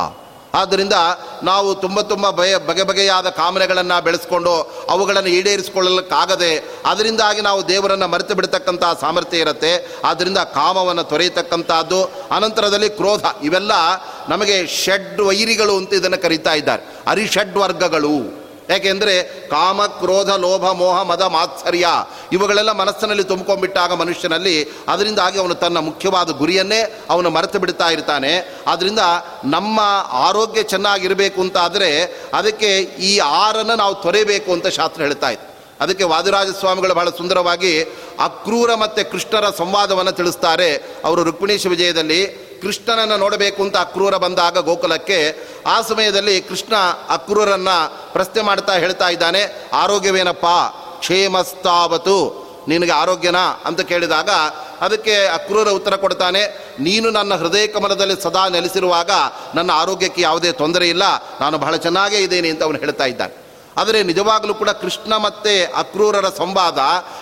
ಆದ್ದರಿಂದ 0.55 0.93
ನಾವು 1.43 1.75
ತುಂಬ 1.75 2.01
ತುಂಬ 2.01 2.31
ಬಯ 2.31 2.57
ಬಗೆ 2.57 2.83
ಬಗೆಯಾದ 2.83 3.29
ಕಾಮನೆಗಳನ್ನು 3.29 4.05
ಬೆಳೆಸ್ಕೊಂಡು 4.05 4.53
ಅವುಗಳನ್ನು 4.91 5.29
ಈಡೇರಿಸಿಕೊಳ್ಳಲಿಕ್ಕಾಗದೆ, 5.29 6.53
ಅದರಿಂದಾಗಿ 6.87 7.41
ನಾವು 7.41 7.69
ದೇವರನ್ನು 7.69 8.09
ಮರೆತು 8.09 8.35
ಬಿಡ್ತಕ್ಕಂಥ 8.35 8.85
ಸಾಮರ್ಥ್ಯ 9.01 9.39
ಇರುತ್ತೆ. 9.39 10.01
ಆದ್ದರಿಂದ 10.05 10.39
ಕಾಮವನ್ನು 10.39 11.05
ತೊರೆಯತಕ್ಕಂಥದ್ದು, 11.05 12.01
ಅನಂತರದಲ್ಲಿ 12.31 12.89
ಕ್ರೋಧ, 12.89 13.25
ಇವೆಲ್ಲ 13.43 13.73
ನಮಗೆ 14.29 14.67
ಷಡ್ 14.67 15.21
ವೈರಿಗಳು 15.21 15.77
ಅಂತ 15.77 15.95
ಇದನ್ನು 15.95 16.23
ಕರೀತಾ 16.23 16.55
ಇದ್ದಾರೆ. 16.55 16.83
ಅರಿಷಡ್ 17.07 17.57
ವರ್ಗಗಳು 17.57 18.42
ಯಾಕೆಂದರೆ 18.73 19.49
ಕಾಮ, 19.49 19.87
ಕ್ರೋಧ, 19.87 20.31
ಲೋಭ, 20.31 20.71
ಮೋಹ, 20.71 21.03
ಮದ, 21.03 21.23
ಮಾತ್ಸರ್ಯ 21.23 21.87
ಇವುಗಳೆಲ್ಲ 22.33 22.73
ಮನಸ್ಸಿನಲ್ಲಿ 22.73 23.25
ತುಂಬಿಕೊಂಡ್ಬಿಟ್ಟಾಗ 23.25 23.93
ಮನುಷ್ಯನಲ್ಲಿ. 23.93 24.57
ಅದರಿಂದಾಗಿ 24.89 25.39
ಅವನು 25.39 25.55
ತನ್ನ 25.55 25.79
ಮುಖ್ಯವಾದ 25.79 26.31
ಗುರಿಯನ್ನೇ 26.31 27.01
ಅವನು 27.11 27.31
ಮರೆತು 27.31 27.59
ಬಿಡ್ತಾ 27.59 27.89
ಇರ್ತಾನೆ. 27.91 28.33
ಆದ್ದರಿಂದ 28.67 28.99
ನಮ್ಮ 29.45 29.81
ಆರೋಗ್ಯ 30.27 30.63
ಚೆನ್ನಾಗಿರಬೇಕು 30.63 31.41
ಅಂತ 31.41 31.57
ಆದರೆ 31.57 31.91
ಅದಕ್ಕೆ 32.35 32.79
ಈ 32.81 33.19
ಆರನ್ನು 33.19 33.75
ನಾವು 33.77 33.95
ತೊರೆಯಬೇಕು 33.95 34.53
ಅಂತ 34.53 34.67
ಶಾಸ್ತ್ರ 34.67 35.03
ಹೇಳ್ತಾ 35.03 35.31
ಇತ್ತು 35.31 35.53
ಅದಕ್ಕೆ 35.81 36.05
ವಾದಿರಾಜ 36.05 36.49
ಸ್ವಾಮಿಗಳು 36.61 36.95
ಬಹಳ 36.95 37.11
ಸುಂದರವಾಗಿ 37.11 37.83
ಅಕ್ರೂರ 38.21 38.75
ಮತ್ತು 38.75 39.11
ಕೃಷ್ಣರ 39.11 39.51
ಸಂವಾದವನ್ನು 39.59 40.13
ತಿಳಿಸ್ತಾರೆ. 40.13 40.75
ಅವರು 41.05 41.23
ರುಕ್ಮಿಣೀಶ 41.23 41.67
ವಿಜಯದಲ್ಲಿ 41.67 42.52
ಕೃಷ್ಣನನ್ನು 42.63 43.17
ನೋಡಬೇಕು 43.17 43.63
ಅಂತ 43.63 43.77
ಅಕ್ರೂರ 43.77 44.17
ಬಂದಾಗ 44.17 44.59
ಗೋಕುಲಕ್ಕೆ, 44.59 45.37
ಆ 45.67 45.83
ಸಮಯದಲ್ಲಿ 45.83 46.41
ಕೃಷ್ಣ 46.41 46.75
ಅಕ್ರೂರನ್ನು 47.09 48.13
ಪ್ರಶ್ನೆ 48.13 48.43
ಮಾಡ್ತಾ 48.43 48.73
ಹೇಳ್ತಾ 48.73 49.09
ಇದ್ದಾನೆ, 49.09 49.69
ಆರೋಗ್ಯವೇನಪ್ಪ? 49.73 50.47
ಕ್ಷೇಮಸ್ತಾವತು. 50.99 52.43
ನಿನಗೆ 52.69 52.93
ಆರೋಗ್ಯನಾ? 52.93 53.63
ಅಂತ 53.65 53.81
ಕೇಳಿದಾಗ 53.81 54.31
ಅದಕ್ಕೆ 54.81 55.27
ಅಕ್ರೂರ 55.27 55.69
ಉತ್ತರ 55.69 55.97
ಕೊಡ್ತಾನೆ, 55.97 56.43
ನೀನು 56.81 57.11
ನನ್ನ 57.11 57.35
ಹೃದಯ 57.35 57.67
ಕಮಲದಲ್ಲಿ 57.67 58.23
ಸದಾ 58.23 58.49
ನೆಲೆಸಿರುವಾಗ 58.49 59.11
ನನ್ನ 59.55 59.71
ಆರೋಗ್ಯಕ್ಕೆ 59.71 60.23
ಯಾವುದೇ 60.23 60.53
ತೊಂದರೆ 60.53 60.89
ಇಲ್ಲ. 60.89 61.03
ನಾನು 61.41 61.59
ಬಹಳ 61.59 61.77
ಚೆನ್ನಾಗೇ 61.77 62.17
ಇದ್ದೇನೆ 62.17 62.49
ಅಂತ 62.49 62.63
ಅವನು 62.63 62.79
ಹೇಳ್ತಾ 62.79 63.05
ಇದ್ದಾನೆ. 63.05 63.42
ಆದರೆ 63.77 64.03
ನಿಜವಾಗಲೂ 64.03 64.55
ಕೂಡ 64.55 64.71
ಕೃಷ್ಣ 64.71 65.17
ಮತ್ತು 65.17 65.75
ಅಕ್ರೂರರ 65.75 66.29
ಸಂವಾದ, 66.39 66.79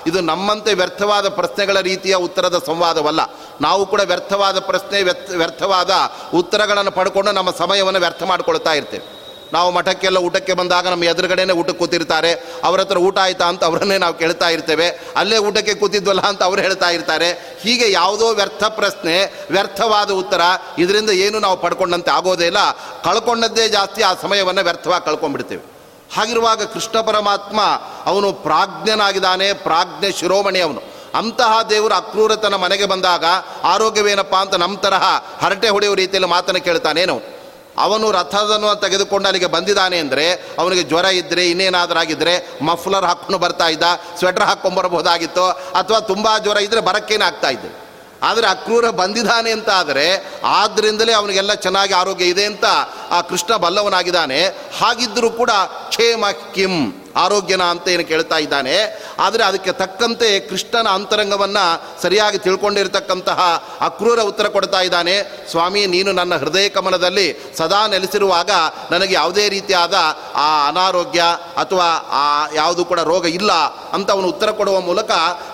ಇದು 0.06 0.20
ನಮ್ಮಂತೆ 0.20 0.74
ವ್ಯರ್ಥವಾದ 0.74 1.28
ಪ್ರಶ್ನೆಗಳ 1.28 1.80
ರೀತಿಯ 1.80 2.14
ಉತ್ತರದ 2.14 2.62
ಸಂವಾದವಲ್ಲ. 2.66 3.20
ನಾವು 3.60 3.86
ಕೂಡ 3.86 4.00
ವ್ಯರ್ಥವಾದ 4.00 4.58
ಪ್ರಶ್ನೆ, 4.58 5.02
ವ್ಯರ್ಥ, 5.02 5.30
ವ್ಯರ್ಥವಾದ 5.30 5.90
ಉತ್ತರಗಳನ್ನು 6.34 6.90
ಪಡ್ಕೊಂಡು 6.90 7.32
ನಮ್ಮ 7.32 7.50
ಸಮಯವನ್ನು 7.50 8.00
ವ್ಯರ್ಥ 8.00 8.22
ಮಾಡಿಕೊಳ್ತಾ 8.22 8.72
ಇರ್ತೇವೆ. 8.72 9.20
ನಾವು 9.52 9.70
ಮಠಕ್ಕೆಲ್ಲ 9.70 10.16
ಊಟಕ್ಕೆ 10.16 10.52
ಬಂದಾಗ 10.52 10.88
ನಮ್ಮ 10.88 11.04
ಎದುರುಗಡೆನೇ 11.04 11.52
ಊಟಕ್ಕೆ 11.52 11.78
ಕೂತಿರ್ತಾರೆ. 11.78 12.60
ಅವರ 12.64 12.80
ಹತ್ರ 12.80 12.98
ಊಟ 12.98 13.18
ಆಯ್ತಾ 13.18 13.44
ಅಂತ 13.44 13.64
ಅವರನ್ನೇ 13.64 13.98
ನಾವು 13.98 14.14
ಕೇಳ್ತಾ 14.14 14.48
ಇರ್ತೇವೆ. 14.48 15.00
ಅಲ್ಲೇ 15.16 15.38
ಊಟಕ್ಕೆ 15.38 15.74
ಕೂತಿದ್ವಲ್ಲ 15.74 16.20
ಅಂತ 16.20 16.42
ಅವ್ರು 16.42 16.62
ಹೇಳ್ತಾ 16.62 16.90
ಇರ್ತಾರೆ. 16.90 17.58
ಹೀಗೆ 17.62 17.90
ಯಾವುದೋ 17.90 18.28
ವ್ಯರ್ಥ 18.28 18.64
ಪ್ರಶ್ನೆ, 18.64 19.46
ವ್ಯರ್ಥವಾದ 19.50 20.10
ಉತ್ತರ 20.10 20.40
ಇದರಿಂದ 20.78 21.10
ಏನು 21.10 21.38
ನಾವು 21.38 21.56
ಪಡ್ಕೊಂಡಂತೆ 21.56 22.10
ಆಗೋದೇ 22.10 22.46
ಇಲ್ಲ. 22.46 22.58
ಕಳ್ಕೊಂಡದ್ದೇ 23.04 23.68
ಜಾಸ್ತಿ 23.68 24.02
ಆ 24.02 24.14
ಸಮಯವನ್ನು 24.14 24.62
ವ್ಯರ್ಥವಾಗಿ 24.62 25.04
ಕಳ್ಕೊಂಡ್ಬಿಡ್ತೇವೆ. 25.04 25.79
ಹಾಗಿರುವಾಗ 26.16 26.62
ಕೃಷ್ಣ 26.74 27.00
ಪರಮಾತ್ಮ 27.00 27.60
ಅವನು 28.06 28.32
ಪ್ರಾಜ್ಞನಾಗಿದ್ದಾನೆ, 28.46 29.48
ಪ್ರಾಜ್ಞೆ 29.66 30.10
ಶಿರೋಮಣಿ 30.12 30.60
ಅವನು. 30.60 30.80
ಅಂತಹ 31.18 31.52
ದೇವರು 31.70 31.94
ಅಕ್ರೂರತನ 31.94 32.54
ಮನೆಗೆ 32.54 32.86
ಬಂದಾಗ 32.86 33.24
ಆರೋಗ್ಯವೇನಪ್ಪ 33.64 34.34
ಅಂತ 34.34 34.54
ನಮ್ಮ 34.54 34.76
ತರಹ 34.76 35.04
ಹರಟೆ 35.42 35.68
ಹೊಡೆಯುವ 35.68 35.94
ರೀತಿಯಲ್ಲಿ 35.94 36.28
ಮಾತನ್ನು 36.28 36.60
ಕೇಳ್ತಾನೇನು 36.60 37.16
ಅವನು. 37.78 38.06
ರಥದನ್ನು 38.10 38.70
ತೆಗೆದುಕೊಂಡು 38.80 39.28
ಅಲ್ಲಿಗೆ 39.28 39.46
ಬಂದಿದ್ದಾನೆ 39.46 39.98
ಅಂದರೆ 39.98 40.24
ಅವನಿಗೆ 40.58 40.82
ಜ್ವರ 40.82 41.04
ಇದ್ದರೆ 41.04 41.42
ಇನ್ನೇನಾದರಾಗಿದ್ದರೆ 41.50 42.34
ಮಫ್ಲರ್ 42.62 43.04
ಹಾಕ್ಕೊಂಡು 43.04 43.38
ಬರ್ತಾ 43.38 43.68
ಇದ್ದ, 43.68 43.82
ಸ್ವೆಟರ್ 44.18 44.42
ಹಾಕ್ಕೊಂಬರ್ಬೋದಾಗಿತ್ತು 44.42 45.46
ಅಥವಾ 45.50 46.00
ತುಂಬ 46.00 46.28
ಜ್ವರ 46.38 46.56
ಇದ್ದರೆ 46.56 46.80
ಬರಕ್ಕೇನೆ 46.80 47.24
ಆಗ್ತಾ 47.24 47.50
ಇದ್ದೆ? 47.50 47.70
ಆದರೆ 48.22 48.46
ಅಕ್ರೂರ 48.46 48.86
ಬಂದಿದ್ದಾನೆ 48.90 49.50
ಅಂತ 49.50 49.70
ಆದರೆ 49.70 50.06
ಆದ್ದರಿಂದಲೇ 50.44 51.12
ಅವನಿಗೆಲ್ಲ 51.12 51.54
ಚೆನ್ನಾಗಿ 51.54 51.94
ಆರೋಗ್ಯ 51.94 52.24
ಇದೆ 52.24 52.44
ಅಂತ 52.44 52.66
ಆ 53.10 53.20
ಕೃಷ್ಣ 53.20 53.56
ಬಲ್ಲವನಾಗಿದ್ದಾನೆ. 53.56 54.40
ಹಾಗಿದ್ದರೂ 54.80 55.30
ಕೂಡ 55.30 55.50
ಕ್ಷೇಮ 56.00 56.26
ಕಿಂ 56.54 56.74
ಆರೋಗ್ಯನ 57.24 57.64
ಅಂತ 57.74 57.88
ಏನು 57.94 58.04
ಕೇಳ್ತಾ 58.10 58.38
ಇದ್ದಾನೆ, 58.44 58.74
ಆದರೆ 59.24 59.42
ಅದಕ್ಕೆ 59.48 59.72
ತಕ್ಕಂತೆ 59.82 60.28
ಕೃಷ್ಣನ 60.50 60.88
ಅಂತರಂಗವನ್ನು 60.98 61.64
ಸರಿಯಾಗಿ 62.02 62.38
ತಿಳ್ಕೊಂಡಿರ್ತಕ್ಕಂತಹ 62.46 63.40
ಅಕ್ರೂರ 63.88 64.20
ಉತ್ತರ 64.30 64.48
ಕೊಡ್ತಾ 64.56 64.80
ಇದ್ದಾನೆ. 64.88 65.16
ಸ್ವಾಮಿ, 65.52 65.82
ನೀನು 65.94 66.10
ನನ್ನ 66.20 66.34
ಹೃದಯ 66.42 66.68
ಕಮಲದಲ್ಲಿ 66.76 67.26
ಸದಾ 67.58 67.80
ನೆಲೆಸಿರುವಾಗ 67.94 68.50
ನನಗೆ 68.92 69.14
ಯಾವುದೇ 69.14 69.46
ರೀತಿಯಾದ 69.56 69.94
ಆ 70.44 70.48
ಅನಾರೋಗ್ಯ 70.68 71.22
ಅಥವಾ 71.62 71.88
ಆ 72.22 72.24
ಯಾವುದು 72.60 72.84
ಕೂಡ 72.90 73.00
ರೋಗ 73.12 73.26
ಇಲ್ಲ 73.38 73.52
ಅಂತ 73.96 74.08
ಅವನು 74.16 74.28
ಉತ್ತರ 74.34 74.50
ಕೊಡುವ 74.60 74.80
ಮೂಲಕ 74.88 75.10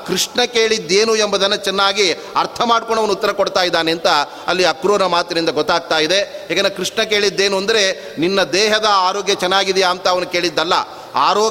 ಕೃಷ್ಣ 0.09 0.41
ಕೇಳಿದ್ದೇನು 0.57 1.13
ಎಂಬುದನ್ನು 1.25 1.59
ಚೆನ್ನಾಗಿ 1.69 2.07
ಅರ್ಥ 2.43 2.61
ಮಾಡ್ಕೊಂಡು 2.73 3.01
ಅವನು 3.03 3.15
ಉತ್ತರ 3.19 3.33
ಕೊಡ್ತಾ 3.41 3.63
ಇದ್ದಾನೆ 3.63 3.91
ಅಂತ 3.97 4.09
ಅಲ್ಲಿ 4.51 4.65
ಅಕ್ರೂರ 4.73 5.07
ಮಾತಿನಿಂದ 5.15 5.51
ಗೊತ್ತಾಗ್ತಾ 5.59 5.99
ಇದೆ. 6.07 6.21
ಏಕೆಂದರೆ 6.51 6.77
ಕೃಷ್ಣ 6.77 7.03
ಕೇಳಿದ್ದೇನು 7.13 7.57
ಅಂದರೆ, 7.63 7.83
ನಿನ್ನ 8.19 8.41
ದೇಹದ 8.59 8.89
ಆರೋಗ್ಯ 9.09 9.35
ಚೆನ್ನಾಗಿದೆಯಾ 9.35 9.91
ಅಂತ 9.95 10.07
ಅವನು 10.15 10.27
ಕೇಳಿದ್ದಲ್ಲ. 10.37 10.75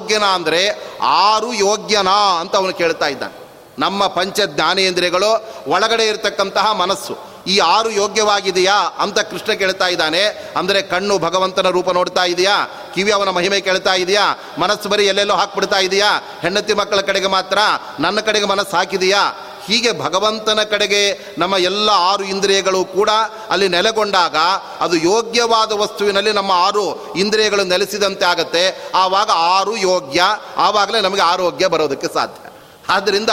ಆರೋಗ್ಯನ 0.06 0.24
ಅಂದರೆ 0.24 0.62
ಆರು 1.02 1.54
ಯೋಗ್ಯನಾ 1.54 2.40
ಅಂತ 2.40 2.56
ಅವನು 2.56 2.74
ಕೇಳ್ತಾ 2.74 3.08
ಇದ್ದಾನೆ. 3.08 3.34
ನಮ್ಮ 3.80 4.08
ಪಂಚ 4.08 4.42
ಜ್ಞಾನೇಂದ್ರಿಯಗಳು 4.42 5.46
ಒಳಗಡೆ 5.68 6.08
ಇರತಕ್ಕಂತಹ 6.08 6.72
ಮನಸ್ಸು. 6.72 7.18
ಈ 7.48 7.58
ಆರು 7.58 7.90
ಯೋಗ್ಯವಾಗಿದೆಯಾ 7.90 8.74
ಅಂತ 8.74 9.20
ಕೃಷ್ಣ 9.20 9.54
ಕೇಳ್ತಾ 9.54 9.88
ಇದ್ದಾನೆ. 9.88 10.54
ಅಂದರೆ 10.58 10.82
ಕಣ್ಣು 10.82 11.20
ಭಗವಂತನ 11.20 11.70
ರೂಪ 11.70 11.90
ನೋಡ್ತಾ 11.90 12.24
ಇದೆಯಾ? 12.24 12.68
ಕಿವಿ 12.96 13.12
ಅವನ 13.12 13.30
ಮಹಿಮೆ 13.30 13.62
ಕೇಳ್ತಾ 13.62 13.94
ಇದೆಯಾ? 13.94 14.38
ಮನಸ್ಸು 14.58 14.90
ಬರೀ 14.90 15.06
ಎಲ್ಲೆಲ್ಲೋ 15.06 15.36
ಹಾಕ್ಬಿಡ್ತಾ 15.36 15.80
ಇದೆಯಾ? 15.80 16.22
ಹೆಂಡತಿ 16.42 16.74
ಮಕ್ಕಳ 16.74 17.02
ಕಡೆಗೆ 17.02 17.28
ಮಾತ್ರ 17.28 17.58
ನನ್ನ 18.00 18.20
ಕಡೆಗೆ 18.20 18.46
ಮನಸ್ಸು 18.46 18.78
ಹಾಕಿದೆಯಾ? 18.78 19.24
ಹೀಗೆ 19.68 20.00
ಭಗವಂತನ 20.00 20.64
ಕಡೆಗೆ 20.64 21.36
ನಮ್ಮ 21.38 21.58
ಎಲ್ಲ 21.58 21.90
ಆರು 21.94 22.24
ಇಂದ್ರಿಯಗಳು 22.24 22.86
ಕೂಡ 22.86 23.10
ಅಲ್ಲಿ 23.50 23.68
ನೆಲೆಗೊಂಡಾಗ 23.68 24.36
ಅದು 24.80 24.96
ಯೋಗ್ಯವಾದ 24.96 25.72
ವಸ್ತುವಿನಲ್ಲಿ 25.72 26.32
ನಮ್ಮ 26.32 26.52
ಆರು 26.52 27.14
ಇಂದ್ರಿಯಗಳು 27.14 27.64
ನೆಲೆಸಿದಂತೆ 27.64 28.26
ಆಗತ್ತೆ. 28.26 28.92
ಆವಾಗ 28.96 29.30
ಆರು 29.34 29.78
ಯೋಗ್ಯ, 29.78 30.24
ಆವಾಗಲೇ 30.58 31.02
ನಮಗೆ 31.02 31.22
ಆರೋಗ್ಯ 31.22 31.68
ಬರೋದಕ್ಕೆ 31.68 32.14
ಸಾಧ್ಯ. 32.14 32.50
ಆದ್ದರಿಂದ 32.90 33.30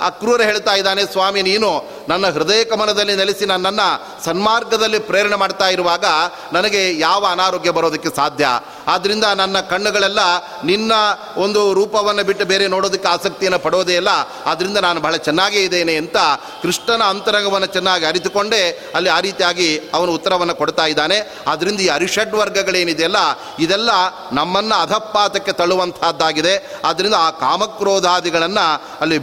ಅಕ್ರೂರ 0.00 0.42
ಹೇಳ್ತಾ 0.42 0.74
ಇದ್ದಾನೆ, 0.74 1.02
ಸ್ವಾಮಿ, 1.02 1.42
ನೀನು 1.42 1.90
ನನ್ನ 2.08 2.26
ಹೃದಯ 2.26 2.64
ಕಮಲದಲ್ಲಿ 2.64 3.16
ನೆಲೆಸಿ 3.16 3.46
ನನ್ನನ್ನು 3.46 4.24
ಸನ್ಮಾರ್ಗದಲ್ಲಿ 4.24 4.98
ಪ್ರೇರಣೆ 4.98 5.36
ಮಾಡ್ತಾ 5.36 5.68
ಇರುವಾಗ 5.68 6.04
ನನಗೆ 6.52 6.98
ಯಾವ 6.98 7.26
ಅನಾರೋಗ್ಯ 7.30 7.70
ಬರೋದಕ್ಕೆ 7.70 8.16
ಸಾಧ್ಯ? 8.16 8.46
ಆದ್ದರಿಂದ 8.88 9.24
ನನ್ನ 9.24 9.60
ಕಣ್ಣುಗಳೆಲ್ಲ 9.60 10.18
ನಿನ್ನ 10.64 10.92
ಒಂದು 11.36 11.74
ರೂಪವನ್ನು 11.74 12.24
ಬಿಟ್ಟು 12.24 12.44
ಬೇರೆ 12.44 12.68
ನೋಡೋದಕ್ಕೆ 12.68 13.08
ಆಸಕ್ತಿಯನ್ನು 13.08 13.58
ಪಡೋದೇ 13.58 13.94
ಇಲ್ಲ. 13.94 14.08
ಆದ್ದರಿಂದ 14.46 14.78
ನಾನು 14.78 15.00
ಬಹಳ 15.00 15.16
ಚೆನ್ನಾಗೇ 15.16 15.62
ಇದ್ದೇನೆ 15.62 15.96
ಅಂತ 15.96 16.16
ಕೃಷ್ಣನ 16.62 17.02
ಅಂತರಂಗವನ್ನು 17.02 17.66
ಚೆನ್ನಾಗಿ 17.66 18.06
ಅರಿತುಕೊಂಡೇ 18.06 18.92
ಅಲ್ಲಿ 18.94 19.10
ಆ 19.10 19.20
ರೀತಿಯಾಗಿ 19.20 19.78
ಅವನು 19.94 20.12
ಉತ್ತರವನ್ನು 20.12 20.54
ಕೊಡ್ತಾ 20.54 20.86
ಇದ್ದಾನೆ. 20.86 21.36
ಆದ್ದರಿಂದ 21.46 21.80
ಈ 21.80 21.88
ಅರಿಷಡ್ 21.88 22.34
ವರ್ಗಗಳೇನಿದೆಯಲ್ಲ 22.34 23.16
ಇದೆಲ್ಲ 23.58 23.90
ನಮ್ಮನ್ನು 24.32 24.82
ಅಧಪಾತಕ್ಕೆ 24.82 25.52
ತಳ್ಳುವಂತಹದ್ದಾಗಿದೆ. 25.52 26.78
ಆದ್ದರಿಂದ 26.84 27.14
ಆ 27.14 27.30
ಕಾಮಕ್ರೋಧಾದಿಗಳನ್ನು 27.30 28.82
ಅಲ್ಲಿ 29.00 29.18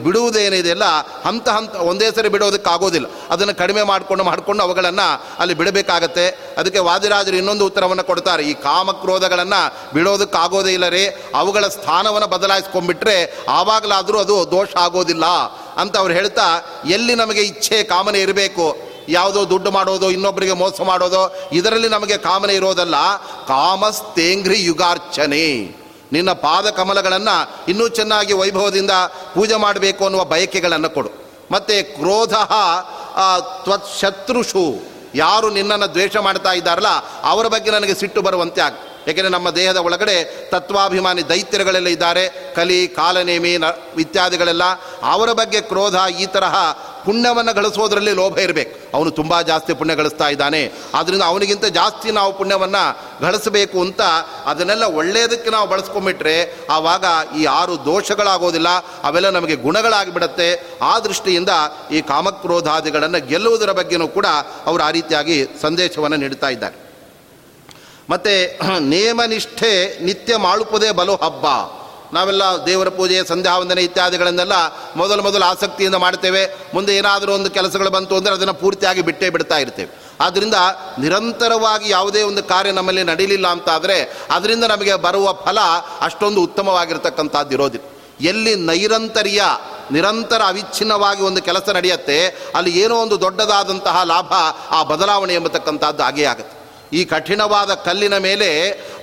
ಬಿಡುವುದೇನಿದೆಯಲ್ಲ 0.65 1.27
ಹಂತ 1.27 1.49
ಹಂತ 1.49 1.75
ಒಂದೇ 1.75 2.11
ಸರಿ 2.11 2.29
ಬಿಡೋದಕ್ಕೆ 2.29 2.69
ಆಗೋದಿಲ್ಲ 2.73 3.07
ಅದನ್ನು 3.29 3.55
ಕಡಿಮೆ 3.55 3.83
ಮಾಡಿಕೊಂಡು 3.83 4.23
ಮಾಡಿಕೊಂಡು 4.23 4.63
ಅವುಗಳನ್ನು 4.63 5.07
ಅಲ್ಲಿ 5.39 5.53
ಬಿಡಬೇಕಾಗತ್ತೆ. 5.53 6.55
ಅದಕ್ಕೆ 6.57 6.79
ವಾದಿರಾಜರು 6.79 7.35
ಇನ್ನೊಂದು 7.35 7.65
ಉತ್ತರವನ್ನು 7.65 8.03
ಕೊಡ್ತಾರೆ. 8.03 8.43
ಈ 8.43 8.53
ಕಾಮಕ್ರೋಧಗಳನ್ನು 8.53 9.93
ಬಿಡೋದಕ್ಕಾಗೋದೇ 9.93 10.73
ಇಲ್ಲ 10.73 10.87
ರೀ. 10.87 11.05
ಅವುಗಳ 11.35 11.67
ಸ್ಥಾನವನ್ನು 11.67 12.27
ಬದಲಾಯಿಸ್ಕೊಂಡ್ಬಿಟ್ರೆ 12.27 13.17
ಆವಾಗಲಾದರೂ 13.49 14.19
ಅದು 14.19 14.51
ದೋಷ 14.51 14.75
ಆಗೋದಿಲ್ಲ 14.75 15.25
ಅಂತ 15.77 15.97
ಅವ್ರು 15.97 16.13
ಹೇಳ್ತಾ, 16.13 16.47
ಎಲ್ಲಿ 16.85 17.15
ನಮಗೆ 17.15 17.41
ಇಚ್ಛೆ 17.41 17.83
ಕಾಮನೆ 17.83 18.19
ಇರಬೇಕು? 18.19 18.77
ಯಾವುದೋ 19.09 19.49
ದುಡ್ಡು 19.49 19.71
ಮಾಡೋದು 19.71 20.11
ಇನ್ನೊಬ್ಬರಿಗೆ 20.11 20.53
ಮೋಸ 20.53 20.81
ಮಾಡೋದು, 20.81 21.49
ಇದರಲ್ಲಿ 21.51 21.89
ನಮಗೆ 21.89 22.17
ಕಾಮನೆ 22.17 22.53
ಇರೋದಲ್ಲ. 22.53 22.95
ಕಾಮಸ್ತೇಂಗ್ರಿ 23.47 24.63
ಯುಗಾರ್ಚನೆ. 24.63 25.84
ನಿನ್ನ 26.15 26.31
ಪಾದ 26.47 26.67
ಕಮಲಗಳನ್ನು 26.79 27.35
ಇನ್ನೂ 27.71 27.85
ಚೆನ್ನಾಗಿ 27.99 28.33
ವೈಭವದಿಂದ 28.41 28.93
ಪೂಜೆ 29.35 29.57
ಮಾಡಬೇಕು 29.65 30.01
ಅನ್ನುವ 30.07 30.23
ಬಯಕೆಗಳನ್ನು 30.33 30.89
ಕೊಡು. 30.97 31.11
ಮತ್ತು 31.53 31.75
ಕ್ರೋಧ 31.97 32.35
ತ್ವತ್ 33.63 33.89
ಶತ್ರುಷು, 34.01 34.65
ಯಾರು 35.23 35.47
ನಿನ್ನನ್ನು 35.57 35.87
ದ್ವೇಷ 35.95 36.15
ಮಾಡ್ತಾ 36.27 36.51
ಇದ್ದಾರಲ್ಲ, 36.59 36.91
ಅವರ 37.31 37.45
ಬಗ್ಗೆ 37.53 37.69
ನನಗೆ 37.77 37.95
ಸಿಟ್ಟು 38.01 38.21
ಬರುವಂತೆ 38.27 38.61
ಆಗ 38.67 38.75
ಏಕೆಂದರೆ 39.07 39.31
ನಮ್ಮ 39.31 39.49
ದೇಹದ 39.49 39.77
ಒಳಗಡೆ 39.77 40.47
ತತ್ವಾಭಿಮಾನಿ 40.49 41.29
ದೈತ್ಯರುಗಳೆಲ್ಲ 41.29 41.87
ಇದ್ದಾರೆ. 41.87 42.53
ಕಲಿ, 42.55 42.87
ಕಾಲನೇಮಿ, 42.87 43.57
ನ, 43.57 43.63
ಇತ್ಯಾದಿಗಳೆಲ್ಲ 43.99 44.63
ಅವರ 45.03 45.31
ಬಗ್ಗೆ 45.31 45.61
ಕ್ರೋಧ, 45.61 45.95
ಈ 46.19 46.25
ತರಹ 46.25 46.55
ಪುಣ್ಯವನ್ನು 47.05 47.53
ಗಳಿಸೋದ್ರಲ್ಲಿ 47.53 48.13
ಲೋಭ 48.13 48.37
ಇರಬೇಕು. 48.37 48.97
ಅವನು 48.97 49.11
ತುಂಬ 49.11 49.41
ಜಾಸ್ತಿ 49.41 49.73
ಪುಣ್ಯ 49.73 49.95
ಗಳಿಸ್ತಾ 49.95 50.27
ಇದ್ದಾನೆ. 50.27 50.71
ಆದ್ದರಿಂದ 50.93 51.21
ಅವನಿಗಿಂತ 51.21 51.65
ಜಾಸ್ತಿ 51.65 52.11
ನಾವು 52.11 52.37
ಪುಣ್ಯವನ್ನು 52.37 52.99
ಗಳಿಸಬೇಕು 53.21 53.81
ಅಂತ 53.81 54.01
ಅದನ್ನೆಲ್ಲ 54.45 54.83
ಒಳ್ಳೆಯದಕ್ಕೆ 54.83 55.49
ನಾವು 55.49 55.69
ಬಳಸ್ಕೊಂಬಿಟ್ರೆ 55.69 56.57
ಆವಾಗ 56.69 57.05
ಈ 57.37 57.45
ಆರು 57.45 57.85
ದೋಷಗಳಾಗೋದಿಲ್ಲ. 57.85 58.69
ಅವೆಲ್ಲ 59.03 59.29
ನಮಗೆ 59.29 59.55
ಗುಣಗಳಾಗಿಬಿಡತ್ತೆ. 59.55 60.77
ಆ 60.81 60.99
ದೃಷ್ಟಿಯಿಂದ 60.99 61.49
ಈ 61.91 62.01
ಕಾಮಕ್ರೋಧಾದಿಗಳನ್ನು 62.01 63.27
ಗೆಲ್ಲುವುದರ 63.27 63.71
ಬಗ್ಗೆನೂ 63.71 64.07
ಕೂಡ 64.07 64.25
ಅವರು 64.65 64.83
ಆ 64.83 64.91
ರೀತಿಯಾಗಿ 64.91 65.47
ಸಂದೇಶವನ್ನು 65.61 66.17
ನೀಡ್ತಾ 66.17 66.49
ಇದ್ದಾರೆ. 66.49 66.84
ಮತ್ತು 68.09 68.59
ನಿಯಮನಿಷ್ಠೆ 68.79 70.03
ನಿತ್ಯ 70.03 70.37
ಮಾಡುವುದೇ 70.37 70.91
ಬಲು 70.91 71.15
ಹಬ್ಬ. 71.15 71.45
ನಾವೆಲ್ಲ 72.13 72.43
ದೇವರ 72.65 72.89
ಪೂಜೆ, 72.89 73.25
ಸಂಧ್ಯಾ 73.27 73.57
ವಂದನೆ 73.57 73.81
ಇತ್ಯಾದಿಗಳನ್ನೆಲ್ಲ 73.81 74.53
ಮೊದಲು 74.95 75.23
ಮೊದಲು 75.23 75.45
ಆಸಕ್ತಿಯಿಂದ 75.45 75.95
ಮಾಡ್ತೇವೆ. 75.95 76.43
ಮುಂದೆ 76.73 76.95
ಏನಾದರೂ 76.95 77.33
ಒಂದು 77.33 77.49
ಕೆಲಸಗಳು 77.49 77.89
ಬಂತು 77.89 78.15
ಅಂದರೆ 78.15 78.33
ಅದನ್ನು 78.33 78.53
ಪೂರ್ತಿಯಾಗಿ 78.53 79.01
ಬಿಟ್ಟೇ 79.01 79.29
ಬಿಡ್ತಾ 79.29 79.57
ಇರ್ತೇವೆ. 79.57 79.91
ಆದ್ದರಿಂದ 80.21 80.53
ನಿರಂತರವಾಗಿ 80.99 81.89
ಯಾವುದೇ 81.89 82.21
ಒಂದು 82.21 82.43
ಕಾರ್ಯ 82.43 82.71
ನಮ್ಮಲ್ಲಿ 82.71 83.03
ನಡೀಲಿಲ್ಲ 83.03 83.47
ಅಂತ 83.47 83.69
ಆದರೆ 83.69 83.97
ಅದರಿಂದ 84.29 84.63
ನಮಗೆ 84.63 84.95
ಬರುವ 84.95 85.33
ಫಲ 85.45 85.59
ಅಷ್ಟೊಂದು 86.01 86.43
ಉತ್ತಮವಾಗಿರ್ತಕ್ಕಂಥದ್ದು 86.43 87.53
ಇರೋದಿಲ್ಲ. 87.53 87.85
ಎಲ್ಲಿ 88.21 88.55
ನೈರಂತರ್ಯ, 88.55 89.43
ನಿರಂತರ 89.91 90.41
ಅವಿಚ್ಛಿನ್ನವಾಗಿ 90.47 91.23
ಒಂದು 91.23 91.41
ಕೆಲಸ 91.41 91.69
ನಡೆಯುತ್ತೆ, 91.69 92.51
ಅಲ್ಲಿ 92.55 92.79
ಏನೋ 92.79 92.95
ಒಂದು 92.95 93.21
ದೊಡ್ಡದಾದಂತಹ 93.21 94.03
ಲಾಭ 94.03 94.33
ಆ 94.71 94.83
ಬದಲಾವಣೆ 94.83 95.33
ಎಂಬತಕ್ಕಂಥದ್ದು 95.33 96.03
ಆಗೇ 96.03 96.23
ಆಗುತ್ತೆ. 96.23 96.54
ಈ 96.93 97.05
ಕಠಿಣವಾದ 97.05 97.73
ಕಲ್ಲಿನ 97.73 98.17
ಮೇಲೆ 98.17 98.49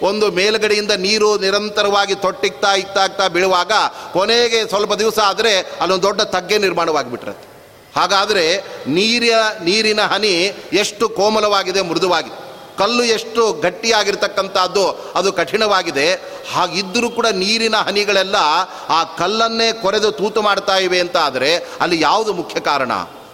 ಒಂದು 0.02 0.30
ಮೇಲುಗಡೆಯಿಂದ 0.30 0.90
ನೀರು 0.90 1.38
ನಿರಂತರವಾಗಿ 1.38 2.14
ತೊಟ್ಟಿಗ್ತಾ 2.14 2.74
ಇಕ್ತಾಗ್ತಾ 2.74 3.28
ಬೀಳುವಾಗ 3.28 3.72
ಕೊನೆಗೆ 4.12 4.68
ಸ್ವಲ್ಪ 4.68 4.94
ದಿವಸ 4.94 5.18
ಆದರೆ 5.18 5.60
ಅಲ್ಲೊಂದು 5.80 6.02
ದೊಡ್ಡ 6.02 6.20
ತಗ್ಗೆ 6.20 6.58
ನಿರ್ಮಾಣವಾಗಿಬಿಟ್ಟಿರುತ್ತೆ 6.58 7.48
ಹಾಗಾದರೆ 7.94 8.44
ನೀರಿನ 8.86 9.34
ನೀರಿನ 9.62 10.00
ಹನಿ 10.00 10.34
ಎಷ್ಟು 10.72 11.08
ಕೋಮಲವಾಗಿದೆ, 11.08 11.80
ಮೃದುವಾಗಿದೆ. 11.80 12.36
ಕಲ್ಲು 12.78 13.04
ಎಷ್ಟು 13.04 13.60
ಗಟ್ಟಿಯಾಗಿರ್ತಕ್ಕಂಥದ್ದು, 13.60 15.12
ಅದು 15.14 15.32
ಕಠಿಣವಾಗಿದೆ. 15.32 16.12
ಹಾಗಿದ್ದರೂ 16.54 17.10
ಕೂಡ 17.10 17.26
ನೀರಿನ 17.26 17.74
ಹನಿಗಳೆಲ್ಲ 17.76 18.36
ಆ 18.88 19.04
ಕಲ್ಲನ್ನೇ 19.04 19.72
ಕೊರೆದು 19.72 20.12
ತೂತು 20.12 20.42
ಮಾಡ್ತಾ 20.42 20.76
ಇವೆ 20.76 21.00
ಅಂತ 21.00 21.16
ಆದರೆ 21.16 21.56
ಅಲ್ಲಿ 21.56 22.00
ಯಾವುದು 22.00 22.32
ಮುಖ್ಯ 22.32 22.60
ಕಾರಣ? 22.60 22.92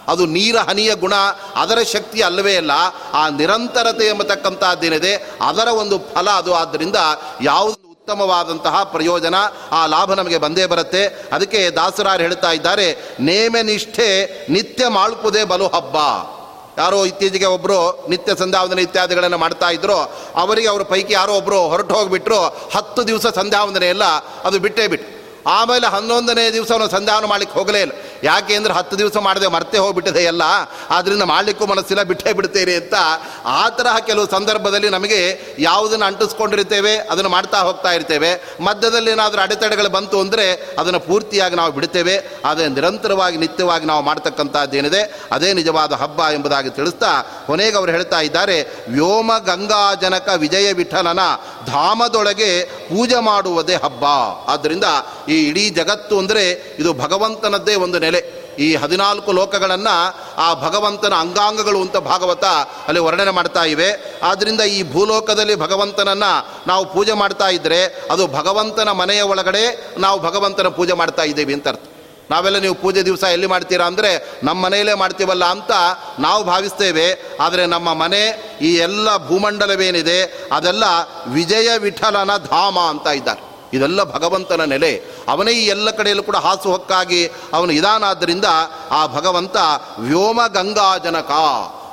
ಅದು 0.09 0.25
ನೀರ 0.25 0.57
ಹನಿಯ 0.57 0.95
ಗುಣ, 0.95 1.13
ಅದರ 1.55 1.79
ಶಕ್ತಿ 1.93 2.21
ಅಲ್ಲವೇ 2.21 2.55
ಅಲ್ಲ, 2.55 2.71
ಆ 3.13 3.29
ನಿರಂತರತೆ 3.29 4.07
ಎಂಬತಕ್ಕಂಥದ್ದೇನಿದೆ 4.07 5.13
ಅದರ 5.47 5.67
ಒಂದು 5.67 5.99
ಫಲ 5.99 6.29
ಅದು. 6.29 6.53
ಆದ್ದರಿಂದ 6.53 6.95
ಯಾವುದು 7.41 7.89
ಉತ್ತಮವಾದಂತಹ 7.91 8.83
ಪ್ರಯೋಜನ 8.83 9.35
ಆ 9.71 9.85
ಲಾಭ 9.85 10.13
ನಮಗೆ 10.13 10.37
ಬಂದೇ 10.37 10.65
ಬರುತ್ತೆ. 10.65 11.05
ಅದಕ್ಕೆ 11.31 11.69
ದಾಸರಾರು 11.69 12.21
ಹೇಳ್ತಾ 12.21 12.51
ಇದ್ದಾರೆ, 12.51 12.87
ನೇಮೆ 13.19 13.61
ನಿಷ್ಠೆ 13.63 14.07
ನಿತ್ಯ 14.49 14.87
ಮಾಳ್ಪುದೇ 14.87 15.43
ಬಲು 15.43 15.67
ಹಬ್ಬ. 15.67 15.97
ಯಾರೋ 16.77 17.05
ಇತ್ತೀಚೆಗೆ 17.05 17.45
ಒಬ್ಬರು 17.45 18.07
ನಿತ್ಯ 18.09 18.35
ಸಂಧ್ಯಾವಂದನೆ 18.35 18.81
ಇತ್ಯಾದಿಗಳನ್ನು 18.81 19.37
ಮಾಡ್ತಾ 19.37 19.69
ಇದ್ರು, 19.69 19.97
ಅವರಿಗೆ 20.35 20.67
ಅವರ 20.67 20.81
ಪೈಕಿ 20.81 21.13
ಯಾರೋ 21.13 21.33
ಒಬ್ಬರು 21.33 21.61
ಹೊರಟು 21.61 21.95
ಹೋಗಿಬಿಟ್ರು, 21.95 22.41
ಹತ್ತು 22.75 23.07
ದಿವಸ 23.07 23.27
ಸಂಧ್ಯಾವಂದನೆ 23.27 23.87
ಎಲ್ಲ 23.87 24.03
ಅದು 24.43 24.59
ಬಿಟ್ಟೇ 24.59 24.87
ಬಿಟ್ಟು. 24.87 25.09
ಆಮೇಲೆ 25.49 25.87
ಹನ್ನೊಂದನೇ 25.87 26.51
ದಿವಸ 26.51 26.71
ಅವನು 26.71 26.89
ಸಂಧಾನ 26.89 27.25
ಮಾಡ್ಲಿಕ್ಕೆ 27.25 27.59
ಹೋಗಲೇ 27.59 27.81
ಇಲ್ಲ. 27.81 27.91
ಯಾಕೆ 28.27 28.53
ಅಂದರೆ 28.59 28.73
ಹತ್ತು 28.77 28.95
ದಿವಸ 29.01 29.17
ಮಾಡದೆ 29.27 29.47
ಮರ್ತೆ 29.55 29.77
ಹೋಗಿಬಿಟ್ಟಿದೆ 29.83 30.23
ಎಲ್ಲ. 30.31 30.43
ಆದ್ದರಿಂದ 30.95 31.25
ಮಾಡಲಿಕ್ಕೂ 31.33 31.65
ಮನಸ್ಸಿಲ್ಲ, 31.73 32.03
ಬಿಟ್ಟೇ 32.11 32.31
ಬಿಡ್ತೇನೆ 32.39 32.73
ಅಂತ. 32.81 32.95
ಆ 33.57 33.61
ತರಹ 33.77 33.95
ಕೆಲವು 34.09 34.27
ಸಂದರ್ಭದಲ್ಲಿ 34.35 34.89
ನಮಗೆ 34.97 35.19
ಯಾವುದನ್ನು 35.67 36.05
ಅಂಟಿಸ್ಕೊಂಡಿರ್ತೇವೆ, 36.09 36.93
ಅದನ್ನು 37.11 37.31
ಮಾಡ್ತಾ 37.35 37.59
ಹೋಗ್ತಾ 37.67 37.91
ಇರ್ತೇವೆ. 37.97 38.31
ಮಧ್ಯದಲ್ಲಿ 38.67 39.11
ಏನಾದರೂ 39.15 39.41
ಅಡೆತಡೆಗಳು 39.45 39.89
ಬಂತು 39.97 40.17
ಅಂದರೆ 40.25 40.47
ಅದನ್ನು 40.81 41.01
ಪೂರ್ತಿಯಾಗಿ 41.07 41.55
ನಾವು 41.61 41.71
ಬಿಡ್ತೇವೆ. 41.77 42.15
ಅದೇ 42.49 42.67
ನಿರಂತರವಾಗಿ, 42.77 43.37
ನಿತ್ಯವಾಗಿ 43.43 43.85
ನಾವು 43.91 44.03
ಮಾಡ್ತಕ್ಕಂಥದ್ದೇನಿದೆ, 44.09 45.01
ಅದೇ 45.37 45.49
ನಿಜವಾದ 45.59 45.93
ಹಬ್ಬ 46.03 46.19
ಎಂಬುದಾಗಿ 46.37 46.71
ತಿಳಿಸ್ತಾ 46.79 47.11
ಕೊನೆಗೆ 47.47 47.77
ಅವರು 47.79 47.91
ಹೇಳ್ತಾ 47.95 48.19
ಇದ್ದಾರೆ, 48.27 48.57
ವ್ಯೋಮ 48.95 49.31
ಗಂಗಾಜನಕ 49.49 50.29
ವಿಜಯ 50.43 50.67
ವಿಠಲನ, 50.79 51.21
ಧಾಮದೊಳಗೆ 51.71 52.51
ಪೂಜೆ 52.89 53.19
ಮಾಡುವುದೇ 53.29 53.75
ಹಬ್ಬ. 53.85 54.05
ಆದ್ದರಿಂದ 54.53 54.87
ಈ 55.33 55.37
ಇಡೀ 55.49 55.65
ಜಗತ್ತು 55.79 56.15
ಅಂದರೆ 56.21 56.43
ಇದು 56.81 56.91
ಭಗವಂತನದ್ದೇ 57.03 57.75
ಒಂದು 57.85 57.97
ನೆಲೆ 58.09 58.21
ಈ 58.59 58.75
ಹದಿನಾಲ್ಕು 58.75 59.31
ಲೋಕಗಳನ್ನು 59.31 59.93
ಆ 60.37 60.47
ಭಗವಂತನ 60.53 61.13
ಅಂಗಾಂಗಗಳು 61.13 61.81
ಅಂತ 61.81 61.97
ಭಾಗವತ 61.97 62.45
ಅಲ್ಲಿ 62.87 63.01
ವರ್ಣನೆ 63.05 63.31
ಮಾಡ್ತಾ 63.31 63.63
ಇವೆ. 63.63 64.19
ಆದ್ದರಿಂದ 64.23 64.61
ಈ 64.61 64.79
ಭೂಲೋಕದಲ್ಲಿ 64.93 65.55
ಭಗವಂತನನ್ನು 65.55 66.31
ನಾವು 66.67 66.83
ಪೂಜೆ 66.93 67.13
ಮಾಡ್ತಾ 67.13 67.47
ಇದ್ದರೆ 67.49 67.79
ಅದು 68.11 68.27
ಭಗವಂತನ 68.27 68.91
ಮನೆಯ 68.91 69.21
ಒಳಗಡೆ 69.21 69.63
ನಾವು 69.97 70.19
ಭಗವಂತನ 70.19 70.67
ಪೂಜೆ 70.67 70.93
ಮಾಡ್ತಾ 70.93 71.23
ಇದ್ದೀವಿ 71.23 71.53
ಅಂತ 71.53 71.67
ಅರ್ಥ. 71.67 71.85
ನಾವೆಲ್ಲ 72.31 72.57
ನೀವು 72.57 72.75
ಪೂಜೆ 72.75 73.01
ದಿವಸ 73.05 73.23
ಎಲ್ಲಿ 73.23 73.47
ಮಾಡ್ತೀರಾ 73.47 73.85
ಅಂದರೆ 73.85 74.09
ನಮ್ಮ 74.43 74.65
ಮನೆಯಲ್ಲೇ 74.65 74.93
ಮಾಡ್ತೀವಲ್ಲ 74.93 75.45
ಅಂತ 75.45 75.71
ನಾವು 76.19 76.43
ಭಾವಿಸ್ತೇವೆ. 76.43 77.37
ಆದರೆ 77.39 77.65
ನಮ್ಮ 77.65 77.93
ಮನೆ 77.93 78.23
ಈ 78.61 78.75
ಎಲ್ಲ 78.75 79.17
ಭೂಮಂಡಲವೇನಿದೆ 79.17 80.49
ಅದೆಲ್ಲ 80.51 80.83
ವಿಜಯ 81.27 81.69
ವಿಠಲನ 81.77 82.37
ಧಾಮ 82.37 82.79
ಅಂತ 82.79 83.07
ಇದ್ದಾರೆ. 83.07 83.48
ಇದೆಲ್ಲ 83.73 84.03
ಭಗವಂತನ 84.03 84.63
ನೆಲೆ. 84.63 84.93
ಅವನೇ 85.27 85.51
ಈ 85.51 85.65
ಎಲ್ಲ 85.65 85.89
ಕಡೆಯಲ್ಲೂ 85.89 86.23
ಕೂಡ 86.23 86.35
ಹಾಸು 86.35 86.71
ಹೊಕ್ಕಾಗಿ 86.71 87.25
ಅವನು 87.53 87.71
ಇದಾನಾದ್ದರಿಂದ 87.71 88.45
ಆ 88.91 89.07
ಭಗವಂತ 89.07 89.57
ವ್ಯೋಮ 89.99 90.39
ಗಂಗಾಜನಕ 90.47 91.31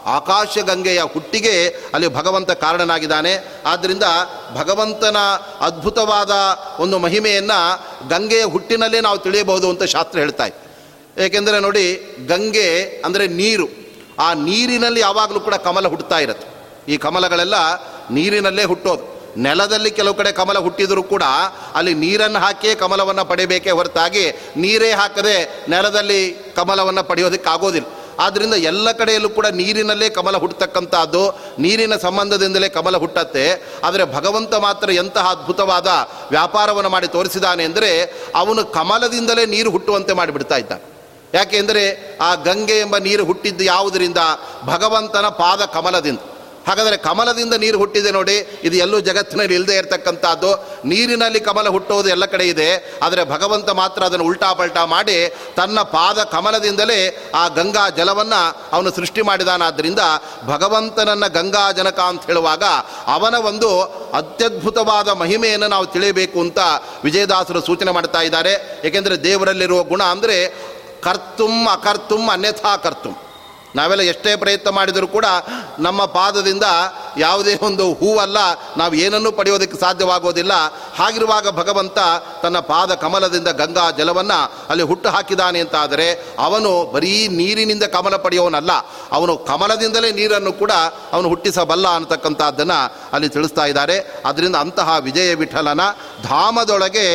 ಆಕಾಶ 0.07 0.59
ಗಂಗೆಯ 0.59 1.01
ಹುಟ್ಟಿಗೆ 1.03 1.68
ಅಲ್ಲಿ 1.95 2.09
ಭಗವಂತ 2.09 2.51
ಕಾರಣನಾಗಿದ್ದಾನೆ. 2.51 3.62
ಆದ್ದರಿಂದ 3.66 4.03
ಭಗವಂತನ 4.55 5.16
ಅದ್ಭುತವಾದ 5.61 6.31
ಒಂದು 6.81 6.99
ಮಹಿಮೆಯನ್ನು 6.99 7.59
ಗಂಗೆಯ 8.09 8.45
ಹುಟ್ಟಿನಲ್ಲೇ 8.45 9.01
ನಾವು 9.01 9.18
ತಿಳಿಯಬಹುದು 9.18 9.70
ಅಂತ 9.70 9.83
ಶಾಸ್ತ್ರ 9.83 10.18
ಹೇಳ್ತಾ 10.18 10.47
ಇತ್ತು 10.47 10.64
ಏಕೆಂದರೆ 11.22 11.61
ನೋಡಿ, 11.61 11.85
ಗಂಗೆ 12.29 13.03
ಅಂದರೆ 13.05 13.27
ನೀರು. 13.27 13.68
ಆ 14.18 14.33
ನೀರಿನಲ್ಲಿ 14.35 15.01
ಯಾವಾಗಲೂ 15.01 15.41
ಕೂಡ 15.41 15.55
ಕಮಲ 15.55 15.89
ಹುಟ್ಟುತ್ತಾ 15.89 16.18
ಇರುತ್ತೆ. 16.18 16.49
ಈ 16.93 16.97
ಕಮಲಗಳೆಲ್ಲ 16.97 17.55
ನೀರಿನಲ್ಲೇ 18.11 18.64
ಹುಟ್ಟೋದು. 18.64 19.16
ನೆಲದಲ್ಲಿ 19.45 19.91
ಕೆಲವು 19.91 20.14
ಕಡೆ 20.14 20.32
ಕಮಲ 20.32 20.59
ಹುಟ್ಟಿದರೂ 20.59 21.03
ಕೂಡ 21.03 21.24
ಅಲ್ಲಿ 21.74 21.95
ನೀರನ್ನು 21.95 22.39
ಹಾಕಿಯೇ 22.39 22.74
ಕಮಲವನ್ನು 22.74 23.24
ಪಡೆಯಬೇಕೇ 23.24 23.70
ಹೊರತಾಗಿ 23.70 24.24
ನೀರೇ 24.57 24.91
ಹಾಕದೆ 24.93 25.37
ನೆಲದಲ್ಲಿ 25.68 26.20
ಕಮಲವನ್ನು 26.57 27.05
ಪಡೆಯೋದಕ್ಕಾಗೋದಿಲ್ಲ. 27.05 27.89
ಆದ್ದರಿಂದ 28.18 28.55
ಎಲ್ಲ 28.55 28.93
ಕಡೆಯಲ್ಲೂ 28.93 29.28
ಕೂಡ 29.28 29.47
ನೀರಿನಲ್ಲೇ 29.47 30.09
ಕಮಲ 30.09 30.37
ಹುಟ್ಟತಕ್ಕಂಥದ್ದು, 30.37 31.22
ನೀರಿನ 31.59 31.97
ಸಂಬಂಧದಿಂದಲೇ 31.97 32.68
ಕಮಲ 32.68 32.97
ಹುಟ್ಟತ್ತೆ. 32.97 33.45
ಆದರೆ 33.84 34.05
ಭಗವಂತ 34.05 34.55
ಮಾತ್ರ 34.55 34.91
ಎಂತಹ 34.93 35.30
ಅದ್ಭುತವಾದ 35.30 35.89
ವ್ಯಾಪಾರವನ್ನು 36.30 36.91
ಮಾಡಿ 36.91 37.09
ತೋರಿಸಿದಾನೆ 37.09 37.64
ಅಂದರೆ 37.64 37.91
ಅವನು 38.34 38.64
ಕಮಲದಿಂದಲೇ 38.78 39.47
ನೀರು 39.47 39.70
ಹುಟ್ಟುವಂತೆ 39.70 40.12
ಮಾಡಿಬಿಡ್ತಾ 40.12 40.57
ಇದ್ದ 40.57 40.72
ಯಾಕೆಂದರೆ 41.34 41.84
ಆ 42.20 42.34
ಗಂಗೆ 42.34 42.78
ಎಂಬ 42.78 42.97
ನೀರು 42.97 43.24
ಹುಟ್ಟಿದ್ದು 43.24 43.64
ಯಾವುದರಿಂದ? 43.64 44.20
ಭಗವಂತನ 44.64 45.28
ಪಾದ 45.28 45.64
ಕಮಲದಿಂದ. 45.64 46.18
ಹಾಗಾದರೆ 46.67 46.97
ಕಮಲದಿಂದ 47.09 47.55
ನೀರು 47.64 47.77
ಹುಟ್ಟಿದೆ 47.83 48.11
ನೋಡಿ, 48.17 48.37
ಇದು 48.67 48.77
ಎಲ್ಲೂ 48.85 48.99
ಜಗತ್ತಿನಲ್ಲಿ 49.09 49.55
ಇಲ್ಲದೆ 49.59 49.75
ಇರತಕ್ಕಂಥದ್ದು. 49.81 50.51
ನೀರಿನಲ್ಲಿ 50.93 51.41
ಕಮಲ 51.49 51.67
ಹುಟ್ಟೋದು 51.75 52.09
ಎಲ್ಲ 52.14 52.25
ಕಡೆ 52.33 52.47
ಇದೆ, 52.55 52.69
ಆದರೆ 53.07 53.23
ಭಗವಂತ 53.35 53.69
ಮಾತ್ರ 53.81 54.01
ಅದನ್ನು 54.09 54.27
ಉಲ್ಟಾ 54.31 54.51
ಪಲ್ಟಾ 54.61 54.83
ಮಾಡಿ 54.95 55.19
ತನ್ನ 55.59 55.79
ಪಾದ 55.97 56.19
ಕಮಲದಿಂದಲೇ 56.35 57.01
ಆ 57.41 57.45
ಗಂಗಾ 57.59 57.85
ಜಲವನ್ನು 57.99 58.41
ಅವನು 58.77 58.91
ಸೃಷ್ಟಿ 58.99 59.25
ಮಾಡಿದಾನಾದ್ದರಿಂದ 59.31 60.05
ಭಗವಂತನನ್ನ 60.53 61.27
ಗಂಗಾ 61.39 61.64
ಜನಕ 61.81 62.01
ಅಂತ 62.12 62.27
ಹೇಳುವಾಗ 62.31 62.64
ಅವನ 63.17 63.35
ಒಂದು 63.51 63.71
ಅತ್ಯದ್ಭುತವಾದ 64.21 65.09
ಮಹಿಮೆಯನ್ನು 65.23 65.69
ನಾವು 65.75 65.87
ತಿಳಿಯಬೇಕು 65.95 66.41
ಅಂತ 66.47 66.61
ವಿಜಯದಾಸರು 67.05 67.62
ಸೂಚನೆ 67.69 67.95
ಮಾಡ್ತಾ 67.99 68.23
ಇದ್ದಾರೆ. 68.29 68.55
ಏಕೆಂದರೆ 68.89 69.17
ದೇವರಲ್ಲಿರುವ 69.29 69.83
ಗುಣ 69.93 70.03
ಅಂದರೆ 70.14 70.39
ಕರ್ತುಂ 71.07 71.55
ಅಕರ್ತುಂ 71.77 72.25
ಅನ್ಯಥಾ 72.35 72.75
ಕರ್ತುಂ. 72.85 73.14
ನಾವೆಲ್ಲ 73.79 74.03
ಎಷ್ಟೇ 74.12 74.33
ಪ್ರಯತ್ನ 74.43 74.68
ಮಾಡಿದರೂ 74.79 75.09
ಕೂಡ 75.16 75.27
ನಮ್ಮ 75.87 76.01
ಪಾದದಿಂದ 76.18 76.66
ಯಾವುದೇ 77.24 77.53
ಒಂದು 77.68 77.85
ಹೂವಲ್ಲ, 78.01 78.39
ನಾವು 78.81 78.95
ಏನನ್ನೂ 79.05 79.31
ಪಡೆಯೋದಕ್ಕೆ 79.39 79.77
ಸಾಧ್ಯವಾಗೋದಿಲ್ಲ. 79.85 80.55
ಹಾಗಿರುವಾಗ 80.99 81.47
ಭಗವಂತ 81.61 81.99
ತನ್ನ 82.43 82.59
ಪಾದ 82.70 82.91
ಕಮಲದಿಂದ 83.05 83.51
ಗಂಗಾ 83.61 83.87
ಜಲವನ್ನು 83.99 84.39
ಅಲ್ಲಿ 84.70 84.85
ಹುಟ್ಟು 84.91 85.09
ಹಾಕಿದಾನೆ 85.14 85.61
ಅಂತಾದರೆ 85.64 86.09
ಅವನು 86.47 86.70
ಬರೀ 86.95 87.14
ನೀರಿನಿಂದ 87.39 87.85
ಕಮಲ 87.97 88.16
ಪಡೆಯೋನಲ್ಲ, 88.27 88.72
ಅವನು 89.16 89.33
ಕಮಲದಿಂದಲೇ 89.51 90.11
ನೀರನ್ನು 90.20 90.53
ಕೂಡ 90.62 90.72
ಅವನು 91.14 91.27
ಹುಟ್ಟಿಸಬಲ್ಲ 91.33 91.87
ಅನ್ನತಕ್ಕಂಥದ್ದನ್ನು 91.97 92.79
ಅಲ್ಲಿ 93.16 93.31
ತಿಳಿಸ್ತಾ 93.37 93.66
ಇದ್ದಾರೆ. 93.72 93.97
ಅದರಿಂದ 94.31 94.57
ಅಂತಹ 94.64 94.89
ವಿಜಯ 95.09 95.31
ವಿಠಲನ 95.43 95.83
ಧಾಮದೊಳಗೆ 96.29 97.07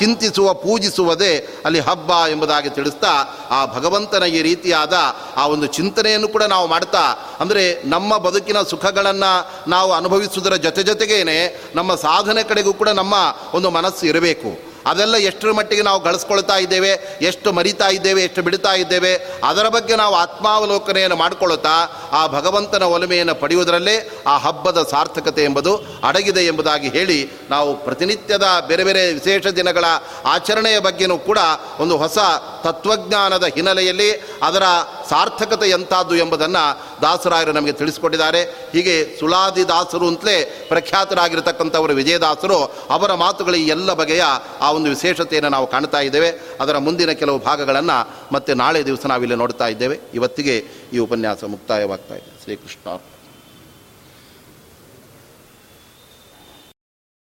ಚಿಂತಿಸುವ, 0.00 0.48
ಪೂಜಿಸುವುದೇ 0.64 1.32
ಅಲ್ಲಿ 1.66 1.80
ಹಬ್ಬ 1.88 2.10
ಎಂಬುದಾಗಿ 2.32 2.70
ತಿಳಿಸ್ತಾ 2.78 3.12
ಆ 3.56 3.60
ಭಗವಂತನ 3.76 4.24
ಈ 4.38 4.40
ರೀತಿಯಾದ 4.48 4.94
ಆ 5.40 5.44
ಒಂದು 5.54 5.59
ಚಿಂತನೆಯನ್ನು 5.66 6.28
ಕೂಡ 6.28 6.42
ನಾವು 6.42 6.68
ಮಾಡ್ತಾ 6.68 7.02
ಅಂದರೆ 7.40 7.82
ನಮ್ಮ 7.84 8.16
ಬದುಕಿನ 8.16 8.62
ಸುಖಗಳನ್ನು 8.62 9.32
ನಾವು 9.70 9.92
ಅನುಭವಿಸುವುದರ 9.92 10.54
ಜೊತೆ 10.54 10.82
ಜೊತೆಗೇನೆ 10.82 11.70
ನಮ್ಮ 11.74 11.94
ಸಾಧನೆ 11.94 12.42
ಕಡೆಗೂ 12.42 12.72
ಕೂಡ 12.72 12.88
ನಮ್ಮ 12.88 13.14
ಒಂದು 13.54 13.70
ಮನಸ್ಸು 13.70 14.06
ಇರಬೇಕು. 14.06 14.69
ಅದೆಲ್ಲ 14.86 15.16
ಎಷ್ಟರ 15.16 15.52
ಮಟ್ಟಿಗೆ 15.52 15.82
ನಾವು 15.82 16.00
ಗಳಿಸ್ಕೊಳ್ತಾ 16.00 16.56
ಇದ್ದೇವೆ, 16.56 17.18
ಎಷ್ಟು 17.22 17.52
ಮರಿತಾ 17.52 17.88
ಇದ್ದೇವೆ, 17.88 18.22
ಎಷ್ಟು 18.22 18.42
ಬಿಡ್ತಾ 18.42 18.72
ಇದ್ದೇವೆ, 18.72 19.14
ಅದರ 19.44 19.68
ಬಗ್ಗೆ 19.68 19.96
ನಾವು 19.96 20.14
ಆತ್ಮಾವಲೋಕನೆಯನ್ನು 20.14 21.16
ಮಾಡಿಕೊಳ್ಳುತ್ತಾ 21.16 22.08
ಆ 22.12 22.26
ಭಗವಂತನ 22.26 22.82
ಒಲಮೆಯನ್ನು 22.82 23.34
ಪಡೆಯುವುದರಲ್ಲೇ 23.34 24.10
ಆ 24.26 24.38
ಹಬ್ಬದ 24.38 24.88
ಸಾರ್ಥಕತೆ 24.90 25.44
ಎಂಬುದು 25.44 25.76
ಅಡಗಿದೆ 26.04 26.40
ಎಂಬುದಾಗಿ 26.40 26.88
ಹೇಳಿ 26.88 27.30
ನಾವು 27.50 27.84
ಪ್ರತಿನಿತ್ಯದ 27.84 28.64
ಬೇರೆ 28.66 28.84
ಬೇರೆ 28.84 29.12
ವಿಶೇಷ 29.12 29.46
ದಿನಗಳ 29.46 29.84
ಆಚರಣೆಯ 30.24 30.78
ಬಗ್ಗೆಯೂ 30.78 31.18
ಕೂಡ 31.18 31.38
ಒಂದು 31.80 31.96
ಹೊಸ 31.96 32.18
ತತ್ವಜ್ಞಾನದ 32.64 33.44
ಹಿನ್ನೆಲೆಯಲ್ಲಿ 33.44 34.10
ಅದರ 34.42 34.62
ಸಾರ್ಥಕತೆ 35.10 35.70
ಎಂಥದ್ದು 35.70 36.16
ಎಂಬುದನ್ನು 36.16 36.80
ದಾಸರಾಯರು 37.02 37.52
ನಮಗೆ 37.52 37.72
ತಿಳಿಸಿಕೊಟ್ಟಿದ್ದಾರೆ. 37.72 38.42
ಹೀಗೆ 38.42 39.20
ಸುಲಾದಿ 39.20 39.68
ದಾಸರು 39.68 40.08
ಅಂತಲೇ 40.08 40.66
ಪ್ರಖ್ಯಾತರಾಗಿರತಕ್ಕಂಥವರು 40.68 41.92
ವಿಜಯದಾಸರು 41.92 42.64
ಅವರ 42.90 43.14
ಮಾತುಗಳು 43.14 43.56
ಎಲ್ಲ 43.56 43.92
ಬಗೆಯ 43.92 44.24
ಒಂದು 44.70 44.90
ವಿಶೇಷತೆಯನ್ನು 44.90 45.48
ನಾವು 45.48 45.66
ಕಾಣ್ತಾ 45.66 46.00
ಇದ್ದೇವೆ. 46.00 46.30
ಅದರ 46.60 46.78
ಮುಂದಿನ 46.78 47.10
ಕೆಲವು 47.10 47.38
ಭಾಗಗಳನ್ನು 47.38 48.14
ಮತ್ತೆ 48.32 48.54
ನಾಳೆ 48.54 48.86
ದಿವಸ 48.86 49.06
ನಾವಿಲ್ಲಿ 49.06 49.36
ನೋಡ್ತಾ 49.36 49.66
ಇದ್ದೇವೆ. 49.66 50.00
ಇವತ್ತಿಗೆ 50.14 50.64
ಈ 50.92 50.98
ಉಪನ್ಯಾಸ 50.98 51.44
ಮುಕ್ತಾಯವಾಗ್ತಾ 51.44 52.14
ಇದೆ. 52.14 52.44
ಶ್ರೀಕೃಷ್ಣ 52.44 52.90